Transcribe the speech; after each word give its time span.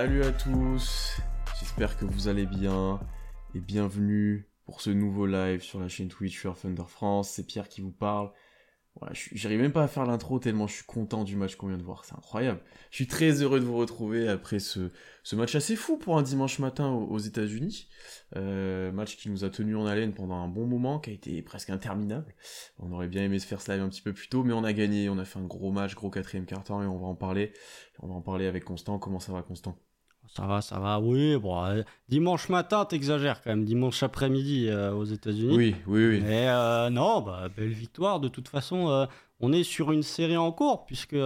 Salut 0.00 0.22
à 0.22 0.30
tous, 0.30 1.20
j'espère 1.58 1.96
que 1.96 2.04
vous 2.04 2.28
allez 2.28 2.46
bien 2.46 3.00
et 3.52 3.58
bienvenue 3.58 4.48
pour 4.64 4.80
ce 4.80 4.90
nouveau 4.90 5.26
live 5.26 5.60
sur 5.60 5.80
la 5.80 5.88
chaîne 5.88 6.06
Twitch 6.06 6.38
sur 6.38 6.56
Thunder 6.56 6.84
France. 6.86 7.30
C'est 7.30 7.44
Pierre 7.44 7.68
qui 7.68 7.80
vous 7.80 7.90
parle. 7.90 8.30
J'arrive 9.32 9.60
même 9.60 9.72
pas 9.72 9.82
à 9.82 9.88
faire 9.88 10.06
l'intro 10.06 10.38
tellement 10.38 10.68
je 10.68 10.74
suis 10.74 10.84
content 10.84 11.24
du 11.24 11.34
match 11.34 11.56
qu'on 11.56 11.66
vient 11.66 11.78
de 11.78 11.82
voir, 11.82 12.04
c'est 12.04 12.14
incroyable. 12.14 12.60
Je 12.90 12.96
suis 12.96 13.08
très 13.08 13.42
heureux 13.42 13.58
de 13.58 13.64
vous 13.64 13.76
retrouver 13.76 14.28
après 14.28 14.60
ce, 14.60 14.88
match 15.32 15.56
assez 15.56 15.74
fou 15.74 15.98
pour 15.98 16.16
un 16.16 16.22
dimanche 16.22 16.60
matin 16.60 16.92
aux, 16.92 17.18
États-Unis. 17.18 17.88
Euh, 18.36 18.92
match 18.92 19.16
qui 19.16 19.30
nous 19.30 19.42
a 19.42 19.50
tenu 19.50 19.74
en 19.74 19.84
haleine 19.84 20.14
pendant 20.14 20.36
un 20.36 20.48
bon 20.48 20.66
moment, 20.66 21.00
qui 21.00 21.10
a 21.10 21.12
été 21.12 21.42
presque 21.42 21.70
interminable. 21.70 22.36
On 22.78 22.92
aurait 22.92 23.08
bien 23.08 23.24
aimé 23.24 23.40
se 23.40 23.48
faire 23.48 23.60
ce 23.60 23.72
live 23.72 23.82
un 23.82 23.88
petit 23.88 24.02
peu 24.02 24.12
plus 24.12 24.28
tôt, 24.28 24.44
mais 24.44 24.52
on 24.52 24.62
a 24.62 24.72
gagné, 24.72 25.08
on 25.08 25.18
a 25.18 25.24
fait 25.24 25.40
un 25.40 25.46
gros 25.46 25.72
match, 25.72 25.96
gros 25.96 26.08
quatrième 26.08 26.46
quart-temps 26.46 26.84
et 26.84 26.86
on 26.86 26.98
va 26.98 27.08
en 27.08 27.16
parler. 27.16 27.52
On 27.98 28.06
va 28.06 28.14
en 28.14 28.22
parler 28.22 28.46
avec 28.46 28.64
Constant. 28.64 29.00
Comment 29.00 29.18
ça 29.18 29.32
va 29.32 29.42
Constant? 29.42 29.76
Ça 30.34 30.46
va, 30.46 30.60
ça 30.60 30.78
va, 30.78 31.00
oui. 31.00 31.36
Bon, 31.36 31.64
euh, 31.64 31.82
dimanche 32.08 32.48
matin, 32.48 32.84
t'exagères 32.84 33.42
quand 33.42 33.50
même. 33.50 33.64
Dimanche 33.64 34.02
après-midi 34.02 34.68
euh, 34.68 34.92
aux 34.92 35.04
États-Unis. 35.04 35.56
Oui, 35.56 35.74
oui, 35.86 36.06
oui. 36.06 36.20
Mais 36.20 36.48
euh, 36.48 36.90
non, 36.90 37.20
bah, 37.20 37.48
belle 37.54 37.72
victoire. 37.72 38.20
De 38.20 38.28
toute 38.28 38.48
façon, 38.48 39.08
on 39.40 39.52
est 39.52 39.64
sur 39.64 39.92
une 39.92 40.02
série 40.02 40.36
en 40.36 40.52
cours, 40.52 40.84
puisque 40.86 41.16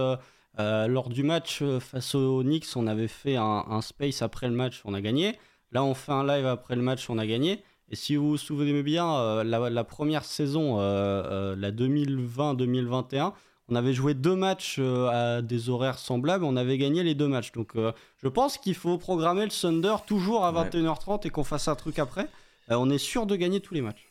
lors 0.57 1.09
du 1.09 1.23
match 1.23 1.63
face 1.79 2.15
aux 2.15 2.43
Knicks, 2.43 2.67
on 2.75 2.87
avait 2.87 3.07
fait 3.07 3.35
un, 3.35 3.81
space 3.81 4.21
après 4.21 4.47
le 4.47 4.55
match, 4.55 4.81
on 4.85 4.93
a 4.93 5.01
gagné. 5.01 5.37
Là, 5.71 5.83
on 5.83 5.93
fait 5.93 6.11
un 6.11 6.25
live 6.25 6.45
après 6.45 6.75
le 6.75 6.81
match, 6.81 7.09
on 7.09 7.17
a 7.17 7.25
gagné. 7.25 7.63
Et 7.89 7.95
si 7.95 8.15
vous 8.15 8.29
vous 8.29 8.37
souvenez 8.37 8.81
bien, 8.83 9.43
la, 9.43 9.69
la, 9.69 9.83
première 9.83 10.23
saison, 10.23 10.77
la 10.77 11.71
2020-2021, 11.71 13.33
on 13.69 13.75
avait 13.75 13.93
joué 13.93 14.13
deux 14.13 14.35
matchs 14.35 14.77
euh, 14.79 15.37
à 15.37 15.41
des 15.41 15.69
horaires 15.69 15.99
semblables, 15.99 16.43
on 16.43 16.55
avait 16.55 16.77
gagné 16.77 17.03
les 17.03 17.15
deux 17.15 17.27
matchs. 17.27 17.51
Donc 17.53 17.75
euh, 17.75 17.91
je 18.17 18.27
pense 18.27 18.57
qu'il 18.57 18.75
faut 18.75 18.97
programmer 18.97 19.45
le 19.45 19.51
Thunder 19.51 19.95
toujours 20.05 20.45
à 20.45 20.51
21h30 20.51 21.27
et 21.27 21.29
qu'on 21.29 21.43
fasse 21.43 21.67
un 21.67 21.75
truc 21.75 21.99
après. 21.99 22.27
Euh, 22.71 22.75
on 22.75 22.89
est 22.89 22.97
sûr 22.97 23.25
de 23.25 23.35
gagner 23.35 23.59
tous 23.59 23.73
les 23.73 23.81
matchs. 23.81 24.09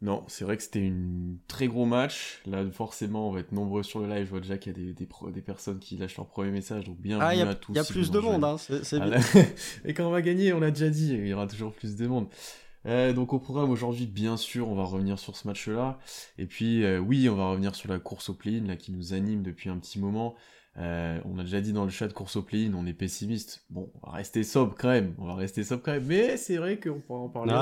Non, 0.00 0.24
c'est 0.28 0.44
vrai 0.44 0.56
que 0.56 0.62
c'était 0.62 0.86
un 0.86 1.34
très 1.48 1.66
gros 1.66 1.84
match. 1.84 2.40
Là, 2.46 2.64
forcément, 2.70 3.28
on 3.28 3.32
va 3.32 3.40
être 3.40 3.50
nombreux 3.50 3.82
sur 3.82 3.98
le 3.98 4.06
live. 4.06 4.26
Je 4.26 4.30
vois 4.30 4.38
déjà 4.38 4.56
qu'il 4.56 4.70
y 4.72 4.90
a 4.90 4.92
des, 4.92 5.06
des, 5.32 5.42
personnes 5.42 5.80
qui 5.80 5.96
lâchent 5.96 6.16
leur 6.16 6.28
premier 6.28 6.52
message. 6.52 6.84
Donc, 6.84 7.00
bienvenue 7.00 7.42
ah, 7.42 7.50
à 7.50 7.54
tous. 7.56 7.72
Il 7.72 7.76
y 7.76 7.80
a 7.80 7.84
plus 7.84 8.12
de 8.12 8.20
monde, 8.20 8.44
hein, 8.44 8.56
c'est 8.58 9.00
ah, 9.00 9.18
Et 9.84 9.94
quand 9.94 10.06
on 10.06 10.12
va 10.12 10.22
gagner, 10.22 10.52
on 10.52 10.60
l'a 10.60 10.70
déjà 10.70 10.88
dit, 10.88 11.14
il 11.14 11.26
y 11.26 11.34
aura 11.34 11.48
toujours 11.48 11.72
plus 11.72 11.96
de 11.96 12.06
monde. 12.06 12.28
Euh, 12.88 13.12
donc 13.12 13.32
au 13.32 13.38
programme 13.38 13.70
aujourd'hui, 13.70 14.06
bien 14.06 14.36
sûr, 14.36 14.68
on 14.68 14.74
va 14.74 14.84
revenir 14.84 15.18
sur 15.18 15.36
ce 15.36 15.46
match-là. 15.46 15.98
Et 16.38 16.46
puis 16.46 16.84
euh, 16.84 16.98
oui, 16.98 17.28
on 17.28 17.36
va 17.36 17.50
revenir 17.50 17.74
sur 17.74 17.90
la 17.90 17.98
course 17.98 18.30
au 18.30 18.34
play-in 18.34 18.66
là 18.66 18.76
qui 18.76 18.92
nous 18.92 19.12
anime 19.12 19.42
depuis 19.42 19.68
un 19.68 19.78
petit 19.78 19.98
moment. 19.98 20.34
Euh, 20.78 21.20
on 21.24 21.38
a 21.38 21.42
déjà 21.42 21.60
dit 21.60 21.72
dans 21.72 21.84
le 21.84 21.90
chat 21.90 22.06
de 22.06 22.12
course 22.12 22.36
au 22.36 22.42
play-in, 22.42 22.72
on 22.74 22.86
est 22.86 22.94
pessimiste. 22.94 23.64
Bon, 23.68 23.90
on 24.00 24.10
va 24.10 24.16
rester 24.16 24.44
sobre 24.44 24.74
quand 24.78 24.88
même. 24.88 25.14
On 25.18 25.26
va 25.26 25.34
rester 25.34 25.64
sobre 25.64 25.82
quand 25.82 25.92
même. 25.92 26.06
Mais 26.06 26.36
c'est 26.36 26.56
vrai 26.56 26.78
qu'on 26.78 27.00
pourra 27.00 27.20
en 27.20 27.28
parler. 27.28 27.52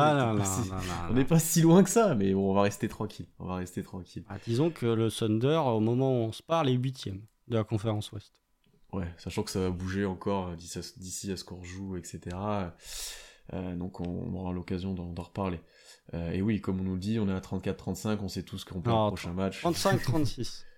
on 1.11 1.15
n'est 1.15 1.25
pas 1.25 1.39
si 1.39 1.63
loin 1.63 1.83
que 1.83 1.91
ça, 1.91 2.15
mais 2.15 2.33
bon, 2.33 2.51
on 2.51 2.55
va 2.55 2.63
rester 2.63 2.89
tranquille. 2.89 3.27
On 3.39 3.47
va 3.47 3.57
rester 3.57 3.83
tranquille. 3.83 4.25
Ah, 4.29 4.37
disons 4.47 4.71
que 4.71 4.87
le 4.87 5.11
Thunder, 5.11 5.61
au 5.67 5.81
moment 5.81 6.11
où 6.13 6.25
on 6.27 6.33
se 6.33 6.43
parle, 6.43 6.69
est 6.69 6.75
huitième 6.75 7.23
de 7.49 7.57
la 7.57 7.65
conférence 7.65 8.13
Ouest. 8.13 8.33
Ouais, 8.93 9.09
sachant 9.17 9.43
que 9.43 9.51
ça 9.51 9.61
va 9.61 9.71
bouger 9.71 10.05
encore 10.05 10.55
d'ici 10.55 11.33
à 11.33 11.37
ce 11.37 11.45
qu'on 11.45 11.57
rejoue, 11.57 11.97
etc. 11.97 12.37
Euh, 13.55 13.77
donc 13.77 14.01
on, 14.01 14.35
aura 14.35 14.53
l'occasion 14.53 14.95
d'en 14.95 15.23
reparler. 15.23 15.61
Euh, 16.15 16.33
et 16.33 16.43
oui, 16.43 16.61
comme 16.61 16.81
on 16.81 16.85
nous 16.85 16.99
dit, 16.99 17.19
on 17.19 17.29
est 17.29 17.33
à 17.33 17.41
34-35, 17.41 18.19
on 18.23 18.29
sait 18.29 18.43
tous 18.43 18.65
qu'on 18.65 18.81
peut 18.81 18.91
le 18.91 19.09
prochain 19.09 19.33
match. 19.33 19.63
35-36. 19.63 20.65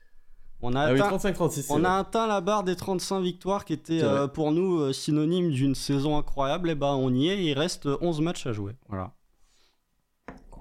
On 0.61 0.75
a, 0.75 0.81
ah 0.81 1.05
atteint, 1.05 1.33
on 1.71 1.85
a 1.85 1.99
atteint 1.99 2.27
la 2.27 2.41
barre 2.41 2.65
des 2.65 2.75
35 2.75 3.21
victoires 3.21 3.65
qui 3.65 3.75
était 3.75 4.03
euh, 4.03 4.27
pour 4.27 4.51
nous 4.51 4.93
synonyme 4.93 5.53
d'une 5.53 5.77
saison 5.77 6.19
incroyable. 6.19 6.69
Et 6.69 6.75
ben 6.75 6.97
on 6.97 7.15
y 7.15 7.29
est, 7.29 7.45
il 7.45 7.53
reste 7.53 7.89
11 8.01 8.21
matchs 8.23 8.45
à 8.49 8.53
jouer. 8.53 8.75
Voilà. 8.89 9.15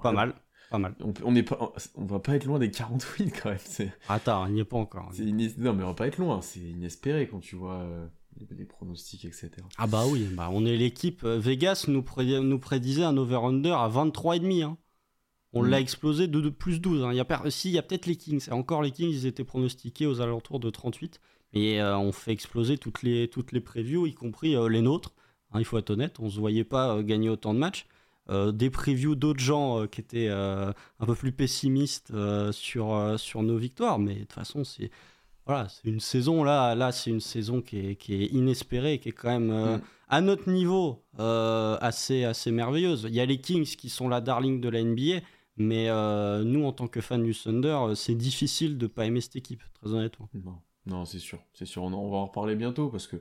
Pas 0.00 0.12
mal. 0.12 0.34
Pas 0.70 0.78
mal. 0.78 0.94
On, 1.00 1.12
on, 1.24 1.34
est 1.34 1.42
pas, 1.42 1.72
on 1.96 2.04
va 2.04 2.20
pas 2.20 2.36
être 2.36 2.44
loin 2.44 2.60
des 2.60 2.70
40 2.70 3.04
wins 3.18 3.32
quand 3.42 3.50
même. 3.50 3.90
Attends, 4.08 4.44
on 4.44 4.48
n'y 4.50 4.60
est 4.60 4.64
pas 4.64 4.76
encore. 4.76 5.10
Non, 5.18 5.72
mais 5.72 5.82
on 5.82 5.88
va 5.88 5.94
pas 5.94 6.06
être 6.06 6.18
loin. 6.18 6.42
C'est 6.42 6.60
inespéré 6.60 7.26
quand 7.26 7.40
tu 7.40 7.56
vois 7.56 7.84
les 8.56 8.64
pronostics, 8.64 9.24
etc. 9.24 9.50
Ah 9.76 9.86
bah 9.86 10.04
oui, 10.06 10.28
bah 10.32 10.48
on 10.52 10.64
est 10.64 10.76
l'équipe. 10.76 11.24
Euh, 11.24 11.38
Vegas 11.38 11.86
nous, 11.88 12.04
nous 12.42 12.58
prédisait 12.58 13.04
un 13.04 13.16
over-under 13.16 13.78
à 13.78 13.88
23,5. 13.88 14.62
Hein. 14.62 14.76
On 15.52 15.62
mm. 15.62 15.68
l'a 15.68 15.80
explosé 15.80 16.28
de, 16.28 16.48
plus 16.48 16.80
12. 16.80 17.04
Hein. 17.04 17.12
Il 17.12 17.16
y 17.16 17.20
a 17.20 17.50
Si, 17.50 17.70
il 17.70 17.74
y 17.74 17.78
a 17.78 17.82
peut-être 17.82 18.06
les 18.06 18.16
Kings. 18.16 18.48
Encore 18.50 18.82
les 18.82 18.90
Kings, 18.90 19.10
ils 19.10 19.26
étaient 19.26 19.44
pronostiqués 19.44 20.06
aux 20.06 20.20
alentours 20.20 20.60
de 20.60 20.70
38. 20.70 21.20
Mais 21.54 21.80
euh, 21.80 21.96
on 21.98 22.12
fait 22.12 22.32
exploser 22.32 22.76
toutes 22.76 23.02
les, 23.02 23.28
toutes 23.28 23.52
les 23.52 23.60
previews, 23.60 24.06
y 24.06 24.14
compris 24.14 24.54
euh, 24.54 24.68
les 24.68 24.82
nôtres. 24.82 25.14
Hein, 25.52 25.60
il 25.60 25.64
faut 25.64 25.78
être 25.78 25.90
honnête, 25.90 26.20
on 26.20 26.26
ne 26.26 26.30
se 26.30 26.38
voyait 26.38 26.64
pas 26.64 27.02
gagner 27.02 27.30
autant 27.30 27.54
de 27.54 27.58
matchs. 27.58 27.86
des 28.28 28.68
previews 28.68 29.14
d'autres 29.14 29.40
gens 29.40 29.86
qui 29.86 30.02
étaient 30.02 30.28
un 30.28 30.74
peu 31.06 31.14
plus 31.14 31.32
pessimistes 31.32 32.12
sur, 32.50 33.14
sur 33.18 33.42
nos 33.42 33.56
victoires. 33.56 33.98
Mais 33.98 34.14
de 34.14 34.20
toute 34.20 34.34
façon, 34.34 34.62
c'est 34.62 34.90
voilà, 35.48 35.66
c'est 35.70 35.88
une 35.88 35.98
saison 35.98 36.44
là, 36.44 36.74
là 36.74 36.92
c'est 36.92 37.08
une 37.08 37.22
saison 37.22 37.62
qui 37.62 37.78
est, 37.78 37.96
qui 37.96 38.22
est, 38.22 38.26
inespérée, 38.26 38.98
qui 38.98 39.08
est 39.08 39.12
quand 39.12 39.30
même 39.30 39.50
euh, 39.50 39.78
mm. 39.78 39.82
à 40.08 40.20
notre 40.20 40.50
niveau 40.50 41.02
euh, 41.18 41.78
assez, 41.80 42.24
assez 42.24 42.50
merveilleuse. 42.50 43.06
Il 43.08 43.14
y 43.14 43.20
a 43.20 43.24
les 43.24 43.40
Kings 43.40 43.64
qui 43.64 43.88
sont 43.88 44.10
la 44.10 44.20
darling 44.20 44.60
de 44.60 44.68
la 44.68 44.82
NBA, 44.82 45.24
mais 45.56 45.88
euh, 45.88 46.44
nous 46.44 46.66
en 46.66 46.72
tant 46.72 46.86
que 46.86 47.00
fans 47.00 47.18
du 47.18 47.34
Thunder, 47.34 47.78
c'est 47.94 48.14
difficile 48.14 48.76
de 48.76 48.86
pas 48.86 49.06
aimer 49.06 49.22
cette 49.22 49.36
équipe, 49.36 49.62
très 49.72 49.90
honnêtement. 49.90 50.28
Non, 50.34 50.58
non 50.84 51.04
c'est 51.06 51.18
sûr, 51.18 51.38
c'est 51.54 51.64
sûr. 51.64 51.82
On, 51.82 52.10
va 52.10 52.18
en 52.18 52.26
reparler 52.26 52.54
bientôt 52.54 52.90
parce 52.90 53.06
que 53.06 53.16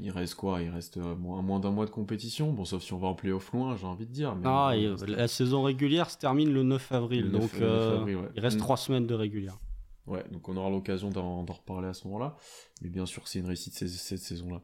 il 0.00 0.10
reste 0.10 0.34
quoi? 0.34 0.62
Il 0.62 0.70
reste 0.70 0.96
moins, 0.96 1.42
moins 1.42 1.60
d'un 1.60 1.72
mois 1.72 1.84
de 1.84 1.90
compétition. 1.90 2.52
Bon, 2.52 2.64
sauf 2.64 2.82
si 2.82 2.94
on 2.94 2.98
va 2.98 3.08
en 3.08 3.14
playoff 3.14 3.52
loin, 3.52 3.76
j'ai 3.76 3.86
envie 3.86 4.06
de 4.06 4.12
dire. 4.12 4.34
Mais 4.34 4.46
ah, 4.46 4.72
la 5.06 5.28
saison 5.28 5.62
régulière 5.62 6.08
se 6.08 6.16
termine 6.16 6.50
le 6.54 6.62
9 6.62 6.92
avril, 6.92 7.30
donc 7.30 7.50
il 7.58 8.40
reste 8.40 8.56
mm. 8.56 8.60
trois 8.60 8.78
semaines 8.78 9.06
de 9.06 9.14
régulière. 9.14 9.58
Ouais, 10.06 10.24
donc 10.30 10.48
on 10.48 10.56
aura 10.56 10.70
l'occasion 10.70 11.10
d'en 11.10 11.44
reparler 11.44 11.88
à 11.88 11.94
ce 11.94 12.06
moment-là. 12.08 12.36
Mais 12.80 12.88
bien 12.88 13.06
sûr, 13.06 13.28
c'est 13.28 13.38
une 13.38 13.46
réussite 13.46 13.74
cette, 13.74 14.18
saison-là. 14.18 14.62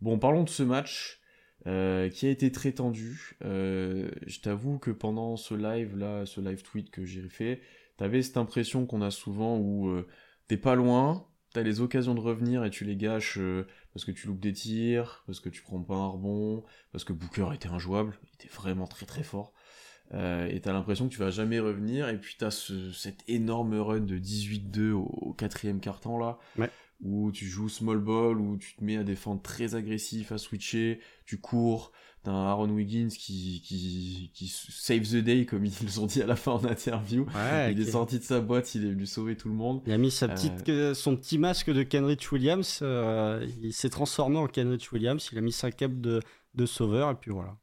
Bon, 0.00 0.18
parlons 0.18 0.44
de 0.44 0.48
ce 0.48 0.62
match 0.62 1.20
euh, 1.66 2.08
qui 2.08 2.26
a 2.26 2.30
été 2.30 2.50
très 2.50 2.72
tendu. 2.72 3.36
Euh, 3.44 4.10
je 4.26 4.40
t'avoue 4.40 4.78
que 4.78 4.90
pendant 4.90 5.36
ce 5.36 5.54
live-là, 5.54 6.24
ce 6.24 6.40
live 6.40 6.62
tweet 6.62 6.90
que 6.90 7.04
j'ai 7.04 7.28
fait, 7.28 7.60
t'avais 7.96 8.22
cette 8.22 8.38
impression 8.38 8.86
qu'on 8.86 9.02
a 9.02 9.10
souvent 9.10 9.58
où 9.58 9.88
euh, 9.88 10.06
t'es 10.46 10.56
pas 10.56 10.74
loin, 10.74 11.26
t'as 11.52 11.62
les 11.62 11.80
occasions 11.80 12.14
de 12.14 12.20
revenir 12.20 12.64
et 12.64 12.70
tu 12.70 12.84
les 12.84 12.96
gâches 12.96 13.38
parce 13.92 14.06
que 14.06 14.12
tu 14.12 14.26
loupes 14.26 14.40
des 14.40 14.52
tirs, 14.52 15.22
parce 15.26 15.40
que 15.40 15.50
tu 15.50 15.62
prends 15.62 15.82
pas 15.82 15.96
un 15.96 16.06
rebond, 16.06 16.64
parce 16.92 17.04
que 17.04 17.12
Booker 17.12 17.48
était 17.54 17.68
injouable, 17.68 18.18
il 18.22 18.34
était 18.34 18.54
vraiment 18.54 18.86
très 18.86 19.06
très 19.06 19.22
fort. 19.22 19.52
Euh, 20.14 20.48
et 20.50 20.60
t'as 20.60 20.72
l'impression 20.72 21.08
que 21.08 21.12
tu 21.12 21.20
vas 21.20 21.30
jamais 21.30 21.60
revenir, 21.60 22.08
et 22.08 22.18
puis 22.18 22.36
t'as 22.38 22.50
ce, 22.50 22.92
cet 22.92 23.22
énorme 23.28 23.78
run 23.78 24.00
de 24.00 24.18
18-2 24.18 24.92
au, 24.92 25.34
quatrième 25.36 25.80
quart-temps 25.80 26.18
là, 26.18 26.38
où 27.02 27.30
tu 27.30 27.46
joues 27.46 27.68
small 27.68 27.98
ball, 27.98 28.40
où 28.40 28.56
tu 28.56 28.74
te 28.74 28.82
mets 28.82 28.96
à 28.96 29.04
défendre 29.04 29.42
très 29.42 29.74
agressif, 29.74 30.32
à 30.32 30.38
switcher, 30.38 31.00
tu 31.26 31.38
cours, 31.38 31.92
t'as 32.22 32.32
un 32.32 32.46
Aaron 32.46 32.70
Wiggins 32.70 33.08
qui, 33.08 33.62
qui, 33.62 34.30
qui 34.34 34.48
save 34.48 35.02
the 35.02 35.22
day, 35.22 35.44
comme 35.44 35.66
ils 35.66 36.00
ont 36.00 36.06
dit 36.06 36.22
à 36.22 36.26
la 36.26 36.36
fin 36.36 36.52
en 36.52 36.64
interview. 36.64 37.26
il 37.70 37.80
est 37.80 37.90
sorti 37.90 38.18
de 38.18 38.24
sa 38.24 38.40
boîte, 38.40 38.74
il 38.74 38.86
est 38.86 38.90
venu 38.90 39.06
sauver 39.06 39.36
tout 39.36 39.48
le 39.48 39.54
monde. 39.54 39.82
Il 39.86 39.92
a 39.92 39.98
mis 39.98 40.10
sa 40.10 40.26
petite, 40.26 40.68
euh, 40.70 40.94
son 40.94 41.16
petit 41.16 41.36
masque 41.36 41.70
de 41.70 41.82
Kenrich 41.82 42.32
Williams, 42.32 42.80
euh, 42.82 43.46
il 43.62 43.74
s'est 43.74 43.90
transformé 43.90 44.38
en 44.38 44.46
Kenrich 44.46 44.90
Williams, 44.90 45.28
il 45.32 45.38
a 45.38 45.42
mis 45.42 45.52
sa 45.52 45.70
cape 45.70 46.00
de, 46.00 46.20
de 46.54 46.66
sauveur, 46.66 47.10
et 47.10 47.14
puis 47.14 47.30
voilà. 47.30 47.58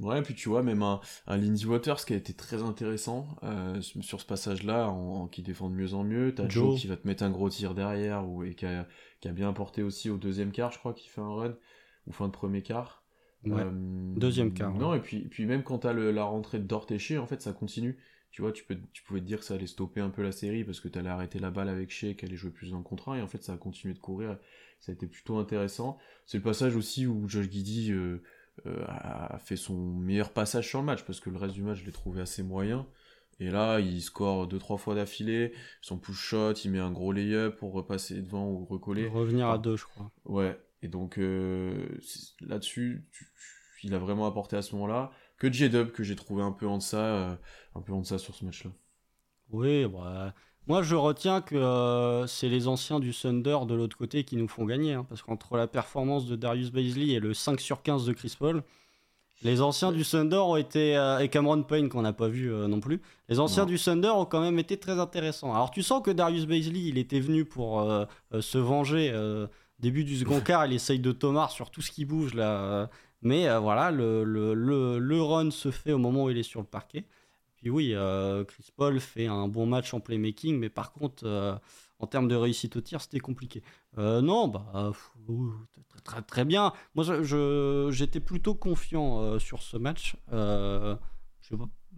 Ouais, 0.00 0.22
puis 0.22 0.34
tu 0.34 0.48
vois, 0.48 0.62
même 0.62 0.82
un, 0.82 1.00
un 1.26 1.36
Lindsey 1.36 1.66
Waters 1.66 2.04
qui 2.04 2.12
a 2.12 2.16
été 2.16 2.32
très 2.32 2.62
intéressant 2.62 3.26
euh, 3.42 3.80
sur 3.80 4.20
ce 4.20 4.26
passage-là, 4.26 4.88
en, 4.88 5.26
qui 5.26 5.42
défend 5.42 5.70
de 5.70 5.74
mieux 5.74 5.94
en 5.94 6.04
mieux. 6.04 6.34
T'as 6.34 6.48
Joe. 6.48 6.78
qui 6.78 6.86
va 6.86 6.96
te 6.96 7.06
mettre 7.06 7.24
un 7.24 7.30
gros 7.30 7.48
tir 7.48 7.74
derrière, 7.74 8.28
ou, 8.28 8.44
et 8.44 8.54
qui 8.54 8.64
a, 8.66 8.86
qui 9.20 9.28
a 9.28 9.32
bien 9.32 9.52
porté 9.52 9.82
aussi 9.82 10.08
au 10.08 10.16
deuxième 10.16 10.52
quart, 10.52 10.70
je 10.70 10.78
crois, 10.78 10.94
qui 10.94 11.08
fait 11.08 11.20
un 11.20 11.34
run, 11.34 11.54
ou 12.06 12.12
fin 12.12 12.26
de 12.26 12.32
premier 12.32 12.62
quart. 12.62 13.02
Ouais. 13.44 13.62
Euh, 13.62 13.70
deuxième 13.72 14.52
quart. 14.52 14.72
Non, 14.74 14.94
et 14.94 15.00
puis, 15.00 15.22
puis 15.22 15.46
même 15.46 15.64
quand 15.64 15.78
t'as 15.78 15.92
la 15.92 16.24
rentrée 16.24 16.60
de 16.60 16.66
Dortéché, 16.66 17.18
en 17.18 17.26
fait, 17.26 17.42
ça 17.42 17.52
continue. 17.52 17.98
Tu 18.30 18.42
vois, 18.42 18.52
tu, 18.52 18.62
peux, 18.62 18.76
tu 18.92 19.02
pouvais 19.02 19.20
te 19.20 19.24
dire 19.24 19.40
que 19.40 19.44
ça 19.44 19.54
allait 19.54 19.66
stopper 19.66 20.00
un 20.00 20.10
peu 20.10 20.22
la 20.22 20.32
série 20.32 20.62
parce 20.62 20.80
que 20.80 20.88
t'allais 20.88 21.08
arrêter 21.08 21.38
la 21.38 21.50
balle 21.50 21.68
avec 21.68 21.90
Shea, 21.90 22.14
qu'elle 22.14 22.28
allait 22.28 22.36
jouer 22.36 22.50
plus 22.50 22.70
dans 22.70 22.78
le 22.78 22.84
contrat, 22.84 23.18
et 23.18 23.22
en 23.22 23.26
fait, 23.26 23.42
ça 23.42 23.54
a 23.54 23.56
continué 23.56 23.94
de 23.94 23.98
courir. 23.98 24.38
Ça 24.78 24.92
a 24.92 24.94
été 24.94 25.08
plutôt 25.08 25.38
intéressant. 25.38 25.98
C'est 26.24 26.38
le 26.38 26.44
passage 26.44 26.76
aussi 26.76 27.06
où 27.06 27.28
Josh 27.28 27.50
Giddy. 27.50 27.90
Euh, 27.90 28.22
euh, 28.66 28.84
a 28.88 29.38
fait 29.38 29.56
son 29.56 29.76
meilleur 29.76 30.30
passage 30.30 30.68
sur 30.68 30.80
le 30.80 30.84
match 30.84 31.04
parce 31.04 31.20
que 31.20 31.30
le 31.30 31.36
reste 31.36 31.54
du 31.54 31.62
match 31.62 31.78
je 31.78 31.86
l'ai 31.86 31.92
trouvé 31.92 32.20
assez 32.20 32.42
moyen. 32.42 32.86
Et 33.40 33.50
là, 33.50 33.78
il 33.78 34.02
score 34.02 34.48
deux 34.48 34.58
trois 34.58 34.78
fois 34.78 34.96
d'affilée, 34.96 35.52
son 35.80 35.96
push 35.96 36.16
shot, 36.16 36.54
il 36.64 36.72
met 36.72 36.80
un 36.80 36.90
gros 36.90 37.12
lay-up 37.12 37.56
pour 37.56 37.72
repasser 37.72 38.20
devant 38.20 38.48
ou 38.48 38.64
recoller. 38.64 39.06
Revenir 39.06 39.48
à 39.48 39.58
deux, 39.58 39.76
je 39.76 39.84
crois. 39.84 40.10
Ouais. 40.24 40.58
Et 40.82 40.88
donc 40.88 41.18
euh, 41.18 41.86
là-dessus, 42.40 43.06
il 43.82 43.94
a 43.94 43.98
vraiment 43.98 44.26
apporté 44.26 44.56
à 44.56 44.62
ce 44.62 44.74
moment-là. 44.74 45.12
Que 45.38 45.52
J-Dub 45.52 45.92
que 45.92 46.02
j'ai 46.02 46.16
trouvé 46.16 46.42
un 46.42 46.50
peu 46.50 46.66
en 46.66 46.78
deçà, 46.78 47.30
euh, 47.30 47.36
un 47.76 47.80
peu 47.80 47.92
en 47.92 48.00
deçà 48.00 48.18
sur 48.18 48.34
ce 48.34 48.44
match-là. 48.44 48.72
Oui, 49.50 49.86
bah, 49.86 50.34
Moi, 50.68 50.82
je 50.82 50.94
retiens 50.96 51.40
que 51.40 51.56
euh, 51.56 52.26
c'est 52.26 52.50
les 52.50 52.68
anciens 52.68 53.00
du 53.00 53.14
Thunder 53.14 53.60
de 53.66 53.74
l'autre 53.74 53.96
côté 53.96 54.24
qui 54.24 54.36
nous 54.36 54.48
font 54.48 54.66
gagner. 54.66 54.92
Hein, 54.92 55.06
parce 55.08 55.22
qu'entre 55.22 55.56
la 55.56 55.66
performance 55.66 56.26
de 56.26 56.36
Darius 56.36 56.70
Baisley 56.70 57.14
et 57.14 57.20
le 57.20 57.32
5 57.32 57.58
sur 57.58 57.82
15 57.82 58.04
de 58.04 58.12
Chris 58.12 58.36
Paul, 58.38 58.62
les 59.42 59.62
anciens 59.62 59.92
du 59.92 60.04
Thunder 60.04 60.36
ont 60.36 60.56
été. 60.56 60.94
Euh, 60.94 61.20
et 61.20 61.30
Cameron 61.30 61.62
Payne, 61.62 61.88
qu'on 61.88 62.02
n'a 62.02 62.12
pas 62.12 62.28
vu 62.28 62.52
euh, 62.52 62.68
non 62.68 62.80
plus. 62.80 63.00
Les 63.30 63.40
anciens 63.40 63.64
du 63.64 63.78
Thunder 63.78 64.10
ont 64.10 64.26
quand 64.26 64.42
même 64.42 64.58
été 64.58 64.76
très 64.76 65.00
intéressants. 65.00 65.54
Alors, 65.54 65.70
tu 65.70 65.82
sens 65.82 66.02
que 66.02 66.10
Darius 66.10 66.44
Baisley, 66.44 66.80
il 66.80 66.98
était 66.98 67.20
venu 67.20 67.46
pour 67.46 67.90
se 68.38 68.58
venger. 68.58 69.10
début 69.78 70.04
du 70.04 70.18
second 70.18 70.40
quart, 70.44 70.66
il 70.66 70.74
essaye 70.74 70.98
de 70.98 71.12
Thomas 71.12 71.48
sur 71.48 71.70
tout 71.70 71.80
ce 71.80 71.90
qui 71.90 72.04
bouge 72.04 72.34
là. 72.34 72.90
Mais 73.22 73.48
voilà, 73.58 73.90
le, 73.90 74.22
le, 74.22 74.52
le, 74.52 74.98
le 74.98 75.22
run 75.22 75.50
se 75.50 75.70
fait 75.70 75.92
au 75.92 75.98
moment 75.98 76.24
où 76.24 76.30
il 76.30 76.36
est 76.36 76.42
sur 76.42 76.60
le 76.60 76.66
parquet. 76.66 77.06
Puis 77.58 77.70
oui, 77.70 77.92
euh, 77.92 78.44
Chris 78.44 78.68
Paul 78.76 79.00
fait 79.00 79.26
un 79.26 79.48
bon 79.48 79.66
match 79.66 79.92
en 79.92 79.98
playmaking, 79.98 80.58
mais 80.58 80.68
par 80.68 80.92
contre, 80.92 81.26
euh, 81.26 81.56
en 81.98 82.06
termes 82.06 82.28
de 82.28 82.36
réussite 82.36 82.76
au 82.76 82.80
tir, 82.80 83.00
c'était 83.00 83.18
compliqué. 83.18 83.64
Euh, 83.98 84.20
non, 84.20 84.46
bah, 84.46 84.92
très, 86.04 86.44
bien. 86.44 86.72
Moi, 86.94 87.04
j'étais 87.90 88.20
plutôt 88.20 88.54
confiant 88.54 89.40
sur 89.40 89.62
ce 89.62 89.76
match. 89.76 90.16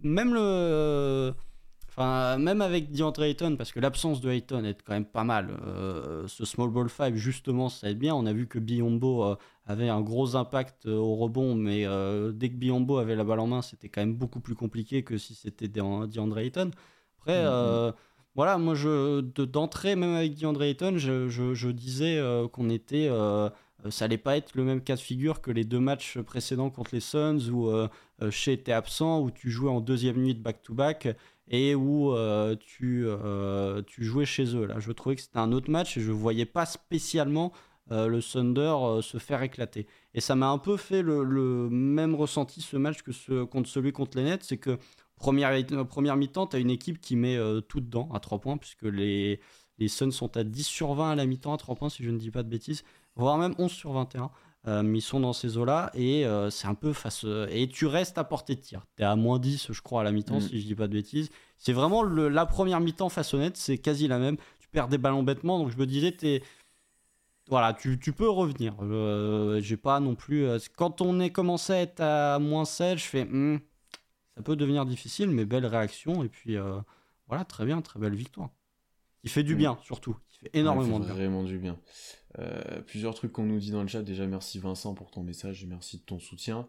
même 0.03 0.33
le 0.33 1.33
Enfin, 1.93 2.37
même 2.37 2.61
avec 2.61 2.89
DeAndre 2.93 3.23
Ayton, 3.23 3.57
parce 3.57 3.73
que 3.73 3.81
l'absence 3.81 4.21
de 4.21 4.29
Ayton 4.29 4.63
est 4.63 4.81
quand 4.81 4.93
même 4.93 5.05
pas 5.05 5.25
mal. 5.25 5.49
Euh, 5.67 6.25
ce 6.25 6.45
small 6.45 6.69
ball 6.69 6.89
5, 6.89 7.15
justement, 7.15 7.67
ça 7.67 7.89
aide 7.89 7.99
bien. 7.99 8.15
On 8.15 8.25
a 8.25 8.31
vu 8.31 8.47
que 8.47 8.59
Biombo 8.59 9.25
euh, 9.25 9.35
avait 9.65 9.89
un 9.89 9.99
gros 9.99 10.37
impact 10.37 10.85
euh, 10.85 10.95
au 10.95 11.15
rebond, 11.15 11.53
mais 11.53 11.85
dès 12.33 12.47
que 12.47 12.55
Biombo 12.55 12.97
avait 12.97 13.15
la 13.17 13.25
balle 13.25 13.41
en 13.41 13.47
main, 13.47 13.61
c'était 13.61 13.89
quand 13.89 13.99
même 13.99 14.13
beaucoup 14.13 14.39
plus 14.39 14.55
compliqué 14.55 15.03
que 15.03 15.17
si 15.17 15.35
c'était 15.35 15.67
DeAndre 15.67 16.37
Ayton. 16.37 16.71
Après, 17.19 17.43
mm-hmm. 17.43 17.93
voilà, 18.35 18.57
moi, 18.57 18.73
d'entrée, 19.51 19.97
même 19.97 20.15
avec 20.15 20.35
DeAndre 20.35 20.63
Ayton, 20.63 20.93
je, 20.95 21.27
je 21.27 21.67
disais 21.69 22.23
qu'on 22.53 22.69
était 22.69 23.09
ça 23.89 24.05
allait 24.05 24.17
pas 24.17 24.37
être 24.37 24.55
le 24.55 24.63
même 24.63 24.81
cas 24.81 24.95
de 24.95 25.01
figure 25.01 25.41
que 25.41 25.49
les 25.51 25.65
deux 25.65 25.79
matchs 25.79 26.19
précédents 26.19 26.69
contre 26.69 26.91
les 26.93 26.99
Suns 27.01 27.49
où 27.51 27.69
Shea 28.29 28.53
était 28.53 28.71
absent, 28.71 29.19
où 29.21 29.31
tu 29.31 29.49
jouais 29.49 29.71
en 29.71 29.81
deuxième 29.81 30.17
nuit 30.17 30.35
de 30.35 30.39
back-to-back 30.39 31.09
et 31.47 31.75
où 31.75 32.13
euh, 32.13 32.55
tu, 32.59 33.05
euh, 33.05 33.81
tu 33.85 34.03
jouais 34.03 34.25
chez 34.25 34.55
eux. 34.55 34.65
Là, 34.65 34.79
je 34.79 34.91
trouvais 34.91 35.15
que 35.15 35.21
c'était 35.21 35.39
un 35.39 35.51
autre 35.51 35.69
match 35.69 35.97
et 35.97 36.01
je 36.01 36.11
voyais 36.11 36.45
pas 36.45 36.65
spécialement 36.65 37.51
euh, 37.91 38.07
le 38.07 38.21
Thunder 38.21 39.01
se 39.01 39.17
faire 39.17 39.43
éclater. 39.43 39.87
Et 40.13 40.21
ça 40.21 40.35
m'a 40.35 40.49
un 40.49 40.57
peu 40.57 40.77
fait 40.77 41.01
le, 41.01 41.69
même 41.69 42.15
ressenti 42.15 42.61
ce 42.61 42.77
match 42.77 43.01
que 43.01 43.11
ce, 43.11 43.43
contre 43.43 43.69
celui 43.69 43.91
contre 43.91 44.17
les 44.17 44.23
Nets, 44.23 44.43
c'est 44.43 44.57
que 44.57 44.77
première, 45.15 45.65
première 45.87 46.15
mi-temps, 46.15 46.47
tu 46.47 46.55
as 46.55 46.59
une 46.59 46.69
équipe 46.69 47.01
qui 47.01 47.15
met 47.15 47.37
tout 47.67 47.81
dedans 47.81 48.09
à 48.13 48.19
3 48.19 48.39
points, 48.39 48.57
puisque 48.57 48.83
les, 48.83 49.39
les 49.77 49.87
Suns 49.87 50.11
sont 50.11 50.37
à 50.37 50.43
10 50.43 50.63
sur 50.63 50.93
20 50.93 51.11
à 51.11 51.15
la 51.15 51.25
mi-temps 51.25 51.53
à 51.53 51.57
3 51.57 51.75
points, 51.75 51.89
si 51.89 52.03
je 52.03 52.11
ne 52.11 52.17
dis 52.17 52.31
pas 52.31 52.43
de 52.43 52.49
bêtises, 52.49 52.83
voire 53.15 53.37
même 53.37 53.55
11 53.57 53.71
sur 53.71 53.91
21. 53.91 54.31
Euh, 54.67 54.83
ils 54.93 55.01
sont 55.01 55.19
dans 55.19 55.33
ces 55.33 55.57
eaux-là 55.57 55.89
et 55.95 56.25
euh, 56.25 56.51
c'est 56.51 56.67
un 56.67 56.75
peu 56.75 56.93
face. 56.93 57.23
Euh, 57.25 57.47
et 57.49 57.67
tu 57.67 57.87
restes 57.87 58.17
à 58.17 58.23
portée 58.23 58.55
de 58.55 58.61
tir. 58.61 58.85
Tu 58.95 59.01
es 59.01 59.05
à 59.05 59.15
moins 59.15 59.39
10, 59.39 59.71
je 59.71 59.81
crois, 59.81 60.01
à 60.01 60.03
la 60.03 60.11
mi-temps, 60.11 60.37
mm. 60.37 60.41
si 60.41 60.61
je 60.61 60.65
dis 60.65 60.75
pas 60.75 60.87
de 60.87 60.93
bêtises. 60.93 61.29
C'est 61.57 61.73
vraiment 61.73 62.03
la 62.03 62.45
première 62.45 62.79
mi-temps 62.79 63.09
façonnette, 63.09 63.57
c'est 63.57 63.77
quasi 63.77 64.07
la 64.07 64.19
même. 64.19 64.37
Tu 64.59 64.67
perds 64.69 64.87
des 64.87 64.97
ballons 64.97 65.23
bêtement, 65.23 65.59
donc 65.59 65.71
je 65.71 65.77
me 65.77 65.85
disais, 65.85 66.15
es... 66.23 66.43
Voilà, 67.49 67.73
tu, 67.73 67.99
tu, 67.99 68.13
peux 68.13 68.29
revenir. 68.29 68.75
J'ai 69.61 69.77
pas 69.77 69.99
non 69.99 70.15
plus. 70.15 70.47
quand 70.77 71.01
on 71.01 71.19
est 71.19 71.31
commencé 71.31 71.73
à 71.73 71.81
être 71.81 71.99
à 71.99 72.39
moins 72.39 72.65
7, 72.65 72.97
je 72.97 73.03
fais. 73.03 73.25
Hmm, 73.25 73.59
ça 74.35 74.43
peut 74.43 74.55
devenir 74.55 74.85
difficile, 74.85 75.29
mais 75.29 75.43
belle 75.43 75.65
réaction. 75.65 76.23
Et 76.23 76.29
puis, 76.29 76.55
voilà, 77.27 77.43
très 77.43 77.65
bien, 77.65 77.81
très 77.81 77.99
belle 77.99 78.15
victoire. 78.15 78.49
Il 79.23 79.29
fait 79.29 79.43
du 79.43 79.55
mm. 79.55 79.57
bien, 79.57 79.77
surtout. 79.83 80.15
Fait 80.41 80.57
énormément 80.57 80.99
de 80.99 81.05
bien. 81.05 81.13
Vraiment 81.13 81.43
du 81.43 81.57
bien. 81.57 81.79
Euh, 82.39 82.81
plusieurs 82.81 83.13
trucs 83.13 83.31
qu'on 83.31 83.45
nous 83.45 83.59
dit 83.59 83.71
dans 83.71 83.81
le 83.81 83.87
chat. 83.87 84.01
Déjà, 84.01 84.25
merci 84.25 84.59
Vincent 84.59 84.93
pour 84.93 85.11
ton 85.11 85.23
message 85.23 85.63
et 85.63 85.67
merci 85.67 85.97
de 85.97 86.03
ton 86.03 86.19
soutien. 86.19 86.67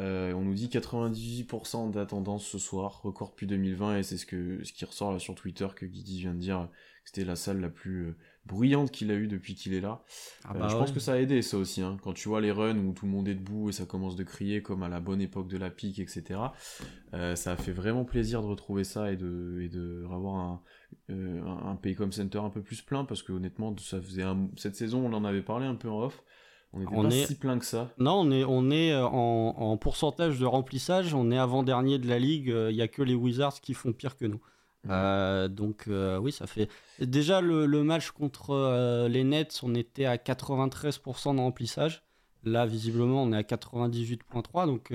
Euh, 0.00 0.32
on 0.32 0.42
nous 0.42 0.54
dit 0.54 0.68
98% 0.68 1.92
d'attendance 1.92 2.44
ce 2.44 2.58
soir, 2.58 3.00
record 3.02 3.30
depuis 3.30 3.46
2020, 3.46 3.98
et 3.98 4.02
c'est 4.02 4.16
ce, 4.16 4.26
que, 4.26 4.62
ce 4.64 4.72
qui 4.72 4.84
ressort 4.84 5.12
là 5.12 5.18
sur 5.20 5.34
Twitter 5.36 5.68
que 5.74 5.86
Guidi 5.86 6.20
vient 6.20 6.34
de 6.34 6.40
dire, 6.40 6.68
que 7.04 7.10
c'était 7.10 7.24
la 7.24 7.36
salle 7.36 7.60
la 7.60 7.68
plus 7.68 8.08
euh, 8.08 8.16
bruyante 8.46 8.90
qu'il 8.90 9.10
a 9.10 9.14
eue 9.14 9.26
depuis 9.26 9.54
qu'il 9.54 9.74
est 9.74 9.80
là. 9.80 10.02
Ah 10.44 10.54
bah 10.54 10.68
je 10.68 10.76
pense 10.76 10.92
que 10.92 11.00
ça 11.00 11.14
a 11.14 11.16
aidé 11.18 11.40
ça 11.42 11.56
aussi, 11.56 11.82
hein. 11.82 11.96
quand 12.02 12.12
tu 12.12 12.28
vois 12.28 12.40
les 12.40 12.50
runs 12.50 12.76
où 12.76 12.92
tout 12.92 13.06
le 13.06 13.12
monde 13.12 13.28
est 13.28 13.34
debout 13.34 13.70
et 13.70 13.72
ça 13.72 13.86
commence 13.86 14.16
de 14.16 14.24
crier 14.24 14.62
comme 14.62 14.82
à 14.82 14.88
la 14.88 15.00
bonne 15.00 15.20
époque 15.20 15.48
de 15.48 15.56
la 15.56 15.70
pique, 15.70 15.98
etc. 15.98 16.40
ça 17.12 17.52
a 17.52 17.56
fait 17.56 17.72
vraiment 17.72 18.04
plaisir 18.04 18.42
de 18.42 18.46
retrouver 18.46 18.84
ça 18.84 19.10
et 19.10 19.16
de, 19.16 19.60
et 19.62 19.68
de 19.68 20.04
avoir 20.10 20.36
un, 20.36 20.62
euh, 21.10 21.42
un 21.42 21.76
Paycom 21.76 22.12
Center 22.12 22.38
un 22.38 22.48
peu 22.48 22.62
plus 22.62 22.80
plein 22.80 23.04
parce 23.04 23.22
que 23.22 23.32
honnêtement 23.32 23.76
ça 23.76 24.00
faisait 24.00 24.24
cette 24.56 24.74
saison 24.74 25.04
on 25.04 25.12
en 25.12 25.24
avait 25.26 25.42
parlé 25.42 25.66
un 25.66 25.74
peu 25.74 25.90
en 25.90 26.04
off 26.04 26.22
on 26.72 26.80
était 26.80 26.94
pas 26.94 27.14
est... 27.14 27.26
si 27.26 27.34
plein 27.34 27.58
que 27.58 27.66
ça 27.66 27.92
non 27.98 28.20
on 28.20 28.30
est 28.30 28.44
on 28.44 28.70
est 28.70 28.92
euh, 28.92 29.04
en, 29.04 29.76
pourcentage 29.76 30.38
de 30.38 30.46
remplissage 30.46 31.12
on 31.12 31.30
est 31.30 31.36
avant 31.36 31.62
dernier 31.62 31.98
de 31.98 32.08
la 32.08 32.18
ligue 32.18 32.50
euh, 32.50 32.70
il 32.70 32.76
y 32.76 32.80
a 32.80 32.88
que 32.88 33.02
les 33.02 33.14
Wizards 33.14 33.60
qui 33.60 33.74
font 33.74 33.92
pire 33.92 34.16
que 34.16 34.24
nous 34.24 34.40
donc 35.48 35.88
oui 35.88 36.32
ça 36.32 36.46
fait 36.46 36.68
déjà 37.00 37.40
le, 37.40 37.66
match 37.82 38.10
contre 38.10 39.06
les 39.08 39.24
Nets 39.24 39.60
on 39.62 39.74
était 39.74 40.04
à 40.04 40.16
93% 40.16 41.36
de 41.36 41.40
remplissage 41.40 42.02
là 42.42 42.66
visiblement 42.66 43.22
on 43.22 43.32
est 43.32 43.36
à 43.36 43.42
98.3 43.42 44.66
donc 44.66 44.92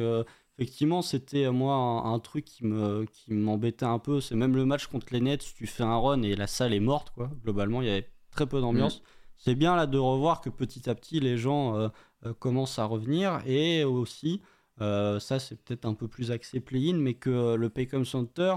effectivement, 0.60 1.02
c'était 1.02 1.46
euh, 1.46 1.52
moi 1.52 1.76
un, 1.76 2.20
truc 2.20 2.46
qui 2.46 2.66
me 2.66 3.06
qui 3.06 3.34
m'embêtait 3.34 3.86
un 3.86 4.00
peu. 4.00 4.22
C'est 4.22 4.36
même 4.36 4.56
le 4.56 4.66
match 4.66 4.88
contre 4.88 5.08
les 5.12 5.22
Nets, 5.22 5.44
tu 5.56 5.66
fais 5.66 5.84
un 5.84 5.98
run 5.98 6.22
et 6.22 6.36
la 6.36 6.48
salle 6.48 6.74
est 6.74 6.80
morte, 6.80 7.12
quoi. 7.16 7.32
Globalement, 7.44 7.82
il 7.82 7.88
y 7.88 7.92
avait 7.92 8.10
très 8.32 8.46
peu 8.46 8.62
d'ambiance. 8.62 9.00
Mm. 9.00 9.04
C'est 9.38 9.56
bien 9.56 9.76
là 9.76 9.88
de 9.88 9.98
revoir 9.98 10.42
que 10.42 10.50
petit 10.50 10.90
à 10.90 10.96
petit 10.96 11.22
les 11.22 11.38
gens 11.38 11.78
euh, 11.78 11.88
euh, 12.26 12.34
commencent 12.34 12.78
à 12.78 12.86
revenir 12.86 13.42
et 13.46 13.86
aussi, 13.86 14.42
ça 14.80 15.40
c'est 15.40 15.62
peut-être 15.62 15.86
un 15.86 15.94
peu 15.94 16.08
plus 16.08 16.32
axé 16.32 16.60
play-in, 16.62 16.96
mais 16.96 17.14
que 17.14 17.56
le 17.56 17.70
Paycom 17.70 18.06
Center, 18.06 18.56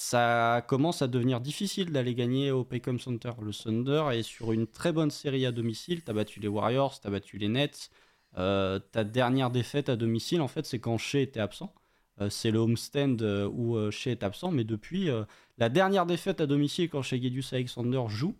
ça 0.00 0.64
commence 0.66 1.02
à 1.02 1.08
devenir 1.08 1.42
difficile 1.42 1.92
d'aller 1.92 2.14
gagner 2.14 2.50
au 2.50 2.64
Paycom 2.64 2.98
Center. 2.98 3.32
Le 3.42 3.52
Thunder 3.52 4.04
est 4.14 4.22
sur 4.22 4.52
une 4.52 4.66
très 4.66 4.92
bonne 4.92 5.10
série 5.10 5.44
à 5.44 5.52
domicile. 5.52 6.00
T'as 6.00 6.14
battu 6.14 6.40
les 6.40 6.48
Warriors, 6.48 6.98
t'as 6.98 7.10
battu 7.10 7.36
les 7.36 7.48
Nets. 7.48 7.90
Euh, 8.38 8.78
ta 8.78 9.04
dernière 9.04 9.50
défaite 9.50 9.90
à 9.90 9.96
domicile, 9.96 10.40
en 10.40 10.48
fait, 10.48 10.64
c'est 10.64 10.78
quand 10.78 10.96
Shea 10.96 11.20
était 11.20 11.38
absent. 11.38 11.74
Euh, 12.22 12.30
c'est 12.30 12.50
le 12.50 12.60
homestand 12.60 13.20
euh, 13.20 13.46
où 13.52 13.90
Shea 13.90 14.12
est 14.12 14.22
absent, 14.22 14.50
mais 14.50 14.64
depuis 14.64 15.10
la 15.58 15.68
dernière 15.68 16.06
défaite 16.06 16.40
à 16.40 16.46
domicile 16.46 16.88
quand 16.88 17.02
Shea 17.02 17.20
Gedius 17.20 17.52
Alexander 17.52 18.00
joue, 18.08 18.34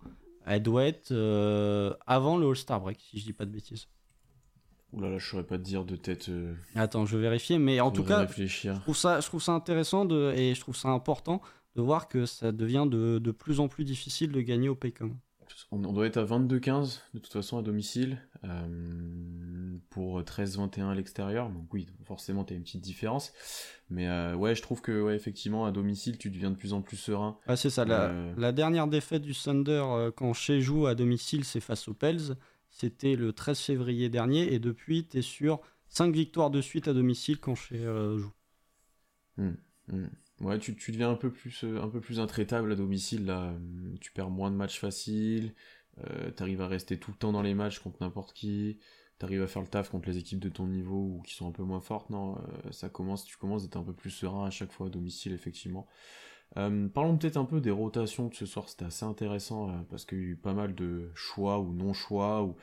elle 0.46 0.62
doit 0.62 0.85
être 0.85 1.12
avant 2.06 2.38
le 2.38 2.49
All-Star 2.49 2.80
break, 2.80 2.99
si 3.11 3.18
je 3.18 3.25
dis 3.25 3.35
pas 3.35 3.44
de 3.44 3.52
bêtises. 3.52 3.87
Ouh 4.92 5.00
là 5.00 5.09
là, 5.11 5.18
je 5.18 5.26
saurais 5.26 5.44
pas 5.44 5.56
te 5.56 5.62
dire 5.62 5.85
de 5.85 5.97
tête. 5.97 6.30
Attends, 6.75 7.06
je 7.06 7.16
vais 7.16 7.23
vérifier, 7.23 7.59
mais 7.59 7.80
en 7.80 7.90
tout 7.90 8.04
cas, 8.04 8.26
je 8.26 8.73
trouve, 8.80 8.97
ça, 8.97 9.20
je 9.20 9.26
trouve 9.26 9.42
ça 9.42 9.52
intéressant 9.52 10.04
de, 10.04 10.32
et 10.35 10.54
je 10.54 10.61
trouve 10.61 10.76
ça 10.76 10.88
important 10.88 11.40
de 11.76 11.82
voir 11.82 12.09
que 12.09 12.26
ça 12.26 12.52
devient 12.52 12.87
de, 12.88 13.18
de 13.18 13.30
plus 13.30 13.61
en 13.61 13.68
plus 13.68 13.85
difficile 13.85 14.32
de 14.32 14.40
gagner 14.40 14.68
au 14.68 14.75
Paycom. 14.75 15.16
On, 15.73 15.78
doit 15.78 16.06
être 16.06 16.16
à 16.16 16.25
22-15 16.25 17.00
de 17.14 17.18
toute 17.18 17.32
façon 17.32 17.59
à 17.59 17.62
domicile 17.62 18.18
euh, 18.44 19.78
pour 19.90 20.20
13-21 20.20 20.90
à 20.90 20.94
l'extérieur. 20.94 21.49
Donc 21.49 21.73
oui, 21.73 21.88
forcément 22.04 22.44
tu 22.44 22.54
as 22.54 22.56
une 22.56 22.62
petite 22.62 22.80
différence. 22.80 23.32
Mais 23.88 24.09
euh, 24.09 24.35
ouais, 24.35 24.54
je 24.54 24.62
trouve 24.62 24.80
que 24.80 25.02
ouais, 25.02 25.16
effectivement 25.16 25.66
à 25.66 25.73
domicile 25.73 26.18
tu 26.18 26.30
deviens 26.30 26.50
de 26.50 26.56
plus 26.56 26.73
en 26.73 26.82
plus 26.82 26.97
serein. 26.97 27.38
Ah, 27.47 27.56
c'est 27.56 27.70
ça. 27.70 27.82
Euh, 27.82 28.32
la, 28.37 28.52
dernière 28.52 28.87
défaite 28.87 29.23
du 29.23 29.35
Thunder 29.35 30.11
quand 30.16 30.32
chez 30.32 30.61
joue 30.61 30.87
à 30.87 30.94
domicile, 30.94 31.44
c'est 31.44 31.61
face 31.61 31.88
aux 31.88 31.94
Pels. 31.94 32.37
C'était 32.70 33.16
le 33.16 33.32
13 33.32 33.58
février 33.58 34.08
dernier 34.08 34.52
et 34.52 34.58
depuis 34.58 35.06
tu 35.06 35.18
es 35.18 35.22
sur 35.22 35.60
5 35.88 36.14
victoires 36.14 36.50
de 36.50 36.60
suite 36.60 36.88
à 36.88 36.92
domicile 36.92 37.38
quand 37.38 37.54
chez 37.54 37.82
joue. 37.82 38.32
Hum, 39.38 39.56
hum. 39.92 40.10
Ouais, 40.40 40.58
tu, 40.58 40.72
deviens 40.72 41.10
un 41.10 41.16
peu 41.16 41.30
plus 41.30 41.64
euh, 41.64 41.82
un 41.82 41.88
peu 41.88 42.00
plus 42.00 42.18
intraitable 42.18 42.72
à 42.72 42.74
domicile 42.74 43.26
là. 43.26 43.54
Tu 44.00 44.10
perds 44.12 44.30
moins 44.30 44.50
de 44.50 44.56
matchs 44.56 44.80
faciles. 44.80 45.54
Euh, 45.98 46.30
t'arrives 46.30 46.62
à 46.62 46.68
rester 46.68 46.98
tout 46.98 47.10
le 47.10 47.16
temps 47.18 47.32
dans 47.32 47.42
les 47.42 47.54
matchs 47.54 47.78
contre 47.78 47.98
n'importe 48.00 48.32
qui. 48.32 48.78
T'arrives 49.18 49.42
à 49.42 49.46
faire 49.46 49.60
le 49.60 49.68
taf 49.68 49.90
contre 49.90 50.08
les 50.08 50.16
équipes 50.16 50.38
de 50.40 50.48
ton 50.48 50.66
niveau 50.66 50.96
ou 50.96 51.22
qui 51.22 51.34
sont 51.34 51.46
un 51.46 51.52
peu 51.52 51.62
moins 51.62 51.80
fortes. 51.80 52.08
Non, 52.08 52.38
euh, 52.38 52.72
ça 52.72 52.88
commence. 52.88 53.26
Tu 53.26 53.36
commences 53.36 53.64
à 53.64 53.66
être 53.66 53.76
un 53.76 53.82
peu 53.84 53.92
plus 53.92 54.10
serein 54.10 54.46
à 54.46 54.50
chaque 54.50 54.72
fois 54.72 54.86
à 54.86 54.90
domicile 54.90 55.32
effectivement. 55.32 55.86
Parlons 56.54 57.16
peut-être 57.16 57.37
un 57.37 57.45
peu 57.45 57.61
des 57.61 57.71
rotations 57.71 58.28
de 58.28 58.35
ce 58.35 58.47
soir. 58.47 58.69
C'était 58.69 58.85
assez 58.85 59.04
intéressant 59.04 59.85
parce 59.88 60.04
qu'il 60.04 60.19
y 60.19 60.23
a 60.23 60.25
eu 60.25 60.37
pas 60.37 60.54
mal 60.54 60.75
de 60.75 61.11
choix 61.14 61.59
ou 61.59 61.73
non 61.73 61.92
choix 61.92 62.42
ou 62.42 62.57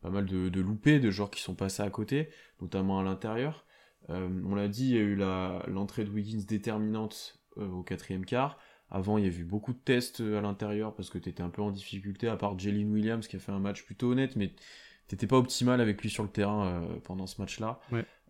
pas 0.00 0.10
mal 0.10 0.26
de, 0.26 0.48
de 0.48 0.60
loupés 0.60 1.00
de 1.00 1.10
joueurs 1.10 1.30
qui 1.30 1.40
sont 1.40 1.54
passés 1.54 1.82
à 1.82 1.90
côté, 1.90 2.28
notamment 2.60 2.98
à 2.98 3.02
l'intérieur. 3.02 3.64
Euh, 4.10 4.28
on 4.44 4.54
l'a 4.54 4.68
dit, 4.68 4.90
il 4.90 4.94
y 4.94 4.98
a 4.98 5.02
eu 5.02 5.16
l'entrée 5.72 6.04
de 6.04 6.10
Wiggins 6.10 6.44
déterminante 6.46 7.38
euh, 7.58 7.68
au 7.68 7.82
quatrième 7.82 8.24
quart. 8.24 8.58
Avant, 8.90 9.16
il 9.16 9.24
y 9.24 9.28
a 9.28 9.32
eu 9.32 9.44
beaucoup 9.44 9.72
de 9.72 9.78
tests 9.78 10.20
euh, 10.20 10.38
à 10.38 10.42
l'intérieur 10.42 10.94
parce 10.94 11.08
que 11.08 11.18
tu 11.18 11.28
étais 11.28 11.42
un 11.42 11.48
peu 11.48 11.62
en 11.62 11.70
difficulté, 11.70 12.28
à 12.28 12.36
part 12.36 12.58
Jalen 12.58 12.90
Williams 12.92 13.26
qui 13.26 13.36
a 13.36 13.38
fait 13.38 13.52
un 13.52 13.60
match 13.60 13.84
plutôt 13.84 14.10
honnête, 14.10 14.36
mais 14.36 14.52
t'étais 15.08 15.26
pas 15.26 15.38
optimal 15.38 15.80
avec 15.80 16.02
lui 16.02 16.10
sur 16.10 16.24
le 16.24 16.28
terrain 16.28 16.84
pendant 17.04 17.26
ce 17.26 17.40
match-là. 17.40 17.80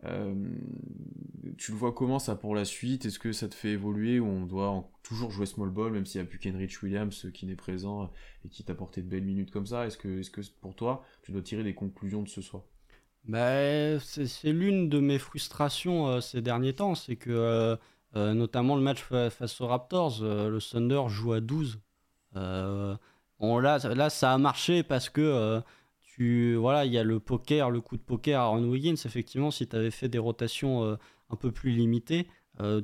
Tu 0.03 1.73
le 1.73 1.77
vois 1.77 1.93
comment 1.93 2.19
ça 2.19 2.35
pour 2.35 2.55
la 2.55 2.65
suite? 2.65 3.07
Est-ce 3.07 3.19
que 3.19 3.33
ça 3.33 3.49
te 3.49 3.55
fait 3.55 3.71
évoluer 3.71 4.19
ou 4.21 4.27
on 4.27 4.47
doit 4.47 4.91
toujours 5.03 5.31
jouer 5.31 5.47
small 5.47 5.71
ball, 5.71 5.93
même 5.93 6.07
s'il 6.07 6.21
n'y 6.21 6.27
a 6.27 6.31
plus 6.31 6.39
qu'Henrich 6.39 6.83
Williams 6.83 7.29
qui 7.33 7.47
n'est 7.47 7.57
présent 7.57 8.11
et 8.45 8.49
qui 8.49 8.65
t'a 8.65 8.75
porté 8.75 9.03
de 9.03 9.09
belles 9.09 9.25
minutes 9.25 9.51
comme 9.51 9.67
ça? 9.67 9.87
Est-ce 9.87 9.99
que, 9.99 10.23
pour 10.61 10.75
toi, 10.75 11.05
tu 11.23 11.33
dois 11.33 11.43
tirer 11.43 11.63
des 11.63 11.75
conclusions 11.75 12.23
de 12.23 12.29
ce 12.29 12.41
soir? 12.41 12.65
Bah, 13.25 14.01
c'est 14.01 14.53
l'une 14.53 14.89
de 14.89 14.99
mes 14.99 15.19
frustrations 15.19 16.09
euh, 16.09 16.21
ces 16.21 16.43
derniers 16.43 16.75
temps, 16.75 16.97
c'est 16.97 17.15
que 17.15 17.31
euh, 17.31 17.77
euh, 18.17 18.35
notamment 18.35 18.75
le 18.75 18.83
match 18.83 19.03
face 19.03 19.61
aux 19.61 19.69
Raptors, 19.69 20.19
le 20.23 20.59
Thunder 20.59 21.03
joue 21.09 21.33
à 21.33 21.41
12. 21.41 21.81
Bon, 22.35 23.59
là, 23.59 23.79
là, 23.79 24.11
ça 24.11 24.33
a 24.33 24.39
marché 24.39 24.83
parce 24.83 25.09
que 25.09 25.63
voilà, 26.19 26.85
il 26.85 26.93
y 26.93 26.99
a 26.99 27.05
le 27.05 27.21
poker, 27.21 27.71
le 27.71 27.81
coup 27.81 27.97
de 27.97 28.03
poker 28.03 28.41
à 28.41 28.47
Ron 28.47 28.65
Wiggins. 28.65 28.97
Effectivement, 29.05 29.51
si 29.51 29.67
tu 29.67 29.77
avais 29.77 29.91
fait 29.91 30.09
des 30.09 30.19
rotations 30.19 30.99
un 31.31 31.37
peu 31.37 31.51
plus 31.51 31.71
limitées, 31.71 32.27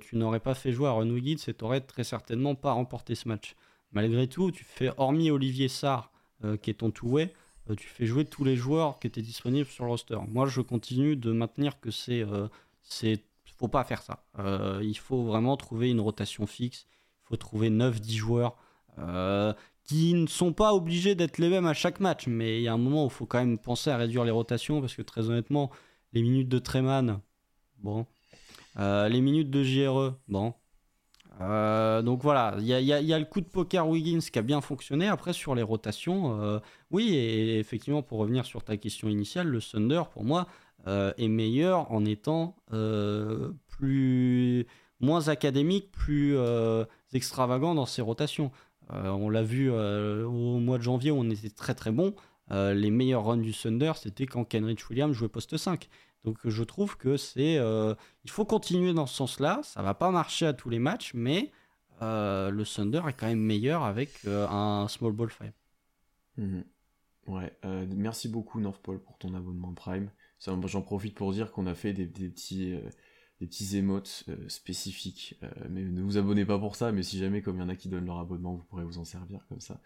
tu 0.00 0.16
n'aurais 0.16 0.40
pas 0.40 0.54
fait 0.54 0.72
jouer 0.72 0.88
à 0.88 0.92
Ron 0.92 1.10
Wiggins 1.10 1.42
et 1.46 1.54
tu 1.54 1.64
n'aurais 1.64 1.80
très 1.80 2.04
certainement 2.04 2.54
pas 2.54 2.72
remporté 2.72 3.14
ce 3.14 3.28
match. 3.28 3.54
Malgré 3.92 4.26
tout, 4.26 4.50
tu 4.50 4.64
fais, 4.64 4.90
hormis 4.96 5.30
Olivier 5.30 5.68
Sarr, 5.68 6.10
qui 6.62 6.70
est 6.70 6.74
ton 6.74 6.90
two-way, 6.90 7.32
euh, 7.70 7.74
tu 7.74 7.86
fais 7.86 8.06
jouer 8.06 8.24
tous 8.24 8.44
les 8.44 8.56
joueurs 8.56 8.98
qui 8.98 9.06
étaient 9.06 9.22
disponibles 9.22 9.68
sur 9.68 9.84
le 9.84 9.90
roster. 9.90 10.18
Moi, 10.28 10.46
je 10.46 10.60
continue 10.60 11.16
de 11.16 11.32
maintenir 11.32 11.80
que 11.80 11.90
c'est, 11.90 12.22
euh, 12.22 12.48
c'est, 12.82 13.22
faut 13.56 13.68
pas 13.68 13.84
faire 13.84 14.02
ça. 14.02 14.24
Euh, 14.38 14.80
il 14.82 14.96
faut 14.96 15.24
vraiment 15.24 15.56
trouver 15.56 15.90
une 15.90 16.00
rotation 16.00 16.46
fixe. 16.46 16.86
Il 17.24 17.28
faut 17.28 17.36
trouver 17.36 17.70
9-10 17.70 18.16
joueurs 18.16 18.56
qui 19.88 20.14
ne 20.14 20.28
sont 20.28 20.52
pas 20.52 20.72
obligés 20.74 21.16
d'être 21.16 21.38
les 21.38 21.48
mêmes 21.48 21.66
à 21.66 21.74
chaque 21.74 21.98
match. 21.98 22.28
Mais 22.28 22.60
il 22.60 22.62
y 22.62 22.68
a 22.68 22.72
un 22.72 22.78
moment 22.78 23.04
où 23.04 23.08
il 23.08 23.12
faut 23.12 23.26
quand 23.26 23.38
même 23.40 23.58
penser 23.58 23.90
à 23.90 23.96
réduire 23.96 24.24
les 24.24 24.30
rotations 24.30 24.80
parce 24.80 24.94
que 24.94 25.02
très 25.02 25.28
honnêtement, 25.28 25.70
les 26.12 26.22
minutes 26.22 26.48
de 26.48 26.60
Treman, 26.60 27.20
bon. 27.80 28.06
les 28.76 29.20
minutes 29.20 29.50
de 29.50 29.64
JRE, 29.64 30.14
bon. 30.28 30.54
Euh, 31.40 32.02
donc 32.02 32.22
voilà, 32.22 32.56
il 32.58 32.66
y, 32.66 32.92
a, 32.92 33.18
le 33.18 33.24
coup 33.24 33.40
de 33.40 33.46
poker 33.46 33.88
Wiggins 33.88 34.18
qui 34.20 34.38
a 34.38 34.42
bien 34.42 34.60
fonctionné. 34.60 35.06
Après, 35.06 35.32
sur 35.32 35.54
les 35.54 35.62
rotations, 35.62 36.40
euh, 36.40 36.58
oui, 36.90 37.14
et 37.14 37.58
effectivement, 37.58 38.02
pour 38.02 38.18
revenir 38.18 38.44
sur 38.44 38.64
ta 38.64 38.76
question 38.76 39.08
initiale, 39.08 39.46
le 39.46 39.60
Thunder, 39.60 40.02
pour 40.12 40.24
moi, 40.24 40.46
euh, 40.86 41.12
est 41.16 41.28
meilleur 41.28 41.90
en 41.92 42.04
étant 42.04 42.56
plus 43.68 44.66
moins 45.00 45.28
académique, 45.28 45.92
plus 45.92 46.36
extravagant 47.12 47.74
dans 47.74 47.86
ses 47.86 48.02
rotations. 48.02 48.50
On 48.90 49.28
l'a 49.28 49.42
vu 49.42 49.70
au 49.70 50.58
mois 50.58 50.78
de 50.78 50.82
janvier, 50.82 51.10
on 51.10 51.24
était 51.30 51.50
très 51.50 51.74
très 51.74 51.90
bon. 51.90 52.14
les 52.50 52.90
meilleurs 52.90 53.24
runs 53.24 53.36
du 53.36 53.52
Thunder, 53.52 53.92
c'était 53.96 54.26
quand 54.26 54.44
Kenrich 54.44 54.88
Williams 54.88 55.14
jouait 55.14 55.28
poste 55.28 55.56
5. 55.56 55.88
Donc 56.24 56.38
je 56.44 56.62
trouve 56.62 56.96
que 56.96 57.16
c'est, 57.16 57.58
euh, 57.58 57.94
il 58.24 58.30
faut 58.30 58.44
continuer 58.44 58.92
dans 58.92 59.06
ce 59.06 59.14
sens-là. 59.14 59.60
Ça 59.62 59.82
va 59.82 59.94
pas 59.94 60.10
marcher 60.10 60.46
à 60.46 60.52
tous 60.52 60.68
les 60.68 60.78
matchs, 60.78 61.12
mais 61.14 61.52
euh, 62.02 62.50
le 62.50 62.64
Thunder 62.64 63.02
est 63.08 63.12
quand 63.12 63.26
même 63.26 63.40
meilleur 63.40 63.84
avec 63.84 64.10
euh, 64.26 64.46
un 64.48 64.88
small 64.88 65.12
ball 65.12 65.30
5. 65.30 65.52
Mhm. 66.36 66.64
Ouais, 67.28 67.52
merci 67.94 68.26
beaucoup 68.26 68.58
Northpole 68.58 69.00
pour 69.00 69.18
ton 69.18 69.34
abonnement 69.34 69.74
Prime. 69.74 70.10
J'en 70.38 70.80
profite 70.80 71.14
pour 71.14 71.32
dire 71.32 71.52
qu'on 71.52 71.66
a 71.66 71.74
fait 71.74 71.92
des 71.92 72.06
petits 72.06 72.74
des 73.40 73.46
petits 73.46 73.76
émotes 73.76 74.24
spécifiques. 74.48 75.38
mais 75.70 75.84
ne 75.84 76.02
vous 76.02 76.18
abonnez 76.18 76.44
pas 76.44 76.58
pour 76.58 76.76
ça, 76.76 76.90
mais 76.92 77.02
si 77.02 77.18
jamais, 77.18 77.40
comme 77.40 77.56
il 77.56 77.60
y 77.60 77.62
en 77.62 77.68
a 77.68 77.76
qui 77.76 77.88
donnent 77.88 78.06
leur 78.06 78.18
abonnement, 78.18 78.54
vous 78.54 78.64
pourrez 78.64 78.84
vous 78.84 78.98
en 78.98 79.04
servir 79.04 79.46
comme 79.48 79.60
ça. 79.60 79.80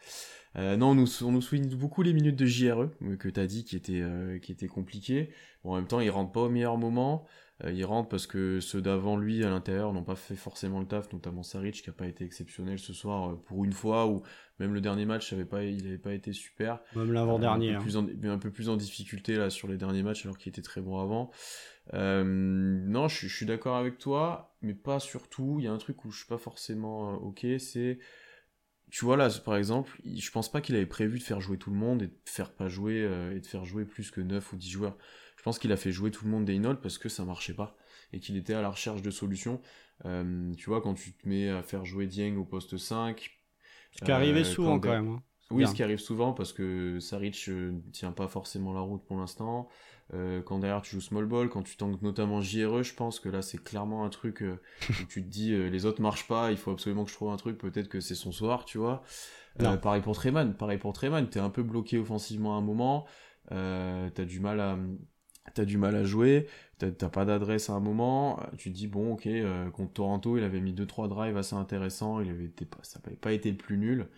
non, 0.56 0.90
on 0.90 0.94
nous, 0.94 1.22
on 1.22 1.40
souligne 1.40 1.68
beaucoup 1.76 2.02
les 2.02 2.12
minutes 2.12 2.36
de 2.36 2.46
JRE 2.46 2.88
que 3.18 3.28
tu 3.28 3.40
as 3.40 3.46
dit 3.46 3.64
qui 3.64 3.76
étaient, 3.76 4.02
qui 4.40 4.52
étaient 4.52 4.68
compliquées 4.68 5.30
en 5.64 5.76
même 5.76 5.86
temps, 5.86 6.00
il 6.00 6.10
rentre 6.10 6.32
pas 6.32 6.40
au 6.40 6.48
meilleur 6.48 6.76
moment. 6.76 7.24
Euh, 7.64 7.72
il 7.72 7.84
rentre 7.84 8.08
parce 8.08 8.26
que 8.26 8.60
ceux 8.60 8.80
d'avant 8.80 9.16
lui 9.16 9.44
à 9.44 9.50
l'intérieur 9.50 9.92
n'ont 9.92 10.02
pas 10.02 10.16
fait 10.16 10.36
forcément 10.36 10.80
le 10.80 10.86
taf, 10.86 11.12
notamment 11.12 11.42
Saric 11.42 11.82
qui 11.82 11.90
a 11.90 11.92
pas 11.92 12.06
été 12.06 12.24
exceptionnel 12.24 12.78
ce 12.78 12.92
soir 12.92 13.30
euh, 13.30 13.36
pour 13.36 13.64
une 13.64 13.72
fois, 13.72 14.06
ou 14.06 14.22
même 14.58 14.74
le 14.74 14.80
dernier 14.80 15.04
match, 15.04 15.32
avait 15.32 15.44
pas, 15.44 15.62
il 15.64 15.84
n'avait 15.84 15.98
pas 15.98 16.14
été 16.14 16.32
super. 16.32 16.80
Même 16.96 17.12
l'avant-dernier. 17.12 17.74
un, 17.74 17.80
peu 17.80 17.96
hein. 17.96 18.32
un 18.32 18.38
peu 18.38 18.50
plus 18.50 18.68
en 18.68 18.76
difficulté 18.76 19.36
là 19.36 19.50
sur 19.50 19.68
les 19.68 19.76
derniers 19.76 20.02
matchs 20.02 20.24
alors 20.24 20.38
qu'il 20.38 20.50
était 20.50 20.62
très 20.62 20.80
bon 20.80 20.98
avant. 20.98 21.30
Euh, 21.94 22.24
non, 22.24 23.08
je, 23.08 23.26
suis 23.28 23.46
d'accord 23.46 23.76
avec 23.76 23.98
toi, 23.98 24.56
mais 24.62 24.74
pas 24.74 24.98
sur 24.98 25.28
tout. 25.28 25.56
Il 25.58 25.64
y 25.64 25.68
a 25.68 25.72
un 25.72 25.78
truc 25.78 26.04
où 26.04 26.10
je 26.10 26.18
suis 26.18 26.28
pas 26.28 26.38
forcément 26.38 27.14
ok, 27.14 27.46
c'est 27.58 27.98
tu 28.90 29.06
vois 29.06 29.16
là 29.16 29.30
par 29.42 29.56
exemple 29.56 29.90
je 30.04 30.30
pense 30.30 30.52
pas 30.52 30.60
qu'il 30.60 30.76
avait 30.76 30.84
prévu 30.84 31.18
de 31.18 31.22
faire 31.22 31.40
jouer 31.40 31.56
tout 31.56 31.70
le 31.70 31.76
monde 31.76 32.02
et 32.02 32.08
de 32.08 32.14
faire 32.26 32.52
pas 32.52 32.68
jouer 32.68 32.98
et 33.34 33.40
de 33.40 33.46
faire 33.46 33.64
jouer 33.64 33.86
plus 33.86 34.10
que 34.10 34.20
9 34.20 34.52
ou 34.52 34.56
10 34.56 34.70
joueurs 34.70 34.98
je 35.42 35.44
pense 35.46 35.58
qu'il 35.58 35.72
a 35.72 35.76
fait 35.76 35.90
jouer 35.90 36.12
tout 36.12 36.24
le 36.24 36.30
monde 36.30 36.44
Daynold 36.44 36.78
parce 36.78 36.98
que 36.98 37.08
ça 37.08 37.24
marchait 37.24 37.52
pas 37.52 37.76
et 38.12 38.20
qu'il 38.20 38.36
était 38.36 38.54
à 38.54 38.62
la 38.62 38.70
recherche 38.70 39.02
de 39.02 39.10
solutions. 39.10 39.60
Euh, 40.04 40.54
tu 40.54 40.70
vois, 40.70 40.80
quand 40.80 40.94
tu 40.94 41.14
te 41.14 41.28
mets 41.28 41.48
à 41.48 41.64
faire 41.64 41.84
jouer 41.84 42.06
Dieng 42.06 42.36
au 42.36 42.44
poste 42.44 42.76
5. 42.76 43.28
Ce 43.90 44.04
qui 44.04 44.12
arrivait 44.12 44.42
euh, 44.42 44.44
souvent 44.44 44.78
quand, 44.78 44.90
même. 44.90 45.08
Hein. 45.08 45.22
Oui, 45.50 45.66
ce 45.66 45.74
qui 45.74 45.82
arrive 45.82 45.98
souvent 45.98 46.32
parce 46.32 46.52
que 46.52 47.00
Saric 47.00 47.48
ne 47.48 47.80
tient 47.90 48.12
pas 48.12 48.28
forcément 48.28 48.72
la 48.72 48.82
route 48.82 49.04
pour 49.04 49.16
l'instant. 49.16 49.68
Euh, 50.14 50.42
quand 50.42 50.60
derrière 50.60 50.80
tu 50.82 50.92
joues 50.92 51.00
small 51.00 51.26
ball, 51.26 51.48
quand 51.48 51.64
tu 51.64 51.76
tankes 51.76 52.02
notamment 52.02 52.40
JRE, 52.40 52.84
je 52.84 52.94
pense 52.94 53.18
que 53.18 53.28
là 53.28 53.42
c'est 53.42 53.58
clairement 53.64 54.04
un 54.04 54.10
truc 54.10 54.44
où 54.88 55.04
tu 55.08 55.24
te 55.24 55.28
dis 55.28 55.50
les 55.50 55.86
autres 55.86 56.00
marchent 56.00 56.28
pas, 56.28 56.52
il 56.52 56.56
faut 56.56 56.70
absolument 56.70 57.02
que 57.04 57.10
je 57.10 57.16
trouve 57.16 57.30
un 57.30 57.36
truc, 57.36 57.58
peut-être 57.58 57.88
que 57.88 57.98
c'est 57.98 58.14
son 58.14 58.30
soir, 58.30 58.64
tu 58.64 58.78
vois. 58.78 59.02
pareil 59.58 60.02
pour 60.02 60.14
Treman, 60.14 60.54
pareil 60.54 60.78
pour 60.78 60.92
Treman, 60.92 61.28
t'es 61.28 61.40
un 61.40 61.50
peu 61.50 61.64
bloqué 61.64 61.98
offensivement 61.98 62.54
à 62.54 62.58
un 62.58 62.62
moment, 62.62 63.06
t'as 63.48 64.24
du 64.24 64.38
mal 64.38 64.60
à, 64.60 64.78
t'as 65.54 65.64
du 65.64 65.78
mal 65.78 65.94
à 65.96 66.04
jouer, 66.04 66.46
t'as 66.78 67.08
pas 67.08 67.24
d'adresse 67.24 67.70
à 67.70 67.74
un 67.74 67.80
moment, 67.80 68.40
tu 68.58 68.70
te 68.70 68.76
dis 68.76 68.86
bon 68.86 69.14
ok, 69.14 69.26
euh, 69.26 69.70
contre 69.70 69.92
Toronto 69.92 70.36
il 70.38 70.44
avait 70.44 70.60
mis 70.60 70.72
2-3 70.72 71.08
drives 71.08 71.36
assez 71.36 71.54
intéressants, 71.54 72.20
il 72.20 72.30
avait 72.30 72.44
été 72.44 72.64
pas, 72.64 72.78
ça 72.82 73.00
n'avait 73.04 73.16
pas 73.16 73.32
été 73.32 73.50
le 73.50 73.56
plus 73.56 73.76
nul. 73.76 74.08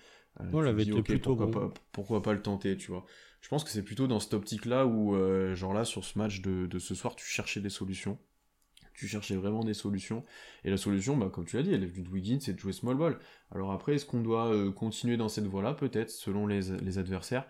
Euh, 0.41 0.67
avait 0.67 0.83
été 0.83 1.03
plutôt 1.03 1.37
pourquoi, 1.37 1.69
pas, 1.69 1.75
pourquoi 1.93 2.23
pas 2.23 2.33
le 2.33 2.43
tenter, 2.43 2.77
tu 2.77 2.91
vois. 2.91 3.05
Je 3.41 3.49
pense 3.49 3.63
que 3.63 3.71
c'est 3.71 3.83
plutôt 3.85 4.07
dans 4.07 4.21
cette 4.21 4.35
optique-là 4.35 4.87
où, 4.87 5.15
euh, 5.15 5.55
genre 5.55 5.75
là, 5.75 5.85
sur 5.85 6.05
ce 6.05 6.19
match 6.19 6.41
de, 6.41 6.67
de, 6.67 6.79
ce 6.79 6.95
soir, 6.95 7.15
tu 7.15 7.25
cherchais 7.25 7.61
des 7.61 7.69
solutions. 7.69 8.19
Tu 8.95 9.07
cherchais 9.07 9.37
vraiment 9.37 9.63
des 9.63 9.75
solutions. 9.75 10.25
Et 10.65 10.71
la 10.71 10.77
solution, 10.77 11.17
bah, 11.17 11.29
comme 11.33 11.45
tu 11.45 11.57
l'as 11.57 11.63
dit, 11.63 11.73
elle 11.73 11.85
est 11.85 11.87
venue 11.87 12.03
de 12.03 12.09
Wiggins, 12.09 12.39
c'est 12.41 12.55
de 12.55 12.59
jouer 12.59 12.73
small 12.73 12.97
ball. 12.97 13.19
Alors 13.53 13.71
après, 13.71 13.95
est-ce 13.95 14.07
qu'on 14.07 14.23
doit 14.23 14.53
continuer 14.73 15.17
dans 15.17 15.29
cette 15.29 15.47
voie-là 15.47 15.75
Peut-être, 15.75 16.11
selon 16.11 16.47
les, 16.47 16.63
les 16.79 16.99
adversaires? 16.99 17.47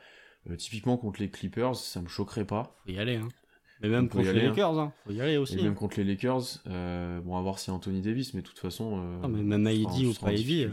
typiquement 0.59 0.99
contre 0.99 1.21
les 1.21 1.31
Clippers, 1.31 1.77
ça 1.77 2.03
me 2.03 2.09
choquerait 2.09 2.47
pas. 2.47 2.77
Faut 2.85 2.93
y 2.93 2.99
aller, 2.99 3.17
hein. 3.17 3.29
Mais 3.85 3.91
même 3.91 4.09
contre 4.09 4.33
les 4.33 4.47
Lakers, 4.47 4.79
hein. 4.79 4.93
faut 5.05 5.13
y 5.13 5.21
aller 5.21 5.37
aussi. 5.37 5.59
Et 5.59 5.63
même 5.63 5.75
contre 5.75 5.99
les 5.99 6.05
Lakers, 6.05 6.43
euh, 6.69 7.21
bon, 7.21 7.37
à 7.37 7.43
voir 7.43 7.59
si 7.59 7.71
Anthony 7.71 8.01
Davis, 8.01 8.33
mais 8.33 8.41
de 8.41 8.47
toute 8.47 8.59
façon. 8.59 8.99
Euh, 8.99 9.21
non, 9.21 9.29
mais 9.29 9.43
même 9.43 9.67
Heidi 9.67 10.07
ou 10.07 10.15
pas 10.15 10.33
Heidi, 10.33 10.65
euh, 10.65 10.71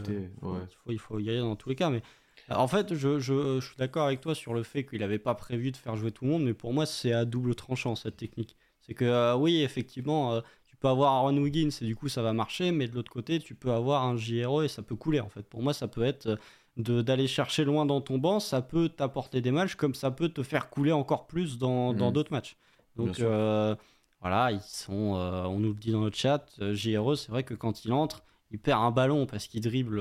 il, 0.88 0.98
faut, 0.98 1.18
y 1.18 1.28
aller 1.28 1.40
dans 1.40 1.54
tous 1.54 1.68
les 1.68 1.74
cas. 1.74 1.90
Mais 1.90 2.00
en 2.48 2.66
fait, 2.66 2.94
je, 2.94 3.18
je, 3.18 3.60
je 3.60 3.66
suis 3.66 3.76
d'accord 3.76 4.06
avec 4.06 4.22
toi 4.22 4.34
sur 4.34 4.54
le 4.54 4.62
fait 4.62 4.84
qu'il 4.84 5.00
n'avait 5.00 5.18
pas 5.18 5.34
prévu 5.34 5.72
de 5.72 5.76
faire 5.76 5.94
jouer 5.94 6.10
tout 6.10 6.24
le 6.24 6.30
monde, 6.30 6.44
mais 6.44 6.54
pour 6.54 6.72
moi, 6.72 6.86
c'est 6.86 7.12
à 7.12 7.26
double 7.26 7.54
tranchant 7.54 7.96
cette 7.96 8.16
technique. 8.16 8.56
C'est 8.80 8.94
que 8.94 9.36
oui, 9.36 9.60
effectivement, 9.60 10.40
tu 10.64 10.76
peux 10.76 10.88
avoir 10.88 11.12
Aaron 11.12 11.36
Wiggins 11.36 11.68
et 11.82 11.84
du 11.84 11.94
coup 11.94 12.08
ça 12.08 12.22
va 12.22 12.32
marcher, 12.32 12.72
mais 12.72 12.88
de 12.88 12.94
l'autre 12.94 13.12
côté, 13.12 13.40
tu 13.40 13.54
peux 13.54 13.72
avoir 13.72 14.04
un 14.04 14.16
JRE 14.16 14.64
et 14.64 14.68
ça 14.68 14.80
peut 14.80 14.96
couler 14.96 15.20
en 15.20 15.28
fait. 15.28 15.42
Pour 15.42 15.62
moi, 15.62 15.74
ça 15.74 15.86
peut 15.86 16.02
être 16.02 16.38
d'aller 16.78 17.26
chercher 17.26 17.64
loin 17.64 17.84
dans 17.84 18.00
ton 18.00 18.16
banc, 18.16 18.40
ça 18.40 18.62
peut 18.62 18.88
t'apporter 18.88 19.42
des 19.42 19.50
matchs 19.50 19.74
comme 19.74 19.94
ça 19.94 20.10
peut 20.10 20.30
te 20.30 20.42
faire 20.42 20.70
couler 20.70 20.92
encore 20.92 21.26
plus 21.26 21.58
dans 21.58 21.92
mhm. 21.92 22.10
d'autres 22.10 22.32
matchs. 22.32 22.56
Donc 22.96 23.20
euh, 23.20 23.74
voilà, 24.20 24.52
ils 24.52 24.60
sont, 24.60 25.16
euh, 25.16 25.44
on 25.44 25.58
nous 25.58 25.72
le 25.72 25.78
dit 25.78 25.92
dans 25.92 26.00
notre 26.00 26.16
chat, 26.16 26.46
euh, 26.60 26.74
JRE, 26.74 27.16
c'est 27.16 27.30
vrai 27.30 27.42
que 27.42 27.54
quand 27.54 27.84
il 27.84 27.92
entre, 27.92 28.22
il 28.50 28.58
perd 28.58 28.82
un 28.82 28.90
ballon 28.90 29.26
parce 29.26 29.46
qu'il 29.46 29.62
dribble, 29.62 29.98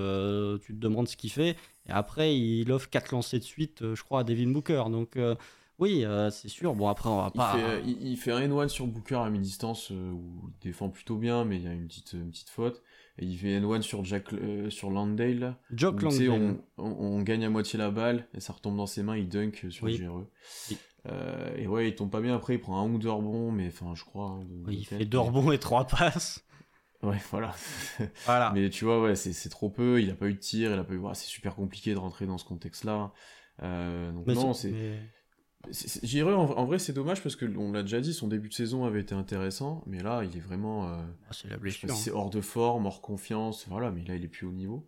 tu 0.60 0.74
te 0.74 0.80
demandes 0.80 1.08
ce 1.08 1.16
qu'il 1.16 1.32
fait, 1.32 1.56
et 1.88 1.92
après 1.92 2.38
il 2.38 2.72
offre 2.72 2.90
4 2.90 3.12
lancers 3.12 3.40
de 3.40 3.46
suite, 3.46 3.94
je 3.94 4.04
crois, 4.04 4.22
à 4.22 4.24
Devin 4.24 4.52
Booker. 4.52 4.84
Donc 4.92 5.18
oui, 5.80 6.06
c'est 6.32 6.50
sûr. 6.50 6.76
Bon, 6.76 6.90
après, 6.90 7.10
on 7.10 7.22
va 7.22 7.32
pas. 7.32 7.58
Il 7.86 8.18
fait, 8.18 8.32
un 8.32 8.42
N1 8.42 8.68
sur 8.68 8.86
Booker 8.88 9.16
à 9.16 9.30
mi-distance 9.30 9.90
où 9.90 10.50
il 10.50 10.68
défend 10.68 10.90
plutôt 10.90 11.16
bien, 11.16 11.46
mais 11.46 11.56
il 11.56 11.64
y 11.64 11.68
a 11.68 11.74
une 11.74 11.88
petite, 11.88 12.12
une 12.14 12.30
petite 12.30 12.50
faute. 12.50 12.84
Et 13.18 13.26
il 13.26 13.38
fait 13.38 13.58
N1 13.60 13.82
sur, 13.82 14.04
Jack, 14.04 14.32
sur 14.70 14.92
Landale. 14.92 15.56
Jock 15.72 16.02
Landale. 16.02 16.60
On, 16.78 16.84
on, 16.84 17.22
gagne 17.22 17.46
à 17.46 17.50
moitié 17.50 17.80
la 17.80 17.90
balle 17.90 18.28
et 18.34 18.42
ça 18.42 18.52
retombe 18.52 18.76
dans 18.76 18.86
ses 18.86 19.02
mains, 19.02 19.16
il 19.16 19.30
dunk 19.30 19.68
sur 19.70 19.86
oui. 19.86 19.96
JRE. 19.96 20.26
Euh, 21.08 21.56
et 21.58 21.68
ouais, 21.68 21.90
il 21.90 21.96
tombe 21.96 22.12
pas 22.12 22.22
bien 22.22 22.36
après, 22.36 22.56
il 22.56 22.60
prend 22.60 22.80
un 22.80 22.90
ou 22.90 22.98
deux 22.98 23.10
rebonds, 23.10 23.52
mais 23.52 23.68
enfin, 23.68 23.94
je 23.96 24.04
crois. 24.04 24.40
Hein, 24.40 24.46
il 24.70 24.86
fait 24.86 25.06
deux 25.06 25.20
rebonds 25.20 25.52
et 25.52 25.60
trois 25.60 25.88
passes. 25.88 26.46
Ouais, 27.04 27.18
voilà. 27.32 27.56
voilà. 28.26 28.52
mais 28.54 28.70
tu 28.70 28.86
vois, 28.86 29.02
ouais, 29.02 29.16
c'est 29.16 29.50
trop 29.50 29.70
peu, 29.70 30.02
il 30.02 30.10
a 30.12 30.16
pas 30.16 30.28
eu 30.28 30.34
de 30.34 30.40
tir, 30.40 30.72
il 30.72 30.80
a 30.80 30.84
pas 30.84 30.94
eu. 30.94 31.02
c'est 31.14 31.28
super 31.28 31.56
compliqué 31.56 31.94
de 31.94 32.00
rentrer 32.00 32.26
dans 32.26 32.38
ce 32.38 32.46
contexte-là. 32.46 33.12
Euh, 33.64 34.12
donc, 34.12 34.28
non, 34.28 34.54
c'est. 34.54 35.00
J'irais 36.02 36.34
en, 36.34 36.66
vrai, 36.66 36.80
c'est 36.80 36.94
dommage 36.94 37.22
parce 37.22 37.36
que 37.36 37.46
on 37.56 37.72
l'a 37.72 37.84
déjà 37.84 38.02
dit, 38.02 38.14
son 38.14 38.28
début 38.28 38.50
de 38.50 38.54
saison 38.54 38.84
avait 38.86 39.02
été 39.02 39.14
intéressant, 39.14 39.84
mais 39.86 40.02
là, 40.02 40.24
il 40.24 40.36
est 40.36 40.42
vraiment. 40.42 40.90
Euh, 40.90 40.98
ah, 41.30 41.34
c'est 41.34 41.50
la 41.50 41.58
blessure. 41.58 41.90
C'est 41.92 42.12
hein. 42.12 42.14
hors 42.16 42.30
de 42.30 42.42
forme, 42.42 42.86
hors 42.86 43.02
confiance, 43.02 43.68
voilà, 43.68 43.92
mais 43.92 44.04
là, 44.04 44.16
il 44.16 44.24
est 44.24 44.28
plus 44.28 44.48
au 44.48 44.52
niveau. 44.52 44.88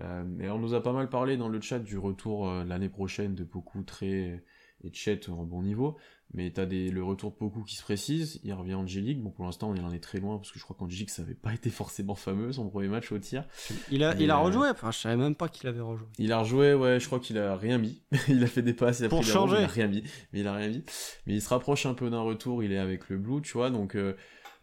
Euh, 0.00 0.24
et 0.40 0.48
on 0.50 0.58
nous 0.58 0.74
a 0.74 0.82
pas 0.82 0.92
mal 0.92 1.08
parlé 1.08 1.36
dans 1.36 1.48
le 1.48 1.60
chat 1.60 1.78
du 1.78 1.96
retour 1.96 2.48
l'année 2.64 2.88
prochaine 2.88 3.34
de 3.34 3.44
beaucoup 3.44 3.82
très 3.82 4.44
et 4.86 4.92
Chet 4.92 5.28
en 5.28 5.44
bon 5.44 5.62
niveau. 5.62 5.96
Mais 6.34 6.50
t'as 6.50 6.66
des, 6.66 6.90
le 6.90 7.04
retour 7.04 7.30
de 7.30 7.36
Poku 7.36 7.62
qui 7.62 7.76
se 7.76 7.82
précise, 7.82 8.40
il 8.42 8.52
revient 8.52 8.74
Angélique. 8.74 9.22
Bon, 9.22 9.30
pour 9.30 9.44
l'instant, 9.44 9.70
on 9.70 9.84
en 9.84 9.92
est 9.92 10.02
très 10.02 10.18
loin 10.18 10.38
parce 10.38 10.50
que 10.50 10.58
je 10.58 10.64
crois 10.64 10.76
qu'Angélique, 10.76 11.10
ça 11.10 11.22
avait 11.22 11.34
pas 11.34 11.54
été 11.54 11.70
forcément 11.70 12.14
fameux 12.14 12.52
son 12.52 12.68
premier 12.68 12.88
match 12.88 13.12
au 13.12 13.18
tir. 13.18 13.44
Il 13.90 14.02
a, 14.02 14.14
il 14.16 14.30
a 14.30 14.36
rejoué, 14.36 14.68
enfin, 14.68 14.90
je 14.90 14.98
savais 14.98 15.16
même 15.16 15.36
pas 15.36 15.48
qu'il 15.48 15.68
avait 15.68 15.80
rejoué. 15.80 16.06
Il 16.18 16.32
a 16.32 16.40
rejoué, 16.40 16.74
ouais, 16.74 16.98
je 16.98 17.06
crois 17.06 17.20
qu'il 17.20 17.38
a 17.38 17.56
rien 17.56 17.78
mis. 17.78 18.02
il 18.28 18.42
a 18.42 18.46
fait 18.46 18.62
des 18.62 18.74
passes, 18.74 19.00
il 19.00 19.06
a 19.06 19.08
pour 19.08 19.20
pris 19.20 19.30
changer. 19.30 19.58
il 19.58 19.64
a 19.64 19.68
rien 19.68 19.86
mis. 19.86 20.02
Mais 20.32 20.40
il 20.40 20.48
a 20.48 20.54
rien 20.54 20.68
mis. 20.68 20.84
Mais 21.26 21.34
il 21.34 21.42
se 21.42 21.48
rapproche 21.48 21.86
un 21.86 21.94
peu 21.94 22.10
d'un 22.10 22.22
retour, 22.22 22.62
il 22.64 22.72
est 22.72 22.78
avec 22.78 23.08
le 23.08 23.18
Blue, 23.18 23.40
tu 23.42 23.52
vois, 23.52 23.70
donc 23.70 23.94
euh, 23.94 24.14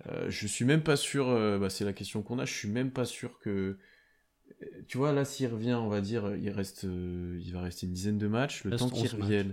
euh, 0.08 0.30
je 0.30 0.48
suis 0.48 0.66
même 0.66 0.84
pas 0.84 0.96
sûr, 0.96 1.30
euh, 1.30 1.58
bah, 1.58 1.70
c'est 1.70 1.86
la 1.86 1.94
question 1.94 2.22
qu'on 2.22 2.40
a, 2.40 2.46
je 2.46 2.54
suis 2.54 2.68
même 2.68 2.92
pas 2.92 3.06
sûr 3.06 3.40
que. 3.40 3.78
Tu 4.88 4.98
vois, 4.98 5.12
là, 5.12 5.26
s'il 5.26 5.48
revient, 5.48 5.74
on 5.74 5.90
va 5.90 6.02
dire, 6.02 6.36
il 6.36 6.50
reste, 6.50 6.86
euh, 6.86 7.40
il 7.44 7.52
va 7.54 7.62
rester 7.62 7.86
une 7.86 7.94
dizaine 7.94 8.18
de 8.18 8.28
matchs, 8.28 8.64
le 8.64 8.72
Reste 8.72 8.84
temps 8.84 8.90
qu'il 8.90 9.06
11 9.06 9.18
matchs. 9.18 9.46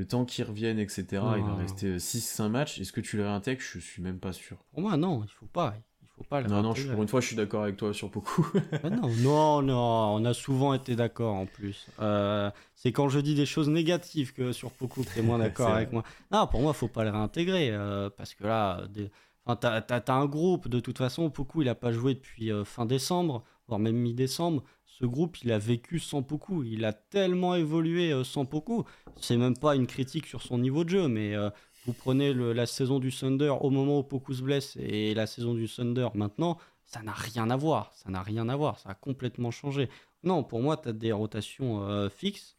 Le 0.00 0.06
temps 0.06 0.24
qu'il 0.24 0.44
revienne, 0.44 0.78
etc. 0.78 1.04
il 1.38 1.44
va 1.44 1.54
rester 1.56 1.98
6-5 1.98 2.48
matchs. 2.48 2.80
Est-ce 2.80 2.92
que 2.92 3.00
tu 3.00 3.16
le 3.16 3.24
réintègres? 3.24 3.60
Je 3.60 3.78
suis 3.78 4.02
même 4.02 4.18
pas 4.18 4.32
sûr. 4.32 4.56
Pour 4.72 4.80
moi, 4.80 4.96
non, 4.96 5.22
il 5.24 5.30
faut 5.30 5.46
pas. 5.46 5.74
Il 6.02 6.08
faut 6.16 6.24
pas 6.24 6.40
le 6.40 6.48
Non, 6.48 6.62
non, 6.62 6.74
je- 6.74 6.88
pour 6.92 7.02
une 7.02 7.08
fois, 7.08 7.20
je 7.20 7.26
suis 7.28 7.36
d'accord 7.36 7.62
avec 7.62 7.76
toi 7.76 7.92
sur 7.94 8.08
beaucoup. 8.10 8.46
Ah 8.82 8.90
non, 8.90 9.08
non, 9.22 9.62
non, 9.62 10.14
on 10.16 10.24
a 10.24 10.34
souvent 10.34 10.74
été 10.74 10.96
d'accord 10.96 11.34
en 11.34 11.46
plus. 11.46 11.86
Euh, 12.00 12.50
c'est 12.74 12.92
quand 12.92 13.08
je 13.08 13.20
dis 13.20 13.34
des 13.34 13.46
choses 13.46 13.68
négatives 13.68 14.32
que 14.32 14.52
sur 14.52 14.70
Poku 14.72 15.02
que 15.04 15.14
t'es 15.14 15.22
moins 15.22 15.38
d'accord 15.44 15.68
avec 15.68 15.88
vrai. 15.88 15.94
moi. 15.96 16.04
Non, 16.32 16.46
pour 16.46 16.60
moi, 16.62 16.72
faut 16.72 16.88
pas 16.88 17.04
le 17.04 17.10
réintégrer 17.10 17.70
euh, 17.70 18.10
parce 18.14 18.34
que 18.34 18.44
là, 18.44 18.86
des... 18.88 19.10
enfin, 19.46 19.56
t'as, 19.56 19.80
t'as 20.00 20.14
un 20.14 20.26
groupe 20.26 20.68
de 20.68 20.80
toute 20.80 20.98
façon. 20.98 21.28
Poku, 21.30 21.62
il 21.62 21.68
a 21.68 21.74
pas 21.74 21.92
joué 21.92 22.14
depuis 22.14 22.50
euh, 22.52 22.64
fin 22.64 22.84
décembre, 22.86 23.44
voire 23.70 23.80
même 23.80 23.96
mi-décembre. 23.96 24.62
Ce 24.86 25.06
groupe, 25.06 25.38
il 25.42 25.50
a 25.52 25.58
vécu 25.58 25.98
sans 25.98 26.22
Poku. 26.22 26.62
Il 26.64 26.84
a 26.84 26.92
tellement 26.92 27.54
évolué 27.54 28.12
euh, 28.12 28.24
sans 28.24 28.44
Poku. 28.44 28.84
C'est 29.16 29.36
même 29.38 29.56
pas 29.56 29.74
une 29.76 29.86
critique 29.86 30.26
sur 30.26 30.42
son 30.42 30.58
niveau 30.58 30.84
de 30.84 30.90
jeu, 30.90 31.08
mais 31.08 31.34
euh, 31.34 31.48
vous 31.86 31.92
prenez 31.94 32.32
le- 32.34 32.52
la 32.52 32.66
saison 32.66 32.98
du 32.98 33.10
Thunder 33.12 33.54
au 33.60 33.70
moment 33.70 34.00
où 34.00 34.02
Poku 34.02 34.34
se 34.34 34.42
blesse 34.42 34.76
et 34.80 35.14
la 35.14 35.26
saison 35.26 35.54
du 35.54 35.68
Thunder 35.68 36.08
maintenant, 36.14 36.58
ça 36.84 37.00
n'a 37.02 37.12
rien 37.12 37.48
à 37.50 37.56
voir. 37.56 37.92
Ça 37.94 38.10
n'a 38.10 38.22
rien 38.22 38.48
à 38.48 38.56
voir. 38.56 38.78
Ça 38.80 38.90
a 38.90 38.94
complètement 38.94 39.50
changé. 39.52 39.88
Non, 40.24 40.42
pour 40.44 40.60
moi, 40.60 40.76
tu 40.76 40.88
as 40.88 40.92
des 40.92 41.12
rotations 41.12 41.82
euh, 41.88 42.08
fixes. 42.10 42.56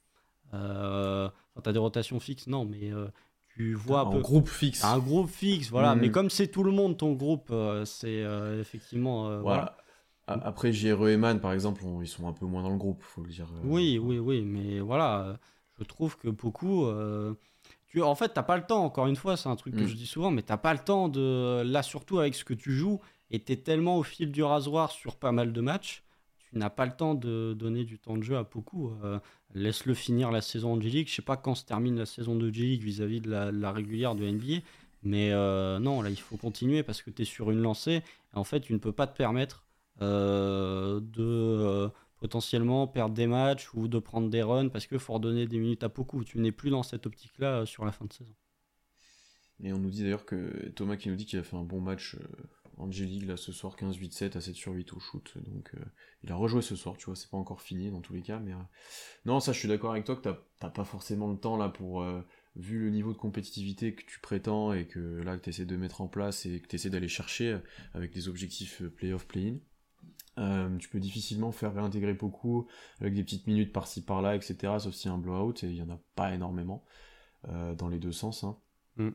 Euh, 0.54 1.30
Enfin, 1.54 1.62
tu 1.64 1.70
as 1.70 1.74
des 1.74 1.80
rotations 1.80 2.20
fixes, 2.22 2.48
non, 2.48 2.64
mais 2.66 2.92
tu 3.56 3.74
vois 3.74 4.02
un 4.02 4.06
peu. 4.12 4.20
groupe 4.22 4.48
fixe. 4.48 4.86
Un 4.86 5.00
groupe 5.00 5.30
fixe, 5.30 5.70
voilà. 5.70 5.94
Mhm. 5.96 6.02
Mais 6.02 6.10
comme 6.12 6.30
c'est 6.30 6.48
tout 6.48 6.64
le 6.64 6.72
monde, 6.72 6.96
ton 6.98 7.12
groupe, 7.12 7.50
euh, 7.52 7.84
c'est 7.84 8.24
euh, 8.24 8.62
effectivement. 8.62 9.28
euh, 9.28 9.42
voilà. 9.42 9.42
Voilà. 9.42 9.78
Après, 10.44 10.72
JRE 10.72 11.10
et 11.10 11.18
Man, 11.18 11.40
par 11.40 11.54
exemple, 11.54 11.82
on- 11.86 12.02
ils 12.02 12.08
sont 12.08 12.28
un 12.28 12.34
peu 12.34 12.46
moins 12.46 12.64
dans 12.64 12.70
le 12.72 12.78
groupe, 12.78 13.02
faut 13.04 13.22
le 13.22 13.30
dire. 13.30 13.48
euh. 13.54 13.60
Oui, 13.64 13.98
oui, 14.02 14.20
oui, 14.20 14.42
mais 14.42 14.80
voilà, 14.80 15.22
euh, 15.26 15.34
je 15.80 15.84
trouve 15.84 16.18
que 16.18 16.30
beaucoup. 16.30 16.86
euh, 16.86 17.34
tu, 17.88 18.02
en 18.02 18.16
fait, 18.16 18.30
t'as 18.30 18.44
pas 18.44 18.58
le 18.58 18.64
temps, 18.66 18.84
encore 18.86 19.08
une 19.08 19.16
fois, 19.16 19.36
c'est 19.38 19.50
un 19.50 19.56
truc 19.56 19.76
que 19.76 19.84
Mm. 19.84 19.88
je 19.88 19.96
dis 19.96 20.06
souvent, 20.08 20.32
mais 20.32 20.42
t'as 20.44 20.58
pas 20.58 20.74
le 20.74 20.80
temps 20.80 21.10
de. 21.10 21.62
Là, 21.64 21.84
surtout 21.84 22.20
avec 22.20 22.36
ce 22.36 22.44
que 22.46 22.54
tu 22.54 22.72
joues, 22.72 23.00
et 23.30 23.40
t'es 23.40 23.58
tellement 23.58 23.98
au 23.98 24.04
fil 24.04 24.32
du 24.32 24.44
rasoir 24.44 24.92
sur 24.92 25.16
pas 25.18 25.32
mal 25.32 25.52
de 25.54 25.62
matchs, 25.62 26.04
tu 26.50 26.58
n'as 26.58 26.70
pas 26.70 26.86
le 26.86 26.92
temps 26.94 27.16
de 27.16 27.54
donner 27.58 27.84
du 27.86 27.98
temps 28.00 28.18
de 28.18 28.24
jeu 28.24 28.38
à 28.38 28.44
beaucoup. 28.44 28.92
euh, 29.04 29.20
Laisse-le 29.54 29.94
finir 29.94 30.32
la 30.32 30.42
saison 30.42 30.78
de 30.78 30.82
G-League. 30.82 31.10
Je 31.10 31.16
sais 31.16 31.22
pas 31.22 31.36
quand 31.38 31.56
se 31.56 31.66
termine 31.66 31.98
la 31.98 32.06
saison 32.06 32.36
de 32.38 32.50
G-League 32.52 32.84
vis-à-vis 32.84 33.20
de 33.22 33.30
la, 33.30 33.52
la 33.52 33.72
régulière 33.74 34.16
de 34.16 34.26
NBA, 34.26 34.62
mais 35.04 35.32
euh, 35.34 35.78
non, 35.80 36.02
là, 36.02 36.10
il 36.10 36.16
faut 36.20 36.38
continuer 36.38 36.84
parce 36.84 37.02
que 37.02 37.10
tu 37.10 37.24
es 37.24 37.26
sur 37.26 37.52
une 37.52 37.62
lancée, 37.62 38.02
et 38.34 38.38
en 38.38 38.44
fait, 38.46 38.62
tu 38.62 38.72
ne 38.74 38.78
peux 38.78 38.94
pas 38.94 39.08
te 39.08 39.16
permettre 39.18 39.66
de. 40.02 41.24
euh, 41.24 41.90
potentiellement 42.18 42.88
perdre 42.88 43.16
des 43.16 43.26
matchs 43.28 43.74
ou 43.74 43.88
de 43.88 43.98
prendre 44.00 44.30
des 44.30 44.44
runs 44.44 44.70
parce 44.70 44.86
qu'il 44.88 45.00
faut 45.00 45.14
redonner 45.14 45.48
des 45.48 45.58
minutes 45.60 45.84
à 45.84 45.90
beaucoup. 45.90 46.24
Tu 46.24 46.40
n'es 46.40 46.52
plus 46.52 46.70
dans 46.70 46.84
cette 46.84 47.06
optique-là 47.08 47.62
euh, 47.62 47.66
sur 47.66 47.84
la 47.86 47.92
fin 47.92 48.06
de 48.06 48.14
saison. 48.14 48.36
Et 49.64 49.74
on 49.74 49.78
nous 49.80 49.90
dit 49.92 50.02
d'ailleurs 50.04 50.26
que 50.26 50.70
Thomas 50.76 50.98
qui 50.98 51.10
nous 51.10 51.16
dit 51.16 51.26
qu'il 51.26 51.38
a 51.40 51.44
fait 51.44 51.56
un 51.56 51.64
bon 51.64 51.82
match 51.82 52.16
euh, 52.16 52.28
en 52.78 52.90
G-League 52.90 53.28
là 53.28 53.38
ce 53.38 53.52
soir 53.52 53.76
15-8-7 53.76 54.36
à 54.38 54.42
7 54.42 54.56
sur 54.56 54.74
8 54.74 54.92
au 54.94 55.00
shoot. 55.00 55.34
Donc 55.46 55.72
euh, 55.76 55.80
il 56.24 56.32
a 56.32 56.36
rejoué 56.36 56.62
ce 56.62 56.76
soir, 56.76 56.98
tu 56.98 57.06
vois, 57.06 57.16
c'est 57.16 57.30
pas 57.30 57.38
encore 57.38 57.62
fini 57.62 57.92
dans 57.92 58.02
tous 58.02 58.14
les 58.14 58.22
cas. 58.24 58.40
Mais 58.40 58.54
euh, 58.54 58.58
non, 59.26 59.40
ça 59.40 59.54
je 59.54 59.60
suis 59.60 59.68
d'accord 59.68 59.92
avec 59.92 60.06
toi 60.06 60.16
que 60.16 60.22
t'as 60.60 60.70
pas 60.70 60.84
forcément 60.84 61.32
le 61.32 61.38
temps 61.38 61.58
là 61.58 61.70
pour. 61.70 62.02
euh, 62.02 62.22
vu 62.58 62.80
le 62.80 62.90
niveau 62.90 63.14
de 63.14 63.18
compétitivité 63.18 63.96
que 63.96 64.04
tu 64.06 64.20
prétends 64.20 64.74
et 64.74 64.86
que 64.86 65.00
là 65.00 65.38
que 65.38 65.44
tu 65.44 65.50
essaies 65.52 65.66
de 65.66 65.78
mettre 65.78 66.02
en 66.02 66.10
place 66.10 66.46
et 66.46 66.60
que 66.60 66.68
tu 66.68 66.76
essaies 66.76 66.90
d'aller 66.90 67.08
chercher 67.08 67.54
euh, 67.54 67.60
avec 67.94 68.12
des 68.14 68.28
objectifs 68.28 68.82
euh, 68.82 68.90
playoff 68.90 69.26
play-in, 69.26 69.56
euh, 70.42 70.78
tu 70.78 70.90
peux 70.90 71.00
difficilement 71.00 71.52
faire 71.52 71.74
réintégrer 71.74 72.14
beaucoup 72.14 72.68
avec 73.00 73.14
des 73.14 73.24
petites 73.24 73.48
minutes 73.48 73.72
par-ci 73.72 74.02
par-là, 74.02 74.36
etc. 74.36 74.80
Sauf 74.80 75.06
y 75.06 75.08
a 75.08 75.12
un 75.12 75.18
blowout 75.18 75.64
et 75.64 75.68
il 75.68 75.76
y 75.76 75.82
en 75.82 75.90
a 75.90 76.00
pas 76.16 76.34
énormément 76.34 76.84
euh, 77.48 77.76
dans 77.76 77.88
les 77.88 78.00
deux 78.00 78.12
sens. 78.12 78.44
Hein. 78.44 78.58
Mm. 78.98 79.10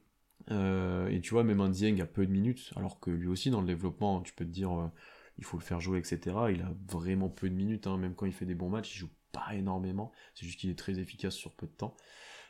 Euh, 0.53 1.09
et 1.09 1.21
tu 1.21 1.31
vois, 1.31 1.43
même 1.43 1.61
un 1.61 1.69
Dieng 1.69 2.01
a 2.01 2.07
peu 2.07 2.25
de 2.25 2.31
minutes, 2.31 2.73
alors 2.77 3.01
que 3.01 3.11
lui 3.11 3.27
aussi, 3.27 3.51
dans 3.51 3.61
le 3.61 3.67
développement, 3.67 4.21
tu 4.21 4.33
peux 4.33 4.45
te 4.45 4.51
dire, 4.51 4.91
il 5.39 5.45
faut 5.45 5.57
le 5.57 5.63
faire 5.63 5.81
jouer, 5.81 5.99
etc. 5.99 6.37
Il 6.51 6.63
a 6.63 6.73
vraiment 6.89 7.29
peu 7.29 7.51
de 7.51 7.55
minutes, 7.55 7.87
hein, 7.87 7.97
même 7.97 8.15
quand 8.15 8.27
il 8.27 8.33
fait 8.33 8.47
des 8.47 8.55
bons 8.55 8.69
matchs, 8.69 8.95
il 8.95 8.99
joue 9.01 9.11
pas 9.33 9.55
énormément, 9.55 10.13
c'est 10.35 10.47
juste 10.47 10.61
qu'il 10.61 10.71
est 10.71 10.79
très 10.79 10.99
efficace 10.99 11.35
sur 11.35 11.53
peu 11.53 11.67
de 11.67 11.73
temps. 11.73 11.97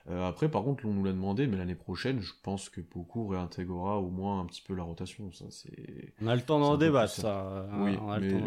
Euh, 0.08 0.28
après, 0.28 0.48
par 0.48 0.62
contre, 0.62 0.84
on 0.84 0.92
nous 0.92 1.04
l'a 1.04 1.12
demandé, 1.12 1.46
mais 1.46 1.56
l'année 1.56 1.74
prochaine, 1.74 2.20
je 2.20 2.32
pense 2.42 2.68
que 2.68 2.80
beaucoup 2.80 3.26
réintégrera 3.26 3.98
au 3.98 4.08
moins 4.08 4.40
un 4.40 4.46
petit 4.46 4.62
peu 4.62 4.74
la 4.74 4.84
rotation. 4.84 5.32
Ça, 5.32 5.46
c'est. 5.50 6.14
On 6.22 6.28
a 6.28 6.36
le 6.36 6.42
temps 6.42 6.58
un 6.58 6.60
d'en 6.60 6.76
débattre, 6.76 7.12
ça. 7.12 7.66
Oui, 7.80 7.96
on 8.00 8.10
a 8.10 8.18
le 8.18 8.30
temps. 8.30 8.46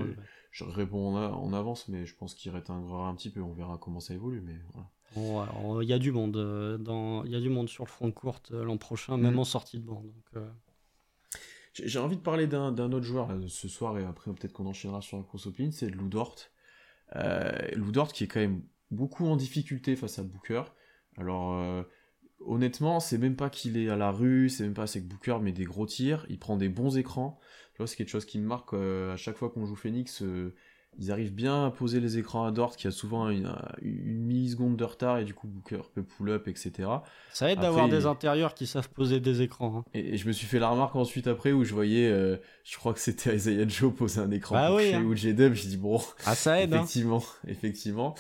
Je 0.52 0.64
réponds 0.64 1.16
en, 1.16 1.54
avance, 1.54 1.88
mais 1.90 2.06
je 2.06 2.16
pense 2.16 2.34
qu'il 2.34 2.52
réintégrera 2.52 3.08
un 3.08 3.16
petit 3.16 3.30
peu. 3.30 3.42
On 3.42 3.54
verra 3.54 3.78
comment 3.78 4.00
ça 4.00 4.14
évolue, 4.14 4.42
mais 4.42 4.56
voilà. 4.74 4.90
Bon, 5.16 5.82
Il 5.82 5.88
y 5.88 5.94
a 5.94 6.00
du 6.00 6.12
monde 6.12 6.38
euh, 6.38 6.78
dans, 6.78 7.24
il 7.24 7.32
y 7.32 7.36
a 7.36 7.40
du 7.40 7.50
monde 7.50 7.68
sur 7.70 7.84
le 7.84 7.90
front 7.90 8.12
court 8.12 8.42
euh, 8.52 8.64
l'an 8.64 8.78
prochain, 8.78 9.18
même 9.18 9.36
Mm. 9.36 9.40
en 9.40 9.44
sortie 9.44 9.80
de 9.80 9.84
banc. 9.84 10.04
Donc, 10.04 10.44
J'ai 11.74 12.00
envie 12.00 12.18
de 12.18 12.22
parler 12.22 12.48
d'un 12.48 12.92
autre 12.92 13.06
joueur 13.06 13.28
là, 13.28 13.36
ce 13.48 13.68
soir, 13.68 13.98
et 13.98 14.06
après 14.06 14.32
peut-être 14.34 14.54
qu'on 14.54 14.66
enchaînera 14.66 15.02
sur 15.02 15.18
la 15.18 15.24
course 15.24 15.48
au 15.48 15.54
c'est 15.72 15.90
Lou 15.90 16.10
Dort. 16.10 16.36
Euh, 17.16 17.52
Lou 17.76 17.92
Dort 17.92 18.14
qui 18.14 18.24
est 18.26 18.28
quand 18.28 18.40
même 18.40 18.62
beaucoup 18.92 19.28
en 19.28 19.36
difficulté 19.36 19.96
face 19.96 20.20
à 20.20 20.24
Booker. 20.24 20.64
Alors, 21.20 21.54
euh, 21.54 21.84
honnêtement, 22.46 23.00
c'est 23.00 23.18
même 23.18 23.36
pas 23.36 23.50
qu'il 23.50 23.78
est 23.78 23.90
à 23.90 23.96
la 23.96 24.12
rue, 24.12 24.50
c'est 24.50 24.64
même 24.64 24.74
pas 24.74 24.88
que 24.88 25.00
Booker 25.00 25.38
met 25.42 25.52
des 25.52 25.66
gros 25.66 25.86
tirs, 25.86 26.26
il 26.30 26.40
prend 26.40 26.58
des 26.58 26.70
bons 26.70 26.98
écrans. 26.98 27.40
Tu 27.74 27.78
vois, 27.78 27.88
c'est 27.88 27.96
quelque 27.96 28.10
chose 28.10 28.26
qui 28.26 28.40
me 28.40 28.48
marque 28.48 28.74
euh, 28.74 29.14
à 29.14 29.18
chaque 29.18 29.38
fois 29.38 29.50
qu'on 29.50 29.66
joue 29.66 29.76
Phoenix. 29.76 30.22
euh, 30.22 30.54
ils 30.98 31.12
arrivent 31.12 31.36
bien 31.36 31.68
à 31.68 31.70
poser 31.72 32.00
les 32.00 32.18
écrans 32.18 32.46
à 32.46 32.52
Dort 32.52 32.76
qui 32.76 32.88
a 32.88 32.92
souvent 32.92 33.30
une, 33.30 33.54
une 33.84 34.24
milliseconde 34.26 34.76
de 34.76 34.84
retard 34.84 35.20
et 35.20 35.24
du 35.24 35.36
coup 35.36 35.48
Booker 35.48 35.82
peut 35.94 36.02
pull 36.04 36.32
up, 36.32 36.48
etc. 36.48 36.90
ça 37.32 37.52
aide 37.52 37.60
d'avoir 37.60 37.88
des 37.88 38.08
intérieurs 38.08 38.56
qui 38.56 38.66
savent 38.66 38.90
poser 38.90 39.20
des 39.20 39.44
écrans. 39.44 39.78
hein. 39.78 39.86
Et, 39.94 40.16
et 40.16 40.18
je 40.18 40.28
me 40.28 40.32
suis 40.34 40.48
fait 40.48 40.58
la 40.58 40.68
remarque 40.70 40.96
ensuite 40.96 41.28
après 41.28 41.52
où 41.52 41.64
je 41.64 41.74
voyais, 41.76 42.10
euh, 42.10 42.38
je 42.64 42.76
crois 42.78 42.94
que 42.96 43.00
c'était 43.00 43.36
Isaiah 43.36 43.68
Joe 43.68 43.94
poser 43.94 44.20
un 44.20 44.32
écran 44.32 44.56
Bah 44.56 44.74
oui, 44.76 44.90
chez 44.90 44.96
hein. 44.96 45.04
ou 45.04 45.16
J-Dub, 45.16 45.54
j'ai 45.54 45.70
dit 45.70 45.78
bon, 45.78 46.02
Ah, 46.26 46.34
ça 46.34 46.60
aide. 46.60 46.74
hein. 46.74 46.78
effectivement, 46.78 47.24
effectivement. 47.48 48.16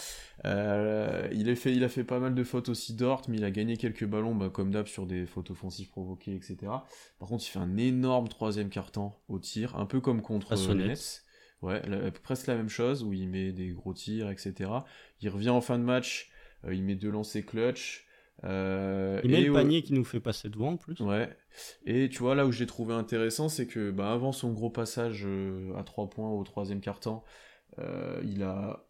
Euh, 0.46 1.28
il, 1.34 1.50
a 1.50 1.56
fait, 1.56 1.74
il 1.74 1.84
a 1.84 1.90
fait 1.90 2.04
pas 2.04 2.20
mal 2.20 2.34
de 2.34 2.44
fautes 2.44 2.70
aussi 2.70 2.94
Dort, 2.94 3.24
mais 3.28 3.38
il 3.38 3.44
a 3.44 3.52
gagné 3.52 3.78
quelques 3.78 4.06
ballons 4.06 4.36
bah, 4.36 4.50
comme 4.50 4.72
d'hab 4.72 4.88
sur 4.88 5.06
des 5.06 5.26
fautes 5.26 5.52
offensives 5.52 5.90
provoquées, 5.90 6.36
etc. 6.36 6.86
Par 7.20 7.30
contre, 7.30 7.44
il 7.46 7.50
fait 7.50 7.60
un 7.60 7.78
énorme 7.78 8.28
troisième 8.28 8.70
carton 8.70 9.12
au 9.28 9.40
tir, 9.40 9.76
un 9.76 9.86
peu 9.86 10.00
comme 10.00 10.22
contre 10.22 10.56
Nets. 10.74 11.24
Ouais, 11.62 11.82
la- 11.88 12.10
presque 12.12 12.48
la 12.48 12.56
même 12.56 12.70
chose, 12.70 13.04
où 13.04 13.12
il 13.12 13.28
met 13.28 13.52
des 13.52 13.70
gros 13.70 13.94
tirs, 13.94 14.30
etc. 14.30 14.86
Il 15.22 15.30
revient 15.30 15.50
en 15.50 15.60
fin 15.62 15.78
de 15.78 15.84
match, 15.84 16.30
euh, 16.66 16.74
il 16.74 16.84
met 16.84 16.96
deux 16.96 17.10
lancers 17.12 17.46
clutch. 17.46 18.06
euh, 18.46 19.20
Il 19.26 19.32
met 19.32 19.42
et 19.42 19.46
le 19.46 19.52
au- 19.52 19.56
panier 19.56 19.82
qui 19.84 19.92
nous 19.92 20.06
fait 20.06 20.22
passer 20.22 20.48
devant 20.48 20.72
en 20.72 20.78
plus. 20.78 20.98
Ouais. 21.02 21.30
Et 21.86 22.08
tu 22.08 22.20
vois, 22.20 22.36
là 22.36 22.46
où 22.46 22.54
je 22.54 22.60
l'ai 22.60 22.66
trouvé 22.66 22.94
intéressant, 22.94 23.50
c'est 23.50 23.68
que 23.68 23.92
bah, 23.92 24.14
avant 24.14 24.32
son 24.32 24.54
gros 24.54 24.70
passage 24.70 25.28
à 25.78 25.84
3 25.84 26.10
points 26.10 26.32
au 26.32 26.44
troisième 26.46 26.80
euh, 27.80 28.22
il 28.24 28.44
a 28.44 28.86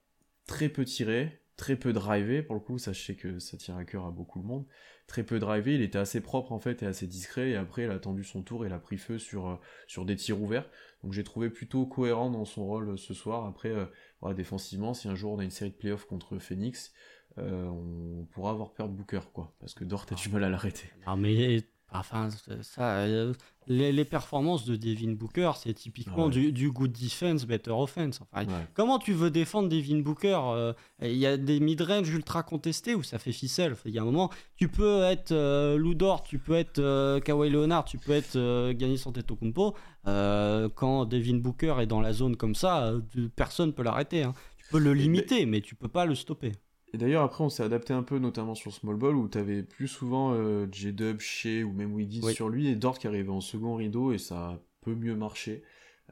très 0.49 0.67
peu 0.67 0.83
tiré, 0.83 1.43
très 1.57 1.75
peu 1.75 1.93
drivé. 1.93 2.41
Pour 2.41 2.55
le 2.55 2.59
coup, 2.59 2.79
sais 2.79 3.15
que 3.15 3.37
ça 3.37 3.55
tire 3.55 3.77
à 3.77 3.85
cœur 3.85 4.05
à 4.05 4.11
beaucoup 4.11 4.39
de 4.39 4.45
monde. 4.45 4.65
Très 5.05 5.23
peu 5.23 5.37
drivé, 5.37 5.75
il 5.75 5.81
était 5.81 5.99
assez 5.99 6.21
propre 6.21 6.51
en 6.51 6.59
fait 6.59 6.81
et 6.81 6.87
assez 6.87 7.05
discret. 7.05 7.51
Et 7.51 7.55
après, 7.55 7.83
il 7.83 7.91
a 7.91 7.93
attendu 7.93 8.23
son 8.23 8.41
tour 8.41 8.65
et 8.65 8.67
il 8.67 8.73
a 8.73 8.79
pris 8.79 8.97
feu 8.97 9.19
sur, 9.19 9.47
euh, 9.47 9.55
sur 9.87 10.05
des 10.05 10.15
tirs 10.15 10.41
ouverts. 10.41 10.67
Donc 11.03 11.13
j'ai 11.13 11.23
trouvé 11.23 11.51
plutôt 11.51 11.85
cohérent 11.85 12.31
dans 12.31 12.45
son 12.45 12.65
rôle 12.65 12.89
euh, 12.89 12.97
ce 12.97 13.13
soir. 13.13 13.45
Après, 13.45 13.69
euh, 13.69 14.33
défensivement, 14.33 14.95
si 14.95 15.07
un 15.07 15.15
jour 15.15 15.33
on 15.33 15.39
a 15.39 15.43
une 15.43 15.51
série 15.51 15.71
de 15.71 15.75
playoffs 15.75 16.05
contre 16.05 16.39
Phoenix, 16.39 16.91
on 17.37 18.27
pourra 18.31 18.51
avoir 18.51 18.73
peur 18.73 18.89
de 18.89 18.93
Booker, 18.93 19.21
quoi. 19.31 19.55
Parce 19.61 19.73
que 19.73 19.85
Dort 19.85 20.07
a 20.11 20.15
du 20.15 20.27
mal 20.27 20.43
à 20.43 20.49
l'arrêter. 20.49 20.89
Mais 21.15 21.63
enfin, 21.91 22.29
ça, 22.61 22.97
euh, 22.99 23.33
les, 23.67 23.91
les 23.91 24.05
performances 24.05 24.65
de 24.65 24.75
Devin 24.75 25.11
Booker, 25.13 25.51
c'est 25.57 25.73
typiquement 25.73 26.25
Ouais. 26.25 26.31
du, 26.31 26.51
du 26.51 26.71
good 26.71 26.91
defense, 26.91 27.45
better 27.45 27.71
offense. 27.71 28.19
Enfin, 28.21 28.45
Ouais. 28.45 28.67
Comment 28.73 28.97
tu 28.99 29.13
veux 29.13 29.29
défendre 29.31 29.69
Devin 29.69 29.99
Booker 29.99 30.39
euh, 30.53 30.73
Il 31.01 31.15
y 31.17 31.25
a 31.25 31.37
des 31.37 31.59
mid-range 31.59 32.09
ultra 32.09 32.43
contestés 32.43 32.95
où 32.95 33.03
ça 33.03 33.19
fait 33.19 33.31
ficelle. 33.31 33.75
Il 33.85 33.91
y 33.93 33.99
a 33.99 34.01
un 34.01 34.05
moment, 34.05 34.29
tu 34.55 34.67
peux 34.67 35.03
être 35.03 35.31
euh, 35.31 35.77
Lou 35.77 35.93
Dort, 35.93 36.23
tu 36.23 36.39
peux 36.39 36.53
être 36.55 36.79
euh, 36.79 37.19
Kawhi 37.19 37.49
Leonard, 37.49 37.85
tu 37.85 37.97
peux 37.97 38.11
être 38.13 38.33
Giannis 38.77 39.03
Antetokounmpo. 39.05 39.75
Euh, 40.07 40.69
quand 40.73 41.05
Devin 41.05 41.37
Booker 41.37 41.75
est 41.81 41.85
dans 41.87 42.01
la 42.01 42.13
zone 42.13 42.35
comme 42.37 42.55
ça, 42.55 42.93
personne 43.35 43.73
peut 43.73 43.83
l'arrêter. 43.83 44.23
hein. 44.23 44.33
Tu 44.57 44.65
peux 44.71 44.79
le 44.79 44.93
limiter, 44.93 45.45
mais 45.45 45.61
tu 45.61 45.75
peux 45.75 45.87
pas 45.87 46.05
le 46.05 46.15
stopper. 46.15 46.51
Et 46.93 46.97
d'ailleurs, 46.97 47.23
après, 47.23 47.43
on 47.43 47.49
s'est 47.49 47.63
adapté 47.63 47.93
un 47.93 48.03
peu, 48.03 48.17
notamment 48.17 48.55
sur 48.55 48.73
Small 48.73 48.95
Ball, 48.95 49.15
où 49.15 49.27
t'avais 49.27 49.63
plus 49.63 49.87
souvent 49.87 50.33
euh, 50.33 50.67
J-Dub, 50.71 51.19
Shea 51.19 51.63
ou 51.63 51.71
même 51.71 51.93
Wiggins 51.93 52.31
sur 52.31 52.49
lui, 52.49 52.67
et 52.67 52.75
Dort 52.75 52.97
qui 52.97 53.07
arrivait 53.07 53.29
en 53.29 53.41
second 53.41 53.75
rideau, 53.75 54.11
et 54.11 54.17
ça 54.17 54.35
a 54.35 54.59
peu 54.81 54.95
mieux 54.95 55.15
marché. 55.15 55.63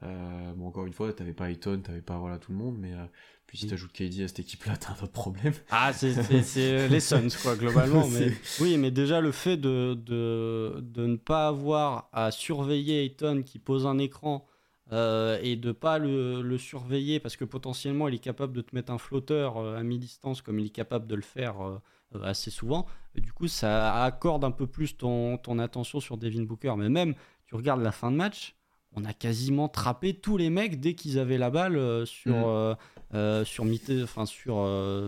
Euh, 0.03 0.53
bon, 0.55 0.67
encore 0.67 0.85
une 0.85 0.93
fois, 0.93 1.11
t'avais 1.13 1.33
pas 1.33 1.49
Ayton, 1.49 1.81
t'avais 1.83 2.01
pas 2.01 2.17
voilà, 2.17 2.37
tout 2.37 2.51
le 2.51 2.57
monde, 2.59 2.77
mais 2.79 2.93
euh, 2.93 3.05
puis 3.47 3.57
si 3.57 3.65
mm. 3.65 3.69
t'ajoutes 3.69 3.91
KD 3.93 4.21
à 4.21 4.27
cette 4.27 4.39
équipe-là, 4.39 4.77
t'as 4.79 4.91
un 4.91 5.03
autre 5.03 5.11
problème. 5.11 5.53
Ah, 5.71 5.91
c'est 5.93 6.13
les 6.87 6.99
Suns, 6.99 7.29
quoi, 7.41 7.55
globalement. 7.57 8.07
mais... 8.07 8.31
Oui, 8.61 8.77
mais 8.77 8.91
déjà, 8.91 9.19
le 9.19 9.31
fait 9.31 9.57
de, 9.57 9.95
de, 9.95 10.79
de, 10.81 11.07
ne 11.07 11.15
pas 11.15 11.47
avoir 11.47 12.09
à 12.13 12.29
surveiller 12.29 13.03
Ayton 13.03 13.41
qui 13.43 13.57
pose 13.57 13.87
un 13.87 13.97
écran 13.97 14.45
euh, 14.93 15.38
et 15.41 15.58
de 15.58 15.73
pas 15.73 15.97
le, 15.97 16.41
le, 16.41 16.58
surveiller 16.58 17.19
parce 17.19 17.36
que 17.36 17.43
potentiellement 17.43 18.08
il 18.08 18.15
est 18.15 18.19
capable 18.19 18.54
de 18.54 18.62
te 18.62 18.73
mettre 18.73 18.93
un 18.93 18.97
flotteur 18.97 19.58
euh, 19.58 19.78
à 19.78 19.84
mi-distance 19.84 20.41
comme 20.41 20.60
il 20.60 20.67
est 20.67 20.69
capable 20.69 21.08
de 21.08 21.15
le 21.15 21.21
faire 21.21 21.56
euh, 21.62 22.23
assez 22.23 22.52
souvent. 22.52 22.86
Et 23.13 23.19
du 23.19 23.34
coup, 23.34 23.50
ça 23.50 24.04
accorde 24.04 24.45
un 24.45 24.52
peu 24.52 24.65
plus 24.65 24.95
ton, 24.95 25.38
ton, 25.38 25.60
attention 25.60 26.00
sur 26.00 26.15
Devin 26.15 26.43
Booker. 26.43 26.73
Mais 26.78 26.88
même, 26.88 27.15
tu 27.47 27.56
regardes 27.56 27.82
la 27.82 27.91
fin 27.91 28.12
de 28.12 28.15
match, 28.15 28.56
on 28.93 29.04
a 29.04 29.12
quasiment 29.12 29.67
trappé 29.67 30.13
tous 30.13 30.38
les 30.38 30.50
mecs 30.50 30.80
dès 30.80 30.93
qu'ils 30.93 31.19
avaient 31.19 31.38
la 31.38 31.50
balle 31.50 32.08
sur, 32.08 32.78
mm. 33.12 33.43
sur, 33.43 33.65
enfin, 34.04 34.26
sur 34.26 34.56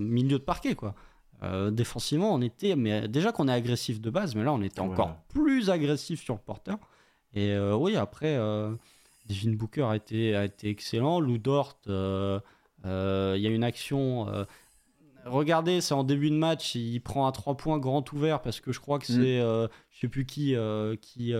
milieu 0.01 0.39
de 0.39 0.43
parquet. 0.43 0.75
quoi. 0.75 0.93
défensivement, 1.71 2.33
on 2.33 2.41
était, 2.41 2.75
mais 2.75 3.07
déjà 3.07 3.31
qu'on 3.31 3.47
est 3.47 3.53
agressif 3.53 4.01
de 4.01 4.09
base, 4.09 4.35
mais 4.35 4.43
là 4.43 4.51
on 4.51 4.61
était 4.61 4.81
encore 4.81 5.15
plus 5.29 5.69
agressif 5.69 6.21
sur 6.21 6.33
le 6.33 6.41
porteur. 6.41 6.77
Et 7.33 7.57
oui, 7.57 7.95
après, 7.95 8.37
Devin 9.29 9.51
Booker 9.51 9.83
a 9.83 9.95
été, 9.95 10.35
a 10.35 10.45
été 10.45 10.69
excellent. 10.69 11.19
Lou 11.19 11.37
Dort, 11.37 11.79
euh, 11.87 12.39
euh, 12.85 13.35
il 13.37 13.43
y 13.43 13.47
a 13.47 13.49
une 13.49 13.63
action. 13.63 14.27
Euh, 14.27 14.43
regardez, 15.25 15.81
c'est 15.81 15.93
en 15.93 16.03
début 16.03 16.31
de 16.31 16.35
match, 16.35 16.75
il 16.75 16.99
prend 16.99 17.27
un 17.27 17.31
3 17.31 17.55
points 17.55 17.77
grand 17.77 18.11
ouvert 18.11 18.41
parce 18.41 18.59
que 18.59 18.71
je 18.71 18.79
crois 18.79 18.99
que 18.99 19.11
mm. 19.11 19.15
c'est, 19.15 19.39
je 19.91 19.99
sais 19.99 20.07
plus 20.07 20.25
qui, 20.25 20.55
qui, 21.01 21.33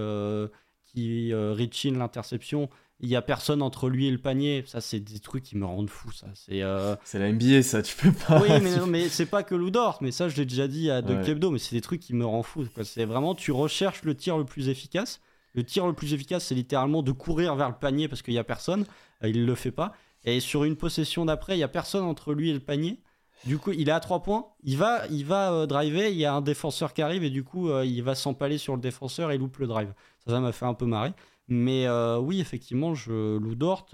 qui 0.85 1.33
reach 1.33 1.85
l'interception. 1.85 2.69
Il 3.01 3.07
y 3.07 3.15
a 3.15 3.21
personne 3.21 3.61
entre 3.61 3.87
lui 3.87 4.07
et 4.07 4.11
le 4.11 4.17
panier. 4.17 4.65
Ça, 4.67 4.81
c'est 4.81 4.99
des 4.99 5.19
trucs 5.19 5.43
qui 5.43 5.55
me 5.55 5.65
rendent 5.65 5.89
fou. 5.89 6.11
Ça, 6.11 6.27
c'est. 6.35 6.61
C'est 7.05 7.17
la 7.17 7.31
NBA, 7.31 7.63
ça. 7.63 7.81
Tu 7.81 7.95
peux 7.95 8.11
pas. 8.11 8.41
Oui, 8.41 8.49
mais, 8.61 8.75
mais 8.87 9.09
c'est 9.09 9.25
pas 9.25 9.41
que 9.41 9.55
Lou 9.55 9.71
Dort. 9.71 9.99
Mais 10.01 10.11
ça, 10.11 10.27
je 10.27 10.35
l'ai 10.35 10.45
déjà 10.45 10.67
dit 10.67 10.91
à 10.91 11.01
De 11.01 11.23
Kebdo. 11.23 11.49
Mais 11.49 11.59
c'est 11.59 11.75
des 11.75 11.81
trucs 11.81 12.01
qui 12.01 12.13
me 12.13 12.25
rendent 12.25 12.45
fou. 12.45 12.65
C'est 12.83 13.05
vraiment, 13.05 13.35
tu 13.35 13.51
recherches 13.51 14.03
le 14.03 14.15
tir 14.15 14.37
le 14.37 14.43
plus 14.43 14.67
efficace. 14.67 15.21
Le 15.53 15.63
tir 15.63 15.87
le 15.87 15.93
plus 15.93 16.13
efficace, 16.13 16.45
c'est 16.45 16.55
littéralement 16.55 17.01
de 17.03 17.11
courir 17.11 17.55
vers 17.55 17.69
le 17.69 17.75
panier 17.75 18.07
parce 18.07 18.21
qu'il 18.21 18.33
n'y 18.33 18.39
a 18.39 18.43
personne. 18.43 18.85
Euh, 19.23 19.29
il 19.29 19.41
ne 19.41 19.45
le 19.45 19.55
fait 19.55 19.71
pas. 19.71 19.93
Et 20.23 20.39
sur 20.39 20.63
une 20.63 20.75
possession 20.75 21.25
d'après, 21.25 21.53
il 21.55 21.57
n'y 21.57 21.63
a 21.63 21.69
personne 21.69 22.03
entre 22.03 22.33
lui 22.33 22.49
et 22.49 22.53
le 22.53 22.59
panier. 22.59 22.99
Du 23.45 23.57
coup, 23.57 23.71
il 23.71 23.87
est 23.87 23.91
à 23.91 23.99
3 23.99 24.21
points. 24.21 24.47
Il 24.63 24.77
va, 24.77 25.07
il 25.07 25.25
va 25.25 25.53
euh, 25.53 25.65
driver. 25.65 26.11
Il 26.11 26.17
y 26.17 26.25
a 26.25 26.33
un 26.33 26.41
défenseur 26.41 26.93
qui 26.93 27.01
arrive 27.01 27.23
et 27.23 27.29
du 27.29 27.43
coup, 27.43 27.69
euh, 27.69 27.85
il 27.85 28.03
va 28.03 28.15
s'empaler 28.15 28.57
sur 28.57 28.75
le 28.75 28.81
défenseur 28.81 29.31
et 29.31 29.37
loupe 29.37 29.57
le 29.57 29.67
drive. 29.67 29.93
Ça, 30.25 30.31
ça 30.31 30.39
m'a 30.39 30.51
fait 30.51 30.65
un 30.65 30.73
peu 30.73 30.85
marrer. 30.85 31.13
Mais 31.49 31.87
oui, 32.19 32.39
effectivement, 32.39 32.95
je, 32.95 33.37
Lou 33.37 33.55
Dort, 33.55 33.87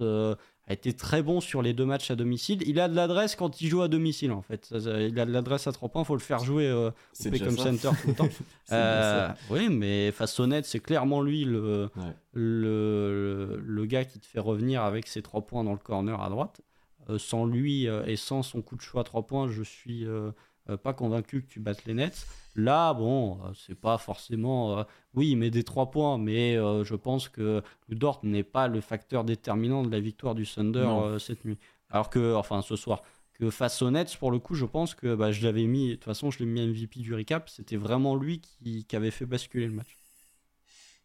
a 0.68 0.74
été 0.74 0.94
très 0.94 1.22
bon 1.22 1.42
sur 1.42 1.62
les 1.62 1.74
deux 1.74 1.86
matchs 1.86 2.10
à 2.10 2.16
domicile. 2.16 2.64
Il 2.66 2.80
a 2.80 2.88
de 2.88 2.96
l'adresse 2.96 3.36
quand 3.36 3.62
il 3.62 3.68
joue 3.68 3.82
à 3.84 3.88
domicile, 3.88 4.32
en 4.32 4.42
fait. 4.42 4.74
Il 4.74 5.20
a 5.20 5.26
de 5.26 5.32
l'adresse 5.32 5.68
à 5.68 5.72
trois 5.72 5.90
points, 5.90 6.02
il 6.02 6.06
faut 6.06 6.16
le 6.16 6.20
faire 6.20 6.40
jouer 6.40 6.66
euh, 6.66 6.90
au 6.90 7.52
Center 7.52 7.90
tout 8.02 8.08
le 8.08 8.16
temps. 8.16 8.30
euh, 8.72 9.30
oui, 9.52 9.70
mais 9.70 10.12
net, 10.48 10.66
c'est 10.66 10.80
clairement 10.80 11.22
lui 11.22 11.46
le, 11.46 11.90
le, 12.34 13.62
le, 13.64 13.86
gars 13.86 14.06
qui 14.06 14.20
te 14.20 14.26
fait 14.26 14.40
revenir 14.40 14.82
avec 14.82 15.08
ses 15.08 15.22
trois 15.22 15.42
points 15.42 15.64
dans 15.64 15.74
le 15.74 15.78
corner 15.78 16.20
à 16.20 16.30
droite. 16.30 16.62
Euh, 17.10 17.20
sans 17.20 17.46
lui 17.46 17.88
euh, 17.88 18.04
et 18.06 18.16
sans 18.16 18.42
son 18.42 18.64
coup 18.64 18.76
de 18.76 18.82
choix 18.82 19.02
à 19.02 19.04
trois 19.04 19.28
points, 19.28 19.48
je 19.48 19.62
suis 19.62 20.06
euh, 20.06 20.32
pas 20.78 20.94
convaincu 20.94 21.44
que 21.44 21.48
tu 21.48 21.60
battes 21.60 21.86
les 21.86 21.94
Nets. 21.94 22.26
Là, 22.56 22.94
bon, 22.94 23.40
euh, 23.44 23.52
c'est 23.54 23.80
pas 23.80 23.98
forcément. 23.98 24.80
Euh, 24.80 24.84
oui, 25.14 25.32
il 25.32 25.36
met 25.38 25.50
des 25.50 25.64
trois 25.64 25.92
points, 25.92 26.18
mais 26.18 26.56
je 26.56 26.96
pense 26.96 27.30
que 27.30 27.62
le 27.88 27.96
Dort 27.96 28.20
n'est 28.24 28.44
pas 28.44 28.68
le 28.68 28.82
facteur 28.82 29.24
déterminant 29.24 29.84
de 29.84 29.92
la 29.92 30.00
victoire 30.00 30.36
du 30.36 30.46
Thunder 30.46 31.18
cette 31.20 31.46
nuit. 31.46 31.58
Alors 31.90 32.10
que, 32.10 32.36
enfin, 32.36 32.62
ce 32.62 32.76
soir. 32.76 33.04
Que 33.34 33.50
face 33.50 33.82
aux 33.82 33.92
Nets, 33.92 34.16
pour 34.18 34.32
le 34.32 34.40
coup, 34.40 34.56
je 34.56 34.66
pense 34.66 34.96
que 34.96 35.14
bah, 35.14 35.32
je 35.32 35.44
l'avais 35.44 35.66
mis. 35.66 35.90
De 35.90 35.94
toute 35.96 36.06
façon, 36.06 36.32
je 36.32 36.40
l'ai 36.40 36.46
mis 36.46 36.66
MVP 36.66 37.02
du 37.02 37.14
recap. 37.14 37.50
C'était 37.50 37.76
vraiment 37.76 38.16
lui 38.16 38.40
qui 38.40 38.96
avait 38.96 39.12
fait 39.12 39.26
basculer 39.26 39.68
le 39.68 39.74
match. 39.74 39.98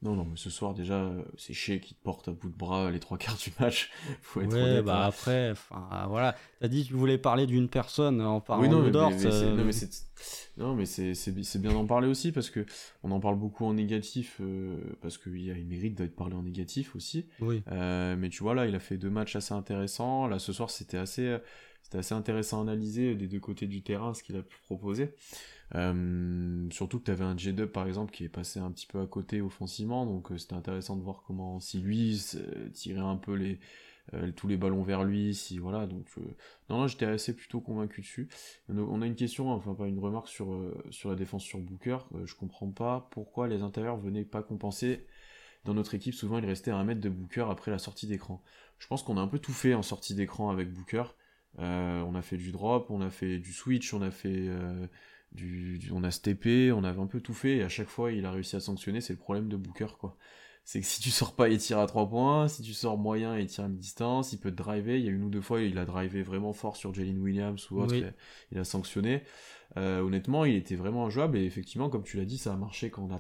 Non, 0.02 0.14
non, 0.14 0.24
mais 0.24 0.36
ce 0.36 0.48
soir, 0.48 0.72
déjà, 0.72 0.94
euh, 0.94 1.22
c'est 1.36 1.52
Shea 1.52 1.78
qui 1.78 1.94
te 1.94 2.02
porte 2.02 2.28
à 2.28 2.32
bout 2.32 2.48
de 2.48 2.56
bras 2.56 2.90
les 2.90 3.00
trois 3.00 3.18
quarts 3.18 3.36
du 3.36 3.52
match. 3.60 3.90
Faut 4.22 4.40
être 4.40 4.54
ouais, 4.54 4.80
bah 4.80 5.04
hein. 5.04 5.08
après, 5.08 5.50
enfin, 5.50 6.06
voilà. 6.08 6.34
T'as 6.58 6.68
dit 6.68 6.84
que 6.84 6.88
tu 6.88 6.94
voulais 6.94 7.18
parler 7.18 7.46
d'une 7.46 7.68
personne 7.68 8.22
en 8.22 8.40
parlant 8.40 8.62
oui, 8.62 8.68
non, 8.70 8.82
de 8.82 8.88
Dort. 8.88 9.12
Euh, 9.12 9.56
non, 10.56 10.74
mais 10.74 10.86
c'est 10.86 11.58
bien 11.60 11.72
d'en 11.74 11.84
parler 11.84 12.08
aussi 12.08 12.32
parce 12.32 12.48
que 12.48 12.64
on 13.02 13.10
en 13.10 13.20
parle 13.20 13.38
beaucoup 13.38 13.66
en 13.66 13.74
négatif 13.74 14.38
euh, 14.40 14.78
parce 15.02 15.18
qu'il 15.18 15.50
a 15.50 15.54
une 15.54 15.68
mérite 15.68 15.98
d'être 15.98 16.16
parlé 16.16 16.34
en 16.34 16.44
négatif 16.44 16.96
aussi. 16.96 17.26
Oui. 17.40 17.62
mais 17.68 18.30
tu 18.30 18.42
vois, 18.42 18.54
là, 18.54 18.66
il 18.66 18.74
a 18.74 18.80
fait 18.80 18.96
deux 18.96 19.10
matchs 19.10 19.36
assez 19.36 19.52
intéressants. 19.52 20.28
Là, 20.28 20.38
ce 20.38 20.54
soir, 20.54 20.70
c'était 20.70 20.96
assez, 20.96 21.36
c'était 21.82 21.98
assez 21.98 22.14
intéressant 22.14 22.60
à 22.60 22.62
analyser 22.62 23.14
des 23.16 23.26
deux 23.26 23.40
côtés 23.40 23.66
du 23.66 23.82
terrain 23.82 24.14
ce 24.14 24.22
qu'il 24.22 24.36
a 24.36 24.42
pu 24.42 24.56
proposer. 24.64 25.14
Euh, 25.76 26.68
surtout 26.70 26.98
que 26.98 27.04
tu 27.04 27.10
avais 27.10 27.24
un 27.24 27.36
J-Dub 27.36 27.68
par 27.70 27.86
exemple 27.86 28.12
qui 28.12 28.24
est 28.24 28.28
passé 28.28 28.58
un 28.58 28.70
petit 28.72 28.86
peu 28.86 29.00
à 29.00 29.06
côté 29.06 29.40
offensivement, 29.40 30.04
donc 30.04 30.32
euh, 30.32 30.38
c'était 30.38 30.54
intéressant 30.54 30.96
de 30.96 31.02
voir 31.02 31.22
comment 31.26 31.60
si 31.60 31.80
lui 31.80 32.20
tirait 32.74 33.00
un 33.00 33.16
peu 33.16 33.34
les 33.34 33.60
euh, 34.14 34.32
tous 34.32 34.48
les 34.48 34.56
ballons 34.56 34.82
vers 34.82 35.04
lui, 35.04 35.34
si 35.34 35.58
voilà. 35.58 35.86
Donc 35.86 36.08
non, 36.68 36.78
non 36.78 36.86
j'étais 36.88 37.06
assez 37.06 37.34
plutôt 37.36 37.60
convaincu 37.60 38.00
dessus. 38.00 38.28
On 38.68 39.02
a 39.02 39.06
une 39.06 39.14
question, 39.14 39.50
enfin 39.52 39.74
pas 39.74 39.86
une 39.86 40.00
remarque 40.00 40.28
sur 40.28 40.48
sur 40.90 41.10
la 41.10 41.16
défense 41.16 41.44
sur 41.44 41.60
Booker. 41.60 41.98
je 42.24 42.34
comprends 42.34 42.70
pas 42.70 43.08
pourquoi 43.12 43.46
les 43.48 43.62
intérieurs 43.62 43.96
venaient 43.96 44.24
pas 44.24 44.42
compenser. 44.42 45.06
Dans 45.64 45.74
notre 45.74 45.94
équipe, 45.94 46.14
souvent 46.14 46.38
il 46.38 46.46
restait 46.46 46.70
à 46.70 46.76
un 46.76 46.84
mètre 46.84 47.02
de 47.02 47.10
Booker 47.10 47.46
après 47.50 47.70
la 47.70 47.78
sortie 47.78 48.06
d'écran. 48.06 48.42
Je 48.78 48.86
pense 48.86 49.02
qu'on 49.02 49.18
a 49.18 49.20
un 49.20 49.28
peu 49.28 49.38
tout 49.38 49.52
fait 49.52 49.74
en 49.74 49.82
sortie 49.82 50.14
d'écran 50.14 50.50
avec 50.50 50.72
Booker. 50.72 51.04
on 51.58 52.14
a 52.14 52.22
fait 52.22 52.38
du 52.38 52.50
drop, 52.50 52.90
on 52.90 53.02
a 53.02 53.10
fait 53.10 53.38
du 53.38 53.52
switch, 53.52 53.94
on 53.94 54.02
a 54.02 54.10
fait 54.10 54.48
du, 55.32 55.80
on 55.92 56.02
a 56.04 56.10
steppé, 56.10 56.72
on 56.72 56.84
avait 56.84 57.00
un 57.00 57.06
peu 57.06 57.20
tout 57.20 57.34
fait, 57.34 57.58
et 57.58 57.62
à 57.62 57.68
chaque 57.68 57.88
fois 57.88 58.12
il 58.12 58.24
a 58.26 58.30
réussi 58.30 58.56
à 58.56 58.60
sanctionner, 58.60 59.00
c'est 59.00 59.12
le 59.12 59.18
problème 59.18 59.48
de 59.48 59.56
Booker 59.56 59.96
quoi. 59.98 60.16
C'est 60.64 60.80
que 60.80 60.86
si 60.86 61.00
tu 61.00 61.10
sors 61.10 61.34
pas, 61.34 61.48
il 61.48 61.58
tire 61.58 61.78
à 61.78 61.86
3 61.86 62.08
points, 62.08 62.46
si 62.46 62.62
tu 62.62 62.74
sors 62.74 62.96
moyen, 62.98 63.38
il 63.38 63.46
tire 63.46 63.64
à 63.64 63.68
mi-distance, 63.68 64.32
il 64.32 64.38
peut 64.38 64.50
te 64.50 64.56
driver, 64.56 64.98
il 64.98 65.04
y 65.04 65.08
a 65.08 65.10
une 65.10 65.24
ou 65.24 65.30
deux 65.30 65.40
fois 65.40 65.62
il 65.62 65.78
a 65.78 65.84
drivé 65.84 66.22
vraiment 66.22 66.52
fort 66.52 66.76
sur 66.76 66.94
Jalen 66.94 67.18
Williams 67.18 67.70
ou 67.70 67.80
autre, 67.80 67.94
il, 68.52 68.58
a 68.58 68.64
sanctionné. 68.64 69.22
Euh, 69.76 70.00
honnêtement, 70.00 70.44
il 70.44 70.54
était 70.54 70.76
vraiment 70.76 71.06
injouable, 71.06 71.38
et 71.38 71.44
effectivement, 71.44 71.88
comme 71.88 72.02
tu 72.02 72.16
l'as 72.16 72.24
dit, 72.24 72.38
ça 72.38 72.52
a 72.52 72.56
marché 72.56 72.90
quand 72.90 73.02
on 73.02 73.14
a 73.14 73.18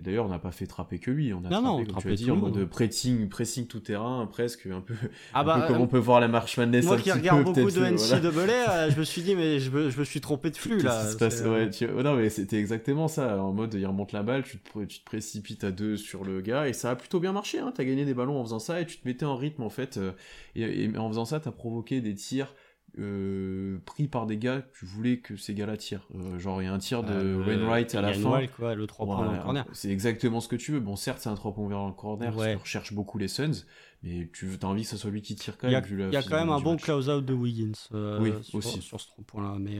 trappé, 0.00 0.10
d'ailleurs, 0.10 0.26
on 0.26 0.28
n'a 0.28 0.38
pas 0.38 0.50
fait 0.50 0.66
trapper 0.66 0.98
que 0.98 1.10
lui. 1.10 1.32
On 1.32 1.44
a 1.44 1.48
trappé, 1.48 1.84
comme 1.86 2.02
tu 2.02 2.08
as 2.08 2.14
dit, 2.14 2.30
en 2.30 2.36
mode 2.36 2.64
pressing, 2.66 3.28
pressing 3.28 3.66
tout 3.66 3.80
terrain, 3.80 4.26
presque 4.26 4.66
un 4.66 4.80
peu, 4.80 4.94
ah 5.34 5.44
bah, 5.44 5.64
comme 5.66 5.76
euh, 5.76 5.80
on 5.80 5.86
peut 5.86 5.98
voir 5.98 6.20
la 6.20 6.28
marche 6.28 6.56
Madness. 6.58 6.84
Moi 6.84 6.98
qui 6.98 7.12
regarde 7.12 7.44
beaucoup 7.44 7.70
de 7.70 7.80
NCAA, 7.80 8.70
euh, 8.70 8.90
je 8.90 8.98
me 8.98 9.04
suis 9.04 9.22
dit, 9.22 9.34
mais 9.34 9.58
je 9.58 9.70
me, 9.70 9.90
je 9.90 9.98
me 9.98 10.04
suis 10.04 10.20
trompé 10.20 10.50
de 10.50 10.56
flux 10.56 10.80
là. 10.80 11.04
ouais, 11.20 11.70
oh 11.96 12.02
non, 12.02 12.16
mais 12.16 12.30
c'était 12.30 12.58
exactement 12.58 13.08
ça. 13.08 13.42
En 13.42 13.52
mode, 13.52 13.74
il 13.74 13.86
remonte 13.86 14.12
la 14.12 14.22
balle, 14.22 14.42
tu 14.42 14.58
te, 14.58 14.84
tu 14.84 15.00
te 15.00 15.04
précipites 15.04 15.64
à 15.64 15.70
deux 15.70 15.96
sur 15.96 16.24
le 16.24 16.40
gars, 16.40 16.68
et 16.68 16.72
ça 16.72 16.90
a 16.90 16.96
plutôt 16.96 17.20
bien 17.20 17.32
marché. 17.32 17.58
Hein. 17.58 17.72
Tu 17.74 17.80
as 17.80 17.84
gagné 17.84 18.04
des 18.04 18.14
ballons 18.14 18.40
en 18.40 18.44
faisant 18.44 18.58
ça, 18.58 18.80
et 18.80 18.86
tu 18.86 18.98
te 18.98 19.06
mettais 19.06 19.26
en 19.26 19.36
rythme 19.36 19.62
en 19.62 19.70
fait. 19.70 19.96
Euh, 19.96 20.12
et, 20.54 20.84
et 20.84 20.98
en 20.98 21.08
faisant 21.08 21.24
ça, 21.24 21.40
tu 21.40 21.48
as 21.48 21.52
provoqué 21.52 22.00
des 22.00 22.14
tirs 22.14 22.54
euh, 22.98 23.78
pris 23.86 24.08
par 24.08 24.26
des 24.26 24.36
gars 24.36 24.62
tu 24.72 24.84
voulais 24.84 25.18
que 25.18 25.36
ces 25.36 25.54
gars-là 25.54 25.76
tirent. 25.76 26.06
Euh, 26.14 26.38
genre, 26.38 26.60
il 26.60 26.64
y 26.64 26.68
a 26.68 26.72
un 26.72 26.78
tir 26.78 27.02
de 27.02 27.12
euh, 27.12 27.44
Wainwright 27.46 27.94
à 27.94 28.00
la 28.00 28.12
fin. 28.12 28.46
quoi, 28.48 28.74
le 28.74 28.86
3 28.86 29.06
points 29.06 29.24
dans 29.24 29.32
le 29.32 29.38
corner. 29.38 29.64
C'est 29.72 29.90
exactement 29.90 30.40
ce 30.40 30.48
que 30.48 30.56
tu 30.56 30.72
veux. 30.72 30.80
Bon, 30.80 30.96
certes, 30.96 31.20
c'est 31.20 31.28
un 31.28 31.34
3 31.34 31.54
points 31.54 31.68
vers 31.68 31.86
le 31.86 31.92
corner, 31.92 32.36
ouais. 32.36 32.54
tu 32.54 32.62
recherches 32.62 32.92
beaucoup 32.92 33.18
les 33.18 33.28
Suns, 33.28 33.64
mais 34.02 34.28
tu 34.32 34.48
as 34.60 34.66
envie 34.66 34.82
que 34.82 34.88
ce 34.88 34.96
soit 34.96 35.10
lui 35.10 35.22
qui 35.22 35.36
tire 35.36 35.56
quand 35.56 35.68
même. 35.68 35.82
Il 35.88 36.12
y 36.12 36.16
a, 36.16 36.22
quand 36.22 36.38
même 36.38 36.50
un 36.50 36.60
bon 36.60 36.76
close-out 36.76 37.24
de 37.24 37.32
Wiggins 37.34 37.72
oui, 37.92 38.32
sur, 38.42 38.58
aussi. 38.58 38.82
sur 38.82 39.00
ce 39.00 39.06
3 39.08 39.24
points-là. 39.24 39.56
Mais 39.60 39.78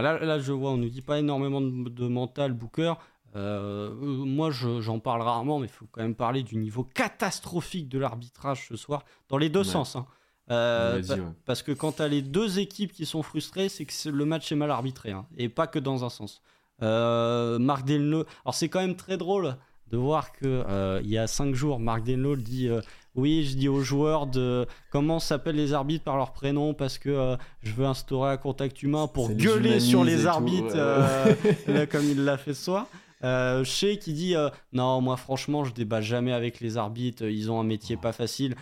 là, 0.00 0.18
là, 0.24 0.38
je 0.38 0.52
vois, 0.52 0.70
on 0.70 0.76
nous 0.76 0.90
dit 0.90 1.02
pas 1.02 1.18
énormément 1.18 1.60
de, 1.60 2.06
mental, 2.06 2.52
Booker. 2.52 2.94
moi, 3.34 4.50
j'en 4.50 5.00
parle 5.00 5.22
rarement, 5.22 5.58
mais 5.58 5.66
il 5.66 5.72
faut 5.72 5.86
quand 5.90 6.02
même 6.02 6.14
parler 6.14 6.44
du 6.44 6.56
niveau 6.56 6.84
catastrophique 6.84 7.88
de 7.88 7.98
l'arbitrage 7.98 8.68
ce 8.68 8.76
soir, 8.76 9.04
dans 9.28 9.38
les 9.38 9.48
deux 9.48 9.64
sens. 9.64 9.96
Hein. 9.96 10.06
Euh, 10.50 11.02
parce 11.44 11.62
que 11.62 11.72
quand 11.72 11.92
tu 11.96 12.02
as 12.02 12.08
les 12.08 12.22
deux 12.22 12.58
équipes 12.58 12.92
qui 12.92 13.06
sont 13.06 13.22
frustrées, 13.22 13.68
c'est 13.68 13.84
que 13.84 14.08
le 14.08 14.24
match 14.24 14.50
est 14.50 14.56
mal 14.56 14.70
arbitré, 14.70 15.12
hein, 15.12 15.26
et 15.36 15.48
pas 15.48 15.66
que 15.66 15.78
dans 15.78 16.04
un 16.04 16.08
sens. 16.08 16.42
Euh, 16.82 17.58
Marc 17.58 17.84
Delno, 17.84 18.24
alors 18.44 18.54
c'est 18.54 18.68
quand 18.68 18.80
même 18.80 18.96
très 18.96 19.16
drôle 19.16 19.56
de 19.90 19.96
voir 19.96 20.32
que 20.32 20.44
euh, 20.44 21.00
il 21.02 21.10
y 21.10 21.18
a 21.18 21.26
cinq 21.26 21.54
jours, 21.54 21.80
Marc 21.80 22.04
Delno 22.04 22.36
dit 22.36 22.70
oui, 23.14 23.44
je 23.44 23.56
dis 23.56 23.68
aux 23.68 23.80
joueurs 23.80 24.26
de 24.26 24.66
comment 24.90 25.18
s'appellent 25.18 25.56
les 25.56 25.72
arbitres 25.72 26.04
par 26.04 26.16
leur 26.16 26.32
prénom 26.32 26.72
parce 26.72 26.98
que 26.98 27.36
je 27.62 27.72
veux 27.72 27.86
instaurer 27.86 28.30
un 28.30 28.36
contact 28.36 28.82
humain 28.82 29.06
pour 29.06 29.30
gueuler 29.30 29.80
sur 29.80 30.04
les 30.04 30.26
arbitres 30.26 30.76
comme 31.90 32.04
il 32.04 32.24
l'a 32.24 32.38
fait 32.38 32.54
ce 32.54 32.64
soir. 32.64 32.86
Euh, 33.24 33.64
qui 33.64 34.12
dit 34.12 34.36
non 34.72 35.00
moi 35.00 35.16
franchement 35.16 35.64
je 35.64 35.74
débat 35.74 36.00
jamais 36.00 36.32
avec 36.32 36.60
les 36.60 36.76
arbitres 36.76 37.24
ils 37.24 37.50
ont 37.50 37.58
un 37.58 37.64
métier 37.64 37.96
pas 37.96 38.12
facile 38.12 38.54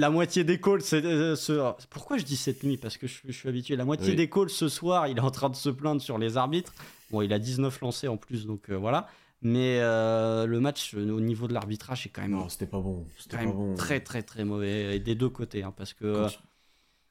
la 0.00 0.10
moitié 0.10 0.44
des 0.44 0.60
calls, 0.60 0.82
c'est 0.82 1.02
ce... 1.36 1.72
pourquoi 1.90 2.18
je 2.18 2.24
dis 2.24 2.36
cette 2.36 2.64
nuit? 2.64 2.76
Parce 2.76 2.96
que 2.96 3.06
je, 3.06 3.30
suis 3.30 3.48
habitué. 3.48 3.76
La 3.76 3.84
moitié 3.84 4.14
des 4.14 4.28
calls 4.28 4.50
ce 4.50 4.68
soir, 4.68 5.08
il 5.08 5.18
est 5.18 5.22
en 5.22 5.30
train 5.30 5.50
de 5.50 5.56
se 5.56 5.70
plaindre 5.70 6.02
sur 6.02 6.18
les 6.18 6.36
arbitres. 6.36 6.74
Bon, 7.10 7.22
il 7.22 7.32
a 7.32 7.38
19 7.38 7.80
lancés 7.80 8.08
en 8.08 8.16
plus, 8.16 8.46
donc 8.46 8.70
voilà. 8.70 9.06
Mais 9.42 9.78
le 9.80 10.58
match 10.58 10.94
au 10.94 11.20
niveau 11.20 11.46
de 11.46 11.54
l'arbitrage 11.54 12.06
est 12.06 12.10
quand 12.10 12.22
même. 12.22 12.32
Non, 12.32 12.48
c'était 12.48 12.66
pas 12.66 12.80
bon. 12.80 13.06
C'était 13.18 13.36
pas 13.36 13.44
bon. 13.44 13.74
Très 13.74 14.00
très 14.00 14.22
très 14.22 14.44
mauvais 14.44 14.96
et 14.96 14.98
des 14.98 15.14
deux 15.14 15.30
côtés, 15.30 15.62
hein, 15.62 15.72
parce 15.76 15.92
que. 15.92 16.26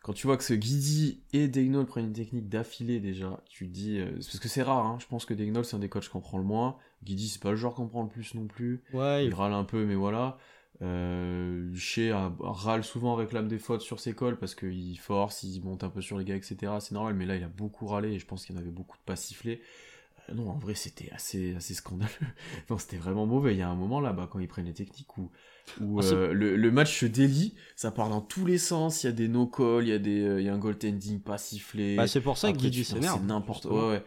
Quand 0.02 0.13
tu 0.13 0.28
vois 0.28 0.38
que 0.38 0.43
ce 0.43 0.54
Guidi 0.54 1.21
et 1.34 1.47
Degnol 1.47 1.86
prennent 1.86 2.06
une 2.06 2.13
technique 2.13 2.47
d'affilée 2.47 2.99
déjà, 2.99 3.43
tu 3.49 3.67
te 3.67 3.73
dis. 3.73 3.99
Euh, 3.99 4.12
parce 4.13 4.39
que 4.39 4.47
c'est 4.47 4.62
rare, 4.62 4.86
hein, 4.86 4.97
je 4.99 5.06
pense 5.08 5.25
que 5.25 5.34
Degnol 5.34 5.65
c'est 5.65 5.75
un 5.75 5.80
des 5.80 5.89
coachs 5.89 6.08
qu'on 6.08 6.21
prend 6.21 6.38
le 6.38 6.45
moins. 6.45 6.78
Guidi 7.04 7.28
c'est 7.28 7.41
pas 7.41 7.52
le 7.52 7.58
joueur 7.58 7.75
qu'on 7.75 7.88
prend 7.88 8.04
le 8.04 8.10
plus 8.10 8.34
non 8.34 8.47
plus. 8.47 8.82
Ouais, 8.93 9.25
il, 9.25 9.34
râle 9.34 9.54
un 9.54 9.65
peu, 9.65 9.86
mais 9.86 9.95
voilà. 9.95 10.38
Euh, 10.81 11.73
Chez 11.75 12.13
râle 12.39 12.83
souvent, 12.83 13.15
réclame 13.15 13.47
des 13.47 13.59
fautes 13.59 13.81
sur 13.81 13.99
ses 13.99 14.13
calls 14.13 14.37
parce 14.37 14.55
qu'il 14.55 14.97
force, 14.97 15.43
il 15.43 15.61
monte 15.61 15.83
un 15.83 15.89
peu 15.89 16.01
sur 16.01 16.17
les 16.17 16.25
gars, 16.25 16.35
etc. 16.35 16.73
C'est 16.79 16.93
normal, 16.93 17.15
mais 17.15 17.25
là 17.25 17.35
il 17.35 17.43
a 17.43 17.49
beaucoup 17.49 17.87
râlé 17.87 18.13
et 18.13 18.19
je 18.19 18.25
pense 18.25 18.45
qu'il 18.45 18.55
y 18.55 18.57
en 18.57 18.61
avait 18.61 18.71
beaucoup 18.71 18.97
de 18.97 19.03
pas 19.03 19.15
sifflés. 19.15 19.61
Euh, 20.29 20.33
non, 20.33 20.49
en 20.49 20.57
vrai, 20.57 20.75
c'était 20.75 21.11
assez, 21.11 21.55
assez 21.55 21.73
scandaleux. 21.73 22.11
non, 22.69 22.77
c'était 22.77 22.97
vraiment 22.97 23.25
mauvais. 23.25 23.53
Il 23.55 23.59
y 23.59 23.61
a 23.61 23.69
un 23.69 23.75
moment 23.75 23.99
là, 23.99 24.13
bas 24.13 24.29
quand 24.31 24.39
ils 24.39 24.47
prennent 24.47 24.65
les 24.65 24.73
techniques 24.73 25.17
où 25.17 25.29
où 25.81 25.99
ah, 25.99 26.05
euh, 26.05 26.33
le, 26.33 26.71
match 26.71 26.99
se 26.99 27.05
délie, 27.05 27.53
ça 27.75 27.91
part 27.91 28.09
dans 28.09 28.21
tous 28.21 28.45
les 28.45 28.57
sens, 28.57 29.03
il 29.03 29.07
y 29.07 29.09
a 29.09 29.13
des 29.13 29.27
no-calls, 29.27 29.83
il 29.83 29.89
y, 29.89 29.93
a 29.93 29.99
des, 29.99 30.21
euh, 30.21 30.41
il 30.41 30.45
y 30.45 30.49
a 30.49 30.53
un 30.53 30.57
goaltending 30.57 31.19
pas 31.19 31.37
sifflé. 31.37 31.95
Bah, 31.95 32.07
c'est 32.07 32.21
pour 32.21 32.37
ça 32.37 32.51
que 32.51 32.57
Guidi 32.57 32.83
s'énerve. 32.83 33.19
C'est 33.19 33.27
n'importe 33.27 33.67
quoi, 33.67 33.89
ouais. 33.89 34.03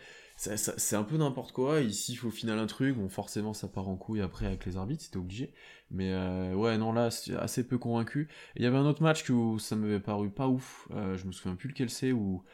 C'est 0.56 0.96
un 0.96 1.04
peu 1.04 1.16
n'importe 1.16 1.52
quoi, 1.52 1.80
il 1.80 1.94
siffle 1.94 2.26
au 2.26 2.30
final 2.30 2.58
un 2.58 2.66
truc, 2.66 2.96
bon 2.96 3.08
forcément 3.08 3.54
ça 3.54 3.68
part 3.68 3.88
en 3.88 3.96
couille 3.96 4.22
après 4.22 4.46
avec 4.46 4.66
les 4.66 4.76
arbitres, 4.76 5.04
c'était 5.04 5.18
obligé. 5.18 5.52
Mais 5.90 6.12
euh, 6.12 6.54
ouais, 6.54 6.78
non 6.78 6.92
là, 6.92 7.10
assez 7.38 7.66
peu 7.66 7.78
convaincu. 7.78 8.28
Il 8.56 8.62
y 8.62 8.66
avait 8.66 8.78
un 8.78 8.86
autre 8.86 9.02
match 9.02 9.28
où 9.30 9.58
ça 9.58 9.76
m'avait 9.76 10.00
paru 10.00 10.30
pas 10.30 10.48
ouf, 10.48 10.88
je 10.90 11.26
me 11.26 11.32
souviens 11.32 11.54
plus 11.54 11.68
lequel 11.68 11.90
c'est, 11.90 12.12
où 12.12 12.44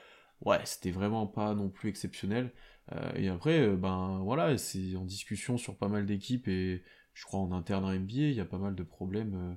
ouais, 0.42 0.60
c'était 0.64 0.90
vraiment 0.90 1.26
pas 1.26 1.54
non 1.54 1.68
plus 1.68 1.88
exceptionnel. 1.88 2.52
et 3.14 3.28
après, 3.28 3.68
ben 3.76 4.20
voilà, 4.22 4.58
c'est 4.58 4.96
en 4.96 5.04
discussion 5.04 5.56
sur 5.56 5.76
pas 5.76 5.88
mal 5.88 6.04
d'équipes 6.06 6.48
et 6.48 6.82
je 7.18 7.24
crois 7.24 7.40
en 7.40 7.50
interne 7.50 7.84
en 7.84 7.92
NBA, 7.92 8.12
il 8.12 8.34
y 8.34 8.40
a 8.40 8.44
pas 8.44 8.58
mal 8.58 8.76
de 8.76 8.82
problèmes. 8.84 9.34
Euh, 9.34 9.54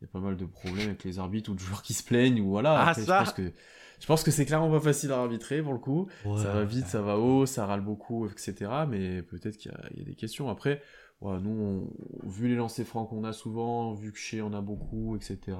il 0.00 0.04
y 0.04 0.08
a 0.08 0.12
pas 0.12 0.20
mal 0.20 0.36
de 0.36 0.46
problèmes 0.46 0.88
avec 0.88 1.04
les 1.04 1.18
arbitres 1.18 1.50
ou 1.50 1.54
de 1.54 1.58
joueurs 1.58 1.82
qui 1.82 1.92
se 1.92 2.04
plaignent 2.04 2.40
ou 2.40 2.50
voilà. 2.50 2.86
Ah, 2.86 2.94
ça. 2.94 3.00
Je 3.02 3.24
pense 3.24 3.32
que 3.32 3.52
je 4.00 4.06
pense 4.06 4.22
que 4.22 4.30
c'est 4.30 4.46
clairement 4.46 4.70
pas 4.70 4.80
facile 4.80 5.12
à 5.12 5.18
arbitrer 5.18 5.62
pour 5.62 5.72
le 5.72 5.78
coup. 5.78 6.08
ça 6.24 6.52
va 6.52 6.64
vite, 6.64 6.86
ça 6.86 7.02
va 7.02 7.18
haut, 7.18 7.46
ça 7.46 7.66
râle 7.66 7.82
beaucoup, 7.82 8.26
etc. 8.26 8.70
Mais 8.88 9.22
peut-être 9.22 9.56
qu'il 9.56 9.72
y, 9.94 10.00
a 10.00 10.04
des 10.04 10.14
questions. 10.14 10.48
Après, 10.48 10.82
nous, 11.22 11.92
vu 12.24 12.48
les 12.48 12.56
lancers 12.56 12.86
francs 12.86 13.08
qu'on 13.08 13.24
a 13.24 13.32
souvent, 13.32 13.94
vu 13.94 14.12
que 14.12 14.18
chez 14.18 14.42
on 14.42 14.52
a 14.52 14.60
beaucoup, 14.60 15.16
etc. 15.16 15.56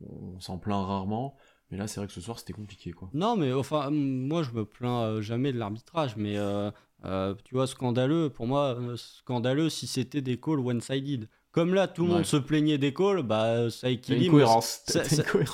On 0.00 0.38
s'en 0.40 0.58
plaint 0.58 0.84
rarement. 0.84 1.36
Mais 1.72 1.78
là, 1.78 1.86
c'est 1.86 2.00
vrai 2.00 2.06
que 2.06 2.12
ce 2.12 2.20
soir, 2.20 2.38
c'était 2.38 2.52
compliqué, 2.52 2.92
quoi. 2.92 3.08
Non, 3.14 3.34
mais 3.34 3.50
enfin, 3.54 3.88
moi, 3.90 4.42
je 4.42 4.50
me 4.50 4.66
plains 4.66 5.04
euh, 5.04 5.22
jamais 5.22 5.54
de 5.54 5.58
l'arbitrage, 5.58 6.16
mais 6.16 6.36
euh, 6.36 6.70
euh, 7.06 7.34
tu 7.44 7.54
vois, 7.54 7.66
scandaleux, 7.66 8.28
pour 8.28 8.46
moi, 8.46 8.78
scandaleux 8.96 9.70
si 9.70 9.86
c'était 9.86 10.20
des 10.20 10.38
calls 10.38 10.60
one-sided. 10.60 11.30
Comme 11.52 11.74
là, 11.74 11.86
tout 11.86 12.04
le 12.06 12.08
monde 12.08 12.24
se 12.24 12.36
plaignait 12.36 12.78
des 12.78 12.94
calls, 12.94 13.22
bah, 13.22 13.70
ça 13.70 13.90
équilibre. 13.90 14.62
Ça, 14.62 15.02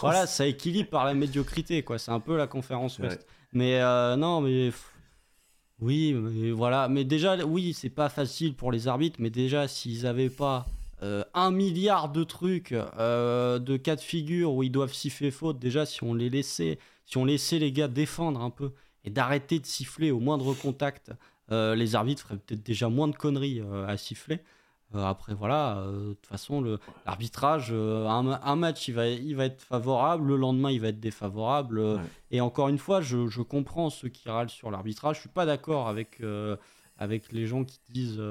Voilà, 0.01 0.27
ça 0.27 0.47
équilibre 0.47 0.89
par 0.91 1.05
la 1.05 1.15
médiocrité, 1.15 1.83
quoi. 1.83 1.99
C'est 1.99 2.13
un 2.13 2.21
peu 2.21 2.37
la 2.37 2.47
conférence 2.47 2.99
Ouest. 2.99 3.27
Mais 3.53 3.81
euh, 3.81 4.17
non, 4.17 4.41
mais. 4.41 4.71
Oui, 5.81 6.13
mais 6.15 6.51
voilà. 6.51 6.89
Mais 6.89 7.05
déjà, 7.05 7.37
oui, 7.45 7.73
c'est 7.73 7.91
pas 7.91 8.09
facile 8.09 8.55
pour 8.55 8.73
les 8.73 8.89
arbitres, 8.89 9.17
mais 9.21 9.31
déjà, 9.31 9.69
s'ils 9.69 10.07
avaient 10.07 10.31
pas 10.31 10.67
un 11.35 11.51
milliard 11.53 12.11
de 12.11 12.25
trucs, 12.25 12.73
de 12.73 13.77
cas 13.77 13.97
de 13.97 14.01
figure 14.01 14.53
où 14.53 14.63
ils 14.63 14.71
doivent 14.71 14.95
siffler 14.95 15.31
faute, 15.31 15.59
déjà, 15.59 15.85
si 15.87 16.03
on 16.05 16.15
les 16.15 16.31
laissait, 16.31 16.79
si 17.07 17.17
on 17.17 17.25
laissait 17.25 17.59
les 17.59 17.73
gars 17.73 17.89
défendre 17.89 18.41
un 18.41 18.51
peu 18.51 18.73
et 19.05 19.11
d'arrêter 19.11 19.59
de 19.59 19.67
siffler 19.67 20.11
au 20.11 20.21
moindre 20.21 20.55
contact 20.55 21.13
euh, 21.51 21.75
les 21.75 21.95
arbitres 21.95 22.23
feraient 22.23 22.37
peut-être 22.37 22.63
déjà 22.63 22.89
moins 22.89 23.09
de 23.09 23.17
conneries 23.17 23.61
euh, 23.61 23.87
à 23.87 23.97
siffler. 23.97 24.41
Euh, 24.95 25.05
après, 25.05 25.35
voilà, 25.35 25.85
de 25.87 26.15
toute 26.15 26.27
façon, 26.27 26.79
l'arbitrage, 27.05 27.73
un, 27.73 28.57
match, 28.57 28.89
il 28.89 28.95
va, 28.95 29.09
il 29.09 29.37
va 29.37 29.45
être 29.45 29.61
favorable, 29.61 30.29
le 30.29 30.37
lendemain, 30.37 30.71
il 30.71 30.81
va 30.81 30.89
être 30.89 31.01
défavorable. 31.01 32.01
Et 32.31 32.41
encore 32.41 32.69
une 32.69 32.79
fois, 32.79 33.01
je, 33.01 33.43
comprends 33.43 33.91
ceux 33.91 34.09
qui 34.09 34.29
râlent 34.29 34.51
sur 34.51 34.71
l'arbitrage. 34.71 35.17
Je 35.17 35.21
suis 35.21 35.29
pas 35.29 35.47
d'accord 35.47 35.89
avec, 35.89 36.23
avec 36.97 37.33
les 37.33 37.47
gens 37.47 37.65
qui 37.65 37.81
disent. 37.91 38.23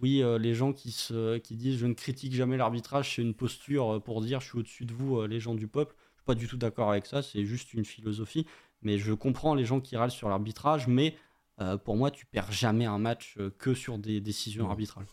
oui, 0.00 0.22
les 0.38 0.54
gens 0.54 0.72
qui, 0.72 0.92
se, 0.92 1.36
qui 1.38 1.56
disent 1.56 1.78
je 1.78 1.86
ne 1.86 1.94
critique 1.94 2.32
jamais 2.32 2.56
l'arbitrage, 2.56 3.16
c'est 3.16 3.22
une 3.22 3.34
posture 3.34 4.00
pour 4.02 4.22
dire 4.22 4.40
je 4.40 4.46
suis 4.46 4.58
au-dessus 4.58 4.86
de 4.86 4.94
vous, 4.94 5.26
les 5.26 5.40
gens 5.40 5.54
du 5.54 5.66
peuple. 5.66 5.94
Je 5.98 6.20
suis 6.20 6.24
pas 6.24 6.34
du 6.34 6.48
tout 6.48 6.56
d'accord 6.56 6.90
avec 6.90 7.04
ça, 7.04 7.22
c'est 7.22 7.44
juste 7.44 7.74
une 7.74 7.84
philosophie. 7.84 8.46
Mais 8.82 8.98
je 8.98 9.12
comprends 9.12 9.54
les 9.54 9.64
gens 9.64 9.80
qui 9.80 9.96
râlent 9.96 10.10
sur 10.10 10.28
l'arbitrage, 10.28 10.86
mais 10.86 11.14
euh, 11.60 11.76
pour 11.76 11.96
moi, 11.96 12.10
tu 12.10 12.26
perds 12.26 12.52
jamais 12.52 12.86
un 12.86 12.98
match 12.98 13.36
euh, 13.38 13.50
que 13.58 13.74
sur 13.74 13.98
des 13.98 14.20
décisions 14.20 14.68
arbitrales. 14.68 15.06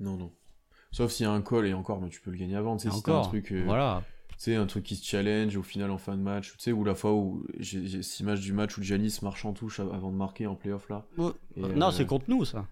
Non, 0.00 0.16
non. 0.16 0.32
Sauf 0.90 1.10
s'il 1.10 1.24
y 1.24 1.28
a 1.28 1.32
un 1.32 1.42
call 1.42 1.66
et 1.66 1.74
encore, 1.74 2.00
mais 2.00 2.08
tu 2.08 2.20
peux 2.20 2.30
le 2.30 2.36
gagner 2.36 2.56
avant. 2.56 2.76
Tu 2.76 2.90
sais, 2.90 3.10
un 3.10 3.22
truc. 3.22 3.52
Euh, 3.52 3.62
voilà. 3.64 4.02
Tu 4.28 4.36
sais, 4.38 4.56
un 4.56 4.66
truc 4.66 4.84
qui 4.84 4.96
se 4.96 5.04
challenge 5.04 5.56
au 5.56 5.62
final 5.62 5.90
en 5.90 5.98
fin 5.98 6.16
de 6.16 6.22
match. 6.22 6.52
Tu 6.52 6.58
sais, 6.58 6.72
ou 6.72 6.84
la 6.84 6.94
fois 6.94 7.12
où 7.12 7.46
j'ai 7.58 8.02
cette 8.02 8.20
image 8.20 8.40
du 8.40 8.52
match 8.52 8.76
où 8.78 8.82
Janis 8.82 9.18
marche 9.22 9.44
en 9.44 9.52
touche 9.52 9.80
avant 9.80 10.10
de 10.10 10.16
marquer 10.16 10.46
en 10.46 10.54
playoff 10.54 10.88
là. 10.88 11.06
non, 11.56 11.90
c'est 11.90 12.06
contre 12.06 12.26
nous 12.28 12.44
ça. 12.44 12.66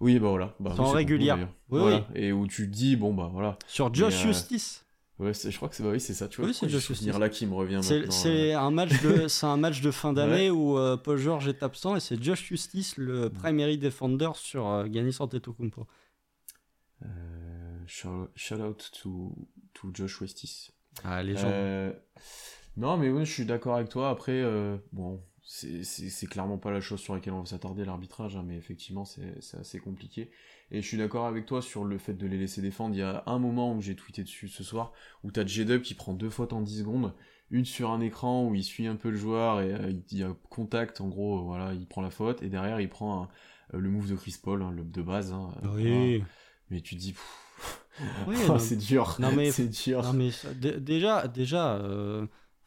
Oui, 0.00 0.18
bah 0.18 0.28
voilà. 0.28 0.54
Bah, 0.58 0.74
en 0.76 0.90
régulière. 0.90 1.48
Oui, 1.70 1.82
oui. 1.84 2.02
Et 2.14 2.32
où 2.32 2.46
tu 2.46 2.66
dis, 2.66 2.96
bon 2.96 3.14
bah 3.14 3.30
voilà. 3.32 3.58
Sur 3.66 3.94
Josh 3.94 4.22
Justice. 4.22 4.83
Ouais, 5.20 5.32
je 5.32 5.56
crois 5.56 5.68
que 5.68 5.76
c'est 5.76 5.84
bah 5.84 5.90
oui, 5.92 6.00
c'est 6.00 6.12
ça, 6.12 6.26
tu 6.26 6.40
vois. 6.40 6.48
Oui, 6.48 6.54
c'est 6.54 6.68
Josh 6.68 6.88
Justice. 6.88 7.06
là 7.16 7.28
qui 7.28 7.46
me 7.46 7.54
revient 7.54 7.80
C'est 8.10 8.52
un 8.52 8.70
match 8.72 9.00
de 9.00 9.28
c'est 9.28 9.46
un 9.46 9.56
match 9.56 9.80
de 9.80 9.90
fin 9.92 10.12
d'année 10.12 10.50
où 10.50 10.76
euh, 10.76 10.96
Paul 10.96 11.18
George 11.18 11.46
est 11.46 11.62
absent 11.62 11.94
et 11.94 12.00
c'est 12.00 12.20
Josh 12.20 12.44
Justice 12.44 12.96
le 12.96 13.30
primary 13.30 13.78
defender 13.78 14.30
sur 14.34 14.66
euh, 14.66 14.86
Giannis 14.90 15.16
Antetokounmpo. 15.20 15.86
Euh, 17.04 17.78
shout 17.86 18.60
out 18.60 18.90
to, 19.00 19.32
to 19.72 19.90
Josh 19.94 20.18
Justice. 20.18 20.72
Ah, 21.04 21.22
les 21.22 21.36
gens. 21.36 21.48
Euh, 21.48 21.92
non, 22.76 22.96
mais 22.96 23.08
oui, 23.10 23.24
je 23.24 23.32
suis 23.32 23.44
d'accord 23.44 23.76
avec 23.76 23.90
toi. 23.90 24.10
Après, 24.10 24.42
bon, 24.90 25.22
c'est 25.44 26.26
clairement 26.26 26.58
pas 26.58 26.72
la 26.72 26.80
chose 26.80 26.98
sur 26.98 27.14
laquelle 27.14 27.34
on 27.34 27.40
va 27.40 27.46
s'attarder, 27.46 27.84
l'arbitrage, 27.84 28.34
hein, 28.34 28.42
mais 28.44 28.56
effectivement, 28.56 29.04
c'est 29.04 29.56
assez 29.56 29.78
compliqué. 29.78 30.32
Et 30.74 30.82
je 30.82 30.88
suis 30.88 30.96
d'accord 30.96 31.26
avec 31.26 31.46
toi 31.46 31.62
sur 31.62 31.84
le 31.84 31.98
fait 31.98 32.14
de 32.14 32.26
les 32.26 32.36
laisser 32.36 32.60
défendre. 32.60 32.96
Il 32.96 32.98
y 32.98 33.02
a 33.02 33.22
un 33.26 33.38
moment 33.38 33.72
où 33.76 33.80
j'ai 33.80 33.94
tweeté 33.94 34.24
dessus 34.24 34.48
ce 34.48 34.64
soir, 34.64 34.92
où 35.22 35.30
t'as 35.30 35.46
J-Dub 35.46 35.82
qui 35.82 35.94
prend 35.94 36.14
deux 36.14 36.30
fautes 36.30 36.52
en 36.52 36.60
10 36.60 36.80
secondes, 36.80 37.14
une 37.52 37.64
sur 37.64 37.92
un 37.92 38.00
écran 38.00 38.48
où 38.48 38.56
il 38.56 38.64
suit 38.64 38.88
un 38.88 38.96
peu 38.96 39.10
le 39.10 39.16
joueur 39.16 39.60
et 39.60 39.72
euh, 39.72 39.92
il 40.10 40.18
y 40.18 40.24
a 40.24 40.34
contact, 40.50 41.00
en 41.00 41.06
gros, 41.06 41.38
euh, 41.38 41.42
voilà, 41.42 41.74
il 41.74 41.86
prend 41.86 42.02
la 42.02 42.10
faute, 42.10 42.42
et 42.42 42.48
derrière 42.48 42.80
il 42.80 42.88
prend 42.88 43.28
euh, 43.72 43.78
le 43.78 43.88
move 43.88 44.10
de 44.10 44.16
Chris 44.16 44.34
Paul, 44.42 44.62
hein, 44.62 44.72
le 44.72 44.82
de 44.82 45.00
base. 45.00 45.32
Hein, 45.32 45.52
oui. 45.76 46.24
mais 46.70 46.80
tu 46.80 46.96
te 46.96 47.00
dis, 47.00 47.14
oh, 48.48 48.58
c'est 48.58 48.74
dur. 48.74 49.14
Non 49.20 49.30
mais 49.30 49.50
c'est 49.52 49.68
dur. 49.68 50.02
Non 50.02 50.12
mais 50.12 50.30
déjà, 50.80 51.28
déjà. 51.28 51.76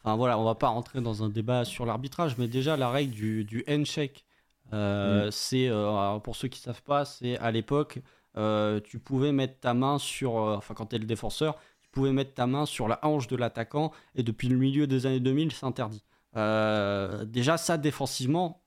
Enfin 0.02 0.16
voilà, 0.16 0.38
on 0.38 0.44
va 0.44 0.54
pas 0.54 0.68
rentrer 0.68 1.02
dans 1.02 1.24
un 1.24 1.28
débat 1.28 1.66
sur 1.66 1.84
l'arbitrage, 1.84 2.38
mais 2.38 2.48
déjà 2.48 2.78
la 2.78 2.88
règle 2.88 3.12
du, 3.12 3.44
du 3.44 3.64
handshake 3.68 4.24
euh, 4.72 5.28
mm. 5.28 5.30
C'est, 5.30 5.68
euh, 5.68 6.18
pour 6.18 6.36
ceux 6.36 6.48
qui 6.48 6.60
savent 6.60 6.82
pas, 6.82 7.04
c'est 7.04 7.38
à 7.38 7.50
l'époque, 7.50 8.00
euh, 8.36 8.80
tu 8.82 8.98
pouvais 8.98 9.32
mettre 9.32 9.60
ta 9.60 9.74
main 9.74 9.98
sur, 9.98 10.34
enfin 10.34 10.74
quand 10.74 10.86
tu 10.86 10.96
es 10.96 10.98
le 10.98 11.06
défenseur, 11.06 11.58
tu 11.80 11.88
pouvais 11.90 12.12
mettre 12.12 12.34
ta 12.34 12.46
main 12.46 12.66
sur 12.66 12.88
la 12.88 12.98
hanche 13.04 13.26
de 13.28 13.36
l'attaquant, 13.36 13.92
et 14.14 14.22
depuis 14.22 14.48
le 14.48 14.56
milieu 14.56 14.86
des 14.86 15.06
années 15.06 15.20
2000, 15.20 15.52
c'est 15.52 15.66
interdit. 15.66 16.02
déjà 16.34 17.56
ça, 17.56 17.78
défensivement, 17.78 18.62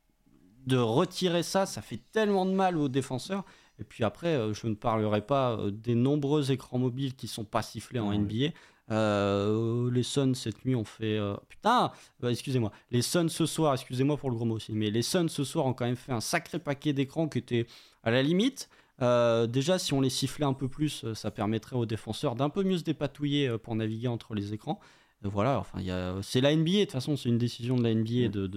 de 0.66 0.78
retirer 0.78 1.44
ça, 1.44 1.66
ça 1.66 1.82
fait 1.82 2.00
tellement 2.12 2.46
de 2.46 2.52
mal 2.52 2.78
aux 2.78 2.90
défenseurs. 2.90 3.46
Et 3.80 3.84
puis 3.84 4.04
après, 4.04 4.54
je 4.54 4.68
ne 4.68 4.76
parlerai 4.76 5.22
pas 5.22 5.58
des 5.72 5.96
nombreux 5.96 6.52
écrans 6.52 6.78
mobiles 6.78 7.16
qui 7.16 7.28
sont 7.28 7.46
pas 7.46 7.64
sifflés 7.64 8.00
en 8.00 8.14
NBA. 8.14 8.50
Euh, 8.92 9.90
les 9.92 10.04
Suns 10.04 10.34
cette 10.34 10.66
nuit 10.66 10.76
ont 10.76 10.84
fait. 10.84 11.18
Euh, 11.18 11.36
putain, 11.48 11.92
euh, 12.24 12.30
excusez-moi. 12.30 12.72
Les 12.92 13.02
Suns 13.02 13.30
ce 13.30 13.46
soir, 13.46 13.74
excusez-moi 13.74 14.18
pour 14.18 14.30
le 14.30 14.36
gros 14.36 14.46
mot 14.46 14.56
aussi, 14.56 14.74
mais 14.74 14.92
les 14.92 15.02
Suns 15.02 15.30
ce 15.30 15.44
soir 15.44 15.66
ont 15.66 15.74
quand 15.74 15.86
même 15.86 15.96
fait 15.96 16.12
un 16.12 16.22
sacré 16.22 16.60
paquet 16.60 16.94
d'écrans 16.94 17.28
qui 17.28 17.38
était 17.38 17.66
à 18.04 18.12
la 18.12 18.22
limite. 18.22 18.70
déjà, 19.00 19.80
si 19.80 19.94
on 19.94 20.02
les 20.02 20.10
sifflait 20.10 20.46
un 20.46 20.54
peu 20.54 20.68
plus, 20.68 21.06
ça 21.14 21.32
permettrait 21.32 21.76
aux 21.76 21.86
défenseurs 21.86 22.36
d'un 22.36 22.50
peu 22.50 22.64
mieux 22.64 22.78
se 22.78 22.84
dépatouiller 22.84 23.58
pour 23.58 23.76
naviguer 23.76 24.08
entre 24.08 24.36
les 24.36 24.54
écrans. 24.54 24.80
voilà, 25.24 25.60
enfin, 25.60 25.80
c'est 26.22 26.42
la 26.42 26.56
NBA, 26.56 26.72
de 26.72 26.80
toute 26.82 26.92
façon, 26.92 27.16
c'est 27.16 27.30
une 27.30 27.38
décision 27.38 27.78
de 27.78 27.84
la 27.84 27.94
NBA 27.94 28.28
de, 28.30 28.48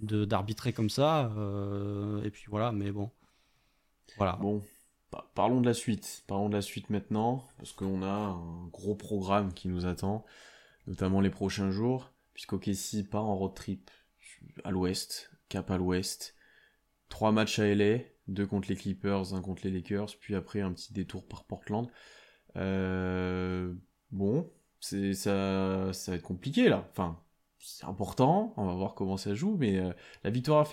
de, 0.00 0.24
d'arbitrer 0.24 0.72
comme 0.72 0.90
ça. 0.90 1.32
et 2.24 2.30
puis 2.30 2.44
voilà, 2.48 2.72
mais 2.72 2.92
bon. 2.92 3.10
Voilà. 4.16 4.38
Bon, 4.40 4.62
Parlons 5.34 5.60
de 5.60 5.66
la 5.66 5.74
suite. 5.74 6.24
Parlons 6.26 6.48
de 6.48 6.54
la 6.54 6.62
suite 6.62 6.90
maintenant, 6.90 7.46
parce 7.58 7.72
qu'on 7.72 8.02
a 8.02 8.08
un 8.08 8.66
gros 8.68 8.94
programme 8.94 9.52
qui 9.52 9.68
nous 9.68 9.86
attend, 9.86 10.24
notamment 10.86 11.20
les 11.20 11.30
prochains 11.30 11.70
jours, 11.70 12.12
puisqu'OKC 12.34 13.08
part 13.08 13.24
en 13.24 13.36
road 13.36 13.54
trip 13.54 13.90
à 14.64 14.70
l'ouest, 14.70 15.30
cap 15.48 15.70
à 15.70 15.78
l'ouest. 15.78 16.34
Trois 17.08 17.32
matchs 17.32 17.58
à 17.58 17.66
LA, 17.74 17.98
deux 18.26 18.46
contre 18.46 18.68
les 18.68 18.76
Clippers, 18.76 19.34
un 19.34 19.40
contre 19.40 19.62
les 19.64 19.70
Lakers, 19.70 20.16
puis 20.20 20.34
après 20.34 20.60
un 20.60 20.72
petit 20.72 20.92
détour 20.92 21.26
par 21.26 21.44
Portland. 21.44 21.88
Euh, 22.56 23.72
bon, 24.10 24.50
ça, 24.80 25.92
ça 25.92 26.10
va 26.12 26.16
être 26.16 26.22
compliqué 26.22 26.68
là. 26.68 26.86
Enfin, 26.90 27.18
c'est 27.60 27.86
important, 27.86 28.54
on 28.56 28.66
va 28.66 28.74
voir 28.74 28.94
comment 28.94 29.16
ça 29.16 29.34
joue, 29.34 29.56
mais 29.58 29.78
euh, 29.78 29.92
la 30.22 30.30
victoire 30.30 30.66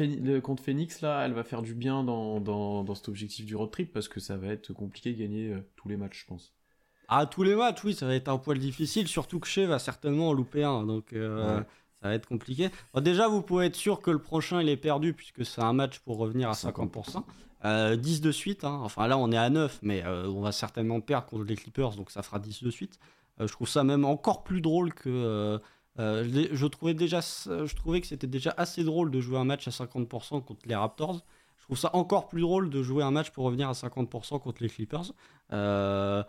contre 0.43 0.63
Phoenix, 0.63 1.01
là, 1.01 1.25
elle 1.25 1.33
va 1.33 1.43
faire 1.43 1.61
du 1.61 1.73
bien 1.73 2.03
dans, 2.03 2.39
dans, 2.39 2.83
dans, 2.83 2.95
cet 2.95 3.09
objectif 3.09 3.45
du 3.45 3.55
road 3.55 3.71
trip, 3.71 3.91
parce 3.91 4.07
que 4.07 4.19
ça 4.19 4.37
va 4.37 4.47
être 4.47 4.71
compliqué 4.73 5.13
de 5.13 5.19
gagner 5.19 5.51
euh, 5.51 5.59
tous 5.75 5.89
les 5.89 5.97
matchs, 5.97 6.21
je 6.21 6.25
pense. 6.27 6.53
Ah, 7.07 7.25
tous 7.25 7.43
les 7.43 7.55
matchs, 7.55 7.83
oui, 7.83 7.93
ça 7.93 8.05
va 8.05 8.15
être 8.15 8.29
un 8.29 8.37
poil 8.37 8.59
difficile, 8.59 9.07
surtout 9.07 9.39
que 9.39 9.47
Shea 9.47 9.65
va 9.65 9.79
certainement 9.79 10.29
en 10.29 10.33
louper 10.33 10.63
un, 10.63 10.85
donc 10.85 11.13
euh, 11.13 11.59
ça 12.01 12.09
va 12.09 12.13
être 12.13 12.27
compliqué. 12.27 12.69
déjà, 13.01 13.27
vous 13.27 13.41
pouvez 13.41 13.65
être 13.67 13.75
sûr 13.75 14.01
que 14.01 14.11
le 14.11 14.19
prochain, 14.19 14.61
il 14.61 14.69
est 14.69 14.77
perdu, 14.77 15.13
puisque 15.13 15.45
c'est 15.45 15.61
un 15.61 15.73
match 15.73 15.99
pour 15.99 16.17
revenir 16.17 16.49
à 16.49 16.53
50%. 16.53 17.23
10 17.97 18.21
de 18.21 18.31
suite, 18.31 18.63
hein. 18.63 18.79
enfin 18.83 19.07
là 19.07 19.17
on 19.17 19.31
est 19.31 19.37
à 19.37 19.49
9, 19.49 19.79
mais 19.81 20.05
on 20.05 20.41
va 20.41 20.51
certainement 20.51 21.01
perdre 21.01 21.25
contre 21.25 21.45
les 21.45 21.55
Clippers, 21.55 21.95
donc 21.95 22.11
ça 22.11 22.21
fera 22.21 22.37
10 22.37 22.61
de 22.61 22.69
suite. 22.69 22.99
je 23.39 23.51
trouve 23.51 23.67
ça 23.67 23.83
même 23.83 24.05
encore 24.05 24.43
plus 24.43 24.61
drôle 24.61 24.93
que 24.93 25.59
euh, 25.99 26.47
je, 26.51 26.65
trouvais 26.67 26.93
déjà, 26.93 27.21
je 27.21 27.75
trouvais 27.75 28.01
que 28.01 28.07
c'était 28.07 28.27
déjà 28.27 28.53
assez 28.57 28.83
drôle 28.83 29.11
de 29.11 29.21
jouer 29.21 29.37
un 29.37 29.45
match 29.45 29.67
à 29.67 29.71
50% 29.71 30.43
contre 30.43 30.67
les 30.67 30.75
Raptors. 30.75 31.21
Je 31.57 31.63
trouve 31.63 31.77
ça 31.77 31.95
encore 31.95 32.27
plus 32.27 32.41
drôle 32.41 32.69
de 32.69 32.83
jouer 32.83 33.03
un 33.03 33.11
match 33.11 33.31
pour 33.31 33.45
revenir 33.45 33.69
à 33.69 33.73
50% 33.73 34.39
contre 34.39 34.61
les 34.61 34.69
Clippers. 34.69 35.13
Euh, 35.53 36.23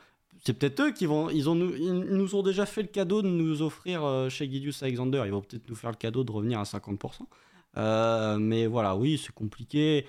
c'est 0.44 0.54
peut-être 0.54 0.80
eux 0.80 0.92
qui 0.92 1.06
vont. 1.06 1.30
Ils, 1.30 1.44
nous 1.44 2.34
ont 2.34 2.42
déjà 2.42 2.64
fait 2.64 2.82
le 2.82 2.88
cadeau 2.88 3.22
de 3.22 3.28
nous 3.28 3.62
offrir 3.62 4.04
euh, 4.04 4.28
chez 4.28 4.48
Gideus 4.48 4.82
Alexander. 4.82 5.22
Ils 5.26 5.32
vont 5.32 5.42
peut-être 5.42 5.68
nous 5.68 5.74
faire 5.74 5.90
le 5.90 5.96
cadeau 5.96 6.24
de 6.24 6.30
revenir 6.30 6.60
à 6.60 6.64
50%. 6.64 8.38
mais 8.38 8.66
voilà, 8.66 8.96
oui, 8.96 9.20
c'est 9.22 9.34
compliqué. 9.34 10.06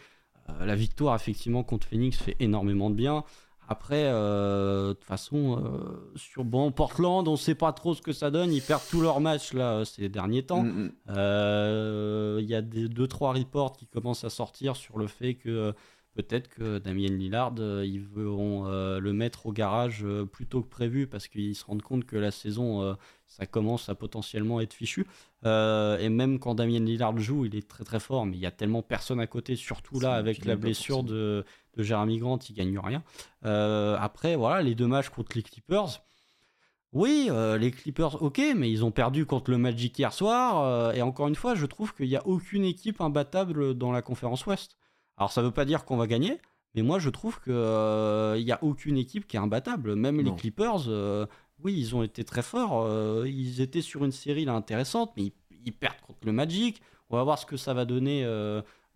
la 0.60 0.76
victoire, 0.76 1.16
effectivement, 1.16 1.64
contre 1.64 1.88
Phoenix 1.88 2.18
fait 2.18 2.36
énormément 2.40 2.90
de 2.90 2.96
bien. 2.96 3.24
Après, 3.70 4.06
euh, 4.06 4.90
de 4.90 4.94
toute 4.94 5.04
façon, 5.04 5.62
euh, 5.62 6.12
sur 6.16 6.46
bon, 6.46 6.72
Portland, 6.72 7.28
on 7.28 7.34
ne 7.34 7.38
sait 7.38 7.56
pas 7.56 7.74
trop 7.74 7.94
ce 7.94 8.02
que 8.02 8.14
ça 8.14 8.32
donne. 8.32 8.54
Ils 8.54 8.62
perdent 8.62 8.88
tous 8.90 9.02
leurs 9.02 9.20
matchs 9.20 9.54
là, 9.54 9.84
ces 9.84 10.08
derniers 10.08 10.44
temps. 10.44 10.64
Mm, 10.64 10.84
mm. 10.84 10.92
Euh, 11.10 12.40
il 12.42 12.48
y 12.48 12.56
a 12.56 12.62
des, 12.62 12.88
deux, 12.88 13.08
trois 13.08 13.34
reports 13.34 13.76
qui 13.76 13.86
commencent 13.86 14.24
à 14.24 14.30
sortir 14.30 14.78
sur 14.78 14.98
le 14.98 15.08
fait 15.08 15.36
que 15.36 15.74
peut-être 16.16 16.48
que 16.48 16.80
Damien 16.80 17.10
Lillard, 17.10 17.54
ils 17.58 18.02
vont 18.02 18.66
le 18.66 19.14
mettre 19.14 19.46
au 19.46 19.52
garage 19.52 20.04
plus 20.32 20.48
tôt 20.48 20.64
que 20.64 20.68
prévu 20.68 21.06
parce 21.06 21.28
qu'ils 21.28 21.54
se 21.54 21.64
rendent 21.64 21.84
compte 21.84 22.06
que 22.06 22.16
la 22.16 22.32
saison, 22.32 22.98
ça 23.28 23.46
commence 23.46 23.88
à 23.88 23.94
potentiellement 23.94 24.60
être 24.60 24.74
fichu. 24.74 25.06
et 25.46 26.10
même 26.10 26.40
quand 26.40 26.56
Damien 26.56 26.80
Lillard 26.80 27.16
joue, 27.20 27.46
il 27.46 27.56
est 27.56 27.68
très 27.68 27.84
très 27.84 28.00
fort, 28.00 28.26
mais 28.26 28.36
il 28.36 28.40
y 28.40 28.48
a 28.48 28.52
tellement 28.52 28.82
personne 28.82 29.20
à 29.20 29.28
côté, 29.28 29.56
surtout 29.56 30.00
là 30.00 30.14
avec 30.14 30.44
la 30.44 30.56
blessure 30.56 31.04
de 31.04 31.46
de 31.78 31.84
Jeremy 31.84 32.18
Grant, 32.18 32.40
il 32.50 32.54
gagne 32.54 32.78
rien. 32.78 33.04
Euh, 33.46 33.96
après, 34.00 34.36
voilà, 34.36 34.62
les 34.62 34.76
deux 34.76 34.88
matchs 34.88 35.10
contre 35.10 35.32
les 35.36 35.44
Clippers. 35.44 36.04
Oui, 36.94 37.28
euh, 37.30 37.58
les 37.58 37.72
Clippers, 37.72 38.22
ok, 38.22 38.42
mais 38.56 38.72
ils 38.72 38.84
ont 38.84 38.92
perdu 38.92 39.26
contre 39.26 39.52
le 39.52 39.58
Magic 39.58 39.98
hier 39.98 40.12
soir. 40.12 40.64
Euh, 40.64 40.92
et 40.94 41.02
encore 41.02 41.28
une 41.28 41.36
fois, 41.36 41.56
je 41.56 41.66
trouve 41.66 41.94
qu'il 41.94 42.08
n'y 42.08 42.16
a 42.16 42.26
aucune 42.26 42.66
équipe 42.66 43.00
imbattable 43.00 43.76
dans 43.76 43.92
la 43.92 44.02
conférence 44.02 44.46
Ouest. 44.46 44.78
Alors, 45.18 45.32
ça 45.32 45.42
ne 45.42 45.48
veut 45.48 45.54
pas 45.54 45.66
dire 45.66 45.86
qu'on 45.86 45.98
va 45.98 46.08
gagner, 46.08 46.40
mais 46.76 46.82
moi, 46.82 47.00
je 47.00 47.10
trouve 47.10 47.40
qu'il 47.42 47.54
n'y 47.54 48.52
a 48.52 48.60
aucune 48.62 48.98
équipe 48.98 49.28
qui 49.28 49.38
est 49.38 49.40
imbattable. 49.40 49.96
Même 49.96 50.20
les 50.22 50.34
Clippers, 50.34 50.88
oui, 51.64 51.74
ils 51.78 51.96
ont 51.96 52.04
été 52.04 52.24
très 52.24 52.44
forts. 52.44 52.88
ils 53.26 53.62
étaient 53.62 53.82
sur 53.82 54.06
une 54.06 54.12
série 54.12 54.46
là, 54.46 54.54
intéressante, 54.54 55.12
mais 55.18 55.24
ils, 55.24 55.34
ils, 55.66 55.74
perdent 55.74 56.02
contre 56.02 56.20
le 56.26 56.32
Magic. 56.32 56.82
On 57.10 57.18
va 57.18 57.24
voir 57.24 57.40
ce 57.40 57.46
que 57.46 57.58
ça 57.58 57.74
va 57.74 57.86
donner 57.86 58.24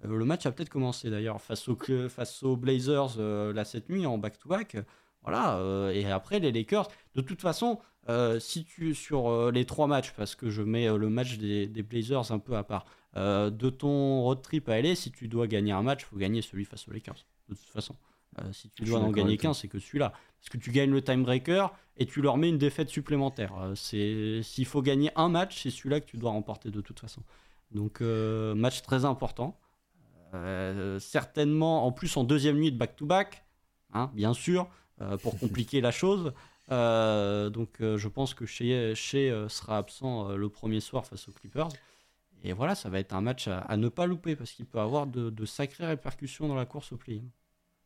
euh, 0.06 0.18
le 0.18 0.26
match 0.26 0.46
a 0.46 0.52
peut-être 0.52 0.70
commencé 0.70 1.10
d'ailleurs 1.10 1.42
face, 1.42 1.68
face 2.10 2.44
aux 2.44 2.56
Blazers 2.56 3.16
euh, 3.18 3.54
la 3.54 3.66
cette 3.66 3.90
nuit 3.90 4.06
en 4.06 4.18
back-to-back. 4.18 4.78
Voilà, 5.24 5.58
euh, 5.58 5.92
et 5.92 6.10
après 6.10 6.40
les 6.40 6.52
Lakers. 6.52 6.88
De 7.16 7.22
toute 7.22 7.42
façon, 7.42 7.80
si 8.40 8.66
tu 8.66 8.96
sur 8.96 9.52
les 9.52 9.66
trois 9.66 9.88
matchs, 9.88 10.14
parce 10.18 10.36
que 10.36 10.50
je 10.50 10.64
mets 10.64 10.88
le 10.88 11.10
match 11.10 11.38
des, 11.38 11.68
Blazers 11.84 12.32
un 12.32 12.40
peu 12.40 12.58
à 12.58 12.64
part, 12.64 12.86
de 13.16 13.70
ton 13.70 14.22
road 14.24 14.42
trip 14.42 14.68
à 14.70 14.74
aller, 14.74 14.96
si 14.96 15.12
tu 15.12 15.28
dois 15.28 15.48
gagner 15.48 15.72
un 15.72 15.84
match, 15.84 16.02
il 16.02 16.06
faut 16.06 16.18
gagner 16.18 16.42
celui 16.42 16.66
face 16.66 16.88
aux 16.88 16.92
Lakers. 16.92 17.24
De 17.50 17.56
toute 17.56 17.70
façon. 17.70 17.96
si 18.52 18.70
tu 18.70 18.84
dois 18.84 19.00
en 19.00 19.12
gagner 19.12 19.38
qu'un, 19.38 19.54
c'est 19.54 19.68
que 19.68 19.78
celui-là. 19.78 20.10
Parce 20.10 20.50
que 20.50 20.58
tu 20.58 20.72
gagnes 20.72 20.92
le 20.92 21.04
timebreaker 21.04 21.72
et 21.98 22.08
tu 22.08 22.22
leur 22.22 22.38
mets 22.38 22.50
une 22.50 22.58
défaite 22.58 22.90
supplémentaire. 22.90 23.54
c'est 23.76 24.42
S'il 24.42 24.66
faut 24.66 24.82
gagner 24.82 25.12
un 25.16 25.30
match, 25.30 25.62
c'est 25.62 25.70
celui-là 25.70 26.02
que 26.02 26.08
tu 26.08 26.18
dois 26.18 26.32
remporter 26.32 26.72
de 26.72 26.82
toute 26.82 27.00
façon. 27.00 27.22
Donc, 27.70 28.02
match 28.02 28.82
très 28.82 29.06
important. 29.06 29.60
Euh, 30.34 31.00
certainement, 31.00 31.86
en 31.86 31.92
plus 31.92 32.16
en 32.18 32.24
deuxième 32.24 32.58
nuit 32.58 32.72
de 32.72 32.78
back-to-back, 32.78 33.46
hein, 33.94 34.12
bien 34.14 34.34
sûr, 34.34 34.70
euh, 35.02 35.18
pour 35.18 35.38
compliquer 35.40 35.82
la 35.82 35.92
chose. 35.92 36.34
Euh, 36.72 37.50
donc 37.50 37.78
je 37.80 38.08
pense 38.08 38.34
que 38.34 38.46
Shea, 38.46 38.96
sera 39.50 39.78
absent 39.78 40.30
le 40.36 40.50
premier 40.50 40.80
soir 40.80 41.06
face 41.06 41.28
aux 41.28 41.34
Clippers. 41.34 41.70
Et 42.44 42.54
voilà, 42.54 42.74
ça 42.76 42.90
va 42.90 43.00
être 43.00 43.14
un 43.14 43.22
match 43.22 43.48
à, 43.48 43.78
ne 43.78 43.88
pas 43.88 44.08
louper 44.08 44.36
parce 44.36 44.52
qu'il 44.52 44.66
peut 44.66 44.80
avoir 44.80 45.06
de, 45.06 45.46
sacrées 45.46 45.86
répercussions 45.86 46.48
dans 46.48 46.56
la 46.56 46.66
course 46.66 46.92
au 46.92 46.98
play. 46.98 47.22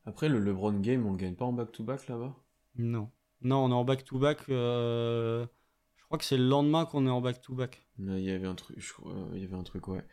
Après, 0.06 0.28
le 0.28 0.38
LeBron 0.38 0.72
Game, 0.80 1.04
on 1.04 1.12
ne 1.12 1.18
gagne 1.18 1.34
pas 1.34 1.44
en 1.44 1.52
back-to-back 1.52 2.06
là-bas? 2.08 2.32
Non. 2.78 3.10
Non, 3.42 3.64
on 3.64 3.70
est 3.70 3.74
en 3.74 3.84
back-to-back. 3.84 4.44
Je 4.48 5.46
crois 6.04 6.18
que 6.18 6.24
c'est 6.24 6.38
le 6.38 6.48
lendemain 6.48 6.86
qu'on 6.86 7.06
est 7.06 7.10
en 7.10 7.20
back-to-back. 7.20 7.85
Il 7.98 8.20
y 8.20 8.30
avait 8.30 8.46
un 8.46 8.54
truc, 8.54 8.76
je 8.78 8.92
crois, 8.92 9.14
il 9.34 9.40
y 9.40 9.44
avait 9.44 9.56
un 9.56 9.62
truc, 9.62 9.88
ouais. 9.88 10.04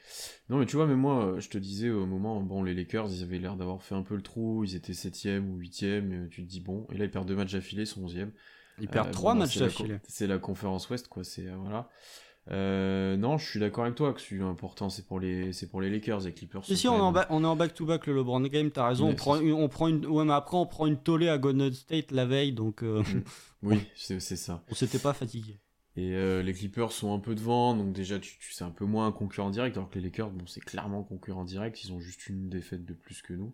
Non, 0.49 0.57
mais 0.57 0.65
tu 0.65 0.77
vois, 0.77 0.87
mais 0.87 0.95
moi, 0.95 1.35
je 1.39 1.49
te 1.49 1.57
disais 1.57 1.89
au 1.89 2.05
moment, 2.05 2.41
bon, 2.41 2.63
les 2.63 2.73
Lakers, 2.73 3.11
ils 3.11 3.23
avaient 3.23 3.39
l'air 3.39 3.57
d'avoir 3.57 3.83
fait 3.83 3.95
un 3.95 4.03
peu 4.03 4.15
le 4.15 4.21
trou, 4.21 4.63
ils 4.63 4.75
étaient 4.75 4.93
7ème 4.93 5.49
ou 5.49 5.59
8ème, 5.59 6.29
tu 6.29 6.43
te 6.43 6.49
dis, 6.49 6.61
bon, 6.61 6.87
et 6.91 6.97
là, 6.97 7.05
ils 7.05 7.11
perdent 7.11 7.27
deux 7.27 7.35
matchs 7.35 7.55
affilés, 7.55 7.85
sont 7.85 8.05
11ème. 8.05 8.31
Ils 8.79 8.87
perdent 8.87 9.09
euh, 9.09 9.11
trois 9.11 9.33
bah, 9.33 9.41
matchs 9.41 9.61
affilés. 9.61 9.99
C'est 10.07 10.27
la 10.27 10.37
conférence 10.37 10.89
Ouest, 10.89 11.07
quoi, 11.09 11.23
c'est, 11.23 11.47
euh, 11.47 11.55
voilà. 11.57 11.89
Euh, 12.51 13.15
non, 13.15 13.37
je 13.37 13.49
suis 13.49 13.59
d'accord 13.59 13.85
avec 13.85 13.95
toi 13.95 14.13
que 14.13 14.19
c'est 14.19 14.39
important, 14.41 14.89
c'est 14.89 15.05
pour 15.05 15.19
les, 15.19 15.53
c'est 15.53 15.69
pour 15.69 15.81
les 15.81 15.89
Lakers, 15.89 16.21
les 16.21 16.33
Clippers. 16.33 16.63
Si, 16.65 16.75
si, 16.75 16.87
on, 16.87 16.95
est 17.13 17.29
en 17.29 17.55
back-to-back 17.55 18.07
le 18.07 18.15
LeBron 18.15 18.41
Game, 18.41 18.71
t'as 18.71 18.87
raison. 18.87 19.09
on 19.09 19.15
prend, 19.15 19.37
on 19.37 19.69
prend 19.69 19.87
une, 19.87 20.05
ouais, 20.05 20.25
mais 20.25 20.33
après 20.33 20.57
on 20.57 20.65
prend 20.65 20.85
une 20.85 20.97
tollée 20.97 21.29
à 21.29 21.37
Golden 21.37 21.71
State 21.71 22.11
la 22.11 22.25
veille, 22.25 22.53
donc. 22.53 22.83
Oui, 23.63 23.79
c'est 23.95 24.19
ça. 24.19 24.61
On 24.69 24.75
s'était 24.75 24.99
pas 24.99 25.13
fatigué. 25.13 25.57
Et 25.95 26.15
euh, 26.15 26.41
les 26.41 26.53
Clippers 26.53 26.91
sont 26.91 27.13
un 27.13 27.19
peu 27.19 27.35
devant, 27.35 27.75
donc 27.75 27.93
déjà 27.93 28.19
tu, 28.19 28.37
tu 28.39 28.51
c'est 28.51 28.63
un 28.63 28.71
peu 28.71 28.85
moins 28.85 29.07
un 29.07 29.11
concurrent 29.11 29.51
direct, 29.51 29.77
alors 29.77 29.89
que 29.89 29.99
les 29.99 30.05
Lakers, 30.05 30.31
bon, 30.31 30.47
c'est 30.47 30.63
clairement 30.63 31.03
concurrent 31.03 31.45
direct, 31.45 31.83
ils 31.83 31.93
ont 31.93 31.99
juste 31.99 32.27
une 32.27 32.49
défaite 32.49 32.83
de 32.83 32.93
plus 32.93 33.21
que 33.21 33.33
nous. 33.33 33.53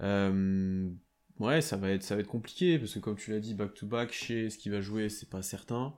Euh, 0.00 0.90
ouais, 1.38 1.62
ça 1.62 1.78
va 1.78 1.90
être 1.90 2.02
ça 2.02 2.14
va 2.14 2.20
être 2.20 2.28
compliqué 2.28 2.78
parce 2.78 2.92
que 2.92 2.98
comme 2.98 3.16
tu 3.16 3.30
l'as 3.30 3.40
dit, 3.40 3.54
back 3.54 3.72
to 3.72 3.86
back, 3.86 4.12
chez 4.12 4.50
ce 4.50 4.58
qui 4.58 4.68
va 4.68 4.82
jouer, 4.82 5.08
c'est 5.08 5.30
pas 5.30 5.40
certain, 5.40 5.94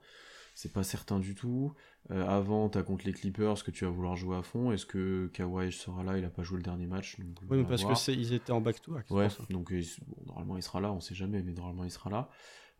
c'est 0.53 0.71
pas 0.71 0.83
certain 0.83 1.19
du 1.19 1.35
tout. 1.35 1.73
Euh, 2.11 2.25
avant, 2.25 2.69
t'as 2.69 2.83
contre 2.83 3.05
les 3.05 3.13
Clippers 3.13 3.61
que 3.61 3.71
tu 3.71 3.83
vas 3.83 3.91
vouloir 3.91 4.15
jouer 4.15 4.37
à 4.37 4.43
fond. 4.43 4.71
Est-ce 4.71 4.85
que 4.85 5.27
Kawhi 5.33 5.73
sera 5.73 6.03
là? 6.03 6.17
Il 6.17 6.23
a 6.23 6.29
pas 6.29 6.43
joué 6.43 6.57
le 6.57 6.63
dernier 6.63 6.85
match. 6.85 7.17
oui, 7.19 7.57
mais 7.57 7.65
parce 7.65 7.83
que 7.83 8.11
ils 8.11 8.31
étaient 8.31 8.53
en 8.53 8.61
back 8.61 8.81
to 8.81 8.93
back. 8.93 9.11
Ouais, 9.11 9.27
donc 9.49 9.73
normalement 10.25 10.55
il 10.55 10.63
sera 10.63 10.79
là, 10.79 10.93
on 10.93 11.01
sait 11.01 11.15
jamais, 11.15 11.41
mais 11.41 11.51
normalement 11.51 11.83
il 11.83 11.91
sera 11.91 12.09
là. 12.09 12.29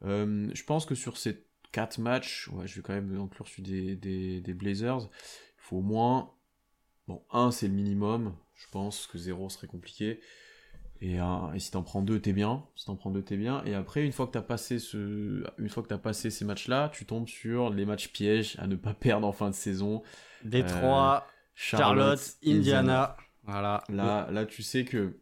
je 0.01 0.63
pense 0.63 0.85
que 0.85 0.95
sur 0.95 1.17
ces 1.17 1.45
4 1.75 1.97
matchs, 1.97 2.47
ouais, 2.53 2.65
je 2.67 2.77
vais 2.77 2.81
quand 2.81 2.93
même 2.93 3.19
inclure 3.19 3.49
celui 3.49 3.63
des, 3.97 4.39
des, 4.39 4.53
Blazers. 4.53 5.01
Il 5.01 5.61
faut 5.61 5.77
au 5.77 5.81
moins. 5.81 6.31
Bon, 7.09 7.21
1 7.31 7.51
c'est 7.51 7.67
le 7.67 7.73
minimum, 7.73 8.33
je 8.53 8.65
pense 8.71 9.07
que 9.07 9.17
0 9.17 9.49
serait 9.49 9.67
compliqué. 9.67 10.21
Et, 11.01 11.17
et 11.17 11.59
si 11.59 11.71
t'en 11.71 11.83
prends 11.83 12.01
2, 12.01 12.21
t'es 12.21 12.31
bien. 12.31 12.63
Si 12.77 12.85
t'en 12.85 12.95
prends 12.95 13.11
2, 13.11 13.21
t'es 13.21 13.35
bien. 13.35 13.61
Et 13.65 13.73
après, 13.73 14.05
une 14.05 14.13
fois 14.13 14.25
que 14.25 14.31
t'as 14.31 14.41
passé, 14.41 14.79
ce, 14.79 15.43
une 15.57 15.67
fois 15.67 15.83
que 15.83 15.93
as 15.93 15.97
passé 15.97 16.29
ces 16.29 16.45
matchs-là, 16.45 16.89
tu 16.93 17.05
tombes 17.05 17.27
sur 17.27 17.69
les 17.71 17.85
matchs 17.85 18.07
pièges 18.07 18.55
à 18.57 18.67
ne 18.67 18.77
pas 18.77 18.93
perdre 18.93 19.27
en 19.27 19.33
fin 19.33 19.49
de 19.49 19.55
saison. 19.55 20.01
Détroit, 20.45 21.25
euh, 21.27 21.31
Charlotte, 21.55 22.37
Indiana. 22.45 23.17
Voilà. 23.43 23.83
Là, 23.89 24.31
là, 24.31 24.45
tu 24.45 24.63
sais 24.63 24.85
que 24.85 25.19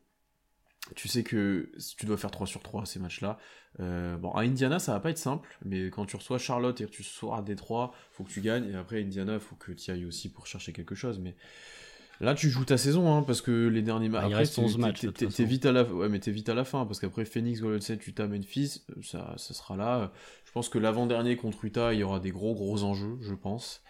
tu 0.96 1.08
sais 1.08 1.24
que 1.24 1.72
tu 1.98 2.06
dois 2.06 2.18
faire 2.18 2.30
3 2.30 2.46
sur 2.46 2.62
3 2.62 2.86
ces 2.86 3.00
matchs-là. 3.00 3.40
Euh, 3.80 4.18
bon, 4.18 4.32
à 4.32 4.42
Indiana, 4.42 4.80
ça 4.80 4.94
va 4.94 5.00
pas 5.00 5.10
être 5.10 5.18
simple, 5.18 5.58
mais 5.66 5.90
quand 5.90 6.06
tu 6.06 6.16
reçois 6.16 6.38
Charlotte 6.38 6.80
et 6.82 6.86
que 6.86 6.92
tu 6.92 7.02
reçois 7.02 7.42
Détroit, 7.42 7.94
faut 8.12 8.24
que 8.24 8.30
tu 8.30 8.42
gagnes, 8.42 8.70
et 8.70 8.76
après 8.76 9.02
Indiana, 9.02 9.40
faut 9.40 9.56
que 9.56 9.72
tu 9.72 9.92
ailles 9.92 10.06
aussi 10.06 10.30
pour 10.30 10.46
chercher 10.46 10.74
quelque 10.74 10.96
chose, 10.96 11.20
mais 11.20 11.36
là 12.22 12.36
tu 12.36 12.50
joues 12.50 12.66
ta 12.66 12.78
saison, 12.78 13.14
hein, 13.14 13.24
parce 13.24 13.42
que 13.42 13.68
les 13.68 13.82
derniers 13.82 14.10
matchs. 14.10 14.26
il 14.30 14.36
reste 14.36 14.60
11 14.60 14.78
matchs. 14.78 15.06
T'es 15.14 15.46
vite 15.46 15.66
à 15.66 15.72
la, 15.72 15.84
ouais, 15.84 16.10
mais 16.10 16.20
t'es 16.20 16.32
vite 16.32 16.50
à 16.50 16.54
la 16.54 16.66
fin, 16.66 16.86
parce 16.86 17.00
qu'après 17.00 17.26
Phoenix, 17.26 17.62
Golden 17.62 17.82
State, 17.82 18.06
Utah, 18.06 18.28
Memphis, 18.28 18.84
ça, 19.02 19.34
ça 19.38 19.54
sera 19.54 19.76
là. 19.76 20.12
Je 20.46 20.52
pense 20.52 20.70
que 20.70 20.78
l'avant-dernier 20.78 21.36
contre 21.36 21.66
Utah, 21.66 21.94
il 21.94 22.00
y 22.00 22.04
aura 22.04 22.20
des 22.20 22.32
gros 22.32 22.54
gros 22.54 22.84
enjeux, 22.84 23.18
je 23.22 23.34
pense. 23.34 23.82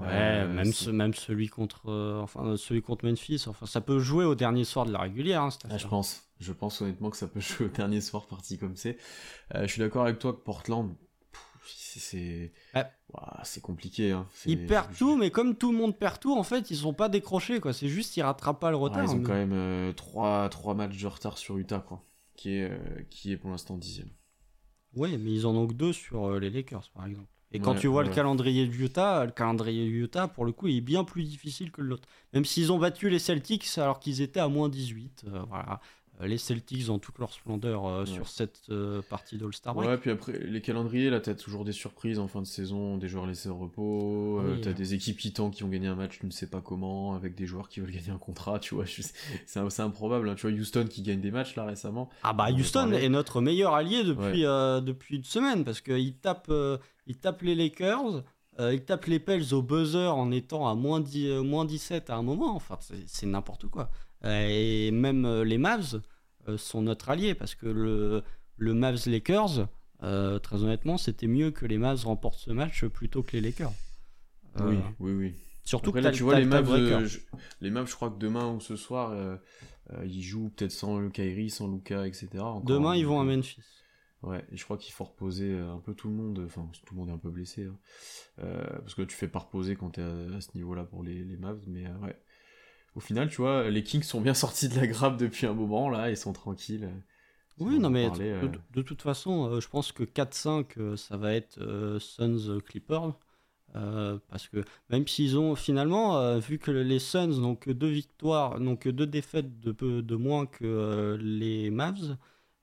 Ouais, 0.00 0.06
euh, 0.10 0.46
même, 0.46 0.72
même 0.92 1.14
celui 1.14 1.48
contre, 1.48 1.90
euh, 1.90 2.20
enfin 2.20 2.56
celui 2.56 2.82
contre 2.82 3.04
Memphis, 3.04 3.44
enfin 3.48 3.66
ça 3.66 3.80
peut 3.80 3.98
jouer 3.98 4.24
au 4.24 4.36
dernier 4.36 4.62
soir 4.62 4.86
de 4.86 4.92
la 4.92 5.00
régulière. 5.00 5.42
Hein, 5.42 5.48
ah, 5.68 5.76
je 5.76 5.88
pense, 5.88 6.28
je 6.38 6.52
pense 6.52 6.80
honnêtement 6.80 7.10
que 7.10 7.16
ça 7.16 7.26
peut 7.26 7.40
jouer 7.40 7.66
au 7.66 7.70
dernier 7.70 8.00
soir 8.00 8.26
parti 8.26 8.58
comme 8.58 8.76
c'est. 8.76 8.96
Euh, 9.54 9.62
je 9.62 9.72
suis 9.72 9.80
d'accord 9.80 10.04
avec 10.04 10.20
toi 10.20 10.32
que 10.32 10.38
Portland, 10.38 10.94
c'est 11.64 12.52
c'est 13.42 13.60
compliqué. 13.60 14.12
Hein. 14.12 14.28
Ils 14.46 14.66
perdent 14.66 14.94
tout, 14.96 15.16
mais 15.16 15.32
comme 15.32 15.56
tout 15.56 15.72
le 15.72 15.78
monde 15.78 15.98
perd 15.98 16.20
tout, 16.20 16.36
en 16.36 16.44
fait, 16.44 16.70
ils 16.70 16.76
sont 16.76 16.94
pas 16.94 17.08
décrochés. 17.08 17.58
quoi. 17.58 17.72
C'est 17.72 17.88
juste 17.88 18.12
qu'ils 18.12 18.22
rattrapent 18.22 18.60
pas 18.60 18.70
le 18.70 18.76
retard. 18.76 19.02
ils 19.02 19.10
ont 19.10 19.22
quand 19.22 19.34
même 19.34 19.92
3, 19.94 20.48
3 20.48 20.74
matchs 20.74 21.00
de 21.00 21.06
retard 21.08 21.38
sur 21.38 21.58
Utah, 21.58 21.80
quoi, 21.80 22.04
qui 22.36 22.52
est, 22.52 23.08
qui 23.10 23.32
est 23.32 23.36
pour 23.36 23.50
l'instant 23.50 23.76
dixième. 23.76 24.10
Oui, 24.94 25.18
mais 25.18 25.32
ils 25.32 25.46
en 25.46 25.56
ont 25.56 25.66
que 25.66 25.74
deux 25.74 25.92
sur 25.92 26.38
les 26.38 26.50
Lakers, 26.50 26.88
par 26.94 27.06
exemple. 27.06 27.28
Et 27.52 27.60
quand 27.60 27.74
tu 27.74 27.86
vois 27.86 28.02
le 28.02 28.10
calendrier 28.10 28.66
du 28.66 28.84
Utah, 28.84 29.24
le 29.24 29.30
calendrier 29.30 29.86
du 29.86 30.04
Utah, 30.04 30.28
pour 30.28 30.44
le 30.44 30.52
coup, 30.52 30.68
il 30.68 30.76
est 30.76 30.82
bien 30.82 31.04
plus 31.04 31.24
difficile 31.24 31.70
que 31.70 31.80
l'autre. 31.80 32.06
Même 32.34 32.44
s'ils 32.44 32.70
ont 32.72 32.78
battu 32.78 33.08
les 33.08 33.18
Celtics 33.18 33.66
alors 33.78 34.00
qu'ils 34.00 34.20
étaient 34.20 34.40
à 34.40 34.48
moins 34.48 34.68
18. 34.68 35.24
voilà. 35.48 35.80
Euh, 36.20 36.26
les 36.26 36.38
Celtics 36.38 36.90
ont 36.90 36.98
toute 36.98 37.18
leur 37.18 37.32
splendeur 37.32 37.86
euh, 37.86 38.04
sur 38.04 38.28
cette 38.28 38.60
euh, 38.70 39.02
partie 39.02 39.36
d'All-Star 39.36 39.76
Ouais, 39.76 39.96
puis 39.98 40.10
après, 40.10 40.38
les 40.38 40.60
calendriers, 40.60 41.10
là, 41.10 41.20
t'as 41.20 41.34
toujours 41.34 41.64
des 41.64 41.72
surprises 41.72 42.18
en 42.18 42.26
fin 42.26 42.40
de 42.42 42.46
saison, 42.46 42.96
des 42.96 43.08
joueurs 43.08 43.26
laissés 43.26 43.48
au 43.48 43.56
repos, 43.56 44.42
t'as 44.62 44.72
des 44.72 44.94
équipes 44.94 45.18
qui 45.18 45.32
tentent, 45.32 45.54
qui 45.54 45.64
ont 45.64 45.68
gagné 45.68 45.86
un 45.86 45.94
match, 45.94 46.18
tu 46.18 46.26
ne 46.26 46.30
sais 46.30 46.48
pas 46.48 46.60
comment, 46.60 47.14
avec 47.14 47.34
des 47.34 47.46
joueurs 47.46 47.68
qui 47.68 47.80
veulent 47.80 47.92
gagner 47.92 48.10
un 48.10 48.18
contrat, 48.18 48.58
tu 48.58 48.74
vois, 48.74 48.84
c'est 49.46 49.80
improbable. 49.80 50.28
Hein. 50.28 50.34
Tu 50.34 50.48
vois, 50.48 50.58
Houston 50.58 50.86
qui 50.88 51.02
gagne 51.02 51.20
des 51.20 51.30
matchs, 51.30 51.54
là, 51.54 51.64
récemment. 51.64 52.08
Ah 52.22 52.32
bah, 52.32 52.50
Houston 52.50 52.92
est 52.92 53.08
notre 53.08 53.40
meilleur 53.40 53.74
allié 53.74 54.02
depuis, 54.02 54.42
depuis 54.42 55.16
une 55.16 55.24
semaine, 55.24 55.64
parce 55.64 55.80
qu'il 55.80 56.14
tape, 56.16 56.50
il 57.06 57.18
tape 57.18 57.42
les 57.42 57.54
Lakers, 57.54 58.24
il 58.58 58.84
tape 58.84 59.06
les 59.06 59.20
Pels 59.20 59.54
au 59.54 59.62
buzzer 59.62 60.12
en 60.12 60.32
étant 60.32 60.68
à 60.68 60.74
moins, 60.74 61.00
10, 61.00 61.42
moins 61.44 61.64
17 61.64 62.10
à 62.10 62.16
un 62.16 62.22
moment, 62.22 62.56
enfin, 62.56 62.78
c'est 63.06 63.26
n'importe 63.26 63.68
quoi. 63.68 63.90
Et 64.24 64.90
même 64.90 65.42
les 65.42 65.58
Mavs 65.58 66.00
sont 66.56 66.82
notre 66.82 67.10
allié 67.10 67.34
parce 67.34 67.54
que 67.54 67.66
le, 67.66 68.22
le 68.56 68.74
Mavs 68.74 69.06
Lakers, 69.06 69.68
très 70.00 70.62
honnêtement, 70.62 70.98
c'était 70.98 71.26
mieux 71.26 71.50
que 71.50 71.66
les 71.66 71.78
Mavs 71.78 72.04
remportent 72.04 72.40
ce 72.40 72.50
match 72.50 72.84
plutôt 72.86 73.22
que 73.22 73.32
les 73.32 73.40
Lakers. 73.40 73.72
oui, 74.60 74.76
oui, 74.98 75.12
oui. 75.12 75.34
Surtout 75.64 75.92
que 75.92 75.98
là, 75.98 76.10
tu 76.10 76.22
vois, 76.22 76.40
les 76.40 76.46
Mavs, 76.46 77.04
je, 77.06 77.18
les 77.60 77.70
Mavs, 77.70 77.88
je 77.88 77.94
crois 77.94 78.10
que 78.10 78.18
demain 78.18 78.50
ou 78.50 78.60
ce 78.60 78.74
soir, 78.74 79.38
ils 80.04 80.22
jouent 80.22 80.50
peut-être 80.50 80.72
sans 80.72 80.98
le 80.98 81.10
Kyrie, 81.10 81.50
sans 81.50 81.68
Luca, 81.68 82.06
etc. 82.06 82.28
demain, 82.64 82.96
ils 82.96 83.06
vont 83.06 83.20
à 83.20 83.24
Memphis. 83.24 83.60
Ouais, 84.22 84.44
et 84.50 84.56
je 84.56 84.64
crois 84.64 84.78
qu'il 84.78 84.92
faut 84.92 85.04
reposer 85.04 85.56
un 85.56 85.78
peu 85.78 85.94
tout 85.94 86.08
le 86.08 86.14
monde, 86.14 86.42
enfin 86.44 86.68
tout 86.84 86.94
le 86.94 86.98
monde 86.98 87.08
est 87.08 87.12
un 87.12 87.18
peu 87.18 87.30
blessé, 87.30 87.66
hein. 87.66 87.78
parce 88.78 88.96
que 88.96 89.02
tu 89.02 89.14
fais 89.14 89.28
pas 89.28 89.38
reposer 89.38 89.76
quand 89.76 89.90
t'es 89.90 90.02
à, 90.02 90.36
à 90.36 90.40
ce 90.40 90.56
niveau-là 90.56 90.82
pour 90.82 91.04
les, 91.04 91.22
les 91.22 91.36
Mavs, 91.36 91.62
mais 91.68 91.86
ouais, 92.02 92.20
au 92.94 93.00
final, 93.00 93.28
tu 93.28 93.36
vois, 93.36 93.70
les 93.70 93.82
Kings 93.82 94.02
sont 94.02 94.20
bien 94.20 94.34
sortis 94.34 94.68
de 94.68 94.76
la 94.76 94.86
grappe 94.86 95.16
depuis 95.16 95.46
un 95.46 95.54
moment, 95.54 95.88
là, 95.88 96.10
ils 96.10 96.16
sont 96.16 96.32
tranquilles. 96.32 96.88
Oui, 97.60 97.78
non, 97.78 97.90
mais 97.90 98.08
euh. 98.20 98.48
de, 98.72 98.82
toute 98.82 99.02
façon, 99.02 99.46
euh, 99.46 99.60
je 99.60 99.68
pense 99.68 99.92
que 99.92 100.04
4-5, 100.04 100.66
euh, 100.78 100.96
ça 100.96 101.16
va 101.16 101.34
être 101.34 101.58
Suns 101.98 102.60
Clippers. 102.64 103.14
parce 103.72 104.48
que 104.48 104.64
même 104.90 105.06
s'ils 105.06 105.36
ont 105.38 105.54
finalement, 105.54 106.38
vu 106.38 106.58
que 106.58 106.70
les 106.70 106.98
Suns 106.98 107.40
n'ont 107.40 107.56
que 107.56 107.70
deux 107.70 107.88
victoires, 107.88 108.60
n'ont 108.60 108.76
que 108.76 108.88
deux 108.88 109.06
défaites 109.06 109.60
de, 109.60 109.72
peu, 109.72 110.02
de 110.02 110.16
moins 110.16 110.46
que 110.46 111.18
les 111.20 111.70
Mavs, 111.70 112.16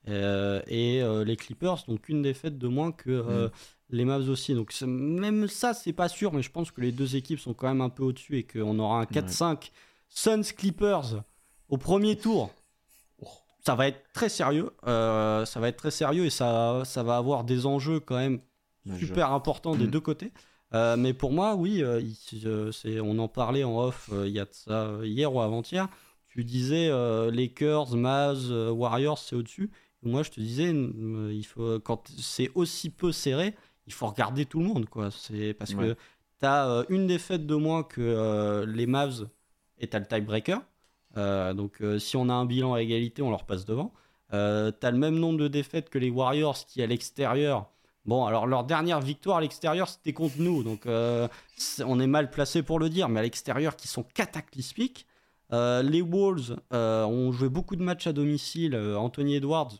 et 0.07 1.01
les 1.26 1.36
Clippers 1.36 1.84
n'ont 1.88 1.97
qu'une 1.97 2.21
défaite 2.21 2.57
de 2.57 2.67
moins 2.67 2.91
que 2.91 3.47
mm. 3.47 3.51
les 3.89 4.05
Mavs 4.05 4.30
aussi. 4.30 4.53
Donc 4.53 4.73
même 4.82 5.47
ça, 5.47 5.73
c'est 5.73 5.93
pas 5.93 6.09
sûr, 6.09 6.34
mais 6.34 6.41
je 6.41 6.51
pense 6.51 6.71
que 6.71 6.82
les 6.82 6.91
deux 6.91 7.15
équipes 7.15 7.39
sont 7.39 7.53
quand 7.53 7.67
même 7.67 7.82
un 7.82 7.89
peu 7.89 8.03
au-dessus 8.03 8.38
et 8.38 8.43
qu'on 8.43 8.80
aura 8.80 9.01
un 9.01 9.05
4-5. 9.05 9.71
Suns 10.10 10.53
Clippers 10.56 11.24
au 11.70 11.78
premier 11.78 12.16
tour, 12.16 12.51
ça 13.66 13.76
va 13.76 13.88
être 13.88 14.01
très 14.14 14.30
sérieux. 14.30 14.72
Euh, 14.88 15.45
ça 15.45 15.60
va 15.60 15.70
être 15.70 15.78
très 15.78 15.91
sérieux 15.91 16.26
et 16.26 16.30
ça, 16.30 16.84
ça 16.86 17.03
va 17.03 17.18
avoir 17.18 17.43
des 17.43 17.66
enjeux 17.66 17.99
quand 17.99 18.18
même 18.18 18.39
super 18.99 19.32
importants 19.32 19.76
des 19.76 19.88
deux 19.88 19.99
côtés. 19.99 20.32
Euh, 20.74 20.95
mais 20.97 21.14
pour 21.14 21.32
moi, 21.32 21.56
oui, 21.56 21.82
euh, 21.82 22.01
on 23.01 23.18
en 23.18 23.28
parlait 23.28 23.64
en 23.64 23.80
off 23.80 24.12
il 24.26 24.32
y 24.32 24.39
a 24.39 24.45
ça 24.51 24.91
hier 25.03 25.34
ou 25.34 25.41
avant-hier. 25.41 25.88
Tu 26.28 26.43
disais 26.43 26.89
Lakers, 27.32 27.95
Mavs, 27.95 28.51
Warriors, 28.72 29.18
c'est 29.18 29.36
au-dessus. 29.36 29.72
Moi, 30.03 30.22
je 30.22 30.30
te 30.30 30.39
disais, 30.39 30.70
il 30.70 31.43
faut, 31.43 31.80
quand 31.80 32.03
c'est 32.20 32.51
aussi 32.53 32.91
peu 32.91 33.12
serré, 33.12 33.56
il 33.88 33.93
faut 33.93 34.06
regarder 34.06 34.45
tout 34.45 34.60
le 34.60 34.66
monde. 34.66 34.86
Quoi. 34.88 35.10
C'est 35.10 35.56
parce 35.56 35.74
que 35.74 35.95
tu 36.39 36.45
as 36.45 36.86
une 36.89 37.08
défaite 37.08 37.47
de 37.47 37.56
moins 37.56 37.82
que 37.82 38.64
les 38.68 38.86
Mavs 38.86 39.28
et 39.80 39.88
tu 39.88 39.97
le 39.97 40.05
tiebreaker. 40.05 40.61
Euh, 41.17 41.53
donc 41.53 41.82
euh, 41.82 41.99
si 41.99 42.17
on 42.17 42.30
a 42.30 42.34
un 42.34 42.45
bilan 42.45 42.73
à 42.73 42.82
égalité, 42.82 43.21
on 43.21 43.30
leur 43.30 43.45
passe 43.45 43.65
devant. 43.65 43.93
Euh, 44.34 44.71
tu 44.80 44.86
as 44.86 44.91
le 44.91 44.97
même 44.97 45.17
nombre 45.17 45.39
de 45.39 45.47
défaites 45.47 45.89
que 45.89 45.97
les 45.97 46.09
Warriors 46.09 46.57
qui 46.67 46.82
à 46.82 46.88
l'extérieur. 46.88 47.69
Bon, 48.05 48.26
alors 48.26 48.45
leur 48.45 48.63
dernière 48.63 49.01
victoire 49.01 49.38
à 49.38 49.41
l'extérieur, 49.41 49.89
c'était 49.89 50.13
contre 50.13 50.36
nous, 50.39 50.61
donc 50.61 50.86
on 50.86 51.99
est 51.99 52.07
mal 52.07 52.30
placé 52.30 52.61
pour 52.61 52.78
le 52.78 52.88
dire, 52.88 53.09
mais 53.09 53.19
à 53.19 53.23
l'extérieur, 53.23 53.76
qui 53.76 53.88
sont 53.88 54.03
cataclysmiques. 54.03 55.07
les 55.51 56.01
Wolves 56.03 56.55
ont 56.69 57.32
joué 57.32 57.49
beaucoup 57.49 57.76
de 57.76 57.82
matchs 57.82 58.05
à 58.05 58.13
domicile. 58.13 58.76
Anthony 58.76 59.38
Edwards, 59.38 59.73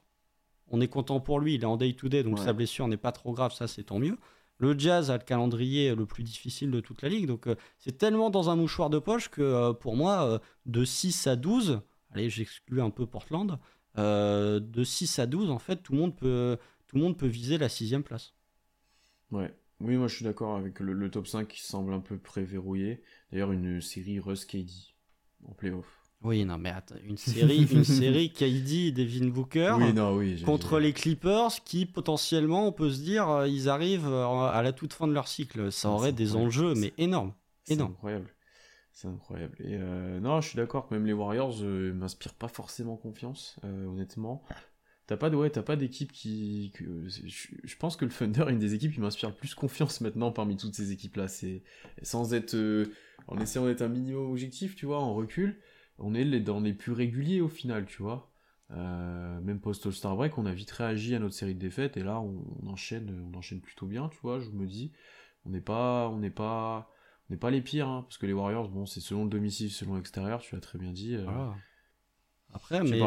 on 0.70 0.82
est 0.82 0.88
content 0.88 1.20
pour 1.20 1.40
lui, 1.40 1.54
il 1.54 1.62
est 1.62 1.68
en 1.68 1.78
day-to-day, 1.78 2.24
donc 2.24 2.40
sa 2.40 2.54
blessure 2.54 2.88
n'est 2.88 2.98
pas 2.98 3.12
trop 3.12 3.32
grave, 3.32 3.54
ça 3.54 3.68
c'est 3.68 3.84
tant 3.84 4.00
mieux. 4.00 4.18
Le 4.58 4.78
Jazz 4.78 5.12
a 5.12 5.18
le 5.18 5.24
calendrier 5.24 5.96
le 5.96 6.06
plus 6.06 6.24
difficile 6.24 6.72
de 6.72 6.80
toute 6.80 7.02
la 7.02 7.10
ligue. 7.10 7.28
Donc 7.28 7.48
euh, 7.48 7.56
c'est 7.78 7.98
tellement 7.98 8.30
dans 8.30 8.50
un 8.50 8.56
mouchoir 8.56 8.90
de 8.90 9.00
poche 9.00 9.30
que 9.30 9.42
euh, 9.42 9.74
pour 9.74 9.96
moi, 9.96 10.26
euh, 10.26 10.40
de 10.66 10.86
6 10.86 11.28
à 11.28 11.36
12, 11.36 11.82
allez, 12.12 12.30
j'exclus 12.30 12.82
un 12.82 12.90
peu 12.90 13.06
Portland, 13.06 13.60
de 13.98 14.84
6 14.84 15.20
à 15.20 15.26
12, 15.26 15.50
en 15.50 15.60
fait, 15.60 15.78
tout 15.78 15.94
le 15.94 16.00
monde 16.00 16.16
peut, 16.16 16.58
tout 16.88 16.98
le 16.98 17.02
monde 17.02 17.18
peut 17.18 17.28
viser 17.28 17.58
la 17.58 17.70
sixième 17.70 18.04
place. 18.04 18.34
Ouais. 19.32 19.54
Oui, 19.82 19.98
moi 19.98 20.08
je 20.08 20.16
suis 20.16 20.24
d'accord 20.24 20.56
avec 20.56 20.80
le, 20.80 21.12
top 21.12 21.28
5 21.28 21.48
qui 21.50 21.62
semble 21.62 21.94
un 21.94 22.00
peu 22.00 22.18
préverrouillé. 22.18 23.04
D'ailleurs, 23.32 23.52
une 23.52 23.82
série 23.82 24.20
Russ 24.20 24.46
KD 24.46 24.70
en 25.46 25.54
playoff. 25.54 26.05
Oui, 26.26 26.44
non, 26.44 26.58
mais 26.58 26.72
attends, 26.72 26.96
une 27.04 27.18
série, 27.18 27.68
une 27.72 27.84
série 27.84 28.32
KD, 28.32 28.92
Devin 28.92 29.28
Booker 29.28 29.78
contre 30.44 30.80
les 30.80 30.92
Clippers 30.92 31.52
qui 31.64 31.86
potentiellement, 31.86 32.68
on 32.68 32.72
peut 32.72 32.90
se 32.90 33.02
dire, 33.02 33.30
euh, 33.30 33.48
ils 33.48 33.70
arrivent 33.70 34.08
euh, 34.08 34.48
à 34.48 34.64
la 34.64 34.74
toute 34.74 34.94
fin 34.94 35.08
de 35.08 35.14
leur 35.14 35.28
cycle. 35.28 35.72
Ça 35.72 35.90
aurait 35.92 36.14
des 36.14 36.36
enjeux, 36.36 36.74
mais 36.74 36.94
énormes. 36.98 37.34
C'est 37.64 37.80
incroyable. 37.80 38.34
C'est 38.92 39.08
incroyable. 39.08 39.56
Et 39.60 39.76
euh, 39.76 40.20
non, 40.20 40.42
je 40.42 40.50
suis 40.50 40.58
d'accord 40.58 40.88
que 40.88 40.96
même 40.96 41.06
les 41.06 41.14
Warriors 41.14 41.62
ne 41.62 41.92
m'inspirent 41.92 42.34
pas 42.34 42.48
forcément 42.48 42.98
confiance, 42.98 43.58
honnêtement. 43.64 44.44
T'as 45.06 45.18
pas 45.18 45.30
de 45.30 45.36
ouais, 45.36 45.52
pas 45.52 45.76
d'équipe 45.76 46.12
qui. 46.12 46.74
je, 46.80 47.76
pense 47.78 47.98
que 47.98 48.06
le 48.06 48.12
Thunder 48.12 48.46
est 48.48 48.54
une 48.54 48.58
des 48.58 48.74
équipes 48.74 48.94
qui 48.94 49.00
m'inspire 49.00 49.30
le 49.30 49.36
plus 49.36 49.54
confiance 49.54 50.02
maintenant 50.02 50.32
parmi 50.32 50.58
toutes 50.58 50.74
ces 50.74 50.92
équipes 50.92 51.18
là. 51.18 51.28
C'est 51.28 51.62
sans 52.02 52.34
être 52.34 52.56
en 53.28 53.40
essayant 53.40 53.68
d'être 53.68 53.84
un 53.84 53.90
minimum 53.90 54.32
objectif, 54.32 54.76
tu 54.76 54.88
vois, 54.88 55.00
en 55.00 55.14
recul 55.14 55.60
on 55.98 56.14
est 56.14 56.40
dans 56.40 56.60
les 56.60 56.74
plus 56.74 56.92
réguliers 56.92 57.42
au 57.42 57.50
final, 57.50 57.86
tu 57.86 58.02
vois. 58.02 58.32
Euh, 58.72 59.40
même 59.42 59.60
post-All-Star 59.60 60.16
Break, 60.16 60.38
on 60.38 60.46
a 60.46 60.54
vite 60.54 60.72
réagi 60.72 61.14
à 61.16 61.20
notre 61.20 61.36
série 61.36 61.54
de 61.54 61.60
défaites 61.60 61.98
et 61.98 62.04
là 62.04 62.20
on, 62.20 62.44
enchaîne, 62.68 63.30
on 63.32 63.38
enchaîne 63.38 63.62
plutôt 63.62 63.86
bien, 63.86 64.10
tu 64.10 64.18
vois. 64.22 64.40
Je 64.40 64.50
me 64.50 64.66
dis, 64.66 64.92
on 65.46 65.50
n'est 65.50 65.62
pas, 65.62 66.10
on 66.10 66.18
n'est 66.18 66.32
pas, 66.32 66.92
on 67.30 67.34
n'est 67.34 67.40
pas 67.40 67.52
les 67.52 67.62
pires, 67.62 67.88
hein, 67.88 68.04
parce 68.04 68.18
que 68.18 68.26
les 68.26 68.34
Warriors, 68.34 68.70
bon, 68.70 68.86
c'est 68.86 69.02
selon 69.02 69.24
le 69.24 69.30
domicile, 69.30 69.72
selon 69.72 69.96
l'extérieur, 69.96 70.42
tu 70.42 70.56
l'as 70.56 70.62
très 70.62 70.80
bien 70.80 70.92
dit. 70.92 71.16
Euh. 71.16 71.26
Après, 72.54 72.84
mais 72.84 73.02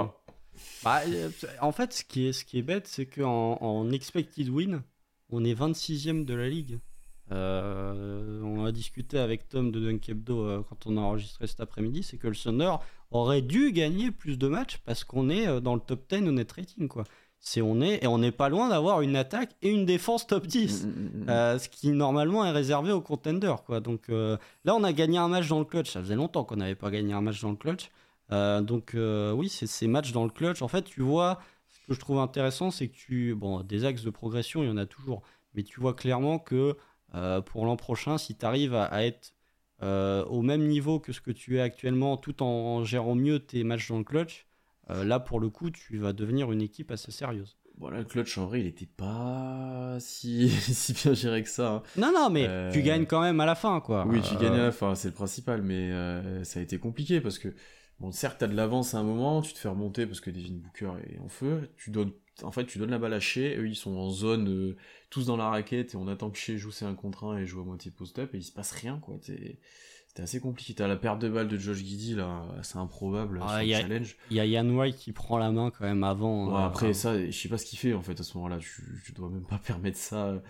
bah, 0.82 1.03
euh, 1.07 1.30
en 1.61 1.72
fait, 1.72 1.93
ce 1.93 2.05
qui 2.05 2.26
est, 2.26 2.32
ce 2.32 2.45
qui 2.45 2.59
est 2.59 2.62
bête, 2.62 2.86
c'est 2.86 3.07
qu'en 3.07 3.59
en 3.61 3.91
expected 3.91 4.49
win, 4.49 4.82
on 5.30 5.45
est 5.45 5.55
26e 5.55 6.24
de 6.24 6.34
la 6.34 6.49
ligue. 6.49 6.78
Euh, 7.31 8.41
on 8.43 8.64
a 8.64 8.72
discuté 8.72 9.18
avec 9.18 9.49
Tom 9.49 9.70
de 9.70 9.81
Dunkebdo 9.81 10.45
euh, 10.45 10.62
quand 10.68 10.87
on 10.87 10.97
a 10.97 11.01
enregistré 11.01 11.47
cet 11.47 11.61
après-midi, 11.61 12.03
c'est 12.03 12.16
que 12.16 12.29
le 12.29 12.35
Thunder 12.35 12.72
aurait 13.11 13.43
dû 13.43 13.72
gagner 13.72 14.11
plus 14.11 14.39
de 14.39 14.49
matchs 14.49 14.79
parce 14.85 15.05
qu'on 15.05 15.29
est 15.29 15.47
euh, 15.47 15.61
dans 15.61 15.74
le 15.74 15.81
top 15.81 16.09
10 16.09 16.29
au 16.29 16.33
net 16.33 16.51
rating 16.51 16.89
quoi. 16.89 17.05
C'est 17.41 17.61
on 17.61 17.81
est 17.81 18.03
et 18.03 18.07
on 18.07 18.18
n'est 18.18 18.33
pas 18.33 18.49
loin 18.49 18.68
d'avoir 18.68 19.01
une 19.03 19.14
attaque 19.14 19.55
et 19.62 19.70
une 19.70 19.87
défense 19.87 20.26
top 20.26 20.47
10, 20.47 20.87
mm, 20.87 20.89
mm, 20.89 21.24
mm, 21.24 21.59
ce 21.59 21.68
qui 21.68 21.91
normalement 21.91 22.45
est 22.45 22.51
réservé 22.51 22.91
aux 22.93 23.01
contenders 23.01 23.62
quoi. 23.62 23.81
Donc 23.81 24.09
là 24.09 24.74
on 24.74 24.83
a 24.83 24.93
gagné 24.93 25.18
un 25.18 25.29
match 25.29 25.49
dans 25.49 25.61
le 25.61 25.64
clutch, 25.64 25.91
ça 25.93 26.01
faisait 26.01 26.16
longtemps 26.16 26.43
qu'on 26.43 26.57
n'avait 26.57 26.74
pas 26.74 26.91
gagné 26.91 27.12
un 27.12 27.20
match 27.20 27.41
dans 27.41 27.51
le 27.51 27.57
clutch. 27.57 27.91
donc 28.31 28.97
oui, 28.97 29.49
c'est 29.49 29.68
ces 29.68 29.87
matchs 29.87 30.11
dans 30.11 30.24
le 30.24 30.31
clutch. 30.31 30.62
En 30.62 30.68
fait, 30.68 30.83
tu 30.83 31.01
vois, 31.01 31.39
ce 31.68 31.79
que 31.87 31.95
je 31.95 32.01
trouve 32.01 32.18
intéressant, 32.18 32.72
c'est 32.72 32.89
que 32.89 32.97
tu 32.97 33.37
bon 33.37 33.61
des 33.61 33.85
axes 33.85 34.03
de 34.03 34.11
progression, 34.11 34.64
il 34.64 34.68
y 34.68 34.72
en 34.72 34.76
a 34.76 34.87
toujours, 34.87 35.22
mais 35.55 35.62
tu 35.62 35.79
vois 35.79 35.95
clairement 35.95 36.41
que 36.41 36.76
euh, 37.15 37.41
pour 37.41 37.65
l'an 37.65 37.77
prochain, 37.77 38.19
si 38.19 38.37
tu 38.37 38.45
arrives 38.45 38.75
à, 38.75 39.05
être 39.05 39.33
euh, 39.83 40.25
au 40.27 40.43
même 40.43 40.67
niveau 40.67 41.01
que 41.01 41.13
ce 41.13 41.21
que 41.21 41.31
tu 41.31 41.57
es 41.57 41.61
actuellement, 41.61 42.17
tout 42.17 42.43
en, 42.43 42.85
gérant 42.85 43.15
mieux 43.15 43.39
tes 43.39 43.65
matchs 43.65 43.89
dans 43.89 43.99
le 43.99 44.05
clutch, 44.05 44.47
euh, 44.91 45.05
là 45.05 45.21
pour 45.21 45.41
le 45.41 45.49
coup, 45.49 45.71
tu 45.71 45.99
vas 45.99 46.13
devenir 46.13 46.53
une 46.53 46.63
équipe 46.63 46.91
assez 46.91 47.11
sérieuse. 47.11 47.57
Bon, 47.77 47.91
le 47.91 48.03
clutch 48.03 48.37
en 48.39 48.47
vrai, 48.47 48.61
il 48.61 48.67
était 48.67 48.87
pas 48.87 49.97
si, 50.01 50.49
si 50.51 50.93
bien 50.95 51.15
géré 51.15 51.43
que 51.45 51.49
ça. 51.49 51.75
Hein. 51.75 51.83
Non, 51.97 52.13
non, 52.13 52.29
mais 52.29 52.71
tu 52.73 52.83
gagnes 52.83 53.07
quand 53.07 53.21
même 53.21 53.41
à 53.41 53.47
la 53.47 53.55
fin, 53.55 53.81
quoi. 53.81 54.05
Oui, 54.07 54.21
tu 54.21 54.35
gagnes 54.37 54.59
à 54.59 54.65
la 54.65 54.73
fin, 54.73 54.95
c'est 54.95 55.09
le 55.09 55.15
principal, 55.15 55.63
mais 55.63 55.91
ça 56.45 56.61
a 56.61 56.63
été 56.63 56.79
compliqué 56.79 57.21
parce 57.21 57.39
que, 57.39 57.55
bon, 58.01 58.11
certes, 58.11 58.39
t'as 58.41 58.49
de 58.49 58.57
l'avance 58.57 58.95
à 58.95 58.99
un 58.99 59.05
moment, 59.05 59.43
tu 59.43 59.53
te 59.53 59.59
fais 59.59 59.69
remonter 59.69 60.07
parce 60.07 60.21
que 60.21 60.31
Devin 60.31 60.55
Booker 60.55 60.91
est 61.09 61.19
en 61.21 61.29
feu, 61.29 61.71
tu 61.77 61.91
donnes 61.91 62.13
en 62.43 62.51
fait, 62.51 62.66
tu 62.66 62.78
donnes 62.78 62.91
la 62.91 62.99
balle 62.99 63.14
à 63.14 63.20
Shea, 63.20 63.57
eux 63.57 63.68
ils 63.68 63.76
sont 63.76 63.97
en 63.97 64.11
zone, 64.11 64.49
euh, 64.49 64.76
tous 65.11 65.26
dans 65.26 65.36
la 65.36 65.49
raquette, 65.49 65.95
et 65.95 65.97
on 65.97 66.09
attend 66.09 66.30
que 66.30 66.39
Shea 66.39 66.57
joue 66.57 66.70
c'est 66.70 66.84
un 66.84 66.95
contre 66.95 67.24
un 67.24 67.39
et 67.39 67.47
joue 67.47 67.61
à 67.61 67.64
moitié 67.64 67.91
post-up, 67.91 68.34
et 68.34 68.39
il 68.39 68.45
se 68.45 68.53
passe 68.53 68.72
rien, 68.72 68.99
quoi. 68.99 69.16
C'était 69.20 70.22
assez 70.22 70.41
compliqué. 70.41 70.74
T'as 70.74 70.89
la 70.89 70.97
perte 70.97 71.20
de 71.20 71.28
balle 71.28 71.49
de 71.49 71.59
Josh 71.59 71.78
Giddy, 71.78 72.14
là, 72.14 72.43
c'est 72.62 72.78
improbable, 72.78 73.41
ah, 73.43 73.64
y 73.64 73.74
a, 73.74 73.80
challenge. 73.80 74.16
Il 74.30 74.36
y 74.36 74.41
a 74.41 74.47
Yann 74.47 74.70
White 74.70 74.97
qui 74.97 75.12
prend 75.12 75.39
la 75.39 75.51
main 75.51 75.70
quand 75.70 75.84
même 75.84 76.05
avant. 76.05 76.49
Ouais, 76.49 76.55
euh, 76.55 76.66
après, 76.66 76.95
ça, 76.95 77.24
je 77.24 77.30
sais 77.30 77.49
pas 77.49 77.59
ce 77.59 77.66
qu'il 77.66 77.78
fait, 77.78 77.95
en 77.95 78.03
fait, 78.03 78.18
à 78.18 78.22
ce 78.22 78.36
moment-là. 78.39 78.59
Je, 78.59 79.12
dois 79.12 79.28
même 79.28 79.47
pas 79.47 79.59
permettre 79.64 79.99
ça. 79.99 80.43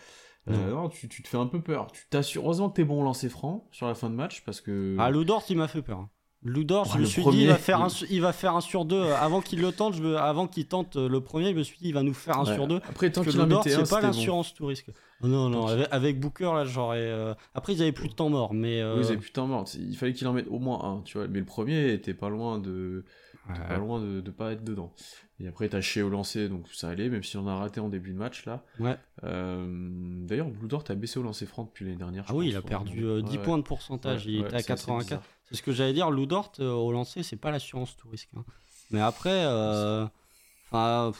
Euh, 0.48 0.70
non, 0.70 0.88
tu, 0.88 1.08
tu 1.08 1.22
te 1.22 1.28
fais 1.28 1.36
un 1.36 1.46
peu 1.46 1.60
peur. 1.60 1.92
Tu 1.92 2.06
t'assures. 2.08 2.42
Heureusement 2.42 2.70
que 2.70 2.76
t'es 2.76 2.84
bon 2.84 3.02
au 3.02 3.04
lancer 3.04 3.28
franc 3.28 3.68
sur 3.70 3.86
la 3.86 3.94
fin 3.94 4.08
de 4.08 4.14
match 4.14 4.42
parce 4.44 4.60
que. 4.60 4.96
Ah, 4.98 5.10
Ludort, 5.10 5.44
il 5.50 5.58
m'a 5.58 5.68
fait 5.68 5.82
peur. 5.82 6.08
Oh, 6.46 6.84
je 6.94 6.98
me 6.98 7.04
suis 7.04 7.20
premier, 7.22 7.36
dit, 7.38 7.42
il 7.44 7.48
va, 7.48 7.56
faire 7.56 7.80
un, 7.82 7.88
su- 7.88 8.06
il 8.10 8.20
va 8.20 8.32
faire 8.32 8.54
un 8.54 8.60
sur 8.60 8.84
deux. 8.84 8.96
euh, 9.00 9.16
Avant 9.16 9.40
qu'il 9.40 9.60
le 9.60 9.72
tente, 9.72 9.94
je 9.94 10.02
me- 10.02 10.16
avant 10.16 10.46
qu'il 10.46 10.66
tente 10.66 10.96
euh, 10.96 11.08
le 11.08 11.20
premier, 11.20 11.50
je 11.52 11.56
me 11.58 11.62
suis 11.64 11.78
dit, 11.78 11.88
il 11.88 11.94
va 11.94 12.02
nous 12.04 12.14
faire 12.14 12.38
un 12.38 12.44
Ouais. 12.46 12.54
sur 12.54 12.68
deux. 12.68 12.80
Après, 12.88 13.10
tant 13.10 13.22
qu'il 13.22 13.32
c'est 13.32 13.38
pas 13.38 14.00
bon. 14.00 14.06
l'assurance 14.06 14.54
tout 14.54 14.66
risque. 14.66 14.86
Oh, 15.20 15.26
non, 15.26 15.48
non, 15.48 15.66
avec, 15.66 15.88
avec 15.90 16.20
Booker, 16.20 16.52
là, 16.54 16.64
j'aurais. 16.64 17.00
euh, 17.00 17.34
Après, 17.54 17.72
ils 17.74 17.82
avaient 17.82 17.90
plus 17.92 18.08
de 18.08 18.14
temps 18.14 18.28
mort, 18.30 18.54
mais. 18.54 18.80
euh, 18.80 18.94
Oui, 18.94 19.00
ils 19.02 19.08
avaient 19.08 19.16
putain 19.16 19.46
mort. 19.46 19.64
Il 19.76 19.96
fallait 19.96 20.12
qu'il 20.12 20.28
en 20.28 20.32
mette 20.32 20.46
au 20.48 20.60
moins 20.60 20.82
un, 20.84 21.00
tu 21.02 21.18
vois. 21.18 21.26
Mais 21.26 21.40
le 21.40 21.44
premier 21.44 21.92
était 21.92 22.14
pas 22.14 22.28
loin 22.28 22.58
de, 22.60 23.04
pas 23.68 23.76
loin 23.78 24.00
de, 24.00 24.20
de 24.20 24.30
pas 24.30 24.52
être 24.52 24.62
dedans. 24.62 24.92
Et 25.40 25.46
après, 25.46 25.68
t'as 25.68 25.80
Shea 25.80 26.02
au 26.04 26.08
lancer, 26.08 26.48
donc 26.48 26.66
ça 26.72 26.88
allait, 26.88 27.08
même 27.08 27.22
si 27.22 27.36
on 27.36 27.46
a 27.46 27.54
raté 27.56 27.78
en 27.78 27.88
début 27.88 28.10
de 28.12 28.16
match 28.18 28.44
là. 28.44 28.64
Ouais. 28.80 28.96
Euh, 29.22 30.26
D'ailleurs, 30.26 30.48
Blue 30.48 30.66
Dort 30.66 30.82
a 30.88 30.94
baissé 30.96 31.18
au 31.20 31.22
lancer 31.22 31.46
franc 31.46 31.62
depuis 31.64 31.84
l'année 31.84 31.96
dernière. 31.96 32.24
Ah 32.28 32.34
oui, 32.34 32.48
il 32.48 32.56
a 32.56 32.62
perdu 32.62 33.04
euh, 33.04 33.22
10 33.22 33.36
Ouais, 33.36 33.42
points 33.44 33.58
de 33.58 33.62
pourcentage. 33.62 34.26
ouais, 34.26 34.32
il 34.32 34.38
était 34.40 34.46
à 34.56 34.58
c'est 34.58 34.72
assez 34.72 34.86
84. 34.86 35.04
bizarre. 35.06 35.22
C'est 35.48 35.54
ce 35.54 35.62
que 35.62 35.70
j'allais 35.72 35.92
dire. 35.92 36.10
Ludort, 36.10 36.52
euh, 36.58 36.72
au 36.72 36.90
lancer, 36.90 37.22
c'est 37.22 37.36
pas 37.36 37.52
l'assurance 37.52 37.96
tout 37.96 38.08
risque. 38.08 38.30
hein. 38.36 38.44
Mais 38.90 39.00
après, 39.00 39.44
euh, 39.44 40.06
enfin, 40.66 41.12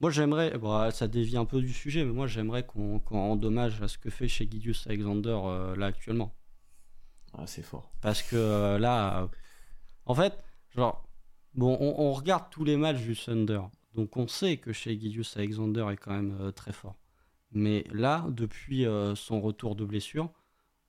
moi 0.00 0.10
j'aimerais, 0.10 0.58
bon, 0.58 0.90
ça 0.90 1.06
dévie 1.06 1.36
un 1.36 1.44
peu 1.44 1.60
du 1.60 1.72
sujet, 1.72 2.04
mais 2.04 2.12
moi 2.12 2.26
j'aimerais 2.26 2.66
qu'on 2.66 2.98
rende 3.06 3.44
hommage 3.44 3.80
à 3.82 3.88
ce 3.88 3.98
que 3.98 4.10
fait 4.10 4.26
chez 4.26 4.48
Gideus 4.50 4.82
Alexander 4.86 5.38
euh, 5.44 5.76
là 5.76 5.86
actuellement. 5.86 6.34
Ah, 7.34 7.46
c'est 7.46 7.62
fort. 7.62 7.92
Parce 8.00 8.22
que 8.22 8.34
euh, 8.36 8.78
là, 8.78 9.22
euh, 9.22 9.26
en 10.06 10.14
fait, 10.14 10.32
genre, 10.74 11.05
bon, 11.56 11.76
on, 11.80 12.12
regarde 12.12 12.44
tous 12.50 12.64
les 12.64 12.76
matchs 12.76 13.00
du 13.00 13.16
Thunder, 13.16 13.62
donc 13.94 14.16
on 14.16 14.28
sait 14.28 14.58
que 14.58 14.72
chez 14.72 14.98
Gideus 14.98 15.36
Alexander 15.36 15.86
est 15.90 15.96
quand 15.96 16.12
même 16.12 16.36
euh, 16.40 16.52
très 16.52 16.72
fort. 16.72 16.96
Mais 17.52 17.84
là, 17.90 18.26
depuis 18.28 18.86
euh, 18.86 19.14
son 19.14 19.40
retour 19.40 19.74
de 19.74 19.84
blessure, 19.84 20.30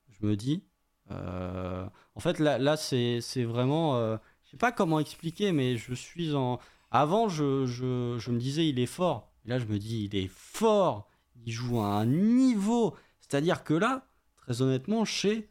je 0.08 0.26
me 0.26 0.36
dis, 0.36 0.62
euh, 1.10 1.86
en 2.14 2.20
fait, 2.20 2.38
là, 2.38 2.76
c'est 2.76 3.44
vraiment, 3.44 3.98
je 4.44 4.50
sais 4.50 4.56
pas 4.56 4.72
comment 4.72 5.00
expliquer, 5.00 5.52
mais 5.52 5.76
je 5.76 5.94
suis 5.94 6.34
en. 6.34 6.58
Avant, 6.90 7.28
je, 7.28 7.44
me 7.44 8.38
disais, 8.38 8.68
il 8.68 8.78
est 8.78 8.86
fort. 8.86 9.30
Et 9.44 9.48
là, 9.48 9.58
je 9.58 9.66
me 9.66 9.78
dis, 9.78 10.04
il 10.04 10.16
est 10.16 10.30
fort. 10.30 11.08
Il 11.46 11.52
joue 11.52 11.80
à 11.80 11.86
un 11.86 12.06
niveau. 12.06 12.94
C'est-à-dire 13.20 13.62
que 13.62 13.74
là, 13.74 14.06
très 14.36 14.60
honnêtement, 14.60 15.04
chez 15.04 15.48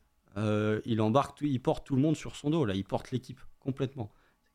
il 0.85 1.01
embarque, 1.01 1.39
il 1.41 1.59
porte 1.59 1.87
tout 1.87 1.95
le 1.95 2.01
monde 2.01 2.15
sur 2.15 2.35
son 2.35 2.51
dos. 2.51 2.65
Là, 2.65 2.75
il 2.75 2.83
porte 2.83 3.11
l'équipe 3.11 3.39
complètement. 3.59 4.11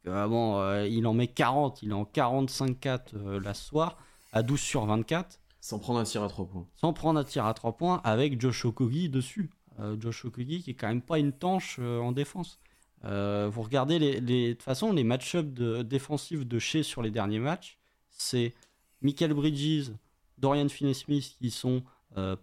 Avant, 0.06 0.60
euh, 0.60 0.86
il 0.88 1.06
en 1.06 1.14
met 1.14 1.28
40, 1.28 1.82
il 1.82 1.90
est 1.90 1.94
en 1.94 2.04
45-4 2.04 3.00
euh, 3.14 3.40
la 3.40 3.54
soir, 3.54 3.96
à 4.32 4.42
12 4.42 4.58
sur 4.60 4.84
24, 4.86 5.38
Sans 5.60 5.78
prendre 5.78 6.00
un 6.00 6.04
tir 6.04 6.22
à 6.22 6.28
3 6.28 6.46
points. 6.46 6.66
sans 6.76 6.92
prendre 6.92 7.20
un 7.20 7.24
tir 7.24 7.44
à 7.46 7.54
3 7.54 7.76
points, 7.76 8.00
avec 8.04 8.40
Josh 8.40 8.64
Okogie 8.64 9.08
dessus. 9.08 9.50
Euh, 9.80 9.96
Josh 10.00 10.24
Okogie 10.24 10.62
qui 10.62 10.70
est 10.72 10.74
quand 10.74 10.88
même 10.88 11.02
pas 11.02 11.18
une 11.18 11.32
tanche 11.32 11.76
euh, 11.80 12.00
en 12.00 12.12
défense. 12.12 12.58
Vous 13.04 13.62
regardez 13.62 13.98
les, 13.98 14.20
les- 14.20 14.48
de 14.48 14.52
toute 14.52 14.62
façon 14.62 14.92
les 14.92 15.02
match-ups 15.02 15.52
de, 15.54 15.82
défensifs 15.82 16.46
de 16.46 16.58
chez 16.60 16.84
sur 16.84 17.02
les 17.02 17.10
derniers 17.10 17.40
matchs, 17.40 17.76
c'est 18.10 18.54
Michael 19.00 19.34
Bridges, 19.34 19.90
Dorian 20.38 20.68
Finney-Smith 20.68 21.34
qui 21.40 21.50
sont 21.50 21.82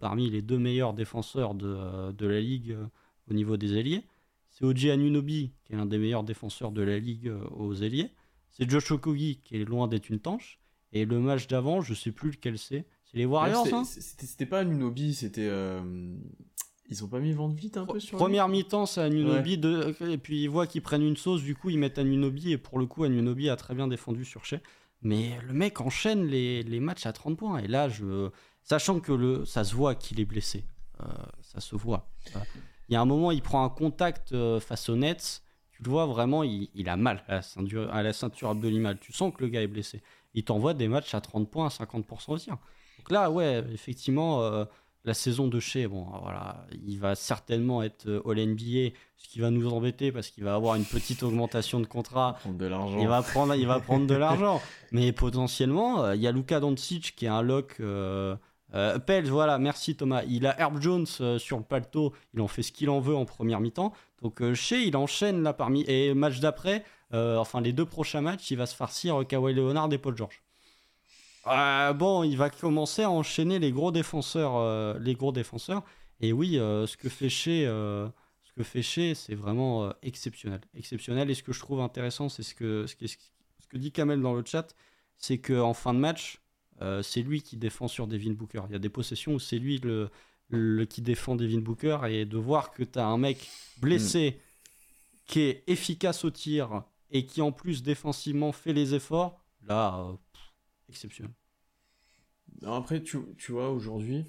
parmi 0.02 0.30
les 0.30 0.42
deux 0.42 0.58
meilleurs 0.58 0.94
défenseurs 0.94 1.54
de, 1.54 2.12
de 2.12 2.28
la 2.28 2.42
ligue 2.42 2.76
au 3.32 3.34
niveau 3.34 3.56
des 3.56 3.78
ailiers. 3.78 4.04
C'est 4.60 4.66
Oji 4.66 4.92
Anunobi 4.92 5.54
qui 5.66 5.74
est 5.74 5.78
l'un 5.78 5.86
des 5.86 5.98
meilleurs 5.98 6.24
défenseurs 6.24 6.72
de 6.72 6.82
la 6.82 7.00
ligue 7.00 7.28
euh, 7.30 7.42
aux 7.52 7.74
ailiers. 7.76 8.12
C'est 8.52 8.70
Josh 8.70 8.92
Okogie 8.92 9.40
qui 9.46 9.56
est 9.56 9.64
loin 9.66 9.88
d'être 9.88 10.10
une 10.10 10.20
tanche. 10.20 10.60
Et 10.92 11.06
le 11.06 11.20
match 11.20 11.48
d'avant, 11.48 11.82
je 11.82 11.94
sais 11.94 12.12
plus 12.12 12.32
lequel 12.32 12.58
c'est. 12.58 12.86
C'est 13.06 13.18
les 13.18 13.26
Warriors, 13.26 13.64
Ouais, 13.66 13.74
hein 13.74 13.84
c'était- 13.86 14.46
pas 14.46 14.64
Nunobi, 14.64 15.14
c'était. 15.14 15.48
euh, 15.48 15.80
Ils 16.90 17.04
ont 17.04 17.08
pas 17.08 17.20
mis 17.20 17.32
vente 17.34 17.54
vite 17.54 17.78
un 17.78 17.86
peu 17.86 18.00
sur 18.00 18.18
Première 18.18 18.48
mi-temps, 18.48 18.86
c'est 18.88 19.02
Anunobi, 19.02 19.58
de- 19.60 19.96
et 20.10 20.18
puis 20.18 20.42
ils 20.44 20.50
voient 20.50 20.66
qu'ils 20.68 20.82
prennent 20.82 21.04
une 21.04 21.18
sauce, 21.18 21.44
du 21.44 21.56
coup 21.56 21.70
ils 21.70 21.78
mettent 21.78 22.00
Anunobi, 22.00 22.52
et 22.52 22.58
pour 22.58 22.80
le 22.80 22.88
coup 22.88 23.04
Anunobi 23.04 23.48
a 23.50 23.56
très 23.56 23.76
bien 23.76 23.88
défendu 23.88 24.26
sur 24.26 24.44
Shea. 24.46 24.60
Mais 25.04 25.38
le 25.48 25.54
mec 25.54 25.80
enchaîne 25.82 26.26
les, 26.26 26.64
les 26.64 26.80
matchs 26.80 27.06
à 27.06 27.14
30 27.14 27.38
points, 27.38 27.60
et 27.60 27.68
là, 27.68 27.88
je, 27.90 28.30
sachant 28.64 29.00
que 29.00 29.12
le, 29.14 29.46
ça 29.46 29.64
se 29.64 29.74
voit 29.76 29.94
qu'il 29.96 30.20
est 30.20 30.26
blessé, 30.26 30.66
euh, 31.02 31.06
ça 31.42 31.62
se 31.62 31.76
voit. 31.76 32.10
Euh, 32.36 32.40
Il 32.90 32.94
y 32.94 32.96
a 32.96 33.02
un 33.02 33.06
moment, 33.06 33.32
il 33.32 33.42
prend 33.42 33.64
un 33.64 33.70
contact 33.70 34.32
euh, 34.34 34.60
face 34.60 34.90
aux 34.90 34.96
Nets, 34.96 35.44
tu 35.72 35.84
le 35.84 35.90
vois 35.90 36.06
vraiment, 36.06 36.44
il, 36.44 36.70
il 36.76 36.90
a 36.90 36.98
mal 36.98 37.24
à 37.28 37.36
la, 37.36 37.42
ceinture, 37.42 37.94
à 37.94 38.04
la 38.04 38.14
ceinture 38.14 38.50
abdominale, 38.50 38.98
tu 39.00 39.14
sens 39.14 39.34
que 39.34 39.44
le 39.44 39.50
gars 39.50 39.62
est 39.62 39.68
blessé. 39.68 40.02
Il 40.34 40.44
t'envoie 40.44 40.74
des 40.74 40.88
matchs 40.88 41.14
à 41.16 41.22
30 41.22 41.50
points, 41.50 41.68
à 41.68 41.70
50% 41.70 42.32
au 42.32 42.38
tir. 42.38 42.58
Donc 42.98 43.12
là, 43.12 43.32
ouais, 43.32 43.64
effectivement, 43.72 44.42
euh, 44.42 44.66
la 45.06 45.14
saison 45.14 45.48
de 45.48 45.60
chez, 45.60 45.88
bon, 45.88 46.06
voilà, 46.22 46.68
il 46.86 47.00
va 47.00 47.16
certainement 47.16 47.82
être 47.82 48.08
euh, 48.08 48.22
All-NBA, 48.30 48.96
ce 49.16 49.28
qui 49.30 49.40
va 49.40 49.50
nous 49.50 49.68
embêter 49.72 50.12
parce 50.12 50.30
qu'il 50.30 50.44
va 50.44 50.56
avoir 50.56 50.76
une 50.76 50.86
petite 50.86 51.24
augmentation 51.24 51.80
de 51.80 51.86
contrat. 51.86 52.38
Prendre 52.42 52.58
de 52.58 52.66
l'argent. 52.66 53.00
Il 53.00 53.08
va 53.08 53.22
prendre, 53.22 53.56
il 53.56 53.68
va 53.68 53.80
prendre 53.80 54.08
de 54.08 54.16
l'argent. 54.26 54.62
Mais 54.92 55.12
potentiellement, 55.12 56.04
euh, 56.04 56.16
il 56.16 56.22
y 56.22 56.28
a 56.28 56.32
Luka 56.32 56.60
Doncic 56.60 57.16
qui 57.16 57.26
est 57.26 57.30
un 57.30 57.42
lock. 57.42 57.78
Euh, 57.80 58.36
euh, 58.76 59.00
Pels, 59.00 59.30
voilà, 59.30 59.58
merci 59.58 59.96
Thomas. 59.96 60.24
Il 60.28 60.46
a 60.46 60.60
Herb 60.60 60.82
Jones 60.82 61.08
euh, 61.22 61.40
sur 61.40 61.58
le 61.58 61.64
paletot. 61.64 62.14
Il 62.34 62.42
en 62.42 62.48
fait 62.48 62.64
ce 62.64 62.72
qu'il 62.72 62.90
en 62.90 63.00
veut 63.00 63.16
en 63.16 63.26
première 63.26 63.60
mi-temps. 63.60 63.94
Donc 64.22 64.42
euh, 64.42 64.56
il 64.72 64.96
enchaîne 64.98 65.44
là 65.44 65.54
parmi. 65.54 65.84
Et 65.88 66.14
match 66.14 66.40
d'après, 66.40 66.84
euh, 67.14 67.38
enfin 67.38 67.62
les 67.62 67.74
deux 67.74 67.86
prochains 67.86 68.22
matchs, 68.22 68.52
il 68.52 68.58
va 68.58 68.66
se 68.66 68.76
farcir 68.76 69.22
euh, 69.22 69.24
Kawhi 69.24 69.54
Leonard 69.54 69.92
et 69.92 69.98
Paul 69.98 70.16
George. 70.16 70.42
Bon, 71.46 72.24
il 72.24 72.38
va 72.38 72.50
commencer 72.50 73.02
à 73.02 73.10
enchaîner 73.10 73.58
les 73.58 73.72
gros 73.72 73.92
défenseurs, 73.92 75.00
les 75.00 75.16
gros 75.16 75.32
défenseurs. 75.32 75.82
Et 76.22 76.32
oui, 76.32 76.56
ce 76.56 76.96
que 76.96 77.10
fait 77.10 77.30
euh, 77.66 78.08
ce 78.44 78.52
que 78.54 78.64
fait 78.64 78.84
c'est 78.84 79.34
vraiment 79.34 79.92
exceptionnel, 80.04 80.62
exceptionnel. 80.76 81.32
Et 81.32 81.34
ce 81.34 81.42
que 81.42 81.52
je 81.52 81.60
trouve 81.60 81.82
intéressant, 81.82 82.30
c'est 82.30 82.44
ce 82.44 82.54
que, 82.54 82.86
ce 82.86 82.96
que, 82.96 83.78
dit 83.78 83.92
Kamel 83.92 84.22
dans 84.22 84.36
le 84.36 84.44
chat, 84.46 84.76
c'est 85.18 85.40
que 85.40 85.60
en 85.60 85.74
fin 85.74 85.96
de 85.96 86.00
match, 86.00 86.40
euh, 86.82 87.02
c'est 87.02 87.22
lui 87.22 87.42
qui 87.42 87.58
défend 87.58 87.88
sur 87.88 88.08
Devin 88.08 88.34
Booker. 88.34 88.62
Il 88.70 88.74
y 88.74 88.76
a 88.76 88.80
des 88.80 88.90
possessions 88.90 89.34
où 89.34 89.40
c'est 89.40 89.60
lui 89.60 89.80
le, 89.80 90.10
le- 90.50 90.86
qui 90.86 91.02
défend 91.02 91.36
Devin 91.36 91.60
Booker 91.60 92.00
et 92.10 92.26
de 92.26 92.38
voir 92.38 92.72
que 92.72 92.84
tu 92.84 93.00
as 93.00 93.06
un 93.06 93.18
mec 93.18 93.50
blessé 93.82 94.40
qui 95.26 95.42
est 95.42 95.64
efficace 95.68 96.26
au 96.26 96.32
tir 96.32 96.84
et 97.12 97.26
qui 97.26 97.42
en 97.42 97.52
plus 97.52 97.84
défensivement 97.84 98.52
fait 98.52 98.74
les 98.74 98.94
efforts, 98.96 99.44
là, 99.68 100.00
euh, 100.00 100.14
pff, 100.34 100.54
exceptionnel. 100.90 101.34
Après, 102.66 103.02
tu, 103.02 103.20
tu 103.38 103.52
vois, 103.52 103.70
aujourd'hui, 103.72 104.26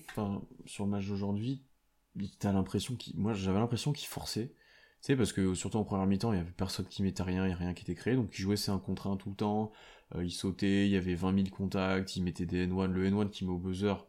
sur 0.66 0.84
le 0.84 0.90
match 0.90 1.06
d'aujourd'hui, 1.06 1.62
t'as 2.38 2.52
l'impression 2.52 2.94
qu'il. 2.96 3.16
Moi, 3.16 3.32
j'avais 3.34 3.58
l'impression 3.58 3.92
qu'il 3.92 4.08
forçait. 4.08 4.48
Tu 4.48 5.06
sais, 5.06 5.16
parce 5.16 5.32
que 5.32 5.54
surtout 5.54 5.78
en 5.78 5.84
première 5.84 6.06
mi-temps, 6.06 6.32
il 6.32 6.36
y 6.36 6.40
avait 6.40 6.50
personne 6.50 6.86
qui 6.86 7.02
mettait 7.02 7.22
rien, 7.22 7.46
il 7.46 7.50
y 7.50 7.52
a 7.52 7.56
rien 7.56 7.74
qui 7.74 7.82
était 7.82 7.94
créé. 7.94 8.14
Donc, 8.14 8.30
il 8.38 8.42
jouait 8.42 8.56
c'est 8.56 8.70
un 8.70 8.78
contre 8.78 9.06
un 9.08 9.16
tout 9.16 9.30
le 9.30 9.36
temps. 9.36 9.72
Euh, 10.14 10.24
il 10.24 10.30
sautait, 10.32 10.86
il 10.86 10.90
y 10.92 10.96
avait 10.96 11.14
20 11.14 11.34
000 11.34 11.48
contacts, 11.48 12.16
il 12.16 12.22
mettait 12.22 12.46
des 12.46 12.66
N1. 12.66 12.86
Le 12.86 13.06
N1 13.10 13.28
qui 13.30 13.44
met 13.44 13.52
au 13.52 13.58
buzzer, 13.58 14.06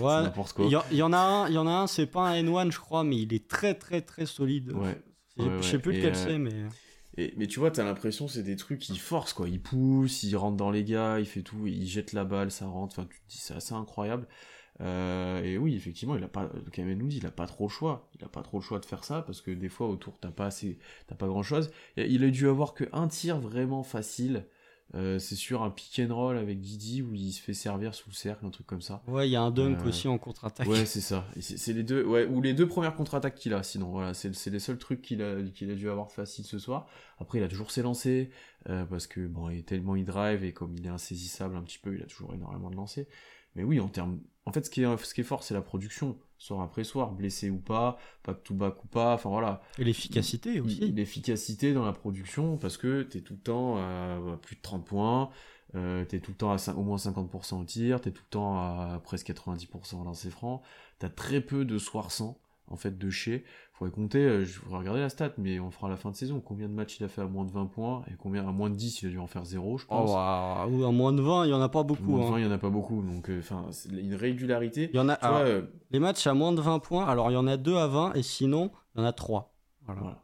Ouais, 0.00 0.22
n'importe 0.22 0.54
quoi. 0.54 0.64
il 0.66 0.72
y, 0.72 0.76
en- 0.76 0.84
il 0.90 0.96
y 0.96 1.02
en 1.02 1.12
a 1.12 1.18
un, 1.18 1.48
il 1.48 1.54
y 1.54 1.58
en 1.58 1.66
a 1.66 1.70
un, 1.72 1.86
c'est 1.86 2.06
pas 2.06 2.28
un 2.28 2.34
N1 2.42 2.70
je 2.72 2.78
crois, 2.80 3.04
mais 3.04 3.16
il 3.16 3.32
est 3.32 3.46
très 3.48 3.74
très 3.74 4.00
très 4.02 4.26
solide. 4.26 4.72
Ouais. 4.72 5.00
Je- 5.36 5.42
Ouais, 5.44 5.62
Je 5.62 5.68
sais 5.68 5.78
plus 5.78 5.92
lequel 5.92 6.12
euh, 6.12 6.14
c'est, 6.14 6.38
mais 6.38 6.52
Et, 7.16 7.32
mais 7.36 7.46
tu 7.46 7.60
vois, 7.60 7.70
t'as 7.70 7.84
l'impression 7.84 8.26
c'est 8.26 8.42
des 8.42 8.56
trucs 8.56 8.80
qui 8.80 8.96
forcent 8.98 9.32
quoi. 9.32 9.48
Il 9.48 9.60
pousse, 9.62 10.24
il 10.24 10.34
rentre 10.36 10.56
dans 10.56 10.70
les 10.72 10.82
gars, 10.84 11.20
il 11.20 11.26
fait 11.26 11.42
tout, 11.42 11.66
il 11.66 11.86
jette 11.86 12.12
la 12.12 12.24
balle, 12.24 12.50
ça 12.50 12.66
rentre. 12.66 12.98
Enfin, 12.98 13.08
tu 13.08 13.20
te 13.20 13.28
dis 13.28 13.38
c'est 13.38 13.54
assez 13.54 13.74
incroyable. 13.74 14.26
Euh, 14.80 15.42
et 15.42 15.56
oui, 15.56 15.74
effectivement, 15.76 16.16
il 16.16 16.24
a 16.24 16.28
pas. 16.28 16.50
Kamel 16.72 16.98
nous 16.98 17.06
dit, 17.06 17.18
il 17.18 17.26
a 17.26 17.30
pas 17.30 17.46
trop 17.46 17.64
le 17.66 17.70
choix. 17.70 18.08
Il 18.18 18.24
a 18.24 18.28
pas 18.28 18.42
trop 18.42 18.58
le 18.58 18.62
choix 18.64 18.80
de 18.80 18.84
faire 18.84 19.04
ça 19.04 19.22
parce 19.22 19.40
que 19.40 19.50
des 19.50 19.68
fois 19.68 19.88
autour 19.88 20.18
t'as 20.20 20.30
pas 20.30 20.46
assez, 20.46 20.78
t'as 21.06 21.14
pas 21.14 21.26
grand 21.28 21.42
chose. 21.42 21.70
Il 21.96 22.24
a 22.24 22.30
dû 22.30 22.48
avoir 22.48 22.74
que 22.74 22.84
un 22.92 23.08
tir 23.08 23.38
vraiment 23.38 23.82
facile. 23.82 24.46
Euh, 24.94 25.18
c'est 25.18 25.34
sur 25.34 25.62
un 25.62 25.70
pick 25.70 25.98
and 25.98 26.14
roll 26.14 26.36
avec 26.36 26.60
Didi 26.60 27.02
où 27.02 27.14
il 27.14 27.32
se 27.32 27.40
fait 27.40 27.54
servir 27.54 27.94
sous 27.94 28.10
le 28.10 28.14
cercle, 28.14 28.44
un 28.46 28.50
truc 28.50 28.66
comme 28.66 28.82
ça. 28.82 29.02
ouais, 29.08 29.26
il 29.28 29.32
y 29.32 29.36
a 29.36 29.42
un 29.42 29.50
dunk 29.50 29.78
Euh, 29.80 29.88
aussi 29.88 30.06
en 30.08 30.18
contre-attaque. 30.18 30.68
Ouais, 30.68 30.84
c'est 30.86 31.00
ça. 31.00 31.26
Et 31.36 31.40
C'est 31.40 31.72
les 31.72 31.82
deux, 31.82 32.04
ouais, 32.04 32.26
ou 32.26 32.42
les 32.42 32.52
deux 32.52 32.68
premières 32.68 32.94
contre-attaques 32.94 33.34
qu'il 33.34 33.54
a. 33.54 33.62
Sinon, 33.62 33.90
voilà, 33.90 34.12
c'est 34.14 34.50
les 34.50 34.58
seuls 34.60 34.78
trucs 34.78 35.02
qu'il 35.02 35.22
a, 35.22 35.42
qu'il 35.54 35.70
a 35.70 35.74
dû 35.74 35.88
avoir 35.88 36.12
facile 36.12 36.44
ce 36.44 36.58
soir. 36.58 36.86
Après, 37.18 37.38
il 37.38 37.42
a 37.44 37.48
toujours 37.48 37.70
ses 37.72 37.82
lancers 37.82 38.28
euh, 38.68 38.84
parce 38.84 39.06
que 39.06 39.26
bon, 39.26 39.48
il 39.48 39.60
est 39.60 39.62
tellement 39.66 39.96
il 39.96 40.04
drive 40.04 40.44
et 40.44 40.52
comme 40.52 40.76
il 40.76 40.84
est 40.86 40.90
insaisissable 40.90 41.56
un 41.56 41.62
petit 41.62 41.78
peu, 41.78 41.94
il 41.96 42.02
a 42.02 42.06
toujours 42.06 42.34
énormément 42.34 42.70
de 42.70 42.76
lancers. 42.76 43.06
Mais 43.54 43.62
oui, 43.64 43.80
en 43.80 43.88
termes, 43.88 44.20
en 44.46 44.52
fait, 44.52 44.64
ce 44.66 44.70
qui 44.70 44.82
est, 44.82 44.96
ce 45.04 45.14
qui 45.14 45.20
est 45.20 45.24
fort, 45.24 45.42
c'est 45.42 45.54
la 45.54 45.62
production, 45.62 46.18
soir 46.38 46.60
après 46.60 46.84
soir, 46.84 47.12
blessé 47.12 47.50
ou 47.50 47.58
pas, 47.58 47.98
back 48.24 48.42
to 48.44 48.54
back 48.54 48.82
ou 48.84 48.88
pas. 48.88 49.14
Enfin 49.14 49.30
voilà, 49.30 49.62
Et 49.78 49.84
l'efficacité 49.84 50.60
aussi. 50.60 50.92
l'efficacité 50.92 51.72
dans 51.72 51.84
la 51.84 51.92
production 51.92 52.56
parce 52.58 52.76
que 52.76 53.02
t'es 53.02 53.20
tout 53.20 53.34
le 53.34 53.40
temps 53.40 53.76
à 53.78 54.18
plus 54.42 54.56
de 54.56 54.60
30 54.60 54.84
points, 54.84 55.30
euh, 55.74 56.04
t'es 56.04 56.20
tout 56.20 56.32
le 56.32 56.36
temps 56.36 56.52
à 56.52 56.72
au 56.74 56.82
moins 56.82 56.98
50% 56.98 57.60
au 57.60 57.64
tir, 57.64 58.00
t'es 58.00 58.10
tout 58.10 58.22
le 58.26 58.30
temps 58.30 58.58
à 58.58 59.00
presque 59.02 59.28
90% 59.32 60.00
au 60.00 60.04
lancer 60.04 60.30
franc, 60.30 60.62
t'as 60.98 61.08
très 61.08 61.40
peu 61.40 61.64
de 61.64 61.78
soirs 61.78 62.10
sans. 62.12 62.38
En 62.68 62.76
fait 62.76 62.96
de 62.96 63.10
chez. 63.10 63.44
Faudrait 63.72 63.92
compter, 63.92 64.18
euh, 64.18 64.44
je 64.44 64.60
voudrais 64.60 64.78
regarder 64.78 65.00
la 65.00 65.08
stat, 65.08 65.32
mais 65.36 65.58
on 65.58 65.70
fera 65.70 65.88
à 65.88 65.90
la 65.90 65.96
fin 65.96 66.10
de 66.10 66.16
saison. 66.16 66.40
Combien 66.40 66.68
de 66.68 66.74
matchs 66.74 66.98
il 67.00 67.04
a 67.04 67.08
fait 67.08 67.22
à 67.22 67.26
moins 67.26 67.44
de 67.44 67.50
20 67.50 67.66
points 67.66 68.04
et 68.08 68.14
combien 68.16 68.46
à 68.46 68.52
moins 68.52 68.70
de 68.70 68.76
10 68.76 69.02
il 69.02 69.08
a 69.08 69.10
dû 69.10 69.18
en 69.18 69.26
faire 69.26 69.44
0, 69.44 69.78
je 69.78 69.86
pense. 69.86 70.10
Oh, 70.12 70.16
à 70.16 70.66
moins 70.68 71.12
de 71.12 71.20
20, 71.20 71.46
il 71.46 71.50
y 71.50 71.54
en 71.54 71.60
a 71.60 71.68
pas 71.68 71.82
beaucoup. 71.82 72.04
Moins 72.04 72.26
de 72.26 72.30
20, 72.30 72.34
hein. 72.34 72.38
il 72.38 72.44
y 72.44 72.48
en 72.48 72.52
a 72.52 72.58
pas 72.58 72.70
beaucoup, 72.70 73.02
donc 73.02 73.30
euh, 73.30 73.40
enfin 73.40 73.66
c'est 73.70 73.90
une 73.90 74.14
régularité. 74.14 74.90
Il 74.92 74.96
y 74.96 75.00
en 75.00 75.08
a, 75.08 75.18
vois, 75.20 75.28
alors, 75.28 75.40
euh, 75.40 75.62
les 75.90 75.98
matchs 75.98 76.26
à 76.26 76.34
moins 76.34 76.52
de 76.52 76.60
20 76.60 76.78
points, 76.78 77.06
alors 77.06 77.30
il 77.30 77.34
y 77.34 77.36
en 77.36 77.46
a 77.46 77.56
2 77.56 77.76
à 77.76 77.86
20 77.88 78.12
et 78.14 78.22
sinon, 78.22 78.70
il 78.94 79.00
y 79.00 79.02
en 79.02 79.06
a 79.06 79.12
3. 79.12 79.54
Voilà. 79.86 80.00
Voilà. 80.00 80.23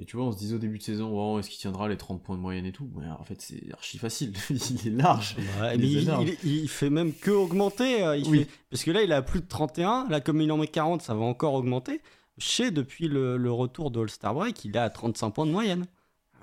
Et 0.00 0.06
tu 0.06 0.16
vois, 0.16 0.24
on 0.24 0.32
se 0.32 0.38
disait 0.38 0.54
au 0.54 0.58
début 0.58 0.78
de 0.78 0.82
saison, 0.82 1.10
oh, 1.12 1.38
est-ce 1.38 1.50
qu'il 1.50 1.58
tiendra 1.60 1.86
les 1.86 1.98
30 1.98 2.22
points 2.22 2.34
de 2.36 2.40
moyenne 2.40 2.64
et 2.64 2.72
tout? 2.72 2.88
Ouais, 2.94 3.04
En 3.18 3.22
fait, 3.24 3.38
c'est 3.42 3.70
archi 3.74 3.98
facile. 3.98 4.32
il 4.50 4.88
est 4.88 4.90
large. 4.96 5.36
Ouais, 5.60 5.74
Il 5.74 5.80
mais 5.82 5.86
est 5.86 5.90
il, 5.90 5.98
énorme. 6.04 6.26
il- 6.42 6.56
il 6.62 6.68
fait 6.70 6.88
même 6.88 7.12
que 7.12 7.30
augmenter. 7.30 8.02
euh, 8.02 8.16
il 8.16 8.26
Oui. 8.28 8.38
fait- 8.44 8.48
parce 8.70 8.82
que 8.82 8.90
là, 8.92 9.02
il 9.02 9.12
a 9.12 9.20
plus 9.20 9.40
de 9.42 9.46
31. 9.46 10.06
Là, 10.08 10.22
comme 10.22 10.40
il 10.40 10.50
en 10.50 10.56
met 10.56 10.68
40, 10.68 11.02
ça 11.02 11.12
va 11.14 11.20
encore 11.20 11.52
augmenter. 11.52 12.00
Chez, 12.38 12.70
depuis 12.70 13.08
le, 13.08 13.36
le 13.36 13.52
retour 13.52 13.90
de 13.90 14.00
All-Star 14.00 14.32
Break, 14.34 14.64
il 14.64 14.74
est 14.74 14.78
à 14.78 14.88
35 14.88 15.30
points 15.32 15.44
de 15.46 15.50
moyenne. 15.52 15.84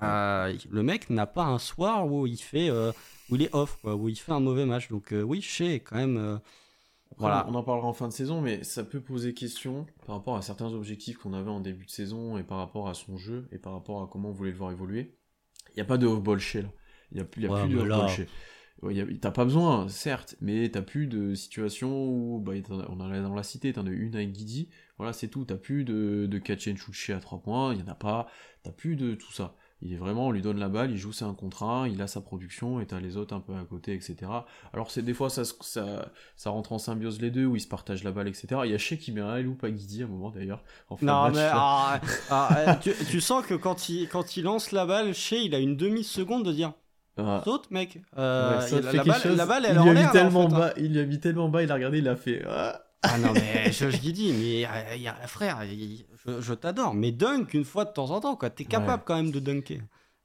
Euh, 0.04 0.54
le 0.70 0.82
mec 0.84 1.10
n'a 1.10 1.26
pas 1.26 1.44
un 1.46 1.58
soir 1.58 2.06
où 2.06 2.28
il 2.28 2.36
fait, 2.38 2.70
euh, 2.70 2.92
où 3.30 3.34
il 3.34 3.42
est 3.42 3.52
off, 3.52 3.78
quoi, 3.82 3.96
où 3.96 4.08
il 4.08 4.14
fait 4.14 4.30
un 4.30 4.38
mauvais 4.38 4.64
match. 4.66 4.88
Donc 4.90 5.12
euh, 5.12 5.22
oui, 5.22 5.40
Chez 5.42 5.74
est 5.74 5.80
quand 5.80 5.96
même. 5.96 6.38
Voilà. 7.16 7.46
On 7.48 7.54
en 7.54 7.62
parlera 7.64 7.88
en 7.88 7.92
fin 7.92 8.06
de 8.06 8.12
saison, 8.12 8.40
mais 8.40 8.62
ça 8.62 8.84
peut 8.84 9.00
poser 9.00 9.34
question 9.34 9.86
par 10.06 10.16
rapport 10.16 10.36
à 10.36 10.42
certains 10.42 10.72
objectifs 10.72 11.16
qu'on 11.18 11.32
avait 11.32 11.50
en 11.50 11.60
début 11.60 11.84
de 11.86 11.90
saison 11.90 12.38
et 12.38 12.42
par 12.44 12.58
rapport 12.58 12.88
à 12.88 12.94
son 12.94 13.16
jeu 13.16 13.48
et 13.50 13.58
par 13.58 13.72
rapport 13.72 14.02
à 14.02 14.06
comment 14.06 14.28
on 14.28 14.32
voulait 14.32 14.52
le 14.52 14.56
voir 14.56 14.70
évoluer. 14.70 15.16
Il 15.70 15.76
n'y 15.76 15.82
a 15.82 15.84
pas 15.84 15.98
de 15.98 16.06
off-ball 16.06 16.38
chez 16.38 16.62
là. 16.62 16.68
Il 17.10 17.16
n'y 17.16 17.20
a, 17.22 17.24
plus- 17.24 17.42
y 17.42 17.46
a 17.46 17.50
Ouais, 17.50 17.64
plus 17.66 17.74
de 17.74 17.82
là- 17.82 17.96
off-ball 17.98 18.10
chez. 18.10 18.28
Ouais, 18.82 19.18
T'as 19.20 19.32
pas 19.32 19.44
besoin, 19.44 19.88
certes, 19.88 20.36
mais 20.40 20.68
t'as 20.68 20.82
plus 20.82 21.08
de 21.08 21.34
situations 21.34 22.06
où, 22.06 22.38
bah, 22.40 22.52
on 22.70 23.00
en 23.00 23.10
a 23.10 23.20
dans 23.20 23.34
la 23.34 23.42
cité, 23.42 23.72
t'en 23.72 23.84
as 23.86 23.90
une 23.90 24.14
avec 24.14 24.30
Guidi, 24.30 24.68
voilà, 24.98 25.12
c'est 25.12 25.26
tout. 25.26 25.44
T'as 25.44 25.56
plus 25.56 25.82
de, 25.84 26.26
de 26.30 26.38
catch 26.38 26.68
and 26.68 26.76
shoot 26.76 26.94
chez 26.94 27.12
à 27.12 27.18
3 27.18 27.40
points, 27.42 27.74
il 27.74 27.80
y 27.80 27.82
en 27.82 27.88
a 27.88 27.96
pas, 27.96 28.28
t'as 28.62 28.70
plus 28.70 28.94
de 28.94 29.14
tout 29.16 29.32
ça. 29.32 29.56
Il 29.80 29.92
est 29.92 29.96
vraiment, 29.96 30.26
on 30.26 30.30
lui 30.32 30.42
donne 30.42 30.58
la 30.58 30.68
balle, 30.68 30.90
il 30.90 30.96
joue 30.98 31.12
c'est 31.12 31.24
un 31.24 31.34
contre 31.34 31.62
un, 31.62 31.86
il 31.86 32.02
a 32.02 32.08
sa 32.08 32.20
production, 32.20 32.80
et 32.80 32.86
t'as 32.86 32.98
les 32.98 33.16
autres 33.16 33.32
un 33.34 33.38
peu 33.40 33.54
à 33.54 33.62
côté, 33.64 33.94
etc. 33.94 34.16
Alors 34.72 34.90
c'est 34.90 35.02
des 35.02 35.14
fois 35.14 35.30
ça, 35.30 35.42
ça, 35.44 36.10
ça 36.36 36.50
rentre 36.50 36.72
en 36.72 36.78
symbiose 36.78 37.20
les 37.20 37.30
deux, 37.30 37.44
où 37.46 37.54
ils 37.54 37.60
se 37.60 37.68
partagent 37.68 38.02
la 38.02 38.10
balle, 38.10 38.26
etc. 38.26 38.48
Il 38.64 38.72
y 38.72 38.74
a 38.74 38.78
Shea 38.78 38.96
qui 38.96 39.12
met 39.12 39.20
un 39.20 39.40
loop 39.40 39.62
à 39.62 39.70
Guidi 39.70 40.02
à 40.02 40.06
un 40.06 40.08
moment 40.08 40.30
d'ailleurs. 40.30 40.64
en 40.90 40.96
fin 40.96 41.06
de 41.06 41.10
Non, 41.10 41.22
match, 41.22 41.34
mais 41.36 41.48
ah, 41.52 42.00
ah, 42.30 42.56
euh, 42.58 42.74
tu, 42.80 42.92
tu 43.08 43.20
sens 43.20 43.46
que 43.46 43.54
quand 43.54 43.88
il, 43.88 44.08
quand 44.08 44.36
il 44.36 44.42
lance 44.44 44.72
la 44.72 44.84
balle, 44.84 45.14
Chez, 45.14 45.42
il 45.42 45.54
a 45.54 45.58
une 45.60 45.76
demi-seconde 45.76 46.44
de 46.44 46.52
dire 46.52 46.72
Ah, 47.16 47.42
saute, 47.44 47.70
mec. 47.70 48.00
Euh, 48.18 48.58
ouais, 48.58 48.66
ça 48.66 48.76
il- 48.78 48.82
te 48.82 48.96
la, 48.96 49.04
balle, 49.04 49.20
chose. 49.20 49.36
la 49.36 49.46
balle, 49.46 49.64
elle 49.64 49.76
il 49.76 49.76
est 49.76 49.80
en 49.80 49.84
lui 49.84 49.90
a 49.90 49.94
l'air. 49.94 50.08
en 50.08 50.12
tellement 50.12 50.48
fait, 50.48 50.54
hein. 50.54 50.58
bas, 50.58 50.72
il 50.76 50.92
lui 50.92 50.98
a 51.00 51.04
mis 51.06 51.20
tellement 51.20 51.48
bas, 51.48 51.62
il 51.62 51.70
a 51.70 51.74
regardé, 51.74 51.98
il 51.98 52.08
a 52.08 52.16
fait. 52.16 52.42
ah. 52.48 52.82
Ah 53.02 53.16
non, 53.18 53.32
mais 53.32 53.70
je, 53.72 53.90
je 53.90 53.98
dis, 54.10 54.32
mais 54.32 54.66
euh, 54.66 54.96
y 54.96 55.06
a- 55.08 55.14
frère, 55.28 55.60
je, 56.26 56.40
je 56.40 56.54
t'adore, 56.54 56.94
mais 56.94 57.12
dunk 57.12 57.54
une 57.54 57.64
fois 57.64 57.84
de 57.84 57.92
temps 57.92 58.10
en 58.10 58.20
temps, 58.20 58.34
quoi. 58.36 58.50
T'es 58.50 58.64
capable 58.64 59.00
Ouais. 59.00 59.04
quand 59.06 59.16
même 59.16 59.30
de 59.30 59.38
dunker. 59.40 59.80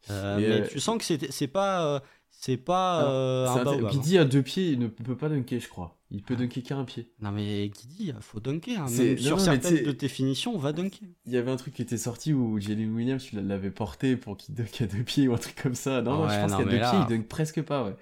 Euh, 0.10 0.38
Mais, 0.38 0.48
mais 0.50 0.62
euh, 0.62 0.68
tu 0.70 0.80
sens 0.80 0.98
que 0.98 1.04
c'est 1.04 1.32
c'est 1.32 1.48
pas, 1.48 1.86
euh, 1.86 2.00
c'est 2.32 2.58
pas 2.58 3.06
euh, 3.06 3.48
C'est 3.54 3.60
un 3.60 3.64
baobab, 3.64 3.86
hein. 3.86 3.90
Guidi 3.92 4.18
à 4.18 4.26
deux 4.26 4.42
pieds, 4.42 4.72
il 4.72 4.80
ne 4.80 4.88
peut 4.88 5.16
pas 5.16 5.30
dunker, 5.30 5.60
je 5.60 5.70
crois. 5.70 5.98
Il 6.12 6.20
Ah. 6.22 6.28
peut 6.28 6.36
dunker 6.36 6.62
qu'à 6.64 6.76
un 6.76 6.84
pied. 6.84 7.10
Non 7.22 7.32
mais 7.32 7.70
Guidi, 7.70 8.12
faut 8.22 8.40
dunker. 8.40 8.82
hein. 8.82 8.88
Même 8.90 9.18
sur 9.18 9.38
non, 9.38 9.44
certaines 9.44 9.84
de 9.84 9.92
tes 9.92 10.08
finitions, 10.10 10.54
on 10.54 10.58
va 10.60 10.74
dunker. 10.74 11.08
Il 11.26 11.32
y 11.32 11.38
avait 11.38 11.52
un 11.52 11.56
truc 11.56 11.74
qui 11.76 11.82
était 11.84 11.98
sorti 11.98 12.34
où 12.34 12.60
Jalen 12.60 12.92
Williams, 12.94 13.24
tu 13.24 13.40
l'avais 13.40 13.72
porté 13.72 14.18
pour 14.18 14.36
qu'il 14.36 14.56
dunk 14.56 14.82
à 14.82 14.88
deux 14.88 15.04
pieds 15.04 15.28
ou 15.28 15.34
un 15.34 15.38
truc 15.38 15.56
comme 15.62 15.76
ça. 15.76 16.02
Non, 16.02 16.18
non, 16.18 16.30
je 16.30 16.40
pense 16.40 16.56
qu'à 16.58 16.64
deux 16.66 16.78
là- 16.78 16.90
pieds, 16.90 17.00
il 17.08 17.18
dunk 17.18 17.28
presque 17.28 17.62
pas, 17.62 17.84
ouais. 17.86 17.96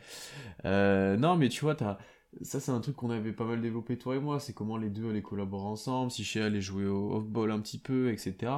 Euh, 0.66 1.18
non, 1.18 1.36
mais 1.36 1.50
tu 1.50 1.62
vois, 1.62 1.76
t'as... 1.76 1.98
ça 2.42 2.60
c'est 2.60 2.72
un 2.72 2.80
truc 2.80 2.96
qu'on 2.96 3.10
avait 3.10 3.34
pas 3.34 3.46
mal 3.46 3.62
développé 3.62 3.98
toi 3.98 4.16
et 4.16 4.20
moi, 4.20 4.40
c'est 4.40 4.54
comment 4.54 4.78
les 4.78 4.90
deux 4.90 5.10
allaient 5.10 5.22
collaborer 5.22 5.66
ensemble, 5.68 6.12
si 6.12 6.24
Shea 6.24 6.46
allait 6.46 6.62
jouer 6.62 6.86
au 6.88 7.14
off-ball 7.16 7.52
un 7.52 7.60
petit 7.60 7.80
peu, 7.80 8.12
etc. 8.12 8.52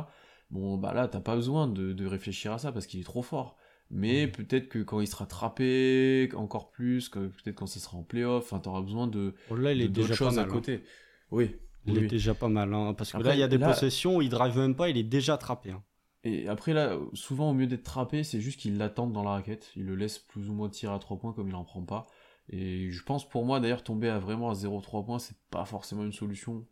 Bon, 0.52 0.78
bah 0.78 0.94
là, 0.94 1.08
t'as 1.08 1.20
pas 1.22 1.36
besoin 1.36 1.68
de, 1.68 1.94
de 1.94 2.06
réfléchir 2.06 2.54
à 2.54 2.60
ça 2.60 2.72
parce 2.72 2.86
qu'il 2.86 3.00
est 3.00 3.04
trop 3.06 3.24
fort. 3.24 3.58
Mais 3.90 4.28
peut-être 4.28 4.70
que 4.70 4.80
quand 4.80 5.02
il 5.02 5.08
sera 5.08 5.26
trappé, 5.26 6.30
encore 6.36 6.72
plus, 6.72 7.10
peut-être 7.10 7.56
quand 7.56 7.68
ça 7.68 7.80
sera 7.80 7.98
en 7.98 8.04
playoff, 8.04 8.44
enfin, 8.46 8.60
t'auras 8.60 8.82
besoin 8.82 9.08
de, 9.08 9.34
là, 9.52 9.72
il 9.74 9.82
est 9.82 9.88
déjà 9.88 10.10
pas 10.10 10.16
choses 10.16 10.36
mal. 10.36 10.46
à 10.46 10.48
hein. 10.48 10.52
côté. 10.52 10.84
Oui. 11.32 11.56
Il 11.86 11.98
oui. 11.98 12.06
est 12.06 12.08
déjà 12.08 12.34
pas 12.34 12.48
mal, 12.48 12.74
hein, 12.74 12.94
parce 12.94 13.12
que 13.12 13.18
Après, 13.18 13.30
là, 13.30 13.36
il 13.36 13.40
y 13.40 13.44
a 13.44 13.48
des 13.48 13.58
là- 13.58 13.68
possessions 13.68 14.18
où 14.18 14.22
il 14.22 14.30
drive 14.30 14.58
même 14.58 14.76
pas, 14.76 14.90
il 14.90 14.98
est 14.98 15.04
déjà 15.04 15.34
attrapé. 15.36 15.72
hein. 15.72 15.84
Et 16.24 16.48
après, 16.48 16.74
là, 16.74 16.98
souvent, 17.14 17.50
au 17.50 17.54
mieux 17.54 17.68
d'être 17.68 17.84
trappé, 17.84 18.24
c'est 18.24 18.40
juste 18.40 18.60
qu'il 18.60 18.78
l'attendent 18.78 19.12
dans 19.12 19.24
la 19.24 19.32
raquette. 19.32 19.72
Il 19.76 19.86
le 19.86 19.96
laisse 19.96 20.18
plus 20.18 20.50
ou 20.50 20.54
moins 20.54 20.70
tirer 20.70 20.94
à 20.94 21.00
3 21.00 21.18
points 21.18 21.34
comme 21.34 21.50
il 21.50 21.56
en 21.56 21.66
prend 21.66 21.82
pas. 21.84 22.08
Et 22.50 22.92
je 22.92 23.04
pense, 23.04 23.28
pour 23.28 23.46
moi, 23.46 23.60
d'ailleurs, 23.60 23.84
tomber 23.84 24.10
à 24.10 24.20
vraiment 24.20 24.50
à 24.50 24.54
0-3 24.54 25.06
points, 25.06 25.20
c'est 25.20 25.38
pas 25.50 25.66
forcément 25.66 26.04
une 26.04 26.14
solution. 26.14 26.66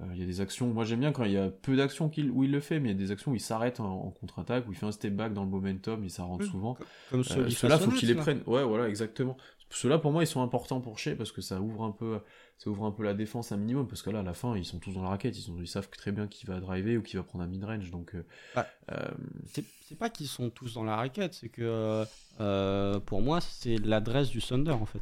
Euh, 0.00 0.04
Il 0.14 0.20
y 0.20 0.22
a 0.22 0.26
des 0.26 0.40
actions, 0.40 0.68
moi 0.72 0.84
j'aime 0.84 1.00
bien 1.00 1.12
quand 1.12 1.24
il 1.24 1.32
y 1.32 1.36
a 1.36 1.50
peu 1.50 1.76
d'actions 1.76 2.08
qu'il- 2.08 2.30
où 2.30 2.44
il 2.44 2.50
le 2.50 2.60
fait, 2.60 2.80
mais 2.80 2.88
il 2.90 2.92
y 2.92 2.94
a 2.94 2.98
des 2.98 3.10
actions 3.10 3.32
où 3.32 3.34
il 3.34 3.40
s'arrête 3.40 3.78
en, 3.78 4.06
en 4.06 4.10
contre-attaque, 4.10 4.66
où 4.66 4.72
il 4.72 4.74
fait 4.76 4.86
un 4.86 4.92
step 4.92 5.14
back 5.14 5.34
dans 5.34 5.44
le 5.44 5.50
momentum, 5.50 6.02
et 6.04 6.08
ça 6.08 6.22
rentre 6.22 6.44
Oui, 6.44 6.50
souvent. 6.50 6.76
Comme 7.10 7.20
Euh, 7.20 7.50
Ceux-là, 7.50 7.78
faut 7.78 7.90
qu'il 7.90 8.08
les 8.08 8.14
prenne. 8.14 8.42
Ouais, 8.46 8.64
voilà, 8.64 8.88
exactement. 8.88 9.36
Ceux-là, 9.68 9.98
pour 9.98 10.12
moi, 10.12 10.22
ils 10.22 10.26
sont 10.26 10.42
importants 10.42 10.80
pour 10.82 10.98
Shea 10.98 11.14
parce 11.16 11.32
que 11.32 11.40
ça 11.40 11.60
ouvre 11.60 11.82
un 11.84 11.92
peu, 11.92 12.20
ça 12.58 12.68
ouvre 12.68 12.84
un 12.84 12.90
peu 12.90 13.02
la 13.04 13.14
défense 13.14 13.52
un 13.52 13.56
minimum. 13.56 13.86
Parce 13.88 14.02
que 14.02 14.10
là, 14.10 14.18
à 14.20 14.22
la 14.22 14.34
fin, 14.34 14.54
ils 14.56 14.66
sont 14.66 14.78
tous 14.78 14.92
dans 14.92 15.02
la 15.02 15.08
raquette. 15.08 15.36
Ils, 15.38 15.40
sont, 15.42 15.56
ils 15.60 15.66
savent 15.66 15.88
très 15.88 16.12
bien 16.12 16.26
qui 16.26 16.44
va 16.44 16.60
driver 16.60 16.98
ou 16.98 17.02
qui 17.02 17.16
va 17.16 17.22
prendre 17.22 17.42
un 17.44 17.46
mid-range. 17.46 17.90
Donc, 17.90 18.14
euh, 18.14 18.22
euh, 18.90 19.08
C'est 19.46 19.96
pas 19.98 20.10
qu'ils 20.10 20.26
sont 20.26 20.50
tous 20.50 20.74
dans 20.74 20.84
la 20.84 20.96
raquette, 20.96 21.32
c'est 21.34 21.48
que 21.48 22.04
euh, 22.40 23.00
pour 23.00 23.22
moi, 23.22 23.40
c'est 23.40 23.76
l'adresse 23.78 24.28
du 24.28 24.40
Thunder 24.42 24.72
en 24.72 24.84
fait. 24.86 25.00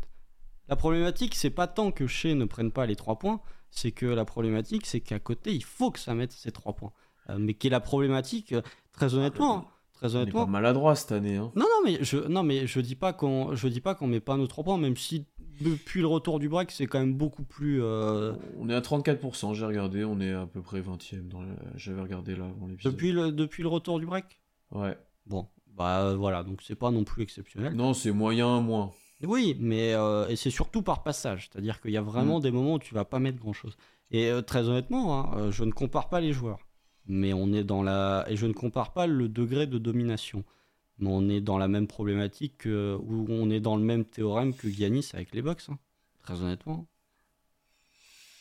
La 0.69 0.77
problématique, 0.77 1.35
c'est 1.35 1.51
pas 1.51 1.67
tant 1.67 1.91
que 1.91 2.07
Shea 2.07 2.35
ne 2.37 2.45
prenne 2.45 2.71
pas 2.71 2.87
les 2.87 2.95
3 2.97 3.19
points, 3.19 3.41
c'est 3.71 3.93
que 3.93 4.07
la 4.07 4.25
problématique, 4.25 4.87
c'est 4.87 5.01
qu'à 5.01 5.19
côté, 5.19 5.53
il 5.55 5.65
faut 5.65 5.91
que 5.91 5.99
ça 5.99 6.15
mette 6.15 6.33
ces 6.33 6.51
3 6.53 6.75
points. 6.75 6.93
Euh, 7.29 7.37
mais 7.39 7.55
qui 7.55 7.67
est 7.67 7.71
la 7.71 7.81
problématique, 7.81 8.53
euh, 8.53 8.63
très 8.93 9.15
honnêtement, 9.15 9.59
hein, 9.59 9.65
très 9.95 10.07
on 10.07 10.09
est 10.09 10.13
pas 10.13 10.19
honnêtement. 10.23 10.47
maladroit 10.47 10.95
cette 10.97 11.13
année. 11.13 11.37
Hein. 11.37 11.53
Non, 11.55 11.63
non, 11.65 11.85
mais 11.85 12.03
je, 12.03 12.17
non, 12.17 12.43
mais 12.43 12.67
je 12.67 12.81
dis 12.81 12.97
pas 12.97 13.13
qu'on, 13.13 13.55
je 13.55 13.69
dis 13.69 13.81
pas 13.81 13.95
qu'on 13.95 14.07
met 14.07 14.21
pas 14.21 14.37
nos 14.37 14.47
3 14.47 14.65
points, 14.65 14.79
même 14.79 14.97
si 14.97 15.27
depuis 15.61 16.01
le 16.01 16.07
retour 16.07 16.39
du 16.39 16.49
break, 16.49 16.71
c'est 16.71 16.87
quand 16.87 16.99
même 16.99 17.15
beaucoup 17.15 17.43
plus. 17.45 17.83
euh, 17.83 18.33
On 18.59 18.69
est 18.71 18.75
à 18.75 18.81
34%, 18.81 19.55
j'ai 19.55 19.65
regardé. 19.67 20.05
On 20.05 20.19
est 20.21 20.33
à 20.33 20.47
peu 20.47 20.63
près 20.63 20.81
20ème. 20.81 21.29
Dans 21.29 21.43
le- 21.43 21.49
J'avais 21.77 22.01
regardé 22.01 22.35
là 22.35 22.47
avant 22.47 22.67
l'épisode. 22.67 22.93
depuis 22.95 23.13
le, 23.13 23.31
depuis 23.31 23.63
le 23.63 23.69
retour 23.69 24.01
du 24.01 24.07
break? 24.07 24.41
Ouais. 24.73 24.97
Bon, 25.27 25.47
bah 25.77 26.15
voilà, 26.15 26.43
donc 26.43 26.63
c'est 26.63 26.75
pas 26.75 26.91
non 26.91 27.05
plus 27.05 27.23
exceptionnel. 27.23 27.75
Non, 27.75 27.93
c'est 27.93 28.11
moyen, 28.11 28.61
moins. 28.61 28.91
Oui, 29.23 29.57
mais 29.61 29.93
euh, 29.95 30.27
et 30.29 30.37
c'est 30.37 30.51
surtout 30.51 30.83
par 30.83 31.03
passage, 31.03 31.49
c'est-à-dire 31.53 31.81
qu'il 31.81 31.91
y 31.91 31.97
a 31.97 32.03
vraiment 32.03 32.39
Mm. 32.39 32.43
des 32.43 32.51
moments 32.51 32.75
où 32.75 32.79
tu 32.79 32.95
vas 32.95 33.05
pas 33.05 33.19
mettre 33.19 33.39
grand-chose. 33.39 33.77
Et 34.11 34.31
euh, 34.31 34.41
très 34.43 34.69
honnêtement, 34.69 35.21
hein, 35.21 35.39
euh, 35.39 35.51
je 35.53 35.63
ne 35.65 35.73
compare 35.73 36.09
pas 36.09 36.21
les 36.21 36.33
joueurs, 36.33 36.67
mais 37.07 37.33
on 37.33 37.53
est 37.53 37.65
dans 37.65 37.83
la 37.83 38.25
et 38.29 38.37
je 38.37 38.47
ne 38.47 38.53
compare 38.55 38.93
pas 38.93 39.07
le 39.07 39.29
degré 39.29 39.67
de 39.67 39.79
domination, 39.79 40.43
mais 40.99 41.09
on 41.11 41.29
est 41.29 41.41
dans 41.41 41.59
la 41.59 41.69
même 41.69 41.87
problématique 41.87 42.59
que- 42.59 42.97
où 43.03 43.27
on 43.29 43.51
est 43.51 43.61
dans 43.61 43.77
le 43.77 43.83
même 43.85 44.05
théorème 44.05 44.55
que 44.55 44.69
Giannis 44.71 45.11
avec 45.13 45.35
les 45.35 45.43
Bucks. 45.43 45.65
hein, 45.69 45.79
très 46.23 46.41
honnêtement, 46.43 46.87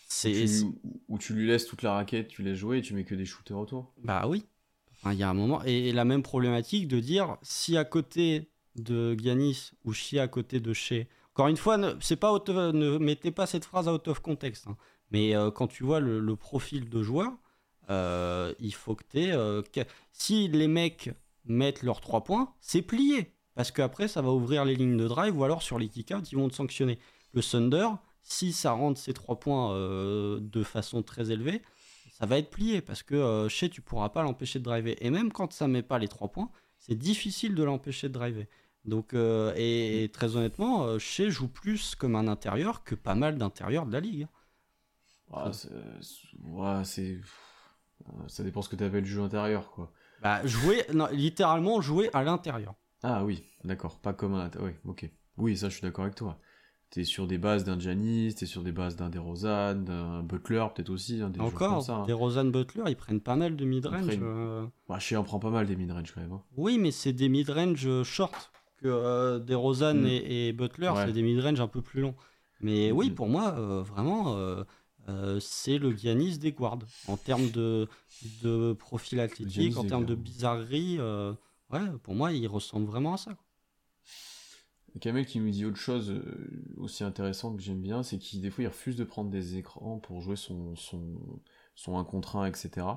c'est 0.07 0.31
Tu- 0.45 0.65
Où 1.07 1.17
tu 1.17 1.33
lui 1.33 1.47
laisses 1.47 1.65
toute 1.67 1.81
la 1.83 1.93
raquette, 1.93 2.27
tu 2.29 2.41
laisses 2.43 2.57
jouer 2.57 2.79
et 2.79 2.81
tu 2.81 2.93
mets 2.93 3.03
que 3.03 3.15
des 3.15 3.25
shooters 3.25 3.57
autour. 3.57 3.91
Bah 4.03 4.27
oui. 4.27 4.45
Enfin, 4.93 5.13
il 5.13 5.19
y 5.19 5.23
a 5.23 5.29
un 5.29 5.33
moment. 5.33 5.63
Et 5.63 5.91
la 5.91 6.03
même 6.05 6.23
problématique 6.23 6.87
de 6.87 6.99
dire 6.99 7.37
si 7.41 7.77
à 7.77 7.85
côté 7.85 8.49
de 8.83 9.15
Giannis 9.15 9.71
ou 9.83 9.93
si 9.93 10.19
à 10.19 10.27
côté 10.27 10.59
de 10.59 10.73
Shea. 10.73 11.05
Encore 11.33 11.47
une 11.47 11.57
fois, 11.57 11.77
ne, 11.77 11.93
c'est 12.01 12.15
pas 12.15 12.31
ne 12.31 12.97
mettez 12.97 13.31
pas 13.31 13.45
cette 13.45 13.65
phrase 13.65 13.87
out 13.87 14.07
of 14.07 14.19
context. 14.19 14.67
hein. 14.67 14.77
Mais 15.11 15.35
euh, 15.35 15.51
quand 15.51 15.67
tu 15.67 15.83
vois 15.83 15.99
le, 15.99 16.35
profil 16.35 16.89
de 16.89 17.01
joueur, 17.01 17.31
euh, 17.89 18.53
il 18.59 18.73
faut 18.73 18.95
que 18.95 19.03
tu 19.11 19.83
si 20.11 20.47
les 20.47 20.67
mecs 20.67 21.11
mettent 21.45 21.83
leurs 21.83 22.01
3 22.01 22.23
points, 22.23 22.53
c'est 22.59 22.81
plié. 22.81 23.33
Parce 23.55 23.71
qu'après, 23.71 24.07
ça 24.07 24.21
va 24.21 24.29
ouvrir 24.29 24.63
les 24.63 24.75
lignes 24.75 24.97
de 24.97 25.07
drive 25.07 25.37
ou 25.37 25.43
alors 25.43 25.61
sur 25.61 25.79
les 25.79 25.89
kick-outs, 25.89 26.31
ils 26.31 26.37
vont 26.37 26.47
te 26.47 26.55
sanctionner. 26.55 26.99
Le 27.33 27.41
Thunder, 27.41 27.87
si 28.23 28.53
ça 28.53 28.71
rentre 28.71 28.99
ces 28.99 29.13
3 29.13 29.39
points 29.39 29.73
euh, 29.73 30.39
de 30.41 30.63
façon 30.63 31.03
très 31.03 31.31
élevée, 31.31 31.61
ça 32.11 32.25
va 32.25 32.37
être 32.37 32.49
plié 32.49 32.81
parce 32.81 33.03
que 33.03 33.15
euh, 33.15 33.49
Shea, 33.49 33.69
tu 33.69 33.81
pourras 33.81 34.09
pas 34.09 34.23
l'empêcher 34.23 34.59
de 34.59 34.63
driver. 34.63 34.95
Et 35.03 35.09
même 35.09 35.31
quand 35.31 35.51
ça 35.51 35.67
met 35.67 35.83
pas 35.83 35.99
les 35.99 36.07
3 36.07 36.29
points, 36.29 36.49
c'est 36.77 36.95
difficile 36.95 37.55
de 37.55 37.63
l'empêcher 37.63 38.07
de 38.07 38.13
driver. 38.13 38.47
Donc, 38.85 39.13
euh, 39.13 39.53
et, 39.55 40.03
et 40.03 40.09
très 40.09 40.35
honnêtement, 40.35 40.83
euh, 40.85 40.99
Shea 40.99 41.29
joue 41.29 41.47
plus 41.47 41.95
comme 41.95 42.15
un 42.15 42.27
intérieur 42.27 42.83
que 42.83 42.95
pas 42.95 43.15
mal 43.15 43.37
d'intérieurs 43.37 43.85
de 43.85 43.91
la 43.93 43.99
ligue. 43.99 44.27
Ah, 45.31 45.51
c'est- 45.53 45.69
ouais, 46.43 46.81
c'est. 46.85 47.19
Ça 48.27 48.43
dépend 48.43 48.61
ce 48.61 48.69
que 48.69 48.75
tu 48.75 48.83
appelles 48.83 49.05
jeu 49.05 49.21
intérieur, 49.21 49.71
quoi. 49.71 49.91
Bah, 50.21 50.45
jouer, 50.45 50.83
non, 50.93 51.07
littéralement 51.11 51.81
jouer 51.81 52.09
à 52.13 52.23
l'intérieur. 52.23 52.73
Ah 53.03 53.23
oui, 53.23 53.43
d'accord, 53.63 53.99
pas 53.99 54.13
comme 54.13 54.33
un. 54.33 54.49
Oui, 54.59 54.71
ok. 54.85 55.09
Oui, 55.37 55.55
ça, 55.57 55.69
je 55.69 55.73
suis 55.75 55.81
d'accord 55.83 56.05
avec 56.05 56.15
toi. 56.15 56.39
T'es 56.89 57.03
sur 57.03 57.27
des 57.27 57.37
bases 57.37 57.63
d'un 57.65 57.77
Giannis, 57.79 58.33
t'es 58.35 58.47
sur 58.47 58.63
des 58.63 58.71
bases 58.71 58.95
d'un 58.95 59.09
DeRozan, 59.09 59.75
d'un 59.75 60.23
Butler, 60.23 60.65
peut-être 60.73 60.89
aussi, 60.89 61.21
hein, 61.21 61.29
des 61.29 61.39
Encore, 61.39 61.73
comme 61.75 61.81
ça. 61.81 61.95
hein. 61.97 62.43
Butler, 62.49 62.83
ils 62.87 62.95
prennent 62.97 63.21
pas 63.21 63.35
mal 63.35 63.55
de 63.55 63.63
mid-range. 63.63 64.05
Prennent- 64.07 64.23
euh. 64.23 64.65
Bah, 64.87 64.97
prend 65.23 65.37
pas 65.39 65.51
mal 65.51 65.67
des 65.67 65.75
mid-range 65.75 66.11
quand 66.13 66.21
même. 66.21 66.31
hein. 66.33 66.41
Oui, 66.57 66.79
mais 66.79 66.89
c'est 66.91 67.13
des 67.13 67.29
mid-range 67.29 67.85
euh, 67.85 68.03
short. 68.03 68.51
Que 68.81 68.87
euh, 68.87 69.39
des 69.39 69.55
Rosan 69.55 69.95
Mm. 69.95 70.05
et, 70.05 70.47
et 70.47 70.53
Butler, 70.53 70.89
Ouais. 70.89 71.05
c'est 71.05 71.11
des 71.11 71.21
mid-range 71.21 71.59
un 71.59 71.67
peu 71.67 71.81
plus 71.81 72.01
longs. 72.01 72.15
Mais 72.61 72.91
oui, 72.91 73.09
Mm. 73.11 73.15
pour 73.15 73.27
moi, 73.27 73.55
euh, 73.57 73.81
vraiment, 73.81 74.35
euh, 74.37 75.39
c'est 75.39 75.77
le 75.77 75.91
Giannis 75.95 76.37
des 76.37 76.51
guards. 76.51 76.79
En 77.07 77.17
termes 77.17 77.49
de, 77.51 77.87
de 78.43 78.73
profil 78.73 79.19
athlétique, 79.19 79.75
en 79.77 79.83
termes 79.85 80.05
de 80.05 80.15
bizarrerie, 80.15 80.99
ouais, 80.99 81.79
pour 82.03 82.15
moi, 82.15 82.31
il 82.31 82.47
ressemble 82.47 82.85
vraiment 82.85 83.13
à 83.15 83.17
ça. 83.17 83.35
Kamel 85.01 85.25
qui 85.25 85.39
nous 85.39 85.49
dit 85.51 85.65
autre 85.65 85.77
chose 85.77 86.19
aussi 86.77 87.03
intéressante 87.03 87.57
que 87.57 87.63
j'aime 87.63 87.81
bien, 87.81 88.01
c'est 88.03 88.17
qu'il 88.17 88.41
des 88.41 88.49
fois 88.49 88.63
il 88.63 88.67
refuse 88.67 88.95
de 88.95 89.03
prendre 89.03 89.29
des 89.29 89.55
écrans 89.55 89.99
pour 89.99 90.21
jouer 90.21 90.35
son, 90.35 90.75
son, 90.75 91.15
son 91.75 91.97
1 91.97 92.03
contre 92.03 92.37
1, 92.37 92.45
etc. 92.45 92.87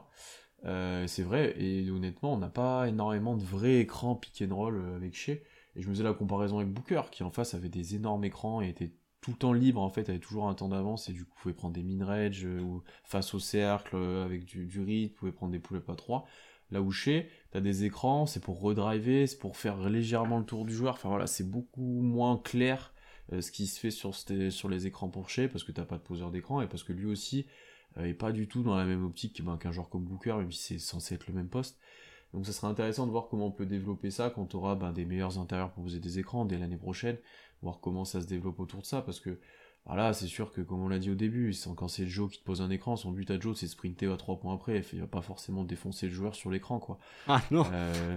c'est 1.06 1.22
vrai, 1.22 1.54
et 1.62 1.90
honnêtement, 1.90 2.32
on 2.34 2.38
n'a 2.38 2.48
pas 2.48 2.88
énormément 2.88 3.36
de 3.36 3.44
vrais 3.44 3.76
écrans 3.80 4.14
pick 4.16 4.42
and 4.48 4.54
roll 4.54 4.82
avec 4.96 5.14
Shea. 5.14 5.42
Et 5.76 5.82
je 5.82 5.88
me 5.88 5.94
faisais 5.94 6.04
la 6.04 6.12
comparaison 6.12 6.58
avec 6.58 6.72
Booker, 6.72 7.02
qui 7.10 7.22
en 7.22 7.30
face 7.30 7.54
avait 7.54 7.68
des 7.68 7.94
énormes 7.94 8.24
écrans 8.24 8.60
et 8.60 8.68
était 8.68 8.92
tout 9.22 9.30
le 9.30 9.36
temps 9.36 9.52
libre, 9.52 9.80
en 9.80 9.88
fait, 9.88 10.08
avait 10.10 10.18
toujours 10.18 10.48
un 10.48 10.54
temps 10.54 10.68
d'avance, 10.68 11.08
et 11.08 11.12
du 11.12 11.24
coup, 11.24 11.34
pouvait 11.40 11.54
prendre 11.54 11.74
des 11.74 11.84
min-range, 11.84 12.44
euh, 12.44 12.60
ou 12.60 12.82
face 13.04 13.34
au 13.34 13.38
cercle, 13.38 13.94
euh, 13.94 14.24
avec 14.24 14.44
du, 14.44 14.66
du 14.66 14.80
rythme, 14.80 15.14
pouvait 15.14 15.32
prendre 15.32 15.52
des 15.52 15.60
pull-up 15.60 15.88
à 15.88 15.94
3. 15.94 16.26
Là 16.72 16.82
où 16.82 16.90
chez, 16.90 17.28
t'as 17.52 17.60
des 17.60 17.84
écrans, 17.84 18.26
c'est 18.26 18.40
pour 18.40 18.60
redriver, 18.60 19.26
c'est 19.26 19.38
pour 19.38 19.56
faire 19.56 19.88
légèrement 19.88 20.38
le 20.38 20.44
tour 20.44 20.64
du 20.64 20.74
joueur. 20.74 20.94
Enfin 20.94 21.08
voilà, 21.08 21.26
c'est 21.26 21.48
beaucoup 21.48 22.00
moins 22.00 22.36
clair 22.36 22.92
euh, 23.32 23.40
ce 23.40 23.52
qui 23.52 23.66
se 23.66 23.78
fait 23.78 23.90
sur, 23.90 24.12
les 24.68 24.86
écrans 24.86 25.08
pour 25.08 25.28
chez, 25.28 25.48
parce 25.48 25.62
que 25.62 25.70
t'as 25.70 25.84
pas 25.84 25.98
de 25.98 26.02
poseur 26.02 26.32
d'écran, 26.32 26.60
et 26.60 26.66
parce 26.66 26.82
que 26.82 26.92
lui 26.92 27.06
aussi 27.06 27.46
est 28.00 28.14
pas 28.14 28.32
du 28.32 28.48
tout 28.48 28.62
dans 28.62 28.74
la 28.74 28.86
même 28.86 29.04
optique 29.04 29.42
ben, 29.44 29.58
qu'un 29.58 29.70
joueur 29.70 29.90
comme 29.90 30.04
Booker, 30.04 30.34
même 30.38 30.50
si 30.50 30.62
c'est 30.62 30.78
censé 30.78 31.14
être 31.14 31.26
le 31.28 31.34
même 31.34 31.50
poste. 31.50 31.78
Donc 32.32 32.46
ça 32.46 32.52
serait 32.52 32.68
intéressant 32.68 33.06
de 33.06 33.10
voir 33.10 33.28
comment 33.28 33.46
on 33.46 33.52
peut 33.52 33.66
développer 33.66 34.10
ça 34.10 34.30
quand 34.30 34.54
on 34.54 34.58
aura 34.58 34.74
ben, 34.74 34.92
des 34.92 35.04
meilleurs 35.04 35.38
intérieurs 35.38 35.70
pour 35.72 35.84
poser 35.84 36.00
des 36.00 36.18
écrans 36.18 36.44
dès 36.44 36.58
l'année 36.58 36.78
prochaine, 36.78 37.18
voir 37.62 37.80
comment 37.80 38.04
ça 38.04 38.20
se 38.20 38.26
développe 38.26 38.58
autour 38.60 38.80
de 38.80 38.86
ça, 38.86 39.02
parce 39.02 39.20
que 39.20 39.38
voilà, 39.84 40.12
c'est 40.12 40.28
sûr 40.28 40.52
que 40.52 40.60
comme 40.60 40.80
on 40.80 40.88
l'a 40.88 41.00
dit 41.00 41.10
au 41.10 41.16
début, 41.16 41.52
quand 41.76 41.88
c'est 41.88 42.06
Joe 42.06 42.30
qui 42.30 42.38
te 42.38 42.44
pose 42.44 42.62
un 42.62 42.70
écran, 42.70 42.94
son 42.94 43.10
but 43.10 43.28
à 43.32 43.40
Joe 43.40 43.58
c'est 43.58 43.66
sprinter 43.66 44.12
à 44.12 44.16
3 44.16 44.38
points 44.38 44.54
après, 44.54 44.80
il 44.92 45.00
va 45.00 45.08
pas 45.08 45.22
forcément 45.22 45.64
défoncer 45.64 46.06
le 46.06 46.12
joueur 46.12 46.36
sur 46.36 46.50
l'écran 46.50 46.78
quoi. 46.78 46.98
Ah 47.26 47.42
non. 47.50 47.66
Euh, 47.72 48.16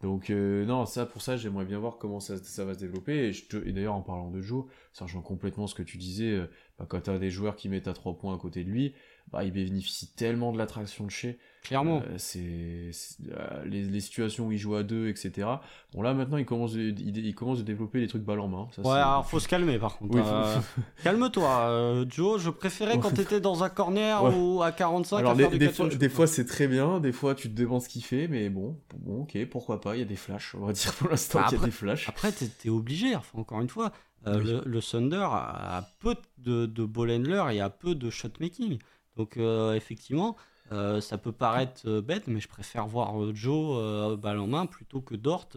donc 0.00 0.30
euh, 0.30 0.64
non, 0.64 0.86
ça 0.86 1.04
pour 1.04 1.20
ça 1.20 1.36
j'aimerais 1.36 1.66
bien 1.66 1.78
voir 1.78 1.98
comment 1.98 2.18
ça, 2.18 2.38
ça 2.38 2.64
va 2.64 2.72
se 2.72 2.78
développer. 2.78 3.28
Et, 3.28 3.68
et 3.68 3.72
d'ailleurs 3.72 3.94
en 3.94 4.00
parlant 4.00 4.30
de 4.30 4.40
Joe, 4.40 4.64
rejoint 4.98 5.20
complètement 5.20 5.66
ce 5.66 5.74
que 5.74 5.82
tu 5.82 5.98
disais, 5.98 6.40
bah, 6.78 6.86
quand 6.88 7.02
t'as 7.02 7.18
des 7.18 7.30
joueurs 7.30 7.56
qui 7.56 7.68
mettent 7.68 7.88
à 7.88 7.92
3 7.92 8.16
points 8.16 8.34
à 8.34 8.38
côté 8.38 8.64
de 8.64 8.70
lui, 8.70 8.94
bah, 9.30 9.44
il 9.44 9.52
bénéficie 9.52 10.12
tellement 10.14 10.52
de 10.52 10.58
l'attraction 10.58 11.04
de 11.04 11.10
chez. 11.10 11.38
Clairement. 11.62 12.02
Euh, 12.08 12.14
c'est 12.18 12.40
euh, 12.40 13.64
les, 13.64 14.00
situations 14.00 14.48
où 14.48 14.52
il 14.52 14.58
joue 14.58 14.74
à 14.74 14.82
deux, 14.82 15.08
etc. 15.08 15.46
Bon 15.94 16.02
là 16.02 16.12
maintenant 16.12 16.36
il 16.36 16.44
commence, 16.44 16.72
de, 16.72 16.80
il, 16.80 17.34
commence 17.36 17.58
de 17.58 17.62
développer 17.62 18.00
des 18.00 18.08
trucs 18.08 18.24
balle 18.24 18.40
en 18.40 18.48
main. 18.48 18.68
ouais, 18.78 18.90
alors 18.90 19.24
faut 19.24 19.38
se 19.38 19.46
calmer 19.46 19.78
par 19.78 19.98
contre. 19.98 20.12
Euh, 20.22 20.60
calme-toi, 21.04 22.04
Joe. 22.08 22.40
Je 22.40 22.50
préférais 22.50 22.98
quand 22.98 23.10
t'étais 23.10 23.40
dans 23.40 23.64
un 23.64 23.68
corner 23.68 24.22
ou 24.36 24.62
à 24.62 24.72
45. 24.72 25.18
Alors 25.18 25.34
des, 25.34 25.68
fois, 25.68 25.88
des 25.88 26.08
fois 26.08 26.26
c'est 26.26 26.44
très 26.44 26.66
bien, 26.66 27.00
des 27.00 27.12
fois 27.12 27.34
tu 27.34 27.48
te 27.48 27.54
demandes 27.54 27.82
ce 27.82 27.88
qu'il 27.88 28.04
fait, 28.04 28.28
mais 28.28 28.48
bon, 28.48 28.76
bon, 28.96 29.22
ok, 29.22 29.38
pourquoi 29.46 29.80
pas. 29.80 29.96
Il 29.96 30.00
y 30.00 30.02
a 30.02 30.06
des 30.06 30.16
flashs, 30.16 30.54
on 30.54 30.66
va 30.66 30.72
dire 30.72 30.92
pour 30.94 31.08
l'instant 31.08 31.40
bah, 31.40 31.46
qu'il 31.48 31.58
y 31.58 31.62
a 31.62 31.64
des 31.64 31.70
flashs. 31.70 32.08
Après 32.08 32.32
t'es 32.32 32.68
obligé. 32.68 33.14
Enfin, 33.14 33.38
encore 33.38 33.60
une 33.60 33.68
fois, 33.68 33.92
le, 34.26 34.80
Thunder 34.80 35.28
a, 35.30 35.88
peu 36.00 36.14
de, 36.38 36.66
de 36.66 36.84
ball 36.84 37.10
handler 37.10 37.44
et 37.52 37.60
a 37.60 37.70
peu 37.70 37.94
de 37.94 38.10
shot 38.10 38.32
making. 38.40 38.78
Donc 39.16 39.36
euh, 39.36 39.74
effectivement, 39.74 40.36
euh, 40.72 41.00
ça 41.00 41.18
peut 41.18 41.32
paraître 41.32 41.82
euh, 41.86 42.00
bête, 42.00 42.26
mais 42.26 42.40
je 42.40 42.48
préfère 42.48 42.86
voir 42.86 43.34
Joe 43.34 44.18
balle 44.18 44.38
en 44.38 44.46
main 44.46 44.66
plutôt 44.66 45.00
que 45.00 45.14
Dort 45.14 45.48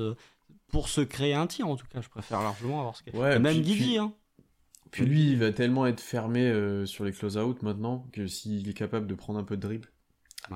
pour 0.68 0.90
se 0.90 1.02
créer 1.02 1.34
un 1.34 1.48
tir. 1.48 1.68
En 1.68 1.76
tout 1.76 1.88
cas, 1.88 2.02
je 2.02 2.10
préfère 2.10 2.42
largement 2.42 2.80
avoir 2.80 2.96
ce 2.96 3.04
qu'il 3.04 3.16
ouais, 3.16 3.40
Même 3.40 3.62
Guigui. 3.62 3.98
Hein. 3.98 4.14
Puis 4.92 5.06
lui, 5.06 5.32
il 5.32 5.40
va 5.40 5.52
tellement 5.52 5.86
être 5.88 6.00
fermé 6.00 6.86
sur 6.86 7.04
les 7.04 7.12
close-out 7.12 7.62
maintenant 7.64 8.08
que 8.14 8.28
s'il 8.28 8.70
est 8.70 8.74
capable 8.74 9.08
de 9.08 9.16
prendre 9.16 9.40
un 9.40 9.44
peu 9.44 9.58
de 9.58 9.62
dribble, 9.62 9.90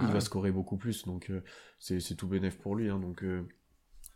il 0.01 0.07
va 0.07 0.21
scorer 0.21 0.51
beaucoup 0.51 0.77
plus. 0.77 1.05
Donc 1.05 1.31
c'est 1.79 2.15
tout 2.15 2.27
bénéf 2.27 2.57
pour 2.57 2.75
lui. 2.75 2.89
Hein, 2.89 2.99
donc 2.99 3.23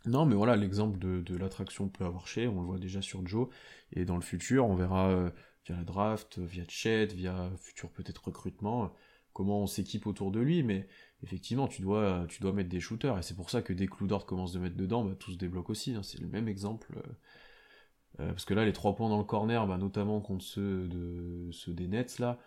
non, 0.06 0.26
mais 0.26 0.36
voilà, 0.36 0.56
l'exemple 0.56 0.98
de, 1.00 1.22
de 1.22 1.38
l'attraction 1.38 1.88
peut 1.88 2.06
avoir 2.06 2.28
chez, 2.28 2.48
on 2.48 2.60
le 2.60 2.68
voit 2.68 2.80
déjà 2.80 3.02
sur 3.02 3.26
Joe, 3.26 3.48
et 3.94 4.04
dans 4.04 4.16
le 4.16 4.22
futur, 4.22 4.68
on 4.68 4.76
verra 4.76 5.32
via 5.66 5.76
la 5.76 5.84
draft, 5.84 6.40
via 6.40 6.64
chat, 6.68 7.06
via 7.14 7.52
futur 7.58 7.90
peut-être 7.92 8.26
recrutement, 8.26 8.94
comment 9.34 9.62
on 9.62 9.68
s'équipe 9.68 10.08
autour 10.08 10.32
de 10.32 10.40
lui, 10.40 10.64
mais 10.64 10.88
effectivement, 11.24 11.68
tu 11.68 11.82
dois, 11.82 12.28
mettre 12.54 12.70
des 12.70 12.80
shooters, 12.80 13.18
et 13.18 13.22
c'est 13.22 13.36
pour 13.36 13.50
ça 13.50 13.62
que 13.62 13.74
dès 13.74 13.88
que 13.88 13.96
Loudort 14.00 14.26
commence 14.26 14.54
de 14.54 14.60
mettre 14.60 14.76
dedans, 14.76 15.04
bah, 15.04 15.16
tout 15.18 15.32
se 15.32 15.38
débloque 15.38 15.70
aussi, 15.70 15.94
hein, 15.94 16.04
c'est 16.04 16.20
le 16.20 16.28
même 16.28 16.48
exemple. 16.48 17.02
Euh, 18.20 18.28
parce 18.30 18.46
que 18.46 18.54
là, 18.54 18.64
les 18.64 18.74
trois 18.74 18.96
points 18.96 19.10
dans 19.10 19.18
le 19.18 19.24
corner, 19.24 19.66
bah, 19.68 19.78
notamment 19.78 20.22
contre 20.22 20.46
ceux, 20.46 20.88
de, 20.88 21.50
ceux 21.52 21.74
des 21.74 21.88
Nets, 21.88 22.20
là, 22.20 22.40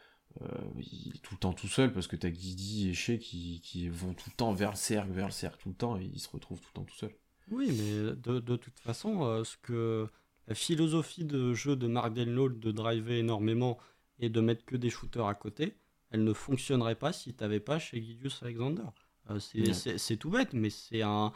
euh, 0.42 0.46
il 0.78 1.16
est 1.16 1.22
tout 1.22 1.34
le 1.34 1.40
temps 1.40 1.52
tout 1.52 1.68
seul, 1.68 1.92
parce 1.92 2.06
que 2.06 2.16
t'as 2.16 2.30
Guidi 2.30 2.90
et 2.90 2.92
Shea 2.92 3.18
qui, 3.18 3.60
qui 3.62 3.88
vont 3.88 4.14
tout 4.14 4.30
le 4.30 4.36
temps 4.36 4.52
vers 4.52 4.70
le 4.70 4.76
cercle, 4.76 5.10
vers 5.10 5.26
le 5.26 5.32
cercle 5.32 5.58
tout 5.60 5.70
le 5.70 5.74
temps, 5.74 5.98
et 5.98 6.04
ils 6.04 6.20
se 6.20 6.28
retrouvent 6.28 6.60
tout 6.60 6.68
le 6.74 6.74
temps 6.74 6.84
tout 6.84 6.96
seul. 6.96 7.14
Oui, 7.50 7.68
mais 7.68 8.16
de, 8.16 8.56
toute 8.56 8.78
façon, 8.78 9.24
euh, 9.24 9.44
ce 9.44 9.56
que 9.56 10.08
la 10.46 10.54
philosophie 10.54 11.24
de 11.24 11.54
jeu 11.54 11.76
de 11.76 11.86
Mark 11.86 12.12
Denlow 12.12 12.48
de 12.48 12.70
driver 12.70 13.18
énormément 13.18 13.78
et 14.18 14.28
de 14.28 14.40
mettre 14.40 14.64
que 14.64 14.76
des 14.76 14.90
shooters 14.90 15.26
à 15.26 15.34
côté, 15.34 15.74
elle 16.10 16.24
ne 16.24 16.32
fonctionnerait 16.32 16.94
pas 16.94 17.12
si 17.12 17.34
tu 17.34 17.42
n'avais 17.42 17.60
pas 17.60 17.78
chez 17.78 18.00
Gideus 18.00 18.42
Alexander. 18.42 18.84
Euh, 19.30 19.38
c'est 19.40 20.16
tout 20.16 20.30
bête, 20.30 20.52
mais 20.52 20.70
c'est 20.70 21.02
un, 21.02 21.32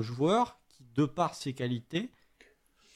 joueur 0.00 0.60
qui, 0.68 0.84
de 0.94 1.04
par 1.04 1.34
ses 1.34 1.54
qualités, 1.54 2.10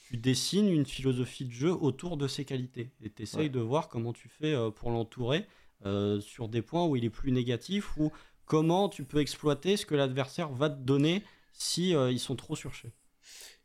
tu 0.09 0.17
dessines 0.17 0.69
une 0.69 0.87
philosophie 0.87 1.45
de 1.45 1.51
jeu 1.51 1.73
autour 1.73 2.17
de 2.17 2.29
ses 2.29 2.45
qualités. 2.45 2.93
Et 3.03 3.11
tu 3.11 3.23
essayes 3.23 3.51
de 3.51 3.59
voir 3.59 3.89
comment 3.89 4.13
tu 4.13 4.29
fais 4.29 4.55
euh, 4.55 4.71
pour 4.71 4.91
l'entourer 4.91 5.47
euh, 5.85 6.21
sur 6.21 6.49
des 6.49 6.63
points 6.63 6.87
où 6.87 6.95
il 6.95 7.05
est 7.05 7.11
plus 7.11 7.33
négatif 7.33 7.97
ou 7.97 8.13
comment 8.45 8.89
tu 8.89 9.03
peux 9.03 9.19
exploiter 9.19 9.77
ce 9.77 9.85
que 9.85 9.97
l'adversaire 9.97 10.53
va 10.53 10.71
te 10.71 10.81
donner 10.81 11.25
si 11.53 11.91
ils 11.91 12.21
sont 12.21 12.37
trop 12.37 12.55
surchés. 12.55 12.93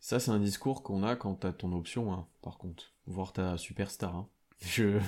Ça, 0.02 0.20
c'est 0.20 0.32
un 0.32 0.40
discours 0.40 0.82
qu'on 0.82 1.04
a 1.04 1.16
quand 1.16 1.36
t'as 1.36 1.54
ton 1.54 1.72
option, 1.74 2.12
hein, 2.12 2.28
par 2.42 2.58
contre. 2.58 2.92
Voir 3.06 3.34
ta 3.34 3.56
superstar. 3.58 4.16
Hein. 4.16 4.28
Je... 4.60 5.00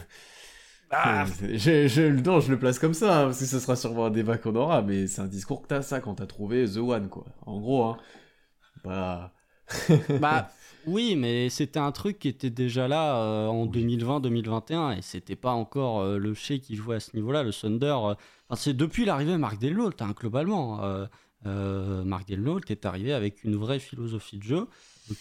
Ah. 0.91 1.25
je, 1.41 1.87
je, 1.87 2.03
non, 2.03 2.39
je 2.39 2.51
le 2.51 2.59
place 2.59 2.77
comme 2.77 2.93
ça, 2.93 3.21
hein, 3.21 3.25
parce 3.25 3.39
que 3.39 3.45
ce 3.45 3.59
sera 3.59 3.75
sûrement 3.75 4.05
un 4.05 4.11
débat 4.11 4.37
qu'on 4.37 4.55
aura, 4.55 4.83
mais 4.83 5.07
c'est 5.07 5.21
un 5.21 5.27
discours 5.27 5.63
que 5.63 5.67
t'as 5.67 5.81
ça 5.81 5.99
quand 5.99 6.15
t'as 6.15 6.27
trouvé 6.27 6.65
The 6.69 6.77
One, 6.77 7.09
quoi. 7.09 7.25
En 7.45 7.59
gros, 7.59 7.83
hein. 7.85 7.97
Bah... 8.83 9.33
bah 10.21 10.51
oui, 10.85 11.15
mais 11.15 11.49
c'était 11.49 11.79
un 11.79 11.91
truc 11.91 12.19
qui 12.19 12.27
était 12.27 12.51
déjà 12.51 12.87
là 12.87 13.17
euh, 13.17 13.47
en 13.47 13.65
2020-2021 13.65 14.97
et 14.97 15.01
c'était 15.01 15.35
pas 15.37 15.53
encore 15.53 16.01
euh, 16.01 16.19
le 16.19 16.33
Shea 16.35 16.59
qui 16.59 16.75
jouait 16.75 16.97
à 16.97 16.99
ce 16.99 17.15
niveau-là. 17.15 17.41
Le 17.41 17.51
Thunder, 17.51 17.97
euh, 18.03 18.15
c'est 18.55 18.75
depuis 18.75 19.05
l'arrivée 19.05 19.31
de 19.31 19.37
Marc 19.37 19.57
Delnault, 19.59 19.91
hein, 19.99 20.13
globalement 20.15 20.81
euh, 21.45 22.03
Mark 22.03 22.27
Delnault 22.27 22.61
est 22.69 22.85
arrivé 22.85 23.13
avec 23.13 23.43
une 23.43 23.55
vraie 23.55 23.79
philosophie 23.79 24.37
de 24.37 24.43
jeu 24.43 24.67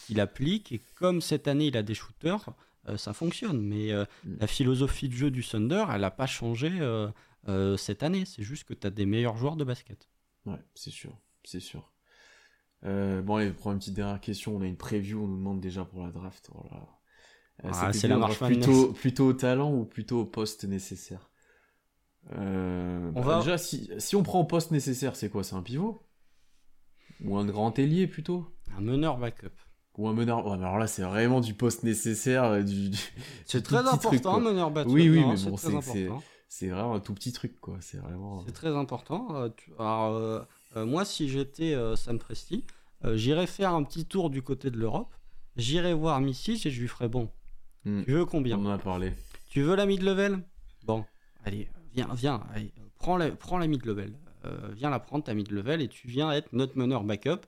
qu'il 0.07 0.21
applique. 0.21 0.73
Et 0.73 0.81
comme 0.95 1.21
cette 1.21 1.49
année, 1.49 1.67
il 1.67 1.77
a 1.77 1.83
des 1.83 1.95
shooters, 1.95 2.55
euh, 2.89 2.97
ça 2.97 3.13
fonctionne. 3.13 3.61
Mais 3.61 3.93
euh, 3.93 4.05
mm. 4.25 4.37
la 4.41 4.47
philosophie 4.47 5.09
de 5.09 5.15
jeu 5.15 5.31
du 5.31 5.45
Thunder, 5.45 5.85
elle 5.93 6.03
n'a 6.03 6.11
pas 6.11 6.27
changé 6.27 6.71
euh, 6.81 7.77
cette 7.77 8.03
année. 8.03 8.25
C'est 8.25 8.43
juste 8.43 8.65
que 8.65 8.75
tu 8.75 8.87
as 8.87 8.91
des 8.91 9.07
meilleurs 9.07 9.37
joueurs 9.37 9.57
de 9.57 9.65
basket. 9.65 10.09
Ouais, 10.47 10.63
c'est 10.75 10.91
sûr. 10.91 11.17
C'est 11.45 11.61
sûr. 11.61 11.93
bon, 12.83 13.37
allez, 13.37 13.51
pour 13.51 13.73
une 13.73 13.79
petite 13.79 13.95
dernière 13.95 14.21
question. 14.21 14.57
On 14.57 14.63
a 14.63 14.67
une 14.67 14.77
preview, 14.77 15.23
on 15.23 15.27
nous 15.27 15.39
demande 15.39 15.61
déjà 15.61 15.85
pour 15.85 16.05
la 16.05 16.11
draft. 16.11 16.51
Voilà. 16.53 16.87
Ah, 17.65 17.93
c'est 17.93 18.09
la 18.09 18.17
marche 18.17 18.39
plutôt, 18.39 18.93
plutôt 18.93 19.27
au 19.27 19.33
talent 19.35 19.73
ou 19.73 19.85
plutôt 19.85 20.21
au 20.21 20.25
poste 20.25 20.65
nécessaire? 20.65 21.31
On 22.31 23.13
bah, 23.15 23.21
va... 23.21 23.39
Déjà, 23.41 23.59
si, 23.59 23.91
si 23.99 24.17
on 24.17 24.23
prend 24.23 24.41
au 24.41 24.45
poste 24.45 24.71
nécessaire, 24.71 25.17
c'est 25.17 25.29
quoi? 25.29 25.45
C'est 25.45 25.55
un 25.55 25.63
pivot? 25.63 26.03
Ou 27.25 27.37
un 27.37 27.45
grand 27.45 27.79
ailier 27.79 28.07
plutôt 28.07 28.47
Un 28.77 28.81
meneur 28.81 29.19
backup. 29.19 29.51
Ou 29.99 30.09
un 30.09 30.15
meneur. 30.15 30.51
alors 30.51 30.79
là, 30.79 30.87
c'est 30.87 31.03
vraiment 31.03 31.41
du 31.41 31.55
poste 31.55 31.83
nécessaire. 31.83 32.45
Euh, 32.45 32.63
du, 32.63 32.91
c'est 33.45 33.63
très 33.63 33.87
important, 33.87 34.37
un 34.37 34.41
meneur 34.41 34.71
backup. 34.71 34.91
Oui, 34.91 35.09
oui, 35.09 35.25
mais 35.27 35.37
bon, 35.51 35.57
c'est 36.49 36.69
vraiment 36.69 36.95
un 36.95 37.01
tout 37.01 37.15
petit 37.15 37.33
truc, 37.33 37.61
quoi. 37.61 37.77
C'est 37.81 37.99
vraiment. 37.99 38.43
C'est 38.47 38.53
très 38.53 38.75
important. 38.75 39.37
Euh, 39.37 39.49
alors, 39.79 40.15
euh, 40.77 40.87
moi, 40.87 41.05
si 41.05 41.29
j'étais 41.29 41.77
Sam 41.97 42.19
Presti, 42.19 42.65
j'irais 43.15 43.47
faire 43.47 43.75
un 43.75 43.83
petit 43.83 44.05
tour 44.05 44.31
du 44.31 44.43
côté 44.43 44.71
de 44.71 44.79
l'Europe. 44.79 45.15
J'irais 45.57 45.93
voir 45.93 46.21
Missy 46.21 46.53
et 46.65 46.71
je 46.71 46.81
lui 46.81 46.89
ferais 46.89 47.09
bon. 47.09 47.29
Hmm. 47.85 48.05
Tu 48.05 48.13
veux 48.13 48.25
combien 48.25 48.59
On 48.59 48.65
en 48.65 48.71
a 48.71 48.79
parlé. 48.79 49.13
Tu 49.51 49.61
veux 49.61 49.75
la 49.75 49.85
mid-level 49.85 50.43
Bon, 50.85 51.05
allez, 51.45 51.69
viens, 51.95 52.09
viens, 52.15 52.43
allez, 52.55 52.73
prends 52.99 53.19
la, 53.19 53.31
prends 53.31 53.59
la 53.59 53.67
mid-level. 53.67 54.15
Euh, 54.15 54.22
viens 54.75 54.91
la 54.91 54.99
prendre 54.99 55.25
ta 55.25 55.35
mid-level 55.35 55.81
et 55.81 55.89
tu 55.89 56.09
viens 56.09 56.33
être 56.33 56.53
notre 56.53 56.77
meneur 56.77 57.05
backup. 57.05 57.41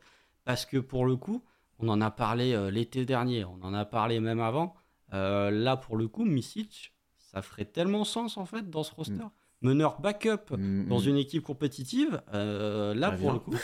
Parce 0.45 0.66
que 0.66 0.76
pour 0.78 1.07
le 1.07 1.16
coup, 1.16 1.42
on 1.78 1.88
en 1.88 2.01
a 2.01 2.11
parlé 2.11 2.53
euh, 2.53 2.70
l'été 2.70 3.05
dernier, 3.05 3.45
on 3.45 3.59
en 3.62 3.74
a 3.74 3.84
parlé 3.84 4.20
même 4.20 4.40
avant. 4.40 4.74
Euh, 5.12 5.51
là, 5.51 5.76
pour 5.76 5.97
le 5.97 6.09
coup, 6.09 6.24
Misic, 6.24 6.92
ça 7.16 7.42
ferait 7.42 7.64
tellement 7.64 8.05
sens 8.05 8.36
en 8.36 8.45
fait 8.45 8.70
dans 8.70 8.82
ce 8.82 8.95
roster. 8.95 9.14
Mm. 9.14 9.30
Meneur 9.62 10.01
backup 10.01 10.51
mm, 10.51 10.88
dans 10.88 11.01
mm. 11.01 11.09
une 11.09 11.16
équipe 11.16 11.42
compétitive, 11.42 12.22
là, 12.32 13.11
pour 13.12 13.32
le 13.32 13.38
coup, 13.38 13.55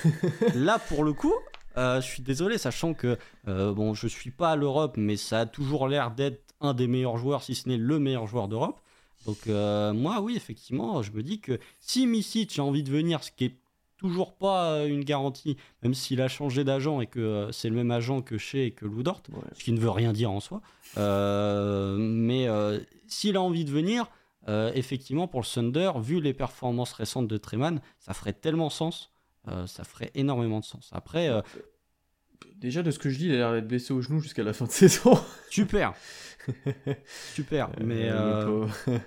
là 0.54 0.78
pour 0.78 1.04
le 1.04 1.12
coup, 1.12 1.34
je 1.76 2.00
suis 2.00 2.22
désolé, 2.22 2.58
sachant 2.58 2.94
que 2.94 3.18
bon, 3.46 3.94
je 3.94 4.06
suis 4.06 4.30
pas 4.30 4.52
à 4.52 4.56
l'Europe, 4.56 4.96
mais 4.96 5.16
ça 5.16 5.40
a 5.40 5.46
toujours 5.46 5.88
l'air 5.88 6.10
d'être 6.10 6.54
un 6.60 6.74
des 6.74 6.86
meilleurs 6.86 7.16
joueurs, 7.16 7.42
si 7.42 7.54
ce 7.54 7.68
n'est 7.68 7.78
le 7.78 7.98
meilleur 7.98 8.26
joueur 8.26 8.48
d'Europe. 8.48 8.80
Donc 9.26 9.46
moi, 9.46 10.20
oui, 10.20 10.36
effectivement, 10.36 11.02
je 11.02 11.12
me 11.12 11.22
dis 11.22 11.40
que 11.40 11.58
si 11.80 12.06
Misic 12.06 12.58
a 12.58 12.64
envie 12.64 12.82
de 12.82 12.90
venir, 12.90 13.22
ce 13.22 13.30
qui 13.30 13.44
est 13.46 13.56
toujours 13.96 14.34
pas 14.34 14.86
une 14.86 15.04
garantie, 15.04 15.58
même 15.82 15.92
s'il 15.92 16.22
a 16.22 16.28
changé 16.28 16.64
d'agent 16.64 17.02
et 17.02 17.06
que 17.06 17.48
c'est 17.52 17.68
le 17.68 17.76
même 17.76 17.90
agent 17.90 18.22
que 18.22 18.38
chez 18.38 18.66
et 18.66 18.70
que 18.70 18.86
Loudort, 18.86 19.22
ce 19.52 19.62
qui 19.62 19.72
ne 19.72 19.78
veut 19.78 19.90
rien 19.90 20.14
dire 20.14 20.30
en 20.30 20.40
soi. 20.40 20.62
mais 20.96 22.48
s'il 23.06 23.36
a 23.36 23.42
envie 23.42 23.64
de 23.64 23.70
venir, 23.70 24.06
effectivement, 24.48 25.28
pour 25.28 25.40
le 25.40 25.46
Thunder, 25.46 25.92
vu 26.00 26.20
les 26.20 26.32
performances 26.32 26.92
récentes 26.92 27.28
de 27.28 27.36
Treman, 27.36 27.80
ça 27.98 28.14
ferait 28.14 28.32
tellement 28.32 28.70
sens. 28.70 29.12
ça 29.66 29.84
ferait 29.84 30.10
énormément 30.14 30.60
de 30.60 30.64
sens. 30.64 30.88
Après, 30.92 31.28
Déjà, 32.56 32.82
de 32.82 32.90
ce 32.90 32.98
que 32.98 33.08
je 33.08 33.18
dis, 33.18 33.26
il 33.26 33.32
a 33.32 33.36
l'air 33.36 33.52
d'être 33.52 33.68
blessé 33.68 33.92
au 33.92 34.02
genou 34.02 34.20
jusqu'à 34.20 34.42
la 34.42 34.52
fin 34.52 34.66
de 34.66 34.70
saison. 34.70 35.18
Super. 35.50 35.94
Super. 37.34 37.70
Mais, 37.80 38.08
euh, 38.10 38.66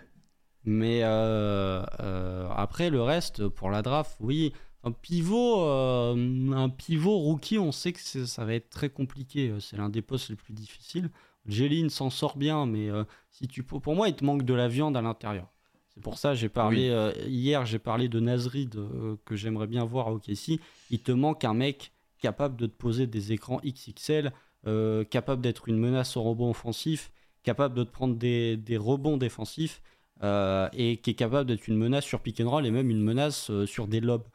mais 0.65 1.01
euh, 1.03 1.83
euh, 1.99 2.49
après, 2.55 2.89
le 2.89 3.01
reste, 3.01 3.47
pour 3.47 3.69
la 3.69 3.81
draft, 3.81 4.17
oui. 4.19 4.53
Un 4.85 4.91
pivot, 4.91 5.61
un 5.63 6.67
pivot 6.67 7.17
rookie, 7.17 7.57
on 7.57 7.71
sait 7.71 7.93
que 7.93 8.01
ça 8.01 8.43
va 8.43 8.53
être 8.53 8.69
très 8.69 8.89
compliqué. 8.89 9.53
C'est 9.61 9.77
l'un 9.77 9.87
des 9.87 10.01
postes 10.01 10.29
les 10.29 10.35
plus 10.35 10.53
difficiles. 10.53 11.09
Jeline 11.45 11.89
s'en 11.89 12.09
sort 12.09 12.35
bien, 12.35 12.65
mais 12.65 12.89
si 13.29 13.47
tu 13.47 13.63
pour 13.63 13.95
moi, 13.95 14.09
il 14.09 14.15
te 14.15 14.25
manque 14.25 14.43
de 14.43 14.53
la 14.53 14.67
viande 14.67 14.97
à 14.97 15.01
l'intérieur. 15.01 15.47
C'est 15.87 16.03
pour 16.03 16.17
ça 16.17 16.33
j'ai 16.33 16.49
parlé 16.49 16.91
hier, 17.25 17.65
j'ai 17.65 17.79
parlé 17.79 18.09
de 18.09 18.19
Nasrid 18.19 18.77
que 19.23 19.37
j'aimerais 19.37 19.67
bien 19.67 19.85
voir 19.85 20.09
à 20.09 20.11
OKC. 20.11 20.59
Il 20.89 20.99
te 20.99 21.13
manque 21.13 21.45
un 21.45 21.53
mec 21.53 21.93
capable 22.23 22.55
de 22.55 22.67
te 22.67 22.75
poser 22.75 23.05
des 23.05 23.33
écrans 23.33 23.59
XXL, 23.65 24.31
euh, 24.65 25.03
capable 25.03 25.41
d'être 25.41 25.67
une 25.67 25.77
menace 25.77 26.15
au 26.15 26.23
rebond 26.23 26.51
offensif, 26.51 27.11
capable 27.43 27.75
de 27.75 27.83
te 27.83 27.91
prendre 27.91 28.15
des, 28.15 28.77
rebonds 28.77 29.17
défensifs 29.17 29.81
euh, 30.23 30.69
et 30.71 30.97
qui 30.97 31.09
est 31.09 31.15
capable 31.15 31.49
d'être 31.49 31.67
une 31.67 31.77
menace 31.77 32.05
sur 32.05 32.21
pick 32.21 32.39
and 32.39 32.49
roll 32.49 32.65
et 32.65 32.71
même 32.71 32.89
une 32.89 33.03
menace 33.03 33.51
euh, 33.51 33.65
sur 33.65 33.87
des 33.87 33.99
lobes. 33.99 34.27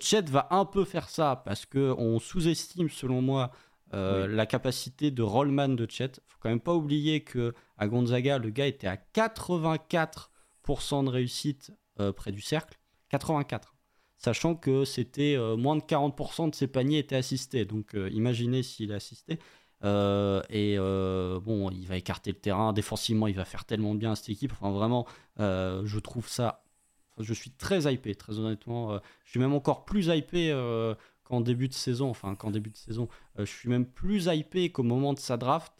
Chet 0.00 0.22
va 0.22 0.48
un 0.50 0.64
peu 0.64 0.86
faire 0.86 1.10
ça 1.10 1.42
parce 1.44 1.66
qu'on 1.66 2.18
sous-estime, 2.18 2.88
selon 2.88 3.20
moi, 3.20 3.52
la 3.92 4.46
capacité 4.46 5.10
de 5.10 5.22
rollman 5.22 5.68
de 5.68 5.86
Chet. 5.88 6.12
faut 6.26 6.38
quand 6.40 6.48
même 6.48 6.58
pas 6.58 6.74
oublier 6.74 7.22
que 7.22 7.52
à 7.76 7.86
Gonzaga, 7.86 8.38
le 8.38 8.48
gars 8.48 8.66
était 8.66 8.88
à 8.88 8.96
84% 8.96 11.04
de 11.04 11.10
réussite 11.10 11.72
près 12.16 12.32
du 12.32 12.40
cercle. 12.40 12.78
84 13.10 13.71
sachant 14.22 14.54
que 14.54 14.84
c'était 14.84 15.34
euh, 15.36 15.56
moins 15.56 15.76
de 15.76 15.82
40% 15.82 16.50
de 16.50 16.54
ses 16.54 16.68
paniers 16.68 16.98
étaient 16.98 17.16
assistés. 17.16 17.64
Donc 17.64 17.94
euh, 17.94 18.08
imaginez 18.10 18.62
s'il 18.62 18.92
est 18.92 18.94
assisté. 18.94 19.38
Euh, 19.84 20.42
et 20.48 20.76
bon, 21.44 21.70
il 21.70 21.86
va 21.86 21.96
écarter 21.96 22.30
le 22.30 22.38
terrain. 22.38 22.72
Défensivement, 22.72 23.26
il 23.26 23.34
va 23.34 23.44
faire 23.44 23.64
tellement 23.64 23.94
bien 23.94 24.12
à 24.12 24.16
cette 24.16 24.28
équipe. 24.28 24.52
Enfin, 24.52 24.70
vraiment, 24.70 25.06
je 25.38 25.98
trouve 25.98 26.28
ça. 26.28 26.64
je 27.18 27.34
suis 27.34 27.50
très 27.50 27.92
hypé, 27.92 28.14
très 28.14 28.38
honnêtement. 28.38 29.00
je 29.24 29.30
suis 29.30 29.40
même 29.40 29.54
encore 29.54 29.84
plus 29.84 30.06
hypé 30.06 30.56
qu'en 31.24 31.40
début 31.40 31.66
de 31.66 31.74
saison. 31.74 32.10
Enfin, 32.10 32.36
qu'en 32.36 32.52
début 32.52 32.70
de 32.70 32.76
saison. 32.76 33.08
je 33.36 33.44
suis 33.44 33.68
même 33.68 33.84
plus 33.86 34.26
hypé 34.26 34.70
qu'au 34.70 34.84
moment 34.84 35.14
de 35.14 35.18
sa 35.18 35.36
draft 35.36 35.72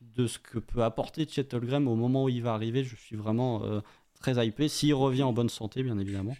de 0.00 0.26
ce 0.26 0.40
que 0.40 0.58
peut 0.58 0.82
apporter 0.82 1.24
Chet 1.28 1.54
au 1.54 1.94
moment 1.94 2.24
où 2.24 2.28
il 2.28 2.42
va 2.42 2.54
arriver. 2.54 2.82
Je 2.82 2.96
suis 2.96 3.14
vraiment 3.14 3.62
très 4.18 4.44
hypé. 4.44 4.66
S'il 4.66 4.94
revient 4.94 5.22
en 5.22 5.32
bonne 5.32 5.48
santé, 5.48 5.84
bien 5.84 6.00
évidemment. 6.00 6.34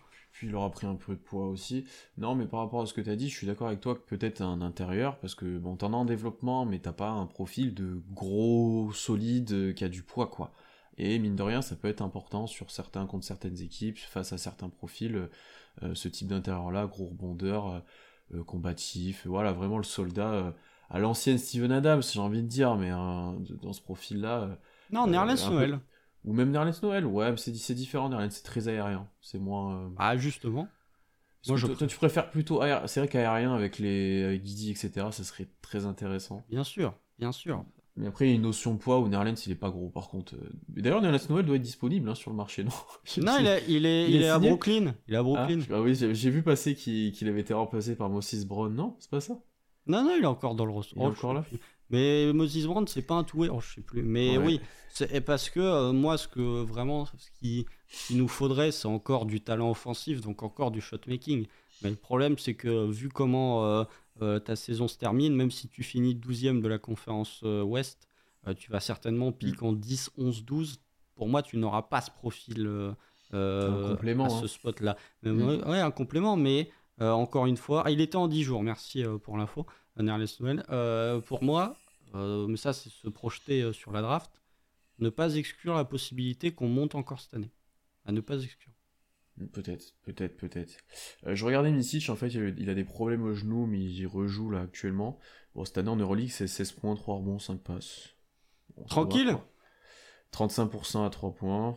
Puis 0.44 0.50
il 0.50 0.56
aura 0.56 0.70
pris 0.70 0.86
un 0.86 0.94
peu 0.94 1.14
de 1.14 1.18
poids 1.18 1.46
aussi. 1.46 1.86
Non, 2.18 2.34
mais 2.34 2.44
par 2.44 2.60
rapport 2.60 2.82
à 2.82 2.86
ce 2.86 2.92
que 2.92 3.00
tu 3.00 3.08
as 3.08 3.16
dit, 3.16 3.30
je 3.30 3.34
suis 3.34 3.46
d'accord 3.46 3.68
avec 3.68 3.80
toi 3.80 3.94
que 3.94 4.00
peut-être 4.00 4.42
un 4.42 4.60
intérieur, 4.60 5.18
parce 5.20 5.34
que 5.34 5.56
bon, 5.56 5.74
t'en 5.74 5.94
as 5.94 5.96
en 5.96 6.04
développement, 6.04 6.66
mais 6.66 6.80
t'as 6.80 6.92
pas 6.92 7.08
un 7.08 7.24
profil 7.24 7.72
de 7.72 8.02
gros, 8.12 8.92
solide, 8.92 9.52
euh, 9.52 9.72
qui 9.72 9.84
a 9.84 9.88
du 9.88 10.02
poids, 10.02 10.26
quoi. 10.26 10.52
Et 10.98 11.18
mine 11.18 11.34
de 11.34 11.42
rien, 11.42 11.62
ça 11.62 11.76
peut 11.76 11.88
être 11.88 12.02
important 12.02 12.46
sur 12.46 12.70
certains 12.70 13.06
contre 13.06 13.24
certaines 13.24 13.58
équipes, 13.62 13.96
face 13.96 14.34
à 14.34 14.38
certains 14.38 14.68
profils, 14.68 15.30
euh, 15.82 15.94
ce 15.94 16.08
type 16.08 16.28
d'intérieur-là, 16.28 16.88
gros 16.88 17.06
rebondeur, 17.06 17.82
euh, 18.34 18.44
combatif, 18.44 19.26
voilà, 19.26 19.52
vraiment 19.52 19.78
le 19.78 19.84
soldat 19.84 20.54
à 20.90 20.98
l'ancienne 20.98 21.38
Steven 21.38 21.72
Adams, 21.72 22.02
j'ai 22.02 22.20
envie 22.20 22.42
de 22.42 22.48
dire, 22.48 22.76
mais 22.76 22.90
dans 22.90 23.72
ce 23.72 23.80
profil-là. 23.80 24.58
non, 24.90 25.06
Nerlens 25.06 25.50
Noël. 25.50 25.80
Ou 26.24 26.32
même 26.32 26.50
Nerlens 26.50 26.80
Noël, 26.82 27.04
ouais, 27.04 27.30
mais 27.30 27.36
c'est 27.36 27.74
différent, 27.74 28.08
Nerlens, 28.08 28.30
c'est 28.30 28.44
très 28.44 28.68
aérien. 28.68 29.06
C'est 29.20 29.38
moins. 29.38 29.76
Euh, 29.76 29.88
ah, 29.98 30.16
justement. 30.16 30.68
Moi, 31.46 31.58
je... 31.58 31.66
Toi, 31.66 31.86
tu 31.86 31.96
préfères 31.96 32.30
plutôt 32.30 32.62
aérien. 32.62 32.86
C'est 32.86 33.00
vrai 33.00 33.08
qu'aérien 33.08 33.54
avec 33.54 33.78
les 33.78 34.24
avec 34.24 34.42
Guidi, 34.42 34.70
etc., 34.70 35.08
ça 35.10 35.24
serait 35.24 35.48
très 35.60 35.84
intéressant. 35.84 36.42
Bien 36.48 36.64
sûr, 36.64 36.94
bien 37.18 37.32
sûr. 37.32 37.64
Mais 37.96 38.08
après, 38.08 38.26
il 38.26 38.30
y 38.30 38.32
a 38.32 38.34
une 38.34 38.42
notion 38.42 38.74
de 38.74 38.78
poids 38.78 38.98
où 38.98 39.08
Nerlens, 39.08 39.34
il 39.46 39.52
est 39.52 39.56
pas 39.56 39.70
gros, 39.70 39.88
par 39.88 40.08
contre. 40.08 40.34
Euh. 40.34 40.50
D'ailleurs, 40.68 41.00
Nerlens 41.00 41.28
Noël 41.28 41.44
doit 41.44 41.56
être 41.56 41.62
disponible 41.62 42.08
hein, 42.08 42.14
sur 42.14 42.30
le 42.30 42.36
marché, 42.36 42.64
non? 42.64 42.70
Non, 43.18 43.36
il, 43.38 43.46
est, 43.46 43.64
il, 43.68 43.86
est, 43.86 44.10
il, 44.10 44.22
est, 44.22 44.28
à 44.28 44.38
Brooklyn. 44.38 44.94
Il 45.06 45.14
est 45.14 45.18
à 45.18 45.22
Brooklyn. 45.22 45.60
Ah, 45.70 45.80
oui, 45.80 45.94
j'ai 45.94 46.30
vu 46.30 46.42
passer 46.42 46.74
qu'il 46.74 47.28
avait 47.28 47.42
été 47.42 47.54
remplacé 47.54 47.94
par 47.94 48.08
Moses 48.08 48.44
Brown, 48.46 48.74
non 48.74 48.96
C'est 48.98 49.10
pas 49.10 49.20
ça? 49.20 49.38
Non, 49.86 50.02
non, 50.02 50.16
il 50.16 50.24
est 50.24 50.26
encore 50.26 50.54
dans 50.54 50.64
le 50.64 50.72
roster. 50.72 50.94
Il 50.96 51.02
est 51.02 51.06
encore 51.06 51.34
là? 51.34 51.44
Mais 51.90 52.32
Moses 52.32 52.66
Brown, 52.66 52.86
c'est 52.86 53.02
pas 53.02 53.14
un 53.14 53.24
tout 53.24 53.44
oh, 53.44 53.60
je 53.60 53.74
sais 53.74 53.80
plus. 53.80 54.02
Mais 54.02 54.38
oui, 54.38 54.60
c'est 54.94 55.20
parce 55.20 55.50
que 55.50 55.60
euh, 55.60 55.92
moi, 55.92 56.16
ce 56.16 56.28
que 56.28 56.62
vraiment, 56.62 57.06
ce 57.06 57.30
qui, 57.40 57.66
nous 58.10 58.28
faudrait, 58.28 58.70
c'est 58.70 58.86
encore 58.86 59.26
du 59.26 59.40
talent 59.40 59.70
offensif, 59.70 60.20
donc 60.20 60.42
encore 60.42 60.70
du 60.70 60.80
shot 60.80 60.98
making. 61.06 61.46
Mais 61.82 61.90
le 61.90 61.96
problème, 61.96 62.38
c'est 62.38 62.54
que 62.54 62.90
vu 62.90 63.08
comment 63.08 63.64
euh, 63.64 63.84
euh, 64.22 64.38
ta 64.38 64.56
saison 64.56 64.88
se 64.88 64.96
termine, 64.96 65.34
même 65.34 65.50
si 65.50 65.68
tu 65.68 65.82
finis 65.82 66.14
12e 66.14 66.60
de 66.60 66.68
la 66.68 66.78
conférence 66.78 67.42
Ouest, 67.42 68.08
tu 68.58 68.70
vas 68.70 68.80
certainement 68.80 69.32
piquer 69.32 69.64
en 69.64 69.72
10, 69.72 70.10
11, 70.18 70.44
12. 70.44 70.80
Pour 71.16 71.28
moi, 71.28 71.42
tu 71.42 71.56
n'auras 71.56 71.82
pas 71.82 72.00
ce 72.00 72.10
profil 72.10 72.94
un 73.32 73.88
complément, 73.88 74.26
à 74.26 74.30
ce 74.30 74.44
hein. 74.44 74.48
spot-là. 74.48 74.96
Mm. 75.22 75.68
Ouais, 75.68 75.80
un 75.80 75.90
complément, 75.90 76.36
mais 76.36 76.70
encore 77.00 77.46
une 77.46 77.56
fois, 77.56 77.82
ah, 77.86 77.90
il 77.90 78.00
était 78.00 78.16
en 78.16 78.28
10 78.28 78.42
jours, 78.42 78.62
merci 78.62 79.02
pour 79.22 79.36
l'info. 79.36 79.66
Euh, 79.98 81.20
pour 81.20 81.42
moi, 81.42 81.76
euh, 82.14 82.46
mais 82.46 82.56
ça 82.56 82.72
c'est 82.72 82.90
se 82.90 83.08
projeter 83.08 83.62
euh, 83.62 83.72
sur 83.72 83.92
la 83.92 84.02
draft, 84.02 84.42
ne 84.98 85.08
pas 85.08 85.34
exclure 85.34 85.74
la 85.74 85.84
possibilité 85.84 86.52
qu'on 86.52 86.68
monte 86.68 86.94
encore 86.94 87.20
cette 87.20 87.34
année. 87.34 87.52
À 88.04 88.12
ne 88.12 88.20
pas 88.20 88.42
exclure. 88.42 88.72
Peut-être, 89.52 89.94
peut-être, 90.02 90.36
peut-être. 90.36 90.76
je 91.26 91.44
regardais 91.44 91.72
Misic, 91.72 92.08
en 92.08 92.14
fait, 92.14 92.28
il 92.28 92.70
a 92.70 92.74
des 92.74 92.84
problèmes 92.84 93.24
au 93.24 93.34
genou, 93.34 93.66
mais 93.66 93.80
il 93.80 94.06
rejoue 94.06 94.50
là 94.50 94.60
actuellement. 94.60 95.18
Bon, 95.56 95.64
cette 95.64 95.78
année 95.78 95.88
en 95.88 95.96
Euroleague, 95.96 96.30
c'est 96.30 96.46
16 96.46 96.72
points, 96.72 96.94
3 96.94 97.16
rebonds, 97.16 97.40
5 97.40 97.60
passes. 97.60 98.10
Tranquille 98.88 99.36
35% 100.32 101.06
à 101.06 101.10
3 101.10 101.34
points. 101.34 101.76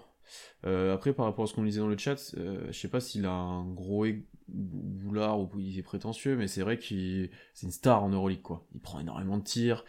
Après, 0.64 1.14
par 1.14 1.26
rapport 1.26 1.46
à 1.46 1.48
ce 1.48 1.54
qu'on 1.54 1.64
disait 1.64 1.80
dans 1.80 1.88
le 1.88 1.98
chat, 1.98 2.36
je 2.36 2.72
sais 2.72 2.90
pas 2.90 3.00
s'il 3.00 3.26
a 3.26 3.32
un 3.32 3.66
gros 3.66 4.06
boulard 4.48 5.40
ou 5.40 5.50
il 5.60 5.78
est 5.78 5.84
prétentieux, 5.84 6.36
mais 6.36 6.48
c'est 6.48 6.62
vrai 6.62 6.78
qu'il 6.78 7.30
c'est 7.54 7.66
une 7.66 7.72
star 7.72 8.04
en 8.04 8.10
Euroleague 8.10 8.42
quoi. 8.42 8.66
Il 8.74 8.80
prend 8.80 9.00
énormément 9.00 9.38
de 9.38 9.44
tirs, 9.44 9.84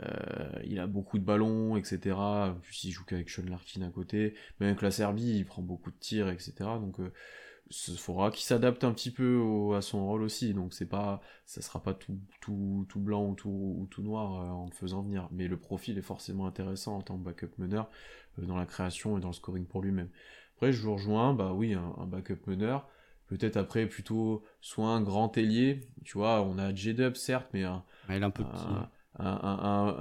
euh, 0.00 0.52
il 0.64 0.78
a 0.78 0.86
beaucoup 0.86 1.18
de 1.18 1.24
ballons, 1.24 1.76
etc. 1.76 2.14
En 2.16 2.54
plus 2.60 2.84
il 2.84 2.90
joue 2.90 3.04
qu'avec 3.04 3.30
Sean 3.30 3.44
Larkin 3.48 3.82
à 3.82 3.90
côté, 3.90 4.34
même 4.60 4.70
avec 4.70 4.82
la 4.82 4.90
Serbie 4.90 5.36
il 5.36 5.46
prend 5.46 5.62
beaucoup 5.62 5.90
de 5.90 5.98
tirs, 5.98 6.28
etc. 6.28 6.52
Donc 6.58 6.98
il 7.70 7.94
euh, 7.94 7.96
faudra 7.96 8.30
qu'il 8.30 8.44
s'adapte 8.44 8.84
un 8.84 8.92
petit 8.92 9.10
peu 9.10 9.72
à 9.76 9.82
son 9.82 10.06
rôle 10.06 10.22
aussi. 10.22 10.54
Donc 10.54 10.74
c'est 10.74 10.88
pas, 10.88 11.20
ça 11.46 11.62
sera 11.62 11.82
pas 11.82 11.94
tout, 11.94 12.18
tout, 12.40 12.86
tout 12.88 13.00
blanc 13.00 13.28
ou 13.28 13.34
tout, 13.34 13.48
ou 13.48 13.86
tout 13.90 14.02
noir 14.02 14.40
euh, 14.40 14.48
en 14.50 14.66
le 14.66 14.72
faisant 14.72 15.02
venir. 15.02 15.28
Mais 15.30 15.48
le 15.48 15.56
profil 15.56 15.98
est 15.98 16.02
forcément 16.02 16.46
intéressant 16.46 16.96
en 16.96 17.02
tant 17.02 17.18
que 17.18 17.24
backup 17.24 17.52
meneur 17.58 17.90
dans 18.38 18.56
la 18.56 18.66
création 18.66 19.18
et 19.18 19.20
dans 19.20 19.28
le 19.28 19.34
scoring 19.34 19.66
pour 19.66 19.82
lui-même. 19.82 20.08
Après 20.56 20.72
je 20.72 20.82
vous 20.82 20.94
rejoins, 20.94 21.34
bah 21.34 21.52
oui 21.52 21.74
un 21.74 22.06
backup 22.06 22.46
meneur 22.46 22.88
peut-être 23.32 23.56
après 23.56 23.86
plutôt 23.86 24.44
soit 24.60 24.88
un 24.88 25.00
grand 25.00 25.36
ailier, 25.38 25.88
tu 26.04 26.18
vois, 26.18 26.42
on 26.42 26.58
a 26.58 26.74
J-Dub 26.74 27.16
certes, 27.16 27.48
mais 27.54 27.64
un, 27.64 27.82
un 28.08 28.30
peu 28.30 28.44
Un, 29.18 29.96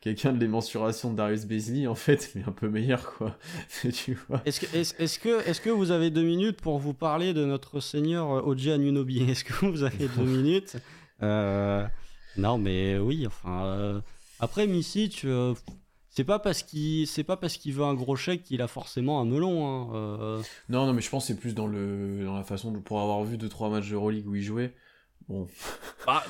quelqu'un 0.00 0.32
de 0.32 0.38
les 0.38 0.48
mensurations 0.48 1.10
de 1.10 1.16
Darius 1.16 1.44
Beasley 1.44 1.86
en 1.86 1.94
fait, 1.94 2.32
mais 2.34 2.42
un 2.46 2.52
peu 2.52 2.68
meilleur 2.68 3.14
quoi. 3.14 3.36
tu 3.92 4.18
vois. 4.28 4.42
Est-ce 4.44 4.60
que, 4.60 4.76
est-ce, 4.76 5.18
que, 5.18 5.48
est-ce 5.48 5.60
que 5.60 5.70
vous 5.70 5.90
avez 5.90 6.10
deux 6.10 6.22
minutes 6.22 6.60
pour 6.60 6.78
vous 6.78 6.94
parler 6.94 7.34
de 7.34 7.44
notre 7.44 7.80
seigneur 7.80 8.30
euh, 8.30 8.42
Oji 8.42 8.70
Anunobi 8.70 9.22
Est-ce 9.30 9.44
que 9.44 9.66
vous 9.66 9.82
avez 9.82 10.08
deux 10.08 10.24
minutes? 10.24 10.76
Euh, 11.22 11.86
Non, 12.36 12.58
mais 12.58 12.98
oui, 12.98 13.26
enfin. 13.26 13.64
Euh, 13.64 14.00
après, 14.40 14.66
Misic, 14.66 15.24
c'est 16.10 16.24
pas 16.24 16.40
parce 16.40 16.64
qu'il 16.64 17.06
c'est 17.06 17.22
pas 17.22 17.36
parce 17.36 17.56
qu'il 17.56 17.74
veut 17.74 17.84
un 17.84 17.94
gros 17.94 18.16
chèque 18.16 18.42
qu'il 18.42 18.60
a 18.60 18.66
forcément 18.66 19.20
un 19.20 19.24
melon. 19.24 19.94
Hein. 19.94 20.42
Non, 20.68 20.86
non, 20.86 20.92
mais 20.92 21.00
je 21.00 21.08
pense 21.08 21.24
que 21.24 21.28
c'est 21.28 21.38
plus 21.38 21.54
dans 21.54 21.68
le 21.68 22.24
dans 22.24 22.36
la 22.36 22.42
façon 22.42 22.72
de, 22.72 22.78
pour 22.78 23.00
avoir 23.00 23.22
vu 23.22 23.36
deux 23.38 23.48
trois 23.48 23.70
matchs 23.70 23.88
de 23.90 23.94
Euroleague 23.94 24.26
où 24.26 24.34
il 24.34 24.42
jouait. 24.42 24.74
Bon, 25.28 25.46
ah. 26.06 26.22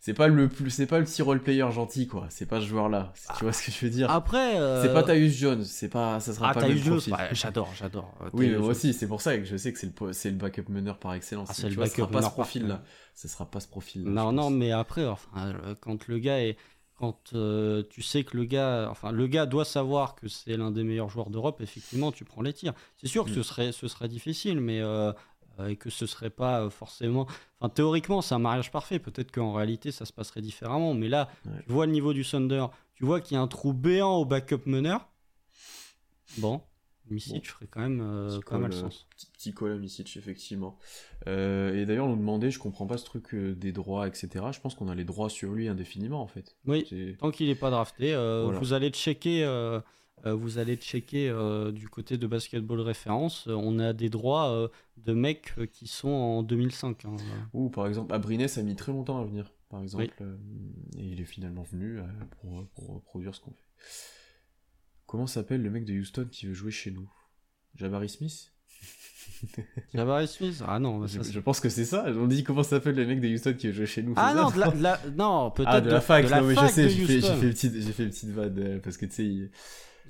c'est 0.00 0.14
pas 0.14 0.28
le 0.28 0.48
plus, 0.48 0.70
c'est 0.70 0.86
pas 0.86 0.98
le 0.98 1.04
petit 1.04 1.22
role 1.22 1.40
player 1.40 1.70
gentil 1.70 2.06
quoi. 2.06 2.26
C'est 2.30 2.46
pas 2.46 2.60
ce 2.60 2.66
joueur 2.66 2.88
là. 2.88 3.12
Tu 3.38 3.44
vois 3.44 3.52
ce 3.52 3.64
que 3.64 3.72
je 3.72 3.84
veux 3.84 3.90
dire? 3.90 4.10
Après, 4.10 4.56
euh, 4.56 4.82
c'est 4.82 4.92
pas 4.92 5.02
Tyus 5.02 5.34
Jones. 5.36 5.64
C'est 5.64 5.88
pas, 5.88 6.20
ça 6.20 6.32
sera 6.32 6.50
ah, 6.50 6.54
pas 6.54 6.68
le 6.68 6.78
profil. 6.80 7.16
j'adore, 7.32 7.72
j'adore. 7.76 8.14
Euh, 8.22 8.30
oui, 8.32 8.50
mais 8.50 8.58
moi 8.58 8.68
aussi. 8.68 8.92
C'est 8.92 9.08
pour 9.08 9.20
ça 9.20 9.36
que 9.38 9.44
je 9.44 9.56
sais 9.56 9.72
que 9.72 9.78
c'est 9.78 10.00
le 10.00 10.12
c'est 10.12 10.30
le 10.30 10.36
backup 10.36 10.68
meneur 10.68 10.98
par 10.98 11.14
excellence. 11.14 11.48
Ah, 11.50 11.54
c'est 11.54 11.68
le 11.68 11.76
backup 11.76 12.06
pas 12.06 12.22
ce 12.22 12.30
profil 12.30 12.66
là. 12.66 12.82
Ce 13.14 13.28
sera 13.28 13.50
pas 13.50 13.60
ce 13.60 13.68
profil. 13.68 14.04
Non, 14.04 14.32
non, 14.32 14.50
mais 14.50 14.72
après, 14.72 15.06
enfin, 15.06 15.54
quand 15.80 16.08
le 16.08 16.18
gars 16.18 16.40
est 16.42 16.56
quand 16.96 17.32
euh, 17.34 17.82
tu 17.90 18.02
sais 18.02 18.22
que 18.24 18.36
le 18.36 18.44
gars, 18.44 18.88
enfin 18.90 19.10
le 19.10 19.26
gars 19.26 19.46
doit 19.46 19.64
savoir 19.64 20.14
que 20.14 20.28
c'est 20.28 20.56
l'un 20.56 20.70
des 20.70 20.84
meilleurs 20.84 21.08
joueurs 21.08 21.30
d'Europe, 21.30 21.60
effectivement, 21.60 22.12
tu 22.12 22.24
prends 22.24 22.42
les 22.42 22.52
tirs. 22.52 22.72
C'est 22.98 23.08
sûr 23.08 23.24
que 23.24 23.32
ce 23.32 23.40
Mm. 23.40 23.42
serait, 23.42 23.72
ce 23.72 23.88
serait 23.88 24.08
difficile, 24.08 24.60
mais 24.60 24.80
euh, 24.80 25.08
euh, 25.08 25.12
et 25.68 25.76
que 25.76 25.90
ce 25.90 26.06
serait 26.06 26.30
pas 26.30 26.62
euh, 26.62 26.70
forcément. 26.70 27.26
Enfin, 27.60 27.68
théoriquement, 27.68 28.20
c'est 28.22 28.34
un 28.34 28.38
mariage 28.38 28.70
parfait. 28.70 28.98
Peut-être 28.98 29.32
qu'en 29.32 29.52
réalité, 29.52 29.92
ça 29.92 30.04
se 30.04 30.12
passerait 30.12 30.40
différemment. 30.42 30.94
Mais 30.94 31.08
là, 31.08 31.28
Ouais. 31.46 31.52
tu 31.66 31.72
vois 31.72 31.86
le 31.86 31.92
niveau 31.92 32.12
du 32.12 32.24
Thunder, 32.24 32.66
tu 32.94 33.04
vois 33.04 33.20
qu'il 33.20 33.34
y 33.34 33.38
a 33.38 33.40
un 33.40 33.48
trou 33.48 33.72
béant 33.72 34.16
au 34.16 34.24
backup 34.24 34.62
meneur. 34.66 35.08
Bon, 36.38 36.60
Misic 37.10 37.34
Bon. 37.34 37.48
ferait 37.48 37.66
quand 37.66 37.80
même, 37.80 38.00
euh, 38.00 38.40
le 38.50 38.64
euh, 38.64 38.70
sens. 38.72 39.06
Petit, 39.36 39.52
call 39.54 39.72
à 39.72 39.76
Misic, 39.76 40.16
effectivement. 40.16 40.78
Euh, 41.28 41.74
et 41.80 41.84
d'ailleurs, 41.86 42.06
on 42.06 42.10
nous 42.10 42.16
demandait, 42.16 42.50
je 42.50 42.58
comprends 42.58 42.86
pas 42.86 42.96
ce 42.98 43.04
truc 43.04 43.34
euh, 43.34 43.54
des 43.54 43.72
droits, 43.72 44.08
etc. 44.08 44.28
Je 44.52 44.60
pense 44.60 44.74
qu'on 44.74 44.88
a 44.88 44.94
les 44.94 45.04
droits 45.04 45.28
sur 45.30 45.52
lui 45.52 45.68
indéfiniment, 45.68 46.22
en 46.22 46.26
fait. 46.26 46.56
Oui, 46.66 47.16
tant 47.18 47.30
qu'il 47.30 47.48
n'est 47.48 47.54
pas 47.54 47.70
drafté, 47.70 48.14
euh, 48.14 48.44
Voilà. 48.44 48.58
vous 48.58 48.72
allez 48.72 48.90
checker. 48.90 49.44
Euh, 50.26 50.34
vous 50.34 50.58
allez 50.58 50.76
checker 50.76 51.28
euh, 51.28 51.70
du 51.72 51.88
côté 51.88 52.16
de 52.16 52.26
basketball 52.26 52.80
référence. 52.80 53.46
euh, 53.48 53.54
on 53.54 53.78
a 53.78 53.92
des 53.92 54.08
droits 54.08 54.70
de 54.96 55.12
mecs 55.12 55.54
qui 55.72 55.86
sont 55.86 56.08
en 56.08 56.42
2005. 56.42 57.04
hein. 57.04 57.16
Ou 57.52 57.68
par 57.68 57.86
exemple, 57.86 58.14
Abrines 58.14 58.46
a 58.56 58.62
mis 58.62 58.76
très 58.76 58.92
longtemps 58.92 59.20
à 59.20 59.24
venir, 59.24 59.52
par 59.68 59.82
exemple, 59.82 60.08
et 60.98 61.04
il 61.04 61.20
est 61.20 61.24
finalement 61.26 61.62
venu 61.62 62.00
pour, 62.40 62.66
pour 62.68 63.02
produire 63.02 63.34
ce 63.34 63.40
qu'on 63.40 63.52
fait. 63.52 63.64
Comment 65.06 65.26
s'appelle 65.26 65.62
le 65.62 65.70
mec 65.70 65.84
de 65.84 65.92
Houston 65.92 66.26
qui 66.30 66.46
veut 66.46 66.54
jouer 66.54 66.70
chez 66.70 66.90
nous? 66.90 67.08
Jabari 67.74 68.08
Smith? 68.08 68.52
Jabari 69.94 70.26
Smith? 70.26 70.62
Ah 70.66 70.78
non, 70.78 70.98
bah, 70.98 71.06
je, 71.06 71.38
pense 71.40 71.60
que 71.60 71.68
c'est 71.68 71.84
ça. 71.84 72.06
On 72.08 72.26
dit 72.26 72.42
comment 72.44 72.62
s'appelle 72.62 72.94
le 72.94 73.06
mec 73.06 73.20
de 73.20 73.28
Houston 73.28 73.54
qui 73.54 73.66
veut 73.66 73.72
jouer 73.72 73.86
chez 73.86 74.02
nous 74.02 74.14
Ah 74.16 74.34
non, 74.34 74.48
ça 74.48 74.54
de 74.54 74.60
la, 74.60 74.70
de 74.70 74.82
la- 74.82 75.00
non, 75.16 75.50
peut-être 75.50 75.68
Ah, 75.70 75.80
de 75.80 75.90
la 75.90 76.00
fac, 76.00 76.24
de 76.24 76.30
la 76.30 76.40
non, 76.40 76.48
je 76.50 76.54
sais, 76.66 76.88
j'ai 76.88 77.06
fait, 77.06 77.18
une 77.18 77.40
petite, 77.40 77.74
j'ai 77.74 77.92
fait 77.92 78.04
une 78.04 78.10
petite 78.10 78.30
vanne, 78.30 78.80
parce 78.82 78.96
que 78.96 79.06
tu 79.06 79.12
sais, 79.12 79.24
il... 79.24 79.50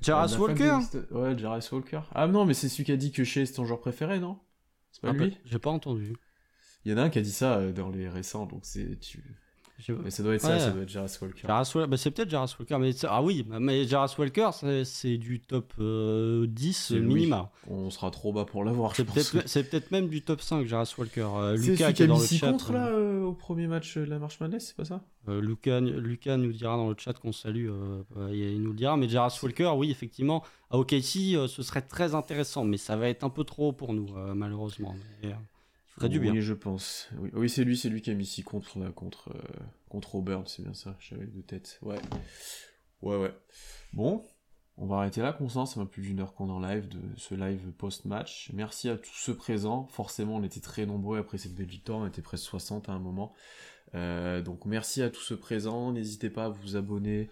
De 0.01 0.05
de 0.05 0.37
Walker. 0.37 0.79
Ouais, 1.11 1.37
Jarras 1.37 1.69
Walker. 1.71 2.01
Ah 2.13 2.27
non, 2.27 2.45
mais 2.45 2.53
c'est 2.53 2.69
celui 2.69 2.83
qui 2.83 2.91
a 2.91 2.97
dit 2.97 3.11
que 3.11 3.23
Shea 3.23 3.45
c'est 3.45 3.53
ton 3.53 3.65
joueur 3.65 3.79
préféré, 3.79 4.19
non? 4.19 4.39
C'est 4.91 5.01
pas 5.01 5.09
Ah, 5.09 5.13
lui? 5.13 5.37
J'ai 5.45 5.59
pas 5.59 5.71
entendu. 5.71 6.15
Il 6.83 6.91
y 6.91 6.95
en 6.95 6.97
a 6.97 7.03
un 7.03 7.09
qui 7.09 7.19
a 7.19 7.21
dit 7.21 7.31
ça 7.31 7.57
euh, 7.57 7.71
dans 7.71 7.89
les 7.89 8.07
récents, 8.07 8.45
donc 8.45 8.61
c'est... 8.63 8.99
Tu... 8.99 9.23
Mais 10.03 10.09
ça 10.09 10.23
doit 10.23 10.35
être 10.35 10.43
Ouais. 10.45 10.49
ça, 10.57 10.59
ça 10.59 10.71
doit 10.71 10.83
être 10.83 10.89
Jarras 10.89 11.17
Walker. 11.21 11.47
Walker, 11.47 11.89
bah, 11.89 11.97
c'est 11.97 12.11
peut-être 12.11 12.29
Jarras 12.29 12.55
Walker, 12.57 12.77
mais 12.79 12.91
ah 13.09 13.21
oui, 13.21 13.43
bah, 13.43 13.59
mais 13.59 13.85
Jarras 13.85 14.15
Walker, 14.17 14.49
c'est- 14.83 15.17
du 15.17 15.39
top 15.41 15.73
euh, 15.79 16.47
10 16.47 16.87
C'est 16.89 16.99
Louis. 16.99 17.13
minima. 17.15 17.51
On 17.69 17.89
sera 17.89 18.09
trop 18.11 18.31
bas 18.33 18.45
pour 18.45 18.63
l'avoir, 18.63 18.95
je 18.95 19.03
pense. 19.03 19.35
c'est 19.45 19.69
peut-être 19.69 19.91
même 19.91 20.07
du 20.07 20.21
top 20.21 20.41
5, 20.41 20.65
Jarras 20.65 20.93
Walker. 20.97 21.27
Euh, 21.35 21.57
Lucas 21.57 21.91
qui 21.93 22.01
est 22.03 22.05
a 22.05 22.07
dans 22.07 22.17
le 22.17 22.23
6 22.23 22.37
chat. 22.37 22.51
contre 22.51 22.71
là 22.73 22.87
euh, 22.87 23.23
au 23.23 23.33
premier 23.33 23.67
match 23.67 23.97
euh, 23.97 24.05
de 24.05 24.09
la 24.09 24.19
marche 24.19 24.39
Madness, 24.39 24.67
c'est 24.67 24.75
pas 24.75 24.85
ça? 24.85 25.01
Euh, 25.27 25.41
Lucas, 25.41 25.79
Lucas 25.81 26.37
nous 26.37 26.51
dira 26.53 26.77
dans 26.77 26.89
le 26.89 26.95
chat 26.97 27.13
qu'on 27.13 27.31
salue, 27.31 27.67
euh, 27.69 28.01
euh, 28.17 28.29
il 28.33 28.61
nous 28.61 28.69
le 28.71 28.75
dira. 28.77 28.95
Mais 28.97 29.09
Jarras 29.09 29.37
Walker, 29.43 29.71
oui, 29.75 29.91
effectivement, 29.91 30.43
à 30.71 30.77
OKC, 30.77 31.35
euh, 31.35 31.47
ce 31.47 31.63
serait 31.63 31.81
très 31.81 32.15
intéressant, 32.15 32.63
mais 32.63 32.77
ça 32.77 32.95
va 32.95 33.09
être 33.09 33.23
un 33.23 33.29
peu 33.29 33.43
trop 33.43 33.69
haut 33.69 33.73
pour 33.73 33.93
nous, 33.93 34.07
euh, 34.15 34.33
malheureusement. 34.35 34.95
Mais, 35.23 35.29
euh, 35.29 35.35
ferait 35.95 36.09
bien. 36.09 36.31
Oui, 36.31 36.41
je 36.41 36.53
pense. 36.53 37.09
Oui, 37.33 37.49
c'est 37.49 37.63
lui, 37.63 37.77
c'est 37.77 37.89
lui 37.89 38.01
qui 38.01 38.11
a 38.11 38.13
mis 38.13 38.25
6 38.25 38.43
contre 38.43 38.79
là, 38.79 38.91
contre, 38.91 39.29
euh, 39.29 39.63
contre 39.89 40.15
Auburn, 40.15 40.43
c'est 40.47 40.63
bien 40.63 40.73
ça, 40.73 40.95
j'avais 40.99 41.25
de 41.25 41.41
tête. 41.41 41.79
Ouais. 41.81 41.99
Ouais, 43.01 43.17
ouais. 43.17 43.33
Bon, 43.93 44.25
on 44.77 44.87
va 44.87 44.97
arrêter 44.97 45.21
là, 45.21 45.31
Constant, 45.31 45.65
ça 45.65 45.79
m'a 45.79 45.85
plus 45.85 46.01
d'une 46.01 46.19
heure 46.19 46.33
qu'on 46.33 46.49
est 46.49 46.51
en 46.51 46.59
live, 46.59 46.87
de 46.89 46.99
ce 47.17 47.33
live 47.33 47.71
post-match. 47.77 48.51
Merci 48.53 48.89
à 48.89 48.97
tous 48.97 49.13
ceux 49.13 49.35
présents. 49.35 49.87
Forcément, 49.87 50.35
on 50.35 50.43
était 50.43 50.59
très 50.59 50.85
nombreux 50.85 51.17
après 51.17 51.37
cette 51.37 51.55
belle 51.55 51.67
victoire, 51.67 51.99
on 51.99 52.07
était 52.07 52.21
presque 52.21 52.43
60 52.45 52.89
à 52.89 52.91
un 52.91 52.99
moment. 52.99 53.33
Euh, 53.93 54.41
donc 54.41 54.65
merci 54.65 55.01
à 55.01 55.09
tous 55.09 55.21
ceux 55.21 55.37
présents, 55.37 55.93
n'hésitez 55.93 56.29
pas 56.29 56.45
à 56.45 56.49
vous 56.49 56.75
abonner 56.75 57.29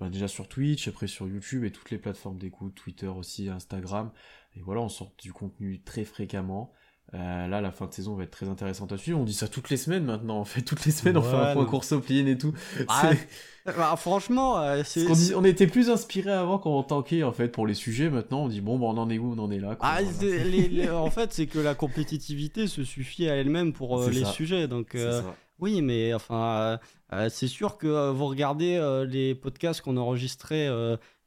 ben, 0.00 0.10
déjà 0.10 0.28
sur 0.28 0.48
Twitch, 0.48 0.88
après 0.88 1.06
sur 1.06 1.26
YouTube 1.26 1.64
et 1.64 1.70
toutes 1.70 1.90
les 1.90 1.98
plateformes 1.98 2.36
d'écoute, 2.36 2.74
Twitter 2.74 3.06
aussi, 3.06 3.48
Instagram. 3.48 4.10
Et 4.56 4.60
voilà, 4.60 4.82
on 4.82 4.88
sort 4.88 5.12
du 5.18 5.32
contenu 5.32 5.80
très 5.80 6.04
fréquemment. 6.04 6.72
Euh, 7.14 7.46
là, 7.46 7.60
la 7.60 7.70
fin 7.70 7.86
de 7.86 7.92
saison 7.92 8.14
va 8.14 8.22
être 8.24 8.30
très 8.30 8.48
intéressante 8.48 8.90
à 8.92 8.96
suivre. 8.96 9.18
On 9.20 9.24
dit 9.24 9.34
ça 9.34 9.46
toutes 9.46 9.68
les 9.68 9.76
semaines 9.76 10.04
maintenant. 10.04 10.38
En 10.38 10.44
fait, 10.46 10.62
toutes 10.62 10.84
les 10.86 10.92
semaines, 10.92 11.18
on 11.18 11.22
fait 11.22 11.36
un 11.36 11.52
point 11.52 11.66
course 11.66 11.92
au 11.92 12.00
et 12.08 12.38
tout. 12.38 12.54
Ah, 12.88 13.10
Bah, 13.66 13.94
franchement, 13.96 14.58
euh, 14.60 14.82
c'est. 14.84 15.06
On 15.36 15.44
était 15.44 15.66
plus 15.66 15.90
inspiré 15.90 16.32
avant 16.32 16.58
quand 16.58 16.70
on 16.76 16.82
tankait 16.82 17.22
en 17.22 17.32
fait 17.32 17.48
pour 17.48 17.66
les 17.66 17.74
sujets. 17.74 18.08
Maintenant, 18.10 18.44
on 18.44 18.48
dit 18.48 18.60
bon, 18.60 18.78
bah, 18.78 18.86
on 18.88 18.96
en 18.98 19.10
est 19.10 19.18
où? 19.18 19.34
On 19.36 19.38
en 19.38 19.50
est 19.50 19.58
là. 19.60 19.76
quoi. 19.76 19.88
Ah, 19.88 19.98
Voilà. 20.02 20.10
c'est- 20.18 20.44
les- 20.44 20.68
les- 20.68 20.90
en 20.90 21.10
fait, 21.10 21.32
c'est 21.32 21.46
que 21.46 21.58
la 21.58 21.74
compétitivité 21.74 22.66
se 22.66 22.82
suffit 22.82 23.28
à 23.28 23.36
elle-même 23.36 23.72
pour 23.72 24.00
euh, 24.00 24.08
les 24.10 24.24
ça. 24.24 24.32
sujets. 24.32 24.66
Donc, 24.66 24.96
oui, 25.58 25.82
mais 25.82 26.14
enfin, 26.14 26.78
c'est 27.28 27.46
sûr 27.46 27.76
que 27.76 28.10
vous 28.10 28.26
regardez 28.26 28.80
les 29.08 29.34
podcasts 29.34 29.82
qu'on 29.82 29.96
enregistrait 29.98 30.68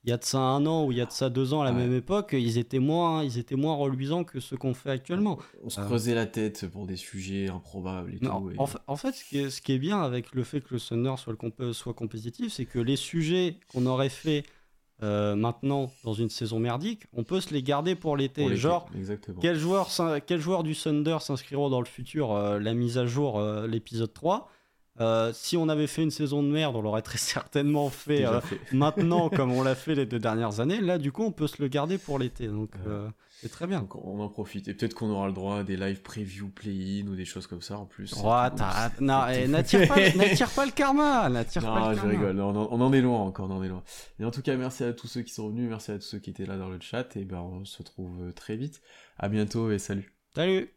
il 0.06 0.10
y 0.10 0.14
a 0.14 0.18
de 0.18 0.24
ça 0.24 0.40
un 0.40 0.66
an 0.68 0.86
ou 0.86 0.92
il 0.92 1.00
y 1.00 1.02
a 1.02 1.06
de 1.08 1.12
ça 1.12 1.30
deux 1.32 1.54
ans 1.54 1.62
à 1.62 1.66
la 1.66 1.72
Ouais. 1.72 1.78
même 1.80 1.94
époque, 1.96 2.30
ils 2.38 2.58
étaient 2.60 2.80
moins, 2.80 3.24
ils 3.24 3.40
étaient 3.40 3.56
moins 3.56 3.74
reluisants 3.76 4.24
que 4.24 4.40
ceux 4.40 4.56
qu'on 4.56 4.74
fait 4.76 4.92
actuellement. 4.92 5.40
On 5.64 5.70
se 5.70 5.82
Euh. 5.82 5.86
creusait 5.86 6.14
la 6.14 6.28
tête 6.28 6.68
pour 6.70 6.86
des 6.86 6.96
sujets 6.96 7.50
improbables 7.50 8.14
et 8.14 8.20
Non, 8.24 8.42
tout. 8.42 8.52
et- 8.52 8.60
en, 8.60 8.68
fa- 8.68 8.82
en 8.88 8.96
fait, 8.96 9.14
ce 9.14 9.24
qui, 9.26 9.40
est, 9.40 9.50
ce 9.50 9.62
qui 9.62 9.72
est 9.74 9.80
bien 9.80 10.02
avec 10.02 10.34
le 10.36 10.44
fait 10.44 10.62
que 10.62 10.76
le 10.76 10.80
Thunder 10.80 11.16
soit, 11.18 11.34
le 11.34 11.38
comp- 11.38 11.72
soit 11.74 11.94
compétitif, 11.96 12.54
c'est 12.54 12.66
que 12.66 12.78
les 12.80 12.96
sujets 12.96 13.58
qu'on 13.74 13.86
aurait 13.88 14.10
fait 14.10 14.44
euh, 15.04 15.36
maintenant 15.36 15.92
dans 16.06 16.14
une 16.14 16.30
saison 16.30 16.58
merdique, 16.58 17.04
on 17.12 17.26
peut 17.26 17.42
se 17.42 17.54
les 17.54 17.62
garder 17.62 17.96
pour 17.96 18.16
l'été. 18.16 18.56
Genre, 18.56 18.88
exactement. 18.96 19.40
quel 19.42 19.58
joueur, 19.58 19.92
s'in- 19.92 20.22
quel 20.22 20.40
joueur 20.40 20.64
du 20.64 20.74
Thunder 20.74 21.18
s'inscriront 21.20 21.70
dans 21.70 21.82
le 21.82 21.86
futur 21.86 22.32
euh, 22.32 22.60
la 22.60 22.74
mise 22.74 22.98
à 22.98 23.06
jour, 23.06 23.38
euh, 23.38 23.68
l'épisode 23.68 24.14
3 24.14 24.50
Euh, 25.02 25.32
Si 25.34 25.58
on 25.58 25.68
avait 25.70 25.88
fait 25.88 26.04
une 26.04 26.12
saison 26.12 26.42
de 26.42 26.48
merde, 26.48 26.76
on 26.76 26.82
l'aurait 26.82 27.02
très 27.02 27.18
certainement 27.18 27.90
fait 27.90 28.26
euh, 28.26 28.42
fait. 28.42 28.60
maintenant 28.72 29.30
comme 29.36 29.52
on 29.52 29.64
l'a 29.64 29.76
fait 29.76 29.96
les 29.96 30.06
deux 30.06 30.20
dernières 30.20 30.60
années. 30.60 30.82
Là, 30.82 30.98
du 30.98 31.12
coup, 31.12 31.24
on 31.24 31.32
peut 31.32 31.48
se 31.48 31.62
le 31.62 31.68
garder 31.68 31.98
pour 31.98 32.20
l'été. 32.20 32.48
Donc, 32.48 32.72
euh, 32.88 33.10
c'est 33.42 33.50
très 33.50 33.68
bien. 33.68 33.82
Donc 33.82 33.96
on 33.96 34.20
en 34.22 34.30
profite. 34.30 34.68
Et 34.68 34.74
peut-être 34.74 34.94
qu'on 34.94 35.10
aura 35.10 35.28
le 35.28 35.34
droit 35.34 35.60
à 35.60 35.64
des 35.64 35.76
live 35.76 36.02
preview 36.02 36.48
play-in 36.50 37.08
ou 37.08 37.16
des 37.16 37.26
choses 37.26 37.48
comme 37.48 37.62
ça 37.62 37.78
en 37.78 37.86
plus. 37.86 38.14
Oh, 38.24 38.34
n'attire 39.02 39.88
pas, 39.88 40.66
le 40.66 40.72
karma, 40.72 41.30
n'attire 41.30 41.62
pas 41.64 41.90
le 41.90 41.96
je 41.96 42.02
karma. 42.02 42.12
rigole, 42.12 42.40
on 42.40 42.56
en, 42.56 42.68
on 42.72 42.82
en 42.82 42.94
est 42.94 43.02
loin 43.02 43.20
encore, 43.20 43.50
on 43.50 43.56
en 43.58 43.64
est 43.64 43.68
loin. 43.68 43.84
Et 44.20 44.26
en 44.26 44.32
tout 44.32 44.42
cas, 44.42 44.56
merci 44.56 44.84
à 44.86 44.94
tous 44.94 45.08
ceux 45.08 45.22
qui 45.22 45.34
sont 45.34 45.50
venus, 45.50 45.70
merci 45.70 45.92
à 45.92 45.96
tous 45.96 46.06
ceux 46.06 46.20
qui 46.20 46.30
étaient 46.30 46.46
là 46.46 46.58
dans 46.58 46.70
le 46.70 46.80
chat, 46.80 47.16
et 47.18 47.26
ben 47.26 47.40
on 47.40 47.66
se 47.66 47.78
retrouve 47.80 48.32
très 48.34 48.56
vite. 48.56 48.82
À 49.18 49.28
bientôt 49.28 49.70
et 49.72 49.80
salut. 49.80 50.14
Salut 50.34 50.72